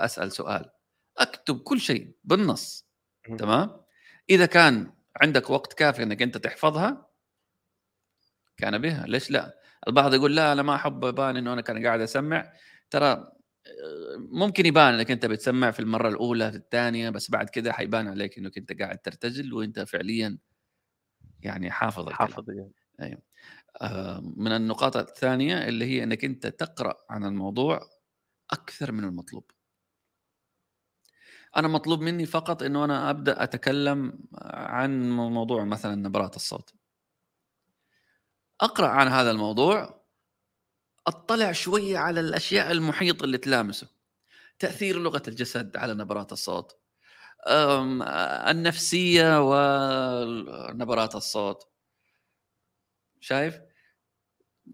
أسأل 0.05 0.33
سؤال. 0.33 0.71
أكتب 1.19 1.59
كل 1.61 1.81
شيء 1.81 2.17
بالنص. 2.25 2.87
تمام؟ 3.39 3.71
إذا 4.31 4.47
كان 4.47 4.93
عندك 5.23 5.51
وقت 5.51 5.73
كافي 5.73 6.03
إنك 6.03 6.23
أنت 6.23 6.37
تحفظها 6.39 7.07
كان 8.57 8.79
بها 8.79 9.07
ليش 9.07 9.31
لا؟ 9.31 9.61
البعض 9.89 10.15
يقول 10.15 10.37
لا 10.37 10.53
أنا 10.53 10.63
ما 10.63 10.75
أحب 10.75 11.05
يبان 11.05 11.37
إنه 11.37 11.53
أنا 11.53 11.61
كان 11.61 11.87
قاعد 11.87 12.01
أسمع. 12.01 12.53
ترى 12.91 13.11
آه، 13.11 13.33
ممكن 14.19 14.67
يبان 14.67 14.95
إنك 14.95 15.11
أنت 15.11 15.27
بتسمع 15.27 15.71
في 15.71 15.81
المرة 15.81 16.09
الأولى 16.09 16.51
في 16.51 16.57
الثانية 16.57 17.11
بس 17.11 17.31
بعد 17.31 17.51
كده 17.51 17.73
حيبان 17.73 18.09
عليك 18.09 18.39
إنك 18.39 18.59
أنت 18.59 18.83
قاعد 18.83 18.99
ترتجل 18.99 19.55
وأنت 19.55 19.81
فعليا 19.81 20.39
يعني 21.41 21.71
حافظ 21.71 22.11
حافظ 22.11 22.45
يعني. 22.99 23.23
آه، 23.83 24.21
من 24.37 24.53
النقاط 24.53 24.97
الثانية 24.97 25.69
اللي 25.69 25.85
هي 25.85 26.03
إنك 26.03 26.25
أنت 26.25 26.47
تقرأ 26.47 26.97
عن 27.11 27.25
الموضوع 27.25 27.81
أكثر 28.51 28.93
من 28.93 29.05
المطلوب. 29.05 29.51
أنا 31.57 31.69
مطلوب 31.69 32.01
مني 32.01 32.27
فقط 32.27 32.63
إنه 32.63 32.85
أنا 32.85 33.11
أبدأ 33.11 33.43
أتكلم 33.43 34.19
عن 34.43 35.11
موضوع 35.11 35.65
مثلا 35.65 35.95
نبرات 35.95 36.37
الصوت. 36.37 36.75
أقرأ 38.61 38.89
عن 38.89 39.09
هذا 39.09 39.31
الموضوع 39.31 40.05
أطلع 41.07 41.53
شوية 41.53 41.99
على 41.99 42.21
الأشياء 42.21 42.73
المحيطة 42.73 43.25
اللي 43.25 43.39
تلامسه. 43.39 43.89
تأثير 44.59 44.99
لغة 44.99 45.23
الجسد 45.29 45.77
على 45.77 45.95
نبرات 45.95 46.33
الصوت. 46.33 46.79
النفسية 48.49 49.41
ونبرات 49.41 51.15
الصوت. 51.15 51.69
شايف؟ 53.21 53.61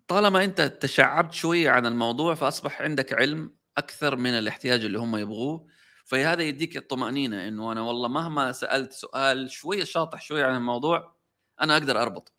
طالما 0.08 0.44
أنت 0.44 0.60
تشعبت 0.60 1.32
شوية 1.32 1.70
عن 1.70 1.86
الموضوع 1.86 2.34
فأصبح 2.34 2.82
عندك 2.82 3.12
علم 3.12 3.54
أكثر 3.78 4.16
من 4.16 4.30
الاحتياج 4.30 4.84
اللي 4.84 4.98
هم 4.98 5.16
يبغوه. 5.16 5.66
فهذا 6.04 6.42
يديك 6.42 6.76
الطمأنينة 6.76 7.48
إنه 7.48 7.72
أنا 7.72 7.80
والله 7.80 8.08
مهما 8.08 8.52
سألت 8.52 8.92
سؤال 8.92 9.50
شوية 9.50 9.84
شاطح 9.84 10.22
شوية 10.22 10.44
عن 10.44 10.56
الموضوع 10.56 11.16
أنا 11.60 11.72
أقدر 11.76 12.02
أربط. 12.02 12.32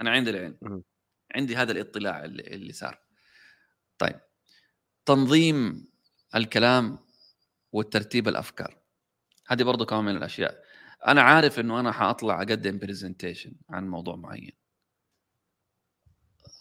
أنا 0.00 0.10
عندي 0.10 0.30
العلم. 0.30 0.82
عندي 1.34 1.56
هذا 1.56 1.72
الاطلاع 1.72 2.24
اللي, 2.24 2.42
اللي 2.42 2.72
صار. 2.72 2.98
طيب. 3.98 4.20
تنظيم 5.06 5.86
الكلام 6.34 6.98
والترتيب 7.72 8.28
الأفكار. 8.28 8.78
هذه 9.46 9.62
برضو 9.62 9.86
كمان 9.86 10.04
من 10.04 10.16
الأشياء. 10.16 10.62
أنا 11.06 11.22
عارف 11.22 11.60
إنه 11.60 11.80
أنا 11.80 11.92
حأطلع 11.92 12.38
أقدم 12.42 12.78
presentation 12.78 13.52
عن 13.70 13.88
موضوع 13.88 14.16
معين. 14.16 14.52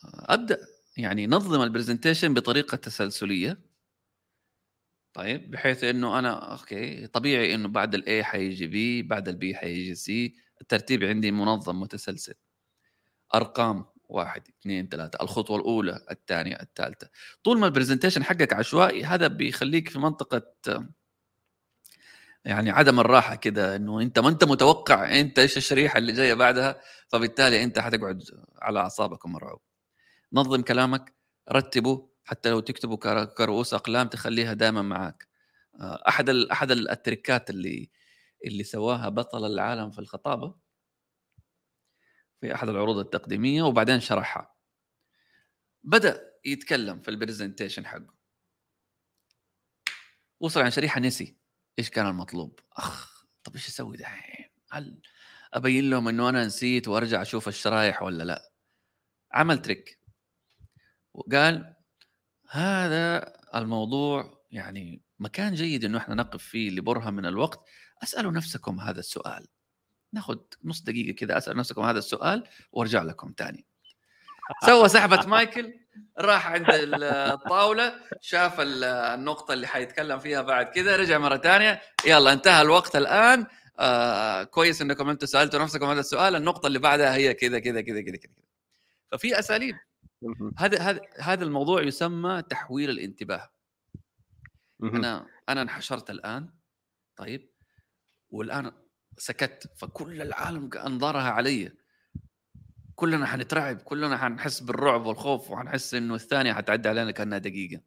أبدأ. 0.05 0.57
يعني 0.97 1.27
نظم 1.27 1.61
ال 1.61 1.67
presentation 1.67 2.33
بطريقة 2.33 2.75
تسلسلية. 2.75 3.74
طيب 5.15 5.51
بحيث 5.51 5.83
إنه 5.83 6.19
أنا 6.19 6.51
okay 6.51 7.07
طبيعي 7.07 7.55
إنه 7.55 7.67
بعد 7.67 7.95
ال 7.95 8.09
A 8.09 8.23
حيجي 8.23 8.67
B 8.67 9.01
بعد 9.03 9.27
ال 9.29 9.42
B 9.42 9.55
حيجي 9.55 9.95
C 9.95 10.35
الترتيب 10.61 11.03
عندي 11.03 11.31
منظم 11.31 11.79
متسلسل. 11.81 12.33
أرقام 13.35 13.85
واحد 14.09 14.47
اثنين 14.47 14.87
ثلاثة. 14.89 15.19
الخطوة 15.23 15.57
الأولى 15.57 16.05
الثانية 16.11 16.55
الثالثة. 16.61 17.09
طول 17.43 17.59
ما 17.59 17.67
البرزنتيشن 17.67 18.23
حقك 18.23 18.53
عشوائي 18.53 19.03
هذا 19.05 19.27
بيخليك 19.27 19.89
في 19.89 19.99
منطقة 19.99 20.41
يعني 22.45 22.71
عدم 22.71 22.99
الراحة 22.99 23.35
كده 23.35 23.75
إنه 23.75 24.01
أنت 24.01 24.19
ما 24.19 24.29
أنت 24.29 24.43
متوقع 24.43 25.19
أنت 25.19 25.39
إيش 25.39 25.57
الشريحة 25.57 25.97
اللي 25.97 26.11
جاية 26.13 26.33
بعدها 26.33 26.81
فبالتالي 27.09 27.63
أنت 27.63 27.79
حتقعد 27.79 28.23
على 28.61 28.79
أعصابك 28.79 29.25
ومرعوب. 29.25 29.61
نظم 30.33 30.61
كلامك 30.61 31.15
رتبه 31.51 32.14
حتى 32.25 32.49
لو 32.49 32.59
تكتبه 32.59 32.97
كر- 32.97 33.25
كرؤوس 33.25 33.73
أقلام 33.73 34.07
تخليها 34.07 34.53
دائما 34.53 34.81
معك 34.81 35.27
آه، 35.79 36.03
أحد 36.07 36.29
أحد 36.29 36.71
ال- 36.71 36.89
التركات 36.89 37.49
اللي 37.49 37.89
اللي 38.45 38.63
سواها 38.63 39.09
بطل 39.09 39.45
العالم 39.45 39.91
في 39.91 39.99
الخطابة 39.99 40.55
في 42.41 42.55
أحد 42.55 42.69
العروض 42.69 42.97
التقديمية 42.97 43.63
وبعدين 43.63 43.99
شرحها. 43.99 44.55
بدأ 45.83 46.33
يتكلم 46.45 46.99
في 47.01 47.11
ال 47.11 47.17
presentation 47.17 47.85
حقه. 47.87 48.15
وصل 50.39 50.61
عن 50.61 50.71
شريحة 50.71 50.99
نسي. 51.01 51.37
إيش 51.79 51.89
كان 51.89 52.07
المطلوب؟ 52.07 52.59
أخ 52.73 53.25
طب 53.43 53.53
إيش 53.55 53.67
أسوي 53.67 53.97
دحين؟ 53.97 54.45
هل 54.71 55.01
أبين 55.53 55.89
لهم 55.89 56.07
إنه 56.07 56.29
أنا 56.29 56.45
نسيت 56.45 56.87
وأرجع 56.87 57.21
أشوف 57.21 57.47
الشرايح 57.47 58.01
ولا 58.01 58.23
لا؟ 58.23 58.51
عمل 59.31 59.61
trick. 59.61 59.99
وقال 61.13 61.74
هذا 62.49 63.33
الموضوع 63.55 64.41
يعني 64.51 65.01
مكان 65.19 65.53
جيد 65.53 65.85
إنه 65.85 65.97
إحنا 65.97 66.15
نقف 66.15 66.43
فيه 66.43 66.69
لبرهة 66.69 67.09
من 67.09 67.25
الوقت. 67.25 67.59
أسألوا 68.03 68.31
نفسكم 68.31 68.79
هذا 68.79 68.99
السؤال. 68.99 69.47
ناخذ 70.13 70.37
نص 70.63 70.81
دقيقة 70.81 71.15
كذا 71.15 71.37
أسأل 71.37 71.57
نفسكم 71.57 71.81
هذا 71.81 71.99
السؤال 71.99 72.43
وأرجع 72.71 73.03
لكم 73.03 73.31
تاني. 73.31 73.65
سوى 74.65 74.89
سحبة 74.89 75.25
مايكل 75.25 75.73
راح 76.19 76.47
عند 76.47 76.69
ال- 76.69 77.03
الطاولة 77.03 77.95
شاف 78.21 78.59
ال- 78.59 78.83
النقطة 78.83 79.53
اللي 79.53 79.67
حيتكلم 79.67 80.19
فيها 80.19 80.41
بعد 80.41 80.65
كذا 80.65 80.95
رجع 80.95 81.17
مرة 81.17 81.37
ثانية 81.37 81.81
يلا 82.07 82.33
انتهى 82.33 82.61
الوقت 82.61 82.95
الآن. 82.95 83.45
آه 83.79 84.43
كويس 84.43 84.81
إنكم 84.81 85.09
أنتم 85.09 85.27
سألتوا 85.27 85.59
نفسكم 85.59 85.85
هذا 85.85 85.99
السؤال. 85.99 86.35
النقطة 86.35 86.67
اللي 86.67 86.79
بعدها 86.79 87.15
هي 87.15 87.33
كذا 87.33 87.59
كذا 87.59 87.81
كذا 87.81 88.01
كذا 88.01 88.15
كذا 88.17 88.31
ففي 89.11 89.39
أساليب. 89.39 89.75
هذا 90.57 90.81
هذا 90.81 91.01
هذا 91.19 91.43
الموضوع 91.43 91.81
يسمى 91.83 92.41
تحويل 92.49 92.89
الانتباه. 92.89 93.49
أنا 94.83 95.27
أنا 95.49 95.61
انحشرت 95.61 96.09
الآن 96.09 96.49
طيب 97.15 97.49
والآن 98.29 98.71
سكت 99.17 99.73
فكل 99.77 100.21
العالم 100.21 100.69
انظارها 100.73 101.29
علي. 101.29 101.71
كلنا 102.95 103.25
حنترعب 103.25 103.77
كلنا 103.77 104.17
حنحس 104.17 104.59
بالرعب 104.59 105.05
والخوف 105.05 105.51
وحنحس 105.51 105.93
إنه 105.93 106.15
الثانية 106.15 106.53
حتعدي 106.53 106.89
علينا 106.89 107.11
كأنها 107.11 107.37
دقيقة. 107.37 107.81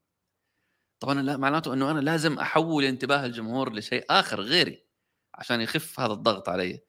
طبعا 1.00 1.22
لا 1.22 1.36
معناته 1.36 1.74
إنه 1.74 1.90
أنا 1.90 2.00
لازم 2.00 2.38
أحول 2.38 2.84
انتباه 2.84 3.26
الجمهور 3.26 3.72
لشيء 3.74 4.04
آخر 4.10 4.40
غيري 4.40 4.86
عشان 5.34 5.60
يخف 5.60 6.00
هذا 6.00 6.12
الضغط 6.12 6.48
علي. 6.48 6.80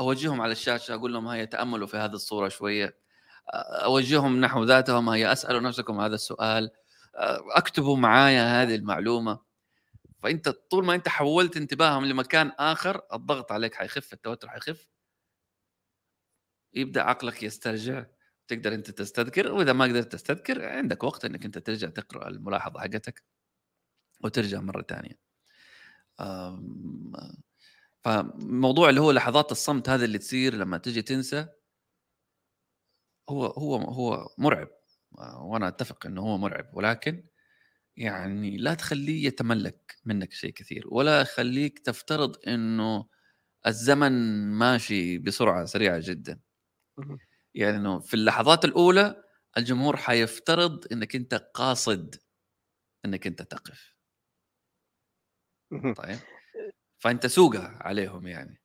أوجههم 0.00 0.40
على 0.40 0.52
الشاشة 0.52 0.94
أقول 0.94 1.12
لهم 1.12 1.28
هيا 1.28 1.44
تأملوا 1.44 1.86
في 1.86 1.96
هذه 1.96 2.12
الصورة 2.12 2.48
شوية. 2.48 3.03
أوجههم 3.52 4.40
نحو 4.40 4.64
ذاتهم 4.64 5.08
هي 5.08 5.32
أسألوا 5.32 5.60
نفسكم 5.60 6.00
هذا 6.00 6.14
السؤال 6.14 6.70
أكتبوا 7.56 7.96
معايا 7.96 8.62
هذه 8.62 8.74
المعلومة. 8.74 9.40
فأنت 10.22 10.48
طول 10.48 10.84
ما 10.84 10.94
أنت 10.94 11.08
حولت 11.08 11.56
انتباههم 11.56 12.04
لمكان 12.04 12.52
آخر 12.58 13.02
الضغط 13.12 13.52
عليك 13.52 13.74
حيخف 13.74 14.12
التوتر 14.12 14.48
حيخف. 14.48 14.88
يبدأ 16.74 17.02
عقلك 17.02 17.42
يسترجع. 17.42 18.06
تقدر 18.48 18.74
أنت 18.74 18.90
تستذكر 18.90 19.52
وإذا 19.52 19.72
ما 19.72 19.84
قدرت 19.84 20.12
تستذكر 20.12 20.64
عندك 20.68 21.04
وقت 21.04 21.24
إنك 21.24 21.44
أنت 21.44 21.58
ترجع 21.58 21.88
تقرأ 21.88 22.28
الملاحظة 22.28 22.80
حقتك 22.80 23.22
وترجع 24.20 24.60
مرة 24.60 24.82
ثانية. 24.82 25.18
فموضوع 28.04 28.88
اللي 28.88 29.00
هو 29.00 29.10
لحظات 29.10 29.52
الصمت 29.52 29.88
هذا 29.88 30.04
اللي 30.04 30.18
تصير 30.18 30.54
لما 30.54 30.78
تجي 30.78 31.02
تنسى 31.02 31.48
هو 33.28 33.46
هو 33.46 33.76
هو 33.76 34.28
مرعب 34.38 34.68
وأنا 35.42 35.68
أتفق 35.68 36.06
إنه 36.06 36.20
هو 36.22 36.38
مرعب 36.38 36.70
ولكن 36.74 37.24
يعني 37.96 38.56
لا 38.58 38.74
تخليه 38.74 39.26
يتملك 39.26 39.96
منك 40.04 40.32
شيء 40.32 40.52
كثير 40.52 40.84
ولا 40.88 41.24
خليك 41.24 41.78
تفترض 41.78 42.36
إنه 42.48 43.06
الزمن 43.68 44.12
ماشي 44.52 45.18
بسرعة 45.18 45.64
سريعة 45.66 46.00
جدا. 46.04 46.40
يعني 47.54 47.76
إنه 47.76 48.00
في 48.00 48.14
اللحظات 48.14 48.64
الأولى 48.64 49.22
الجمهور 49.58 49.96
حيفترض 49.96 50.84
إنك 50.92 51.16
أنت 51.16 51.34
قاصد 51.54 52.14
إنك 53.06 53.26
أنت 53.26 53.42
تقف. 53.42 53.94
طيب؟ 55.96 56.18
فأنت 56.98 57.26
سوقها 57.26 57.78
عليهم 57.82 58.26
يعني. 58.26 58.62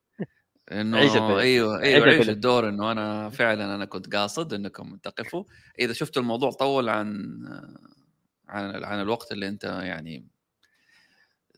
إنه 0.72 0.98
أيوه 0.98 1.40
أيوه 1.40 2.06
عيش 2.06 2.28
الدور 2.28 2.68
إنه 2.68 2.92
أنا 2.92 3.30
فعلا 3.30 3.74
أنا 3.74 3.84
كنت 3.84 4.14
قاصد 4.16 4.54
إنكم 4.54 4.96
تقفوا. 4.96 5.44
إذا 5.78 5.92
شفتوا 5.92 6.22
الموضوع 6.22 6.50
طول 6.50 6.88
عن 6.88 7.40
عن 8.48 8.84
عن 8.84 9.00
الوقت 9.00 9.32
اللي 9.32 9.48
أنت 9.48 9.64
يعني 9.64 10.26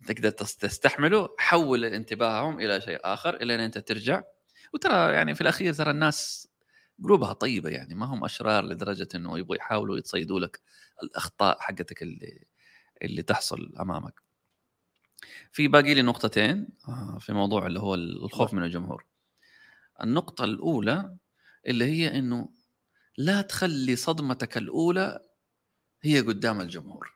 تقدر 0.06 0.30
تستحمله 0.30 1.28
حول 1.38 1.84
انتباههم 1.84 2.60
إلى 2.60 2.80
شيء 2.80 2.98
آخر 3.04 3.34
إلى 3.34 3.54
أن 3.54 3.60
أنت 3.60 3.78
ترجع. 3.78 4.22
وترى 4.74 5.12
يعني 5.12 5.34
في 5.34 5.40
الأخير 5.40 5.72
ترى 5.74 5.90
الناس 5.90 6.48
قلوبها 7.04 7.32
طيبة 7.32 7.70
يعني 7.70 7.94
ما 7.94 8.06
هم 8.06 8.24
أشرار 8.24 8.64
لدرجة 8.64 9.08
إنه 9.14 9.38
يبغوا 9.38 9.56
يحاولوا 9.56 9.98
يتصيدوا 9.98 10.40
لك 10.40 10.60
الأخطاء 11.02 11.60
حقتك 11.60 12.02
اللي 12.02 12.44
اللي 13.02 13.22
تحصل 13.22 13.72
أمامك. 13.80 14.21
في 15.52 15.68
باقي 15.68 15.94
لي 15.94 16.02
نقطتين 16.02 16.68
آه، 16.88 17.18
في 17.20 17.32
موضوع 17.32 17.66
اللي 17.66 17.80
هو 17.80 17.94
الخوف 17.94 18.54
من 18.54 18.62
الجمهور. 18.64 19.04
النقطة 20.02 20.44
الأولى 20.44 21.16
اللي 21.66 21.84
هي 21.84 22.18
إنه 22.18 22.48
لا 23.18 23.42
تخلي 23.42 23.96
صدمتك 23.96 24.56
الأولى 24.56 25.20
هي 26.02 26.20
قدام 26.20 26.60
الجمهور. 26.60 27.12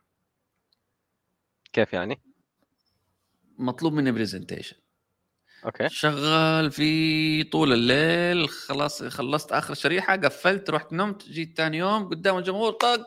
كيف 1.73 1.93
يعني؟ 1.93 2.21
مطلوب 3.59 3.93
مني 3.93 4.13
presentation 4.13 4.77
okay 5.65 5.89
شغال 5.89 6.71
في 6.71 7.45
طول 7.45 7.73
الليل 7.73 8.49
خلاص 8.49 9.03
خلصت 9.03 9.53
آخر 9.53 9.75
شريحه 9.75 10.17
قفلت 10.17 10.71
رحت 10.71 10.93
نمت 10.93 11.29
جيت 11.29 11.57
ثاني 11.57 11.79
يوم 11.79 12.09
قدام 12.09 12.39
الجمهور 12.39 12.73
طق 12.73 13.07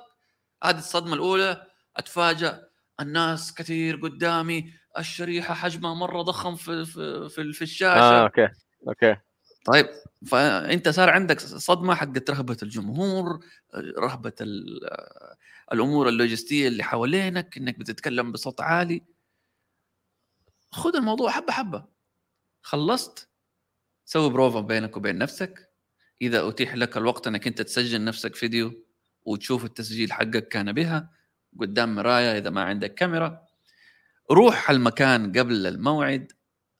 هذه 0.63 0.77
الصدمة 0.77 1.13
الأولى 1.13 1.67
أتفاجأ 1.97 2.69
الناس 2.99 3.53
كثير 3.53 3.95
قدامي 3.95 4.73
الشريحة 4.97 5.53
حجمها 5.53 5.93
مرة 5.93 6.21
ضخم 6.21 6.55
في 6.55 6.85
في 6.85 7.30
في, 7.30 7.53
في 7.53 7.61
الشاشة. 7.61 7.99
آه 7.99 8.23
okay 8.23 8.49
Okay. 8.88 9.15
طيب 9.65 9.89
فأنت 10.27 10.89
صار 10.89 11.09
عندك 11.09 11.39
صدمة 11.39 11.95
حقت 11.95 12.30
رهبة 12.30 12.57
الجمهور 12.63 13.39
رهبة 13.97 14.34
الأمور 15.71 16.09
اللوجستية 16.09 16.67
اللي 16.67 16.84
حوالينك 16.84 17.57
إنك 17.57 17.80
بتتكلم 17.80 18.31
بصوت 18.31 18.61
عالي. 18.61 19.03
خذ 20.71 20.95
الموضوع 20.95 21.31
حبة 21.31 21.53
حبة. 21.53 21.85
خلصت 22.61 23.30
سوي 24.05 24.30
بروفا 24.30 24.59
بينك 24.59 24.97
وبين 24.97 25.17
نفسك. 25.17 25.69
إذا 26.21 26.47
أتيح 26.49 26.76
لك 26.76 26.97
الوقت 26.97 27.27
إنك 27.27 27.47
أنت 27.47 27.61
تسجل 27.61 28.03
نفسك 28.03 28.35
فيديو 28.35 28.85
وتشوف 29.26 29.65
التسجيل 29.65 30.13
حقك 30.13 30.47
كان 30.47 30.71
بيها 30.72 31.19
قدام 31.59 31.95
مرايه 31.95 32.38
إذا 32.38 32.49
ما 32.49 32.63
عندك 32.63 32.93
كاميرا. 32.93 33.45
روح 34.31 34.69
المكان 34.69 35.38
قبل 35.38 35.67
الموعد 35.67 36.31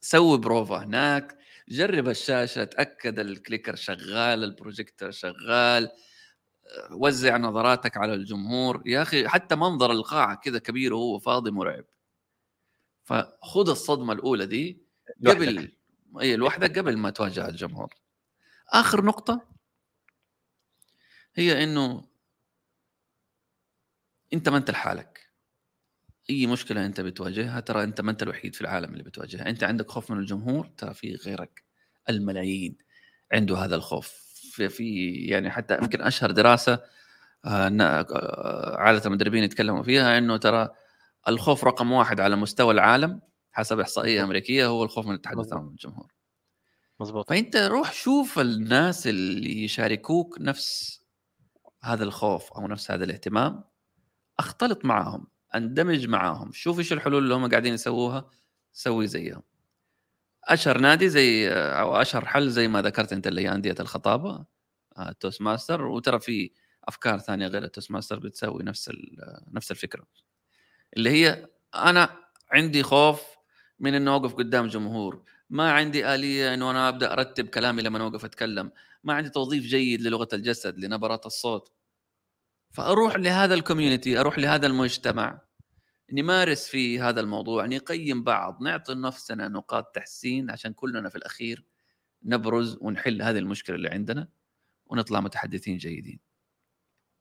سوي 0.02 0.38
بروفا 0.38 0.84
هناك 0.84 1.38
جرب 1.70 2.10
الشاشة 2.10 2.64
تأكد 2.64 3.20
ال 3.20 3.27
clicker 3.27 3.76
شغال 3.76 4.44
البروجيكتور 4.44 5.12
شغال 5.12 5.90
وزع 6.92 7.38
نظراتك 7.38 7.98
على 7.98 8.14
الجمهور. 8.14 8.84
يا 8.86 9.02
أخي 9.02 9.28
حتى 9.28 9.56
منظر 9.56 9.92
القاعة 9.92 10.36
كذا 10.36 10.60
كبير 10.60 10.94
وهو 10.94 11.20
فاضي 11.20 11.52
مرعب. 11.52 11.86
فخذ 13.04 13.70
الصدمة 13.70 14.14
الأولى 14.14 14.46
دي 14.46 14.82
قبل 15.28 15.72
اي 16.22 16.36
لوحدك 16.36 16.80
قبل 16.80 16.98
ما 16.98 17.10
تواجه 17.10 17.48
الجمهور. 17.48 17.94
آخر 18.70 19.06
نقطة 19.06 19.48
هي 21.36 21.64
إنه 21.64 22.09
انت 24.34 24.50
ما 24.50 24.58
انت 24.58 24.72
لحالك. 24.72 25.30
اي 26.30 26.48
مشكلة 26.48 26.86
انت 26.86 27.02
بتواجهها 27.02 27.60
ترى 27.60 27.84
انت 27.84 28.02
ما 28.02 28.12
انت 28.12 28.24
الوحيد 28.24 28.56
في 28.56 28.62
العالم 28.62 28.94
اللي 28.94 29.04
بتواجهها. 29.04 29.50
انت 29.50 29.64
عندك 29.64 29.90
خوف 29.90 30.12
من 30.12 30.20
الجمهور 30.20 30.68
ترى 30.78 30.94
في 30.94 31.16
غيرك 31.16 31.64
الملايين 32.10 32.78
عنده 33.34 33.58
هذا 33.58 33.76
الخوف. 33.76 34.30
في, 34.52 34.70
في 34.70 35.14
يعني 35.14 35.52
حتى 35.52 35.78
يمكن 35.78 36.02
أشهر 36.02 36.32
دراسة 36.32 36.74
آه، 37.46 37.68
آه، 37.82 38.78
عادة 38.78 39.02
المدربين 39.06 39.44
يتكلموا 39.44 39.84
فيها 39.84 40.18
إنه 40.18 40.38
ترى 40.38 40.70
الخوف 41.28 41.64
رقم 41.64 41.92
واحد 41.92 42.20
على 42.20 42.36
مستوى 42.36 42.74
العالم 42.74 43.22
حسب 43.52 43.80
إحصائية 43.80 44.24
أمريكية 44.24 44.68
هو 44.68 44.84
الخوف 44.84 45.08
من 45.08 45.16
التحدث 45.16 45.54
امام 45.54 45.68
الجمهور 45.68 46.14
مظبوط. 47.00 47.30
فأنت 47.30 47.56
روح 47.56 47.94
شوف 47.94 48.40
الناس 48.40 49.08
اللي 49.08 49.64
يشاركوك 49.64 50.38
نفس 50.42 51.02
هذا 51.84 52.04
الخوف 52.04 52.54
أو 52.54 52.68
نفس 52.68 52.92
هذا 52.92 53.04
الاهتمام. 53.04 53.64
أختلط 54.40 54.86
معهم 54.86 55.28
أندمج 55.56 56.08
معاهم 56.08 56.52
شوف 56.52 56.80
إيش 56.80 56.94
الحلول 56.94 57.24
اللي 57.24 57.34
هم 57.34 57.50
قاعدين 57.50 57.74
يسووها 57.74 58.30
سوي 58.74 59.08
زيهم. 59.08 59.42
أشهر 60.44 60.78
نادي 60.78 61.10
زي 61.10 61.50
أو 61.54 61.96
أشهر 61.96 62.26
حل 62.26 62.50
زي 62.50 62.68
ما 62.68 62.82
ذكرت 62.82 63.14
أنت 63.14 63.28
اللي 63.28 63.42
هي 63.42 63.52
أندية 63.56 63.76
الخطابة 63.80 64.46
ال 65.00 65.42
Toastmaster 65.42 65.86
وترى 65.86 66.20
في 66.20 66.52
أفكار 66.84 67.20
ثانية 67.20 67.48
غير 67.48 67.64
ال 67.64 67.92
Toastmaster 67.92 68.20
بتسوي 68.20 68.64
نفس 68.64 68.92
نفس 69.52 69.72
الفكرة. 69.72 70.06
اللي 70.98 71.10
هي 71.10 71.48
أنا 71.76 72.10
عندي 72.52 72.84
خوف 72.84 73.22
من 73.80 73.94
إنه 73.94 74.14
أوقف 74.14 74.34
قدام 74.36 74.68
جمهور. 74.68 75.24
ما 75.50 75.72
عندي 75.72 76.16
آلية 76.16 76.54
إنه 76.54 76.72
أنا 76.72 76.90
أبدأ 76.90 77.14
أرتب 77.14 77.48
كلامي 77.48 77.82
لما 77.82 78.04
أوقف 78.04 78.26
أتكلم. 78.26 78.72
ما 79.04 79.14
عندي 79.14 79.30
توظيف 79.30 79.64
جيد 79.64 80.02
للغة 80.02 80.28
الجسد 80.34 80.80
لنبرات 80.80 81.26
الصوت. 81.26 81.72
فأروح 82.72 83.16
لهذا 83.16 83.54
ال 83.54 83.60
community 83.60 84.20
أروح 84.20 84.40
لهذا 84.40 84.68
المجتمع 84.68 85.42
نمارس 86.14 86.68
في 86.68 87.00
هذا 87.00 87.22
الموضوع 87.22 87.66
نقيم 87.66 88.24
بعض 88.24 88.62
نعطي 88.62 88.94
نفسنا 88.94 89.48
نقاط 89.48 89.96
تحسين 89.96 90.52
عشان 90.52 90.74
كلنا 90.74 91.10
في 91.10 91.16
الأخير 91.16 91.66
نبرز 92.24 92.78
ونحل 92.82 93.22
هذه 93.22 93.38
المشكلة 93.38 93.76
اللي 93.76 93.90
عندنا 93.90 94.28
ونطلع 94.86 95.20
متحدثين 95.20 95.78
جيدين. 95.78 96.20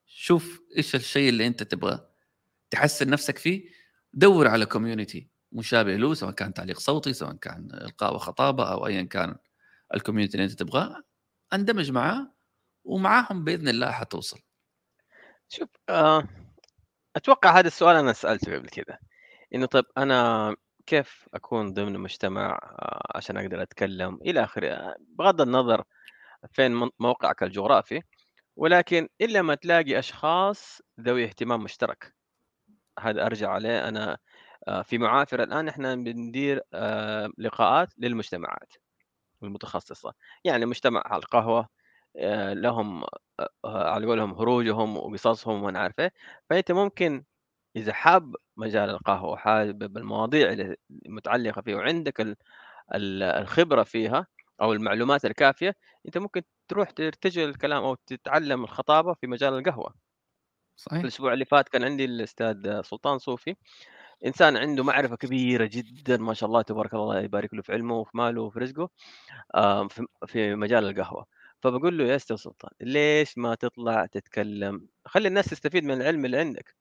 شوف 0.07 0.61
إيش 0.77 0.95
الشيء 0.95 1.29
اللي 1.29 1.47
أنت 1.47 1.63
تبغى 1.63 2.09
تحسن 2.71 3.11
نفسك 3.11 3.39
فيه 3.39 3.69
دور 4.13 4.49
على 4.49 4.67
community 4.67 5.31
مشابه 5.53 5.97
له 5.97 6.15
سواء 6.15 6.33
كان 6.33 6.55
تعليق 6.55 6.79
صوتي 6.79 7.13
سواء 7.13 7.33
كان 7.33 7.69
إلقاء 7.75 8.15
وخطابة 8.15 8.73
أو 8.73 8.87
ايا 8.87 9.03
كان 9.03 9.37
الكوميونتي 9.95 10.35
اللي 10.35 10.45
أنت 10.45 10.53
تبغاه 10.53 11.03
أندمج 11.53 11.91
معاه 11.91 12.35
ومعاهم 12.85 13.45
بإذن 13.45 13.69
الله 13.69 13.91
حتوصل. 13.91 14.41
شوف 15.49 15.69
آه 15.89 16.25
أتوقع 17.17 17.59
هذا 17.59 17.67
السؤال 17.67 17.97
أنا 17.97 18.13
سألته 18.13 18.55
قبل 18.55 18.69
كذا 18.69 18.99
إنه 19.55 19.67
طيب 19.67 19.85
أنا 19.99 20.57
كيف 20.87 21.29
أكون 21.35 21.75
ضمن 21.75 21.99
مجتمع 21.99 22.59
آه 22.63 23.03
عشان 23.15 23.37
أقدر 23.37 23.63
أتكلم 23.63 24.19
إلى 24.23 24.45
آخره؟ 24.45 24.95
بغض 25.01 25.41
النظر 25.41 25.85
فين 26.53 26.91
موقعك 27.01 27.43
الجغرافي 27.43 28.03
ولكن 28.57 29.09
إلا 29.21 29.43
ما 29.43 29.55
تلاقي 29.55 29.99
أشخاص 29.99 30.83
ذوي 31.01 31.25
اهتمام 31.25 31.63
مشترك. 31.65 32.15
هذا 33.01 33.27
أرجع 33.27 33.51
عليه 33.51 33.89
أنا 33.89 34.19
آه، 34.69 34.83
في 34.83 34.99
معافر 34.99 35.43
الآن 35.43 35.69
إحنا 35.69 35.95
بندير 35.95 36.63
آه، 36.75 37.31
لقاءات 37.39 37.89
للمجتمعات 37.99 38.73
المتخصصة. 39.43 40.15
يعني 40.45 40.67
مجتمع 40.67 41.03
القهوة 41.17 41.69
آه، 42.19 42.53
لهم 42.55 43.05
على 43.65 44.07
قولهم 44.07 44.35
هروجهم 44.35 44.97
وقصصهم 44.97 45.63
وأنا 45.63 45.79
عارف 45.81 46.01
إيه 46.01 46.13
فأنت 46.51 46.73
ممكن 46.73 47.25
إذا 47.77 47.93
حاب 47.93 48.37
مجال 48.57 48.91
القهوة 48.91 49.31
وحابب 49.33 49.97
المواضيع 49.99 50.75
المتعلقه 51.07 51.63
فيه 51.63 51.75
وعندك 51.77 52.37
الخبرة 52.93 53.83
فيها 53.83 54.27
أو 54.61 54.73
المعلومات 54.73 55.25
الكافية 55.25 55.77
أنت 56.07 56.19
ممكن 56.19 56.43
تروح 56.69 56.91
ترتجل 56.91 57.49
الكلام 57.49 57.85
أو 57.85 57.95
تتعلم 57.95 58.65
الخطابة 58.65 59.15
في 59.15 59.27
مجال 59.27 59.55
القهوة. 59.59 59.95
صحيح. 60.77 61.01
الأسبوع 61.03 61.33
اللي 61.33 61.45
فات 61.45 61.69
كان 61.69 61.85
عندي 61.85 62.05
الأستاذ 62.05 62.83
سلطان 62.83 63.19
صوفي، 63.19 63.57
إنسان 64.27 64.57
عنده 64.57 64.85
معرفة 64.85 65.17
كبيرة 65.17 65.67
جدًا 65.73 66.17
ما 66.17 66.35
شاء 66.35 66.49
الله 66.49 66.63
تبارك 66.63 66.95
الله، 66.95 67.05
الله 67.05 67.21
يبارك 67.21 67.55
له 67.55 67.63
في 67.63 67.73
علمه 67.73 67.95
وفي 67.97 68.17
ماله 68.17 68.43
وفي 68.43 68.59
رزقه، 68.59 68.91
آآ 69.55 69.89
في 69.89 70.07
في 70.27 70.55
مجال 70.55 70.85
القهوة، 70.89 71.27
فباقول 71.63 71.99
له: 71.99 72.05
"يا 72.05 72.17
أستاذ 72.17 72.37
سلطان 72.37 72.71
ليش 72.81 73.39
ما 73.39 73.55
تطلع 73.55 74.07
تتكلم 74.07 74.89
خلّي 75.07 75.29
الناس 75.29 75.45
تستفيد 75.47 75.85
من 75.85 75.93
العلم 76.03 76.25
اللي 76.25 76.39
عندك." 76.39 76.77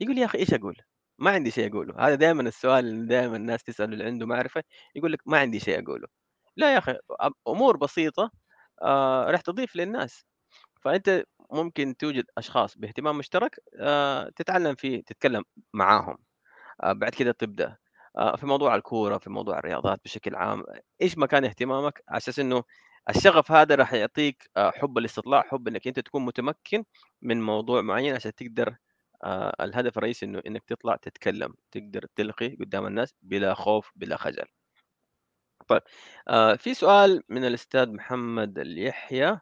يقول 0.00 0.14
لي: 0.14 0.20
"يا 0.20 0.26
أخي 0.26 0.38
إيش 0.38 0.54
أقول؟ 0.54 0.76
ما 1.18 1.30
عندي 1.30 1.50
شيء 1.50 1.70
أقوله." 1.72 1.94
هذا 2.08 2.14
دايمًا 2.14 2.42
السؤال 2.42 2.86
اللي 2.86 3.06
دايمًا 3.06 3.36
الناس 3.36 3.62
تسأله 3.64 3.92
اللي 3.92 4.04
عنده 4.04 4.26
معرفة، 4.26 4.64
يقول 4.96 5.12
لك: 5.12 5.22
"ما 5.28 5.38
عندي 5.38 5.60
شيء 5.60 5.82
أقوله." 5.84 6.08
لا 6.56 6.72
يا 6.74 6.78
أخي 6.78 6.92
أ 7.20 7.30
أمور 7.48 7.76
بسيطة 7.76 8.30
آآ 8.82 9.24
راح 9.32 9.40
تضيف 9.40 9.76
للناس، 9.76 10.26
فأنت 10.82 11.24
ممكن 11.52 11.96
توجد 11.98 12.24
أشخاص 12.38 12.78
باهتمام 12.78 13.18
مشترك 13.18 13.60
آآ 13.80 14.30
تتعلم 14.36 14.74
فيه، 14.76 15.02
تتكلم 15.04 15.44
معاهم، 15.74 16.18
آآ 16.84 16.94
بعد 16.94 17.12
كده 17.14 17.32
تبدأ 17.32 17.76
آآ 18.18 18.36
في 18.36 18.46
موضوع 18.46 18.76
الكورة، 18.76 19.18
في 19.18 19.30
موضوع 19.30 19.58
الرياضات 19.58 20.00
بشكل 20.04 20.36
عام، 20.36 20.64
إيش 21.02 21.18
ما 21.18 21.26
كان 21.26 21.44
اهتمامك 21.44 22.02
على 22.08 22.18
أساس 22.18 22.38
إنه 22.40 22.64
الشغف 23.08 23.52
هذا 23.52 23.74
راح 23.74 23.94
يعطيك 23.94 24.50
آآ 24.56 24.70
حُب 24.70 24.98
الاستطلاع، 24.98 25.42
حُب 25.42 25.68
إنك 25.68 25.86
أنت 25.86 26.00
تكون 26.00 26.24
متمكن 26.24 26.84
من 27.22 27.42
موضوع 27.42 27.82
معين 27.82 28.14
عشان 28.14 28.34
تقدر 28.34 28.76
آآ 29.24 29.56
الهدف 29.60 29.98
الرئيسي 29.98 30.26
إنه 30.26 30.42
إنك 30.46 30.64
تطلع 30.64 30.96
تتكلم، 30.96 31.54
تقدر 31.72 32.06
تلقي 32.16 32.56
قدام 32.56 32.86
الناس 32.86 33.14
بلا 33.22 33.54
خوف، 33.54 33.90
بلا 33.96 34.16
خجل. 34.16 34.44
طيب 35.68 35.82
آآ 36.28 36.56
في 36.56 36.74
سؤال 36.74 37.22
من 37.28 37.44
الأستاذ 37.44 37.92
محمد 37.92 38.58
اليحيى 38.58 39.40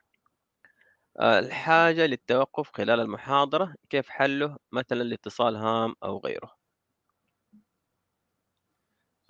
الحاجة 1.20 2.06
للتوقف 2.06 2.70
خلال 2.74 3.00
المحاضرة 3.00 3.74
كيف 3.90 4.08
حله 4.08 4.56
مثلًا 4.72 5.02
لاتصال 5.02 5.56
هام 5.56 5.94
أو 6.04 6.18
غيره؟ 6.18 6.50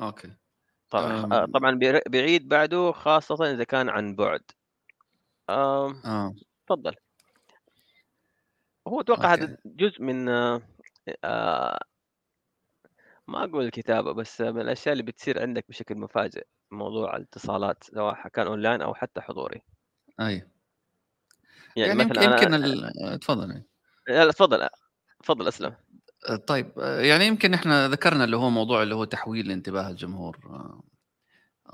Okay. 0.01 0.37
طبعًا 0.91 1.13
آه، 1.33 1.47
طبعًا 1.55 1.79
بيعيد 2.09 2.49
بعده 2.49 2.93
خاصةً 2.93 3.51
إذا 3.51 3.65
كان 3.65 3.89
عن 3.89 4.15
بُعد. 4.17 4.43
آمم 5.51 6.05
آه، 6.05 6.37
اتفضل. 6.71 6.97
هو 8.89 9.01
أتوقع 9.01 9.33
أوكي. 9.33 9.33
هذا 9.35 9.57
جزء 9.67 10.03
من 10.03 10.29
آآ 10.29 11.79
ما 13.29 13.45
أقول 13.45 13.65
الكتابة، 13.65 14.13
بس 14.13 14.41
من 14.41 14.61
الأشياء 14.61 14.93
اللي 14.93 15.03
بتصير 15.03 15.43
عندك 15.43 15.65
بشكل 15.69 15.95
مفاجئ، 15.99 16.47
موضوع 16.71 17.17
الاتصالات 17.17 17.85
سواء 17.85 18.29
كان 18.29 18.47
أونلاين 18.47 18.83
أو 18.83 18.95
حتى 18.95 19.21
حضوري. 19.21 19.63
أيوه. 20.21 20.51
يعني 21.77 21.95
يعني 21.95 21.95
مثلًا 21.95 22.27
أنا 22.27 22.47
يمكن 22.47 22.55
ال 22.55 22.85
اتفضل 23.15 23.53
أي. 23.53 23.67
لا، 24.09 24.29
اتفضل 25.21 25.49
أسلم. 25.49 25.69
آآ 25.71 25.77
طيب 26.35 26.73
يعني 26.79 27.27
يمكن 27.27 27.55
إحنا 27.55 27.89
ذكرنا 27.89 28.25
اللي 28.25 28.37
هو 28.37 28.51
موضوع 28.51 28.83
اللي 28.83 28.95
هو 28.95 29.05
تحويل 29.05 29.51
انتباه 29.51 29.91
الجمهور. 29.91 30.39
آه، 30.47 30.83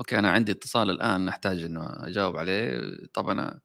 أوكي، 0.00 0.18
أنا 0.18 0.30
عندي 0.30 0.52
اتصال 0.52 0.90
الآن 0.90 1.28
أحتاج 1.28 1.64
إنه 1.64 1.86
أجاوب 2.08 2.36
عليه، 2.36 2.80
طب 3.14 3.28
أنا 3.30 3.60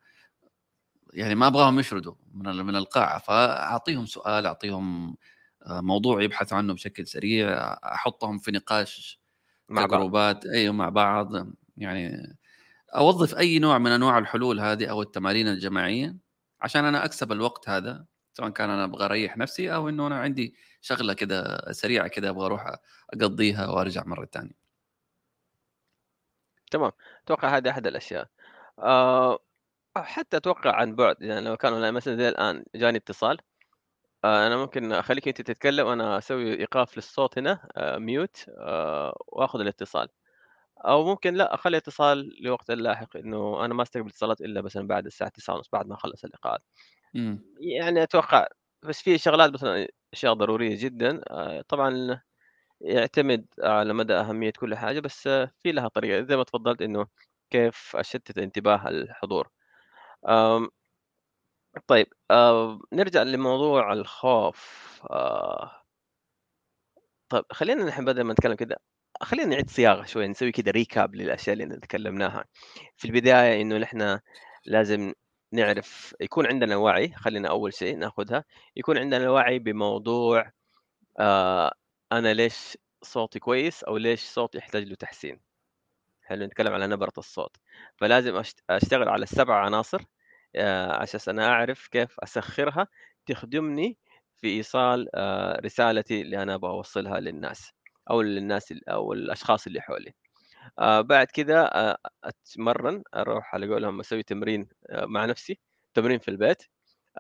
يعني 1.13 1.35
ما 1.35 1.47
أبغاهم 1.47 1.79
يشردوا 1.79 2.15
من 2.33 2.55
من 2.65 2.75
القاعة، 2.75 3.19
فأعطيهم 3.19 4.05
سؤال، 4.05 4.45
أعطيهم 4.45 5.17
آآ 5.67 5.81
موضوع 5.81 6.21
يبحثوا 6.23 6.57
عنه 6.57 6.73
بشكل 6.73 7.07
سريع، 7.07 7.49
أحطهم 7.73 8.37
في 8.39 8.51
نقاش 8.51 9.21
مع 9.69 9.85
بعض. 9.85 9.87
كجروبات 9.89 10.45
أيوه 10.45 10.73
مع 10.73 10.89
بعض، 10.89 11.31
يعني 11.77 12.27
أوظّف 12.95 13.35
أي 13.37 13.59
نوع 13.59 13.77
من 13.77 13.91
أنواع 13.91 14.17
الحلول 14.19 14.59
هذه 14.61 14.87
أو 14.87 15.01
التمارين 15.01 15.47
الجماعية، 15.49 16.17
عشان 16.61 16.85
أنا 16.85 17.05
أكسب 17.05 17.31
الوقت 17.31 17.69
هذا، 17.69 18.05
سواء 18.33 18.49
كان 18.49 18.69
أنا 18.69 18.83
أبغى 18.85 19.05
أريّح 19.05 19.37
نفسي 19.37 19.75
أو 19.75 19.89
إنه 19.89 20.07
أنا 20.07 20.19
عندي 20.19 20.55
شغلة 20.81 21.13
كده 21.13 21.57
سريعة 21.71 22.07
كده 22.07 22.29
أبغى 22.29 22.45
أروح 22.45 22.65
أقضيها 23.13 23.67
وأرجع 23.67 24.03
مرة 24.05 24.25
تانية. 24.25 24.57
تمام، 26.71 26.91
أتوقع 27.25 27.57
هذه 27.57 27.69
أحد 27.69 27.87
الأشياء. 27.87 28.27
آآ 28.79 29.37
حتى 29.97 30.37
أتوقع 30.37 30.75
عن 30.75 30.95
بُعد، 30.95 31.15
يعني 31.21 31.41
لو 31.49 31.57
كان 31.57 31.73
أونلاين 31.73 31.93
مثلًا 31.93 32.15
زي 32.17 32.29
الآن 32.29 32.65
جاني 32.75 32.97
اتصال، 32.97 33.37
آآ 34.25 34.47
أنا 34.47 34.57
ممكن 34.57 34.93
أخلّيك 34.93 35.27
أنت 35.27 35.41
تتكلم، 35.41 35.87
أنا 35.87 36.19
أسوي 36.19 36.53
إيقاف 36.59 36.97
للصوت 36.97 37.39
هنا 37.39 37.69
آآ 37.77 37.99
mute 37.99 38.45
آآ 38.59 39.13
وآخذ 39.27 39.61
الاتصال، 39.61 40.09
أو 40.79 41.05
ممكن 41.05 41.35
لأ 41.35 41.55
أخلّي 41.55 41.77
الاتصال 41.77 42.43
لوقت 42.43 42.71
لاحق، 42.71 43.17
إنه 43.17 43.65
أنا 43.65 43.73
ما 43.73 43.83
أستقبل 43.83 44.09
اتصالات 44.09 44.41
إلا 44.41 44.61
مثلًا 44.63 44.87
بعد 44.87 45.05
الساعة 45.05 45.29
21:30 45.29 45.69
بعد 45.73 45.87
ما 45.87 45.95
أخلّص 45.95 46.25
اللقاءات. 46.25 46.61
إمم. 47.15 47.43
يعني 47.61 48.03
أتوقع 48.03 48.47
بس 48.83 49.01
في 49.01 49.17
شغلات 49.17 49.51
مثلًا 49.53 49.87
أشياء 50.13 50.33
ضرورية 50.33 50.77
جدًا 50.85 51.21
آآ 51.27 51.61
طبعًا 51.61 52.21
يعتمد 52.81 53.47
على 53.59 53.93
مدى 53.93 54.13
أهمية 54.15 54.51
كل 54.59 54.75
حاجة، 54.75 54.99
بس 54.99 55.27
آه، 55.27 55.51
في 55.59 55.73
لها 55.73 55.87
طريقة 55.87 56.23
زي 56.23 56.35
ما 56.37 56.43
اتفضلت 56.43 56.83
إنه 56.83 57.07
كيف 57.51 57.97
أشتت 57.97 58.37
انتباه 58.37 58.89
الحضور. 58.89 59.49
طيب 61.87 62.07
آآ 62.31 62.79
نرجع 62.93 63.23
لموضوع 63.23 63.93
الخوف 63.93 65.01
آآ 65.11 65.83
طيب 67.29 67.43
خلّينا 67.51 67.83
نحن 67.85 68.05
بدل 68.05 68.21
ما 68.21 68.33
نتكلم 68.33 68.55
كده، 68.55 68.77
خلّينا 69.21 69.49
نعيد 69.49 69.69
صياغة 69.69 70.05
شوية، 70.05 70.27
نسوي 70.27 70.51
كده 70.51 70.71
recap 70.71 71.09
للأشياء 71.13 71.53
اللي 71.63 71.77
تكلمناها. 71.79 72.45
في 72.97 73.05
البداية 73.05 73.61
إنه 73.61 73.77
نحن 73.77 74.19
لازم 74.65 75.13
نعرف 75.53 76.15
يكون 76.21 76.47
عندنا 76.47 76.75
وعي، 76.75 77.09
خلّينا 77.13 77.49
أول 77.49 77.73
شيء 77.73 77.97
ناخدها، 77.97 78.43
يكون 78.75 78.97
عندنا 78.97 79.29
وعي 79.29 79.59
بموضوع 79.59 80.51
آآ 81.19 81.73
أنا 82.11 82.33
ليش 82.33 82.77
صوتي 83.03 83.39
كويس 83.39 83.83
أو 83.83 83.97
ليش 83.97 84.21
صوتي 84.25 84.57
يحتاج 84.57 84.83
له 84.83 84.95
تحسين. 84.95 85.41
حلو 86.23 86.45
نتكلم 86.45 86.73
على 86.73 86.87
نبرة 86.87 87.13
الصوت، 87.19 87.57
فلازم 87.97 88.35
أشت 88.37 88.59
أشتغل 88.71 89.09
على 89.09 89.23
ال7 89.27 89.49
عناصر 89.51 90.01
آآ 90.55 90.93
على 90.93 91.03
أساس 91.03 91.29
أنا 91.29 91.47
أعرف 91.49 91.87
كيف 91.87 92.19
أسخّرها 92.21 92.87
تخدمني 93.27 93.97
في 94.37 94.47
إيصال 94.47 95.09
آآ 95.15 95.61
رسالتي 95.65 96.21
اللي 96.21 96.43
أنا 96.43 96.55
أبغى 96.55 96.71
أوصّلها 96.71 97.19
للناس 97.19 97.71
أو 98.11 98.21
للناس 98.21 98.71
ال 98.71 98.89
أو 98.89 99.13
الأشخاص 99.13 99.67
اللي 99.67 99.81
حولي. 99.81 100.13
آآ 100.79 101.01
بعد 101.01 101.27
كده 101.27 101.65
أ 101.65 101.97
أتمرّن، 102.23 103.03
أروح 103.15 103.55
على 103.55 103.67
قولهم 103.73 103.99
أسوي 103.99 104.23
تمرين 104.23 104.69
آآ 104.89 105.05
مع 105.05 105.25
نفسي، 105.25 105.59
تمرين 105.93 106.19
في 106.19 106.27
البيت. 106.27 106.63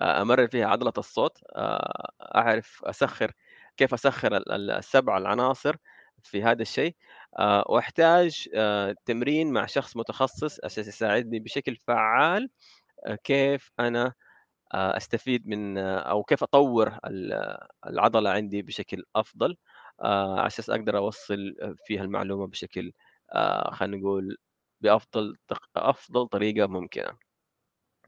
آآ 0.01 0.21
أمرّن 0.21 0.47
فيها 0.47 0.67
عضلة 0.67 0.93
الصوت، 0.97 1.39
آآ 1.55 2.11
أعرف 2.35 2.81
أسخّر 2.85 3.31
كيف 3.77 3.93
أسخّر 3.93 4.37
ال 4.37 4.51
ال 4.51 4.71
ال7 4.71 5.17
العناصر 5.17 5.75
في 6.23 6.43
هذا 6.43 6.61
الشيء، 6.61 6.95
آآ 7.39 8.95
تمرين 9.05 9.53
مع 9.53 9.65
شخص 9.65 9.97
متخصص 9.97 10.59
عشان 10.65 10.83
يساعدني 10.83 11.39
بشكل 11.39 11.75
فعّال 11.75 12.49
كيف 13.23 13.71
أنا 13.79 14.13
آآ 14.73 14.97
أستفيد 14.97 15.47
من 15.47 15.77
آه، 15.77 15.99
أو 15.99 16.23
كيف 16.23 16.43
أطوّر 16.43 16.97
ال 17.05 17.57
العضلة 17.87 18.29
عندي 18.29 18.61
بشكل 18.61 19.03
على 20.39 20.47
أساس 20.47 20.69
أقدر 20.69 20.97
أوصّل 20.97 21.55
فيها 21.85 22.03
المعلومة 22.03 22.47
بشكل 22.47 22.93
آآ 23.31 23.71
خلينا 23.73 23.97
نقول 23.97 24.37
بأفضل 24.81 25.35
تق 25.47 25.61
أفضل 25.77 26.27
طريقة 26.27 26.67
ممكنة. 26.67 27.17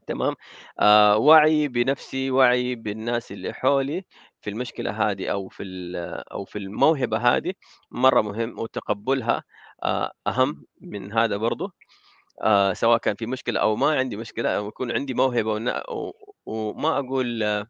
تمام، 0.06 0.34
آآ 0.80 1.14
وعي 1.14 1.68
بنفسي، 1.68 2.30
وعي 2.30 2.74
بالناس 2.74 3.32
اللي 3.32 3.52
حولي 3.52 4.04
في 4.40 4.50
المشكلة 4.50 4.90
هذه 5.10 5.28
أو 5.28 5.48
في 5.48 5.62
ال 5.62 5.96
أو 6.32 6.44
في 6.44 6.58
الموهبة 6.58 7.18
هذه 7.18 7.52
مرّة 7.90 8.20
مهم، 8.22 8.58
وتقبُّلها 8.58 9.44
آآ 9.84 10.12
أهم 10.26 10.66
من 10.80 11.12
هذا 11.12 11.36
برضه، 11.36 11.72
آآ 12.42 12.74
سواء 12.74 12.98
كان 12.98 13.14
في 13.16 13.26
مشكلة 13.26 13.60
أو 13.60 13.76
ما 13.76 13.96
عندي 13.98 14.16
مشكلة 14.16 14.50
أو 14.58 14.68
يكون 14.68 14.92
عندي 14.92 15.14
و 15.90 16.12
وما 16.46 16.98
أقول 16.98 17.42
آه، 17.42 17.66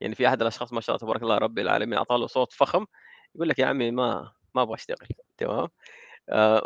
يعني 0.00 0.14
في 0.14 0.28
أحد 0.28 0.40
الأشخاص 0.42 0.72
ما 0.72 0.80
شاء 0.80 0.96
الله 0.96 1.06
تبارك 1.06 1.22
الله 1.22 1.38
رب 1.38 1.58
العالمين 1.58 1.98
أعطاه 1.98 2.16
له 2.16 2.26
صوت 2.26 2.52
فخم، 2.52 2.86
يقول 3.34 3.48
لك: 3.48 3.58
"يا 3.58 3.66
عمي 3.66 3.90
ما 3.90 4.32
ما 4.54 4.62
أبغى 4.62 4.74
أشتغل." 4.74 5.08
تمام، 5.38 5.68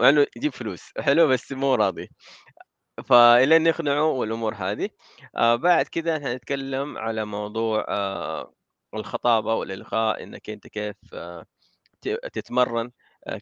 مع 0.01 0.09
إنه 0.09 0.27
يجيب 0.37 0.53
فلوس 0.55 0.83
حلو، 1.01 1.28
بس 1.28 1.53
مو 1.53 1.74
راضي. 1.74 2.09
فإلين 3.07 3.62
نقنعه 3.65 4.05
والأمور 4.05 4.55
هذه. 4.55 4.91
آآ 5.37 5.57
بعد 5.57 5.87
كده 5.89 6.16
هنتكلم 6.19 6.99
على 6.99 7.24
موضوع 7.24 7.85
آآ 7.89 8.53
الخطابة 8.95 9.55
والإلقاء، 9.55 10.23
إنك 10.23 10.51
أنت 10.51 10.66
كيف 10.66 10.97
آه، 11.15 11.47
تتمرّن، 12.33 12.91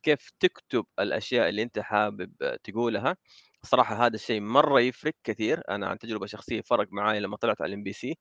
كيف 0.03 0.31
تكتب 0.41 0.85
الأشياء 1.01 1.49
اللي 1.49 1.63
أنت 1.63 1.79
حابب 1.79 2.33
آه، 2.43 2.59
تقولها. 2.65 3.17
الصراحة 3.63 4.07
هذا 4.07 4.15
الشيء 4.17 4.41
مرّة 4.41 4.81
يفرق 4.81 5.15
كثير، 5.25 5.63
أنا 5.71 5.87
عن 5.89 5.99
تجربة 5.99 6.27
شخصية 6.27 6.61
فرق 6.63 6.89
معايا 6.93 7.21
لمّا 7.21 7.37
طلعت 7.37 7.63
على 7.63 7.77
ال 7.77 7.86
MBC 7.86 8.15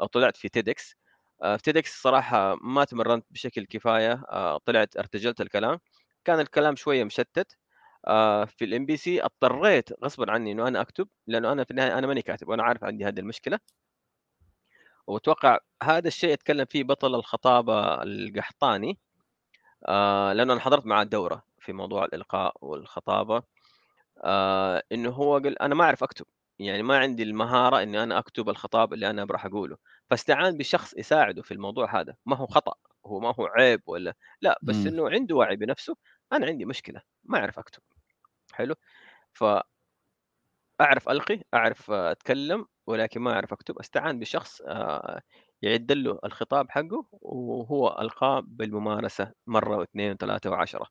أو 0.00 0.06
طلعت 0.06 0.36
في. 0.36 0.48
آآ 1.42 1.56
في 1.56 1.72
TEDx 1.72 1.86
الصراحة 1.86 2.56
ما 2.62 2.82
اتمرّنت 2.82 3.24
بشكل 3.30 3.66
كفاية، 3.66 4.22
طلعت 4.66 4.96
ارتجلت 4.96 5.40
الكلام، 5.40 5.78
كان 6.30 6.40
الكلام 6.40 6.76
شوية 6.76 7.04
مشتت. 7.04 7.56
آه، 8.06 8.44
في 8.44 8.64
ال 8.64 8.86
MBC 8.86 9.22
اضطريت 9.22 10.04
غصبا 10.04 10.32
عني 10.32 10.52
إنه 10.52 10.68
أنا 10.68 10.80
أكتب 10.80 11.08
لأنه 11.26 11.52
أنا 11.52 11.64
في 11.64 11.70
النهاية 11.70 11.98
أنا 11.98 12.06
ماني 12.06 12.22
كاتب 12.22 12.48
وأنا 12.48 12.62
عارف 12.62 12.84
عندي 12.84 13.04
هذه 13.04 13.20
المشكلة 13.20 13.58
وأتوقع 15.06 15.58
هذا 15.82 16.08
الشيء 16.08 16.30
يتكلم 16.30 16.64
فيه 16.64 16.84
بطل 16.84 17.14
الخطابة 17.14 18.02
القحطاني 18.02 18.98
آه 19.88 20.32
لأنه 20.32 20.52
أنا 20.52 20.60
حضرت 20.60 20.86
معاه 20.86 21.02
الدوره 21.02 21.42
في 21.60 21.72
موضوع 21.72 22.04
الإلقاء 22.04 22.54
والخطابة 22.60 23.42
آه 24.24 24.82
إنه 24.92 25.10
هو 25.10 25.38
قال 25.38 25.62
أنا 25.62 25.74
ما 25.74 25.84
أعرف 25.84 26.02
أكتب 26.02 26.26
يعني 26.58 26.82
ما 26.82 26.98
عندي 26.98 27.22
المهارة 27.22 27.82
إني 27.82 28.02
أنا 28.02 28.18
أكتب 28.18 28.48
الخطاب 28.48 28.92
اللي 28.92 29.10
أنا 29.10 29.24
راح 29.30 29.46
أقوله 29.46 29.76
فاستعان 30.10 30.56
بشخص 30.56 30.94
يساعده 30.98 31.42
في 31.42 31.54
الموضوع 31.54 32.00
هذا 32.00 32.14
ما 32.26 32.36
هو 32.36 32.46
خطأ 32.46 32.74
هو 33.06 33.20
ما 33.20 33.34
هو 33.40 33.46
عيب 33.46 33.82
ولا 33.86 34.14
لا 34.42 34.58
بس. 34.62 34.86
إنه 34.86 35.10
عنده 35.10 35.36
وعي 35.36 35.56
بنفسه 35.56 35.96
أنا 36.32 36.46
عندي 36.46 36.64
مشكلة 36.64 37.02
ما 37.24 37.38
أعرف 37.38 37.58
أكتب. 37.58 37.82
حلو؟ 38.52 38.74
ف 39.32 39.44
اعرف 40.80 41.08
ألقي 41.08 41.40
أعرف 41.54 41.90
أتكلم 41.90 42.66
ولكن 42.86 43.20
ما 43.20 43.32
أعرف 43.32 43.52
أكتب. 43.52 43.78
أستعان 43.78 44.18
بشخص 44.18 44.60
آه، 44.66 45.22
يعد 45.62 45.92
له 45.92 46.18
الخطاب 46.24 46.70
حقه 46.70 47.06
وهو 47.12 47.98
ألقاه 48.00 48.40
بالممارسة 48.46 49.32
مرة 49.46 49.76
واثنين 49.76 50.12
وثلاثة 50.12 50.50
وعشرة. 50.50 50.86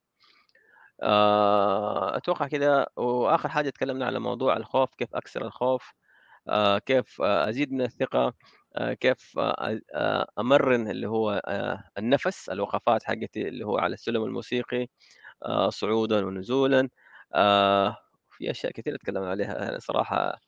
آه، 1.04 2.18
أتوقع 2.18 2.48
كذا 2.48 2.88
وآخر 2.98 3.50
حاجة 3.50 3.70
تكلمنا 3.70 4.06
على 4.06 4.20
موضوع 4.20 4.58
الخوف 4.58 4.96
كيف 4.96 5.16
أكسر 5.16 5.46
الخوف 5.46 5.94
آه، 6.50 6.78
كيف 6.80 7.22
أزيد 7.22 7.72
من 7.74 7.82
الثقة 7.82 8.34
كيف 9.00 9.40
أمرن 10.40 10.90
اللي 10.92 11.08
هو 11.10 11.42
النفس 11.98 12.50
الوقفات 12.50 13.04
حقتي 13.04 13.48
اللي 13.48 13.66
هو 13.66 13.78
على 13.78 13.94
السلم 13.94 14.24
الموسيقي 14.24 14.88
صعودا 15.70 16.26
ونزولا. 16.26 16.90
آه، 17.36 17.98
في 18.32 18.52
أشياء 18.52 18.72
كثيرة 18.72 18.98
تكلمنا 18.98 19.30
عليها. 19.30 19.70
أنا 19.70 19.80
صراحة 19.80 20.40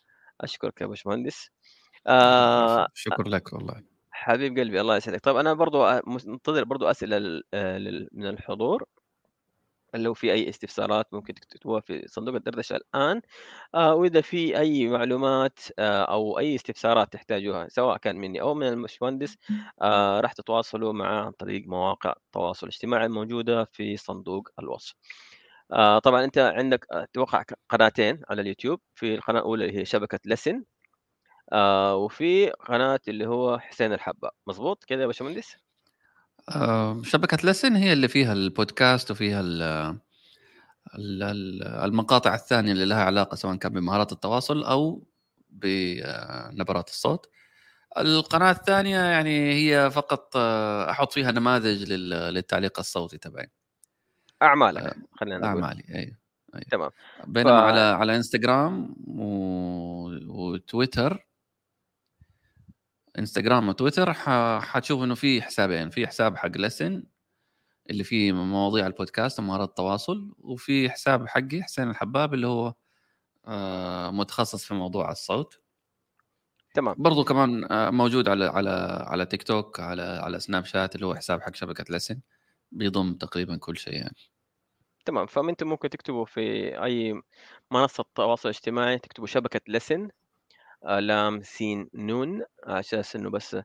أشكرك 0.42 0.82
يا 0.82 0.86
باشمهندس. 0.86 1.50
آه 2.08 2.88
شكر 2.94 3.28
لك 3.28 3.54
والله. 3.54 3.84
حبيب 4.12 4.60
قلبي 4.60 4.82
الله 4.82 4.98
يسعدك. 4.98 5.20
طيب 5.24 5.36
أنا 5.36 5.54
برضو 5.54 6.02
منتظر 6.08 6.64
برضو 6.64 6.86
أسئلة 6.86 7.42
آه، 7.54 7.78
من 8.12 8.28
الحضور. 8.28 8.86
لو 9.96 10.14
في 10.14 10.32
أي 10.34 10.50
استفسارات 10.50 11.14
ممكن 11.14 11.34
تكتبوها 11.34 11.82
في 11.82 12.08
صندوق 12.08 12.36
الدردشة 12.36 12.76
الآن. 12.76 13.22
آه 13.76 13.96
وإذا 13.96 14.22
في 14.22 14.60
أي 14.60 14.88
معلومات 14.88 15.60
آه 15.80 16.04
أو 16.04 16.40
أي 16.40 16.56
استفسارات 16.56 17.14
تحتاجوها 17.14 17.68
سواء 17.70 17.98
كان 17.98 18.16
مني 18.18 18.42
أو 18.42 18.54
من 18.54 18.68
الباشمهندس 18.68 19.38
آه 19.82 20.20
راح 20.22 20.34
تتواصلوا 20.34 20.94
معه 20.94 21.26
عن 21.26 21.32
طريق 21.32 21.68
مواقع 21.68 22.14
التواصل 22.28 22.68
الاجتماعي 22.68 23.06
الموجودة 23.06 23.66
في 23.74 23.98
صندوق 23.98 24.50
الوصف. 24.60 24.96
طبعا 26.04 26.24
أنت 26.24 26.38
عندك 26.38 26.86
أتوقع 26.92 27.44
قناتين 27.70 28.22
على 28.30 28.42
اليوتيوب. 28.42 28.80
في 28.96 29.16
القناة 29.16 29.40
الأولى 29.40 29.66
اللي 29.66 29.80
هي 29.80 29.86
شبكة 29.86 30.20
لسن 30.26 30.64
وفي 31.96 32.50
قناة 32.50 33.00
اللي 33.08 33.28
هو 33.28 33.60
حسين 33.60 33.94
الحباء 33.94 34.34
مظبوط 34.48 34.84
كده 34.84 35.02
يا 35.02 35.08
باشمهندس؟ 35.08 35.71
آه، 36.50 37.02
شبكة 37.04 37.38
لسن 37.50 37.76
هي 37.76 37.94
اللي 37.94 38.08
فيها 38.08 38.34
البودكاست 38.34 39.12
وفيها 39.12 39.42
ال 39.42 39.62
ال- 40.96 41.24
ال- 41.24 41.64
المقاطع 41.64 42.36
الثانية 42.36 42.72
اللي 42.72 42.86
لها 42.86 43.04
علاقة 43.04 43.36
سواء 43.36 43.56
كان 43.56 43.74
بمهارات 43.74 44.12
التواصل 44.12 44.64
أو 44.64 45.08
بنبرات 45.50 46.90
الصوت. 46.90 47.30
القناة 47.98 48.52
الثانية 48.52 49.00
يعني 49.00 49.54
هي 49.54 49.92
فقط 49.92 50.34
آه، 50.38 50.92
أحط 50.92 51.12
فيها 51.14 51.32
نماذج 51.32 51.92
لل- 51.92 52.34
للتعليق 52.34 52.80
الصوتي 52.80 53.18
تبعي. 53.18 53.52
أعمالك 54.42 54.96
خلينا 55.20 55.38
نقول. 55.38 55.64
أعمالي 55.64 55.84
أي. 55.96 56.18
تمام. 56.72 56.90
بينما 57.28 57.62
ف- 57.62 57.64
على 57.64 57.80
على 57.80 58.16
إنستغرام 58.16 58.96
و... 59.08 59.24
وتويتر 60.28 61.26
إنستغرام 63.20 63.70
وتويتر. 63.70 64.14
حتشوف 64.62 65.04
إنه 65.04 65.16
في 65.16 65.42
حسابين 65.42 65.90
في 65.90 66.08
حساب 66.08 66.38
حق 66.38 66.58
لسن 66.58 67.04
اللي 67.90 68.04
فيه 68.04 68.32
مواضيع 68.32 68.88
البودكاست 68.88 69.40
ومهارات 69.40 69.70
التواصل 69.70 70.36
وفي 70.40 70.90
حساب 70.90 71.28
حقي 71.28 71.64
حسين 71.64 71.90
الحباب 71.90 72.34
اللي 72.34 72.48
هو 72.48 72.74
آه، 73.48 74.12
متخصص 74.12 74.66
في 74.66 74.74
موضوع 74.74 75.12
الصوت. 75.12 75.62
تمام. 76.74 76.96
برضو 76.98 77.24
كمان 77.24 77.72
آه، 77.72 77.90
موجود 77.90 78.30
على 78.30 78.46
على 78.46 78.70
على 79.08 79.26
تيك 79.26 79.44
توك 79.44 79.80
على 79.80 80.02
على 80.02 80.40
سناب 80.40 80.66
شات 80.66 80.96
اللي 80.96 81.06
هو 81.06 81.16
حساب 81.16 81.42
حق 81.42 81.56
شبكة 81.56 81.86
لسن 81.90 82.22
بيضم 82.72 83.14
تقريبا 83.14 83.58
كل 83.58 83.78
شيء 83.78 83.94
يعني. 83.94 84.16
تمام. 85.06 85.26
فانتم 85.26 85.68
ممكن 85.68 85.90
تكتبوا 85.90 86.26
في 86.26 86.42
أي 86.84 87.22
منصة 87.72 88.06
تواصل 88.16 88.50
اجتماعي 88.50 89.00
تكتبوا 89.00 89.28
شبكة 89.28 89.62
لسن 89.68 90.10
لام 90.84 91.42
سين 91.44 91.90
نون 91.94 92.44
أساس 92.64 93.16
إنه 93.16 93.30
بس 93.30 93.58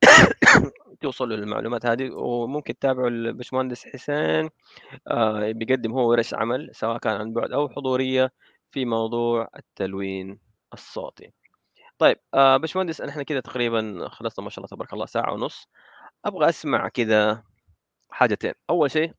توصلوا 1.02 1.36
للمعلومات 1.36 1.86
هذه 1.86 2.10
وممكن 2.12 2.74
تتابعوا 2.78 3.08
البشمهندس 3.08 3.84
حسين 3.86 4.50
آه، 5.08 5.52
بيقدم 5.52 5.92
هو 5.92 6.10
ورش 6.10 6.34
عمل 6.34 6.70
سواء 6.74 6.98
كان 6.98 7.14
عن 7.20 7.32
بعد 7.32 7.52
أو 7.52 7.68
حضورية 7.68 8.32
في 8.72 8.84
موضوع 8.84 9.48
التلوين 9.58 10.40
الصوتي. 10.74 11.32
طيب 11.98 12.18
آه، 12.34 12.56
باشمهندس 12.56 13.00
إحنا 13.00 13.22
كده 13.22 13.40
تقريبا 13.40 14.08
خلصنا 14.10 14.44
ما 14.44 14.50
شاء 14.50 14.60
الله 14.64 14.68
تبارك 14.76 14.92
الله 14.94 15.06
ساعة 15.06 15.32
ونص. 15.34 15.68
أبغى 16.26 16.48
أسمع 16.48 16.88
كده 16.88 17.44
حاجتين. 18.10 18.52
أول 18.70 18.90
شيء 18.90 19.12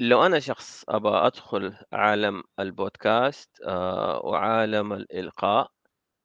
لو 0.00 0.26
أنا 0.26 0.40
شخص 0.40 0.84
أبغى 0.88 1.26
أدخل 1.26 1.76
عالم 1.92 2.42
البودكاست 2.60 3.50
آه، 3.64 4.20
وعالم 4.24 4.92
الإلقاء 4.92 5.70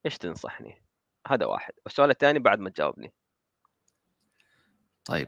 إيش 0.06 0.18
تنصحني؟ 0.18 0.84
هذا 1.28 1.46
واحد. 1.46 1.74
السؤال 1.88 2.10
الثاني 2.10 2.40
بعد 2.40 2.60
ما 2.60 2.70
تجاوبني. 2.70 3.14
طيب. 5.06 5.28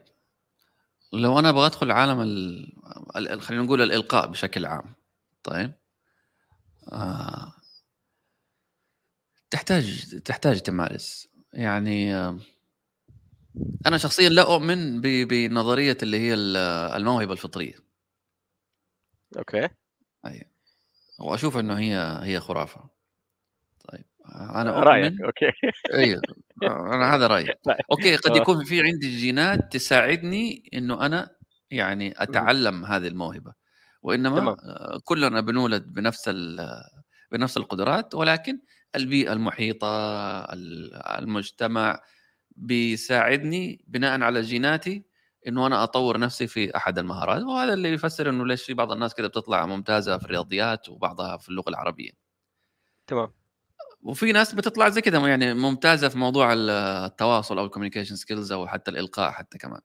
لو 1.13 1.39
أنا 1.39 1.49
أبغى 1.49 1.65
أدخل 1.65 1.91
عالم 1.91 2.21
ال... 2.21 3.41
خلينا 3.41 3.63
نقول 3.63 3.81
الإلقاء 3.81 4.27
بشكل 4.27 4.65
عام 4.65 4.95
طيب 5.43 5.73
آه... 6.91 7.53
تحتاج 9.49 10.05
تحتاج 10.25 10.61
تمارس. 10.61 11.27
يعني 11.53 12.15
آه، 12.15 12.39
أنا 13.85 13.97
شخصيا 13.97 14.29
لا 14.29 14.41
أؤمن 14.41 15.01
ب... 15.01 15.07
بنظرية 15.07 15.97
اللي 16.03 16.19
هي 16.19 16.33
ال- 16.33 16.57
الموهبة 16.97 17.33
الفطرية. 17.33 17.82
Okay. 19.37 19.69
اي 20.25 20.49
وأشوف 21.19 21.57
إنه 21.57 21.79
هي 21.79 22.19
هي 22.23 22.39
خرافة. 22.39 22.89
طيب 23.91 24.05
أنا 24.35 24.71
رأيك 24.79 25.05
اؤمن 25.13 25.23
okay. 25.25 25.51
أيوه 25.93 26.21
أنا 26.63 27.15
هذا 27.15 27.27
رأيي. 27.27 27.45
طيب. 27.65 27.77
Okay 27.91 28.15
قد 28.15 28.31
آه. 28.31 28.37
يكون 28.41 28.63
في 28.63 28.81
عندي 28.81 29.17
جينات 29.17 29.73
تساعدني 29.73 30.69
إنه 30.73 31.05
أنا 31.05 31.29
يعني 31.71 32.13
أتعلم 32.17 32.85
هذه 32.85 33.07
الموهبة. 33.07 33.53
وإنما 34.01 34.39
تمام. 34.39 34.57
آه، 34.63 34.99
كلنا 35.03 35.41
بنولد 35.41 35.93
بنفس 35.93 36.23
ال- 36.27 36.83
بنفس 37.31 37.57
القدرات 37.57 38.15
ولكن 38.15 38.59
البيئة 38.95 39.33
المحيطة 39.33 39.87
ال- 40.53 40.93
المجتمع 40.95 42.01
بيساعدني 42.51 43.85
بناء 43.87 44.21
على 44.21 44.41
جيناتي 44.41 45.03
إنه 45.47 45.67
أنا 45.67 45.83
أطور 45.83 46.19
نفسي 46.19 46.47
في 46.47 46.77
أحد 46.77 46.99
المهارات 46.99 47.43
وهذا 47.43 47.73
اللي 47.73 47.89
يفسر 47.89 48.29
إنه 48.29 48.45
ليش 48.45 48.63
في 48.63 48.73
بعض 48.73 48.91
الناس 48.91 49.13
كده 49.13 49.27
بتطلع 49.27 49.65
ممتازة 49.65 50.17
في 50.17 50.25
الرياضيات 50.25 50.89
وبعضها 50.89 51.37
في 51.37 51.49
اللغة 51.49 51.69
العربية. 51.69 52.11
تمام. 53.07 53.33
وفي 54.01 54.31
ناس 54.31 54.55
بتطلع 54.55 54.89
زي 54.89 55.01
كده 55.01 55.27
يعني 55.27 55.53
ممتازة 55.53 56.09
في 56.09 56.17
موضوع 56.17 56.53
ال- 56.53 56.69
التواصل 57.05 57.57
أو 57.59 57.65
ال 57.65 57.69
communication 57.69 58.15
skills 58.15 58.51
أو 58.51 58.67
حتى 58.67 58.91
الإلقاء 58.91 59.31
حتى 59.31 59.57
كمان. 59.57 59.81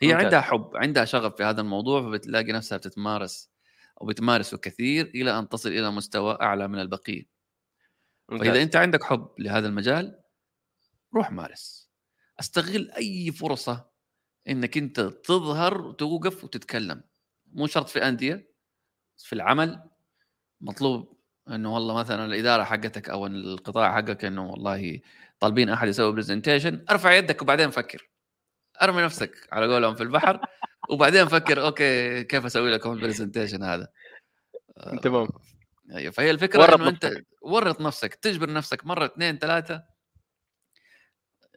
هي 0.00 0.08
ممتاز. 0.08 0.24
عندها 0.24 0.40
حب 0.40 0.70
عندها 0.74 1.04
شغف 1.04 1.36
في 1.36 1.44
هذا 1.44 1.60
الموضوع 1.60 2.02
فبتلاقي 2.02 2.52
نفسها 2.52 2.78
بتتمارس 2.78 3.50
أو 4.00 4.06
بتمارسه 4.06 4.58
كثير 4.58 5.06
إلى 5.06 5.38
أن 5.38 5.48
تصل 5.48 5.68
إلى 5.68 5.90
مستوى 5.90 6.38
أعلى 6.40 6.68
من 6.68 6.78
البقية. 6.78 7.26
فإذا 8.28 8.62
أنت 8.62 8.76
عندك 8.76 9.02
حب 9.04 9.28
لهذا 9.38 9.68
المجال 9.68 10.20
روح 11.14 11.32
مارس. 11.32 11.90
أستغل 12.40 12.90
أي 12.90 13.32
فرصة 13.32 13.93
إنك 14.48 14.78
أنت 14.78 15.00
تظهر 15.00 15.82
وتوقف 15.82 16.44
وتتكلم. 16.44 17.02
مو 17.52 17.66
شرط 17.66 17.88
في 17.88 18.08
أندية 18.08 18.54
في 19.18 19.32
العمل. 19.32 19.90
مطلوب 20.60 21.16
إنه 21.48 21.74
والله 21.74 21.94
مثلا 21.94 22.24
الإدارة 22.24 22.64
حقتك 22.64 23.10
أو 23.10 23.26
القطاع 23.26 23.94
حقك 23.96 24.24
إنه 24.24 24.50
والله 24.50 25.00
طالبين 25.40 25.68
أحد 25.68 25.88
يسوي 25.88 26.12
presentation 26.12 26.84
ارفع 26.90 27.12
يدك 27.12 27.42
وبعدين 27.42 27.70
فكر. 27.70 28.10
ارمي 28.82 29.02
نفسك 29.02 29.48
على 29.52 29.74
قولهم 29.74 29.94
في 29.94 30.02
البحر 30.02 30.40
وبعدين 30.90 31.28
فكر 31.28 31.66
okay 31.66 32.24
كيف 32.24 32.46
أسوي 32.46 32.70
لكم 32.70 32.92
ال 32.92 32.97
presentation 32.97 33.62
هذا؟ 33.62 33.88
تمام. 35.02 35.28
أيوه 35.94 36.12
فهي 36.12 36.30
الفكرة 36.30 36.74
إنه 36.74 36.88
أنت. 36.88 37.12
ورط 37.42 37.80
نفسك 37.80 38.14
تجبر 38.14 38.52
نفسك 38.52 38.86
مرة 38.86 39.06
اثنين 39.06 39.38
ثلاثة. 39.38 39.93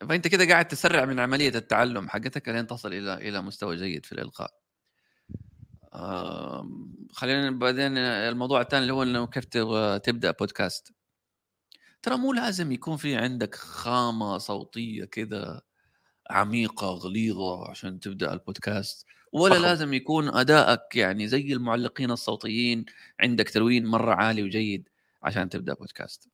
فأنت 0.01 0.27
كده 0.27 0.45
قاعد 0.45 0.67
تسرع 0.67 1.05
من 1.05 1.19
عملية 1.19 1.55
التعلم 1.55 2.09
حقتك 2.09 2.49
لين 2.49 2.67
تصل 2.67 2.93
إلى 2.93 3.13
إلى 3.13 3.41
مستوى 3.41 3.75
جيد 3.75 4.05
في 4.05 4.11
الإلقاء. 4.11 4.51
خلينا 7.11 7.51
بعدين 7.51 7.97
الموضوع 7.97 8.61
الثاني 8.61 8.81
اللي 8.81 8.93
هو 8.93 9.03
إنه 9.03 9.27
كيف 9.27 9.45
تبدأ 10.03 10.31
بودكاست. 10.31 10.93
ترى 12.01 12.17
مو 12.17 12.33
لازم 12.33 12.71
يكون 12.71 12.97
في 12.97 13.15
عندك 13.15 13.55
خامة 13.55 14.37
صوتية 14.37 15.05
كذا 15.05 15.61
عميقة 16.29 16.87
غليظة 16.87 17.69
عشان 17.69 17.99
تبدأ 17.99 18.33
البودكاست 18.33 19.05
ولا 19.31 19.55
فخم. 19.55 19.63
لازم 19.63 19.93
يكون 19.93 20.27
أدائك 20.27 20.95
يعني 20.95 21.27
زي 21.27 21.53
المعلقين 21.53 22.11
الصوتيين 22.11 22.85
عندك 23.19 23.49
تلوين 23.49 23.85
مرة 23.85 24.13
عالي 24.13 24.43
وجيد 24.43 24.89
عشان 25.23 25.49
تبدأ 25.49 25.73
بودكاست. 25.73 26.29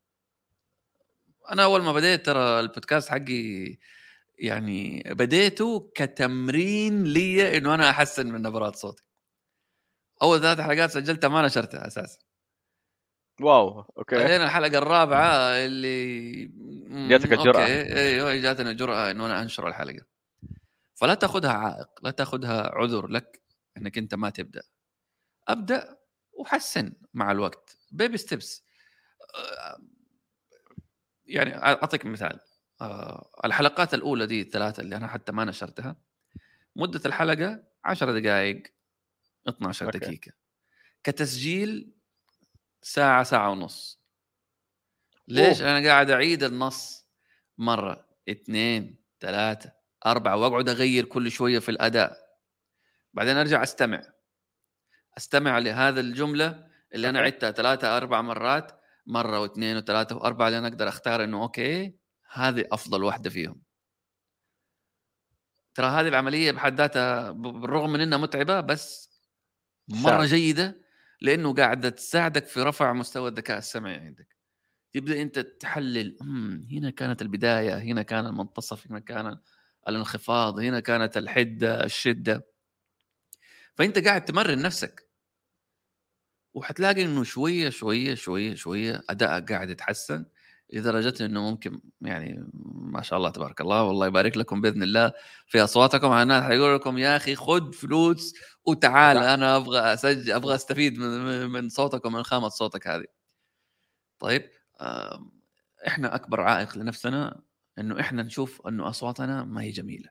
أنا 1.52 1.64
أول 1.64 1.82
ما 1.82 1.94
بديت 1.94 2.26
ترى 2.26 2.60
البودكاست 2.60 3.10
حقي 3.10 3.78
يعني 4.40 5.04
بديته 5.06 5.92
كتمرين 5.96 7.04
لي 7.04 7.58
إنه 7.58 7.74
أنا 7.74 7.90
أحسن 7.90 8.32
من 8.32 8.42
نبرات 8.42 8.76
صوتي. 8.76 9.04
أول 10.22 10.42
ثلاث 10.42 10.60
حلقات 10.60 10.92
سجلتها 10.92 11.28
ما 11.28 11.46
نشرتها 11.46 11.88
أساسا. 11.88 12.20
Wow 13.42 13.82
okay. 13.98 14.16
بعدين 14.16 14.42
الحلقة 14.42 14.78
الرابعة 14.78 15.30
اللي 15.66 16.46
جاتك. 17.10 17.34
Okay 17.34 17.96
أيوه 18.00 18.36
جاتني 18.36 18.72
الجرأة 18.72 19.12
إنه 19.12 19.26
أنا 19.26 19.42
أنشر 19.42 19.68
الحلقة. 19.68 20.06
فلا 20.96 21.14
تاخذها 21.14 21.52
عائق 21.52 21.90
لا 22.04 22.12
تاخذها 22.12 22.72
عذر 22.76 23.08
لك 23.08 23.42
إنك 23.78 23.98
أنت 23.98 24.16
ما 24.16 24.30
تبدأ. 24.30 24.64
أبدأ 25.48 25.98
وحسن 26.34 26.94
مع 27.14 27.32
الوقت. 27.32 27.78
Baby 27.92 28.18
steps 28.18 28.64
يعني 31.26 31.56
أعطيك 31.58 32.06
مثال. 32.06 32.40
آه، 32.82 33.30
الحلقات 33.46 33.94
الأولى 33.94 34.26
دي 34.26 34.42
الثلاثة 34.42 34.82
اللي 34.82 34.96
أنا 34.96 35.08
حتى 35.08 35.32
ما 35.32 35.46
نشرتها 35.46 35.96
مدة 36.76 37.02
الحلقة 37.06 37.64
10 37.86 38.20
دقائق 38.20 38.64
12 39.48 39.86
okay. 39.86 39.98
دقيقة. 40.00 40.32
كتسجيل 41.04 41.94
ساعة 42.82 43.24
ساعة 43.24 43.50
ونص. 43.50 44.00
ليش 45.28 45.62
أوه. 45.62 45.78
أنا 45.78 45.88
قاعد 45.90 46.10
أعيد 46.10 46.44
النص 46.44 47.06
مرة؟ 47.58 48.06
اثنين 48.30 49.04
ثلاثة 49.20 49.72
أربعة 50.06 50.38
وأقعد 50.38 50.70
أغير 50.70 51.06
كل 51.06 51.32
شوية 51.32 51.60
في 51.60 51.70
الأداء. 51.70 52.18
بعدين 53.14 53.38
أرجع 53.38 53.64
أستمع. 53.64 54.02
أستمع 55.18 55.58
لهذا 55.60 56.00
الجملة 56.00 56.68
اللي 56.94 57.10
أنا. 57.10 57.20
عدتها 57.20 57.52
ثلاثة 57.52 57.98
أربع 57.98 58.22
مرات. 58.22 58.80
مرة 59.06 59.40
واثنين 59.40 59.78
وثلاثة 59.78 60.16
وأربعة 60.16 60.50
لين 60.50 60.66
أقدر 60.66 60.88
أختار 60.90 61.24
إنه 61.24 61.42
أوكي 61.44 61.96
هذه 62.34 62.66
أفضل 62.72 63.04
واحدة 63.04 63.30
فيهم. 63.30 63.62
ترى 65.76 65.88
هذه 65.88 66.08
العملية 66.08 66.52
بحد 66.52 66.78
ذاتها 66.82 67.32
بالرغم 67.32 67.90
من 67.94 68.02
إنها 68.02 68.18
متعبة 68.18 68.60
بس 68.62 69.14
مرة. 69.90 70.26
جيدة 70.26 70.82
لأنه 71.22 71.54
قاعدة 71.54 71.90
تساعدك 71.90 72.46
في 72.46 72.62
رفع 72.62 72.94
مستوى 72.94 73.30
الذكاء 73.30 73.58
السمعي 73.58 73.96
عندك. 73.96 74.36
تبدأ 74.94 75.22
أنت 75.22 75.40
تحلل 75.40 76.18
"مم، 76.22 76.68
هنا 76.72 76.90
كانت 76.90 77.22
البداية 77.22 77.78
هنا 77.78 78.02
كان 78.04 78.26
المنتصف 78.26 78.88
هنا 78.92 79.00
كان 79.00 79.40
الانخفاض 79.90 80.60
هنا 80.60 80.80
كانت 80.80 81.18
الحدة 81.18 81.84
الشدة. 81.84 82.48
فأنت 83.76 84.00
قاعد 84.00 84.26
تمرن 84.26 84.62
نفسك. 84.62 85.10
وحتلاقي 86.54 87.04
إنه 87.06 87.24
شوية 87.24 87.70
شوية 87.70 88.16
شوية 88.16 88.56
شوية 88.56 89.02
ادائك 89.10 89.52
قاعد 89.52 89.70
يتحسن 89.70 90.26
لدرجة 90.74 91.26
إنه 91.26 91.42
ممكن 91.42 91.82
يعني 92.02 92.50
ما 92.76 93.02
شاء 93.02 93.18
الله 93.18 93.30
تبارك 93.30 93.62
الله 93.62 93.84
والله 93.84 94.08
يبارك 94.08 94.38
لكم 94.38 94.62
بإذن 94.62 94.84
الله 94.84 95.14
في 95.48 95.64
أصواتكم 95.64 96.08
على 96.08 96.24
الناس 96.24 96.44
حيقول 96.44 96.76
لكم 96.76 96.98
يا 96.98 97.18
أخي 97.18 97.36
خذ 97.36 97.74
فلوس 97.74 98.34
وتعال. 98.66 99.18
أنا 99.18 99.56
أبغى 99.56 99.80
اسجل 99.80 100.32
أبغى 100.32 100.56
أستفيد 100.56 100.98
من 100.98 101.50
من 101.50 101.70
صوتك 101.70 102.06
ومن 102.06 102.24
خامة 102.24 102.50
صوتك 102.50 102.88
هذه. 102.88 103.06
طيب 104.20 104.50
إحنا 105.88 106.16
أكبر 106.16 106.42
عائق 106.42 106.78
لنفسنا 106.78 107.42
إنه 107.80 108.00
إحنا 108.00 108.24
نشوف 108.24 108.68
إنه 108.68 108.90
أصواتنا 108.90 109.44
ما 109.44 109.62
هي 109.62 109.72
جميلة. 109.72 110.10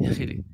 يا 0.00 0.10
أخي 0.10 0.44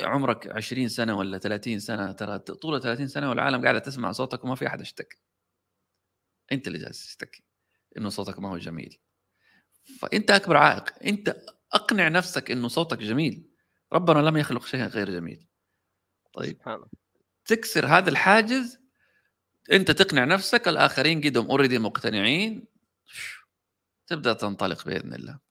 عمرك 0.00 0.48
20 0.48 0.88
سنة 0.88 1.18
ولا 1.18 1.38
30 1.38 1.78
سنة 1.78 2.12
ترى 2.12 2.38
طول 2.38 2.82
30 2.82 3.08
سنة 3.08 3.30
والعالم 3.30 3.62
قاعدة 3.62 3.78
تسمع 3.78 4.12
صوتك 4.12 4.44
وما 4.44 4.54
في 4.54 4.66
أحد 4.66 4.80
اشتكى. 4.80 5.16
أنت 6.52 6.66
اللي 6.66 6.78
جالس 6.78 7.06
تشتكي 7.06 7.44
إنه 7.98 8.08
صوتك 8.08 8.38
ما 8.38 8.50
هو 8.50 8.58
جميل. 8.58 8.98
فأنت 10.00 10.30
أكبر 10.30 10.56
عائق، 10.56 11.02
أنت 11.04 11.36
أقنع 11.72 12.08
نفسك 12.08 12.50
إنه 12.50 12.68
صوتك 12.68 12.98
جميل. 12.98 13.50
ربنا 13.92 14.18
لم 14.18 14.36
يخلق 14.36 14.66
شيئا 14.66 14.86
غير 14.86 15.10
جميل. 15.10 15.46
طيب 16.32 16.56
سبحان. 16.56 16.84
تكسر 17.44 17.86
هذا 17.86 18.10
الحاجز 18.10 18.78
أنت 19.72 19.90
تقنع 19.90 20.24
نفسك 20.24 20.68
الآخرين 20.68 21.20
قدهم 21.20 21.50
already 21.50 21.78
مقتنعين 21.78 22.66
تبدأ 24.06 24.32
تنطلق 24.32 24.86
بإذن 24.86 25.14
الله 25.14 25.45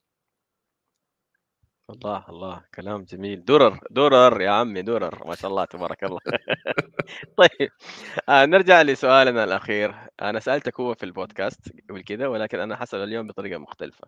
الله 1.90 2.26
الله. 2.30 2.64
كلام 2.76 3.04
جميل. 3.04 3.46
درر 3.46 3.80
درر 3.92 4.42
يا 4.42 4.50
عمي 4.52 4.82
درر 4.82 5.28
ما 5.28 5.36
شاء 5.36 5.52
الله 5.52 5.66
تبارك 5.66 6.04
الله. 6.04 6.20
طيب 7.38 7.70
آه 8.30 8.46
نرجع 8.46 8.82
لسؤالنا 8.82 9.44
الأخير. 9.44 9.96
أنا 10.22 10.40
سألتك 10.40 10.80
هو 10.80 10.94
في 10.96 11.04
البودكاست 11.04 11.72
قبل 11.90 12.02
كده 12.02 12.30
ولكن 12.30 12.60
أنا 12.60 12.76
حسأل 12.76 13.00
اليوم 13.04 13.28
بطريقة 13.28 13.58
مختلفة. 13.60 14.08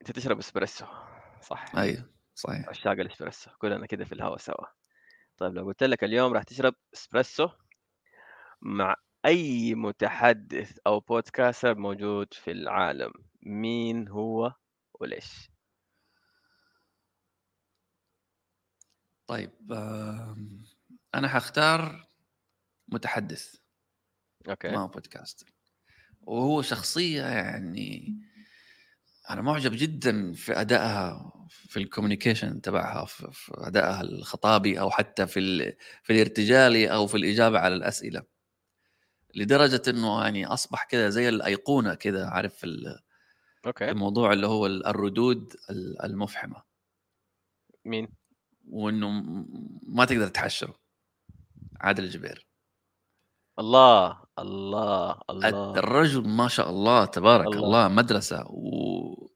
أنت 0.00 0.12
تشرب 0.12 0.38
إسبريسو 0.38 0.86
صح؟ 1.40 1.64
أيوه 1.76 2.10
صحيح. 2.34 2.68
عشاق 2.68 2.92
الإسبريسو. 2.92 3.50
كلنا 3.58 3.86
كده 3.86 4.04
في 4.04 4.12
الهواء 4.12 4.36
سوا. 4.38 4.66
طيب 5.38 5.54
لو 5.54 5.64
قلت 5.64 5.82
لك 5.82 6.04
اليوم 6.04 6.32
راح 6.32 6.42
تشرب 6.42 6.74
إسبريسو 6.94 7.48
مع 8.62 8.96
أي 9.26 9.74
متحدث 9.74 10.78
أو 10.86 11.00
بودكاستر 11.00 11.74
موجود 11.74 12.34
في 12.34 12.50
العالم 12.50 13.12
مين 13.42 14.08
هو 14.08 14.52
وليش؟ 15.00 15.51
طيب 19.26 19.50
أنا 21.14 21.28
حختار 21.28 22.06
متحدث. 22.88 23.54
أوكي. 24.48 24.68
ما 24.68 24.78
هو 24.78 24.88
بودكاست 24.88 25.46
وهو 26.22 26.62
شخصية 26.62 27.22
يعني 27.22 28.16
أنا 29.30 29.42
معجب 29.42 29.72
جدا 29.74 30.32
في 30.32 30.60
أدائها 30.60 31.32
في 31.48 31.76
ال 31.76 31.82
communication 31.82 32.60
تبعها 32.60 33.04
في 33.04 33.52
أدائها 33.54 34.00
الخطابي 34.00 34.80
أو 34.80 34.90
حتى 34.90 35.26
في 35.26 35.72
في 36.02 36.12
الارتجالي 36.12 36.92
أو 36.92 37.06
في 37.06 37.16
الإجابة 37.16 37.58
على 37.58 37.74
الأسئلة. 37.74 38.22
لدرجة 39.34 39.82
إنه 39.88 40.22
يعني 40.22 40.46
أصبح 40.46 40.84
كذا 40.84 41.08
زي 41.08 41.28
الأيقونة 41.28 41.94
كذا 41.94 42.26
عارف 42.26 42.66
أوكي. 43.66 43.90
الموضوع 43.90 44.32
اللي 44.32 44.46
هو 44.46 44.66
الردود 44.66 45.56
ال- 45.70 46.02
المفحمة. 46.02 46.62
مين؟ 47.84 48.08
وإنه 48.72 49.08
ما 49.82 50.04
تقدر 50.04 50.28
تحشره. 50.28 50.74
عادل 51.80 52.04
الجبير. 52.04 52.46
الله 53.58 54.22
الله 54.38 55.20
الله. 55.30 55.78
الرجل 55.78 56.28
ما 56.28 56.48
شاء 56.48 56.70
الله 56.70 57.04
تبارك 57.04 57.46
الله. 57.46 57.58
الله, 57.58 57.88
مدرسة 57.88 58.44
و... 58.48 59.28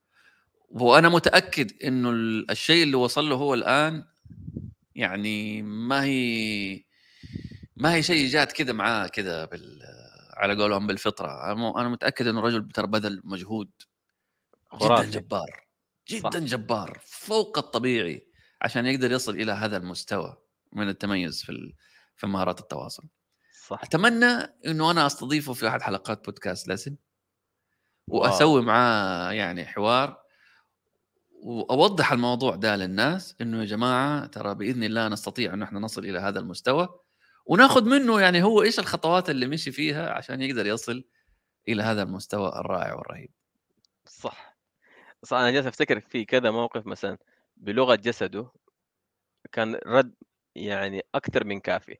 وأنا 0.70 1.08
متأكد 1.08 1.82
إنه 1.84 2.10
ال- 2.10 2.50
الشيء 2.50 2.82
اللي 2.82 2.96
وصل 2.96 3.28
له 3.28 3.36
هو 3.36 3.54
الآن 3.54 4.04
يعني 4.94 5.62
ما 5.62 6.04
هي 6.04 6.84
ما 7.76 7.94
هي 7.94 8.02
شيء 8.02 8.28
جات 8.28 8.52
كذا 8.52 8.72
معاه 8.72 9.06
كذا 9.06 9.44
بال 9.44 9.82
على 10.36 10.62
قولهم 10.62 10.86
بالفطرة. 10.86 11.52
أنا 11.52 11.88
متأكد 11.88 12.26
إنه 12.26 12.38
الرجل 12.38 12.68
ترى 12.68 12.86
بذل 12.86 13.20
مجهود. 13.24 13.70
جدا 14.74 14.86
خرافي. 14.86 15.10
جبار. 15.10 15.66
جدا 16.08 16.30
صح. 16.30 16.38
جبار. 16.38 17.00
فوق 17.04 17.58
الطبيعي. 17.58 18.25
عشان 18.62 18.86
يقدر 18.86 19.12
يصل 19.12 19.34
إلى 19.34 19.52
هذا 19.52 19.76
المستوى 19.76 20.36
من 20.72 20.88
التميز 20.88 21.42
في 21.42 21.74
في 22.16 22.26
مهارات 22.26 22.60
التواصل. 22.60 23.04
صح. 23.66 23.80
أتمنى 23.82 24.26
إنه 24.66 24.90
أنا 24.90 25.06
أستضيفه 25.06 25.52
في 25.52 25.68
أحد 25.68 25.82
حلقات 25.82 26.24
بودكاست 26.24 26.68
لسن. 26.68 26.96
وأسوي 28.08 28.62
معاه 28.62 29.32
يعني 29.32 29.64
حوار 29.66 30.22
وأوضح 31.42 32.12
الموضوع 32.12 32.54
ده 32.54 32.76
للناس 32.76 33.36
إنه 33.40 33.60
يا 33.60 33.64
جماعة 33.64 34.26
ترى 34.26 34.54
بإذن 34.54 34.84
الله 34.84 35.08
نستطيع 35.08 35.54
إن 35.54 35.62
إحنا 35.62 35.80
نصل 35.80 36.04
إلى 36.04 36.18
هذا 36.18 36.40
المستوى 36.40 36.88
وناخذ 37.46 37.84
منه 37.84 38.20
يعني 38.20 38.42
هو 38.42 38.62
إيش 38.62 38.78
الخطوات 38.78 39.30
اللي 39.30 39.46
مشي 39.46 39.72
فيها 39.72 40.10
عشان 40.10 40.42
يقدر 40.42 40.66
يصل 40.66 41.04
إلى 41.68 41.82
هذا 41.82 42.02
المستوى 42.02 42.48
الرائع 42.48 42.94
والرهيب. 42.94 43.30
صح. 44.06 44.58
صح 45.24 45.36
أنا 45.36 45.50
جالس 45.50 45.66
افتكر 45.66 46.00
في 46.00 46.24
كذا 46.24 46.50
موقف 46.50 46.86
مثلا. 46.86 47.18
بلغة 47.56 47.94
جسده 47.94 48.50
كان 49.52 49.78
رد 49.86 50.14
يعني 50.54 51.02
أكثر 51.14 51.44
من 51.44 51.60
كافي 51.60 51.96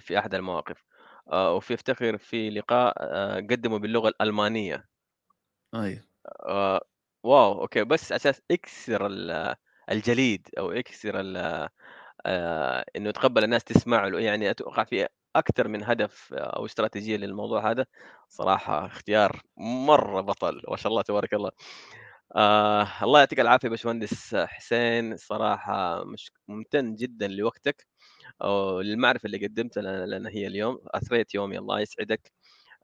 في 0.00 0.18
أحد 0.18 0.34
المواقف. 0.34 0.84
آه، 1.32 1.54
وفي 1.54 1.74
افتكر 1.74 2.18
في 2.18 2.50
لقاء 2.50 2.94
آه، 3.00 3.36
قدمه 3.36 3.78
باللغة 3.78 4.08
الألمانية. 4.08 4.88
أيوه. 5.74 6.04
آه، 6.46 6.80
wow 7.24 7.60
أوكي. 7.62 7.84
بس 7.84 8.12
أساس 8.12 8.42
أكسر 8.50 9.06
ال- 9.06 9.54
الجليد 9.90 10.48
أو 10.58 10.70
أكسر 10.70 11.20
إنه 12.96 13.08
يتقبّل 13.08 13.44
الناس 13.44 13.64
تسمع 13.64 14.06
له، 14.08 14.20
يعني 14.20 14.50
أتوقع 14.50 14.84
في 14.84 15.08
أكتر 15.36 15.68
من 15.68 15.84
هدف 15.84 16.32
أو 16.34 16.66
استراتيجية 16.66 17.16
للموضوع 17.16 17.70
هذا، 17.70 17.86
صراحة 18.28 18.86
اختيار 18.86 19.42
مرّة 19.56 20.20
بطل 20.20 20.62
ما 20.70 20.76
شاء 20.76 20.90
الله 20.92 21.02
تبارك 21.02 21.34
الله. 21.34 21.50
آآ 22.34 22.86
الله 23.02 23.18
يعطيك 23.18 23.40
العافية 23.40 23.68
باشمهندس 23.68 24.34
حسين، 24.34 25.16
صراحة 25.16 26.04
مش 26.04 26.30
ممتن 26.48 26.94
جدًا 26.94 27.28
لوقتك 27.28 27.86
وللمعرفة 28.44 29.26
اللي 29.26 29.46
قدّمتها 29.46 30.06
لنا 30.06 30.30
هي 30.30 30.46
اليوم، 30.46 30.78
أثريت 30.86 31.34
يومي 31.34 31.58
الله 31.58 31.80
يسعدك. 31.80 32.32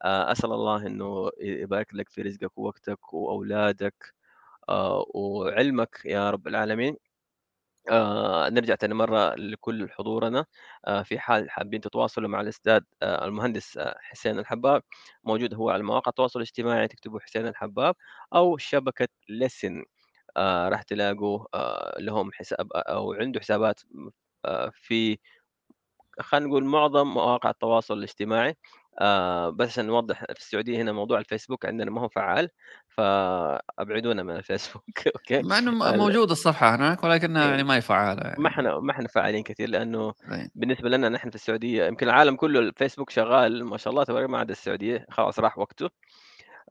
آآ 0.04 0.32
أسأل 0.32 0.52
الله 0.52 0.86
إنه 0.88 1.28
ي 1.42 1.46
يبارك 1.62 1.94
لك 1.94 2.10
في 2.10 2.22
رزقك 2.22 2.58
ووقتك 2.58 3.14
وأولادك 3.14 4.14
آآ 4.70 5.04
وعلمك 5.14 6.02
يا 6.06 6.30
رب 6.30 6.48
العالمين. 6.48 6.96
آآ 7.90 8.50
نرجع 8.50 8.74
تاني 8.74 8.94
مرّة 8.94 9.34
لكل 9.34 9.90
حضورنا، 9.90 10.44
آآ 10.86 11.02
في 11.02 11.18
حال 11.18 11.50
حابين 11.50 11.80
تتواصلوا 11.80 12.28
مع 12.28 12.40
الأستاذ 12.40 12.80
آآ 13.02 13.24
المهندس 13.26 13.76
آآ 13.78 13.94
حسين 14.00 14.38
الحبّاب، 14.38 14.82
موجود 15.24 15.54
هو 15.54 15.70
على 15.70 15.82
مواقع 15.82 16.08
التواصل 16.10 16.38
الاجتماعي 16.40 16.88
تكتبوا 16.88 17.20
حسين 17.20 17.46
الحبّاب 17.46 17.94
أو 18.34 18.56
شبكة 18.58 19.08
listen 19.44 19.84
آآ 20.36 20.68
راح 20.68 20.82
تلاقوا 20.82 21.46
آآ 21.54 22.00
لهم 22.00 22.32
حساب 22.32 22.68
أو 22.74 23.12
عنده 23.12 23.40
حسابات 23.40 23.80
آآ 24.46 24.70
في 24.74 25.18
خلينا 26.20 26.46
نقول 26.46 26.64
معظم 26.64 27.06
مواقع 27.06 27.50
التواصل 27.50 27.98
الاجتماعي. 27.98 28.56
آآ 29.00 29.50
بس 29.50 29.68
عشان 29.68 29.86
نوضح 29.86 30.20
في 30.24 30.38
السعودية 30.40 30.82
هنا 30.82 30.92
موضوع 30.92 31.18
الفيسبوك 31.18 31.66
عندنا 31.66 31.90
ما 31.90 32.00
هو 32.00 32.08
فعّال، 32.08 32.48
فأبعدونا 32.88 34.22
من 34.22 34.36
الفيسبوك 34.36 34.84
أوكي، 35.16 35.42
مع 35.42 35.58
إنه 35.58 35.70
م 35.70 35.82
ال 35.82 35.98
موجودة 35.98 36.32
الصفحة 36.32 36.74
هناك 36.76 37.04
ولكنها 37.04 37.44
إيه 37.44 37.50
يعني 37.50 37.62
ما 37.62 37.76
هي 37.76 37.80
فعّالة 37.80 38.20
ما 38.22 38.28
يعني. 38.28 38.46
إحنا 38.48 38.78
ما 38.80 38.92
إحنا 38.92 39.08
فاعلين 39.08 39.42
كثير 39.42 39.68
لأنه 39.68 40.14
إيه. 40.32 40.48
بالنسبة 40.54 40.88
لنا 40.88 41.08
نحن 41.08 41.30
في 41.30 41.34
السعودية 41.36 41.86
يمكن 41.86 42.08
العالم 42.08 42.36
كله 42.36 42.60
الفيسبوك 42.60 43.10
شغال 43.10 43.64
ما 43.64 43.76
شاء 43.76 43.90
الله 43.92 44.04
تبارك 44.04 44.30
ما 44.30 44.38
عدا 44.38 44.52
السعودية 44.52 45.06
خلاص 45.10 45.38
راح 45.38 45.58
وقته 45.58 45.90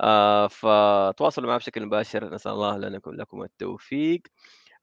آآ 0.02 0.48
فتواصلوا 0.48 1.48
معنا 1.48 1.57
بشكل 1.57 1.85
مباشر 1.85 2.34
نسأل 2.34 2.52
الله 2.52 2.77
لنا 2.77 3.02
لكم 3.07 3.43
التوفيق. 3.43 4.22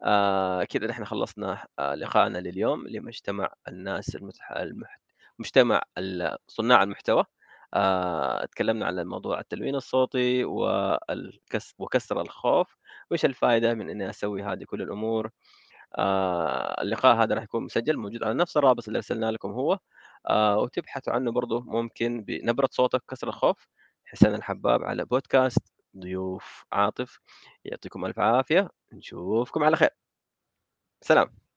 آآ 0.04 0.64
كده 0.64 0.86
نحن 0.86 1.04
خلصنا 1.04 1.66
آآ 1.78 1.96
لقاءنا 1.96 2.38
لليوم 2.38 2.88
لمجتمع 2.88 3.48
الناس 3.68 4.16
المتح 4.16 4.52
المح 4.52 5.00
مجتمع 5.38 5.82
صناع 6.48 6.82
المحتوى. 6.82 7.24
آآ 7.74 8.44
اتكلمنا 8.44 8.86
عن 8.86 8.98
الموضوع 8.98 9.40
التلوين 9.40 9.74
الصوتي 9.74 10.44
وكسر 11.78 12.20
الخوف، 12.20 12.76
وإيش 13.10 13.24
الفايدة 13.24 13.74
من 13.74 13.90
إني 13.90 14.10
أسوي 14.10 14.42
هذه 14.42 14.64
كل 14.64 14.82
الأمور. 14.82 15.30
آآ 15.98 16.82
اللقاء 16.82 17.16
هذا 17.16 17.34
راح 17.34 17.42
يكون 17.44 17.64
مسجل 17.64 17.96
موجود 17.98 18.22
على 18.24 18.34
نفس 18.34 18.56
الرابط 18.56 18.86
اللي 18.88 18.96
أرسلنا 18.98 19.30
لكم 19.32 19.50
هو، 19.52 19.78
آآ 20.30 20.54
وتبحثوا 20.56 21.12
عنه 21.12 21.32
برضه 21.32 21.60
ممكن 21.62 22.22
بنبرة 22.24 22.68
صوتك 22.72 23.02
كسر 23.10 23.28
الخوف، 23.28 23.68
حسين 24.06 24.34
الحباب 24.34 24.84
على 24.84 25.04
بودكاست 25.04 25.74
ضيوف 25.98 26.64
عاطف، 26.72 27.20
يعطيكم 27.64 28.06
ألف 28.06 28.18
عافية، 28.18 28.70
نشوفكم 28.92 29.64
على 29.64 29.76
خير. 29.76 29.90
سلام. 31.02 31.47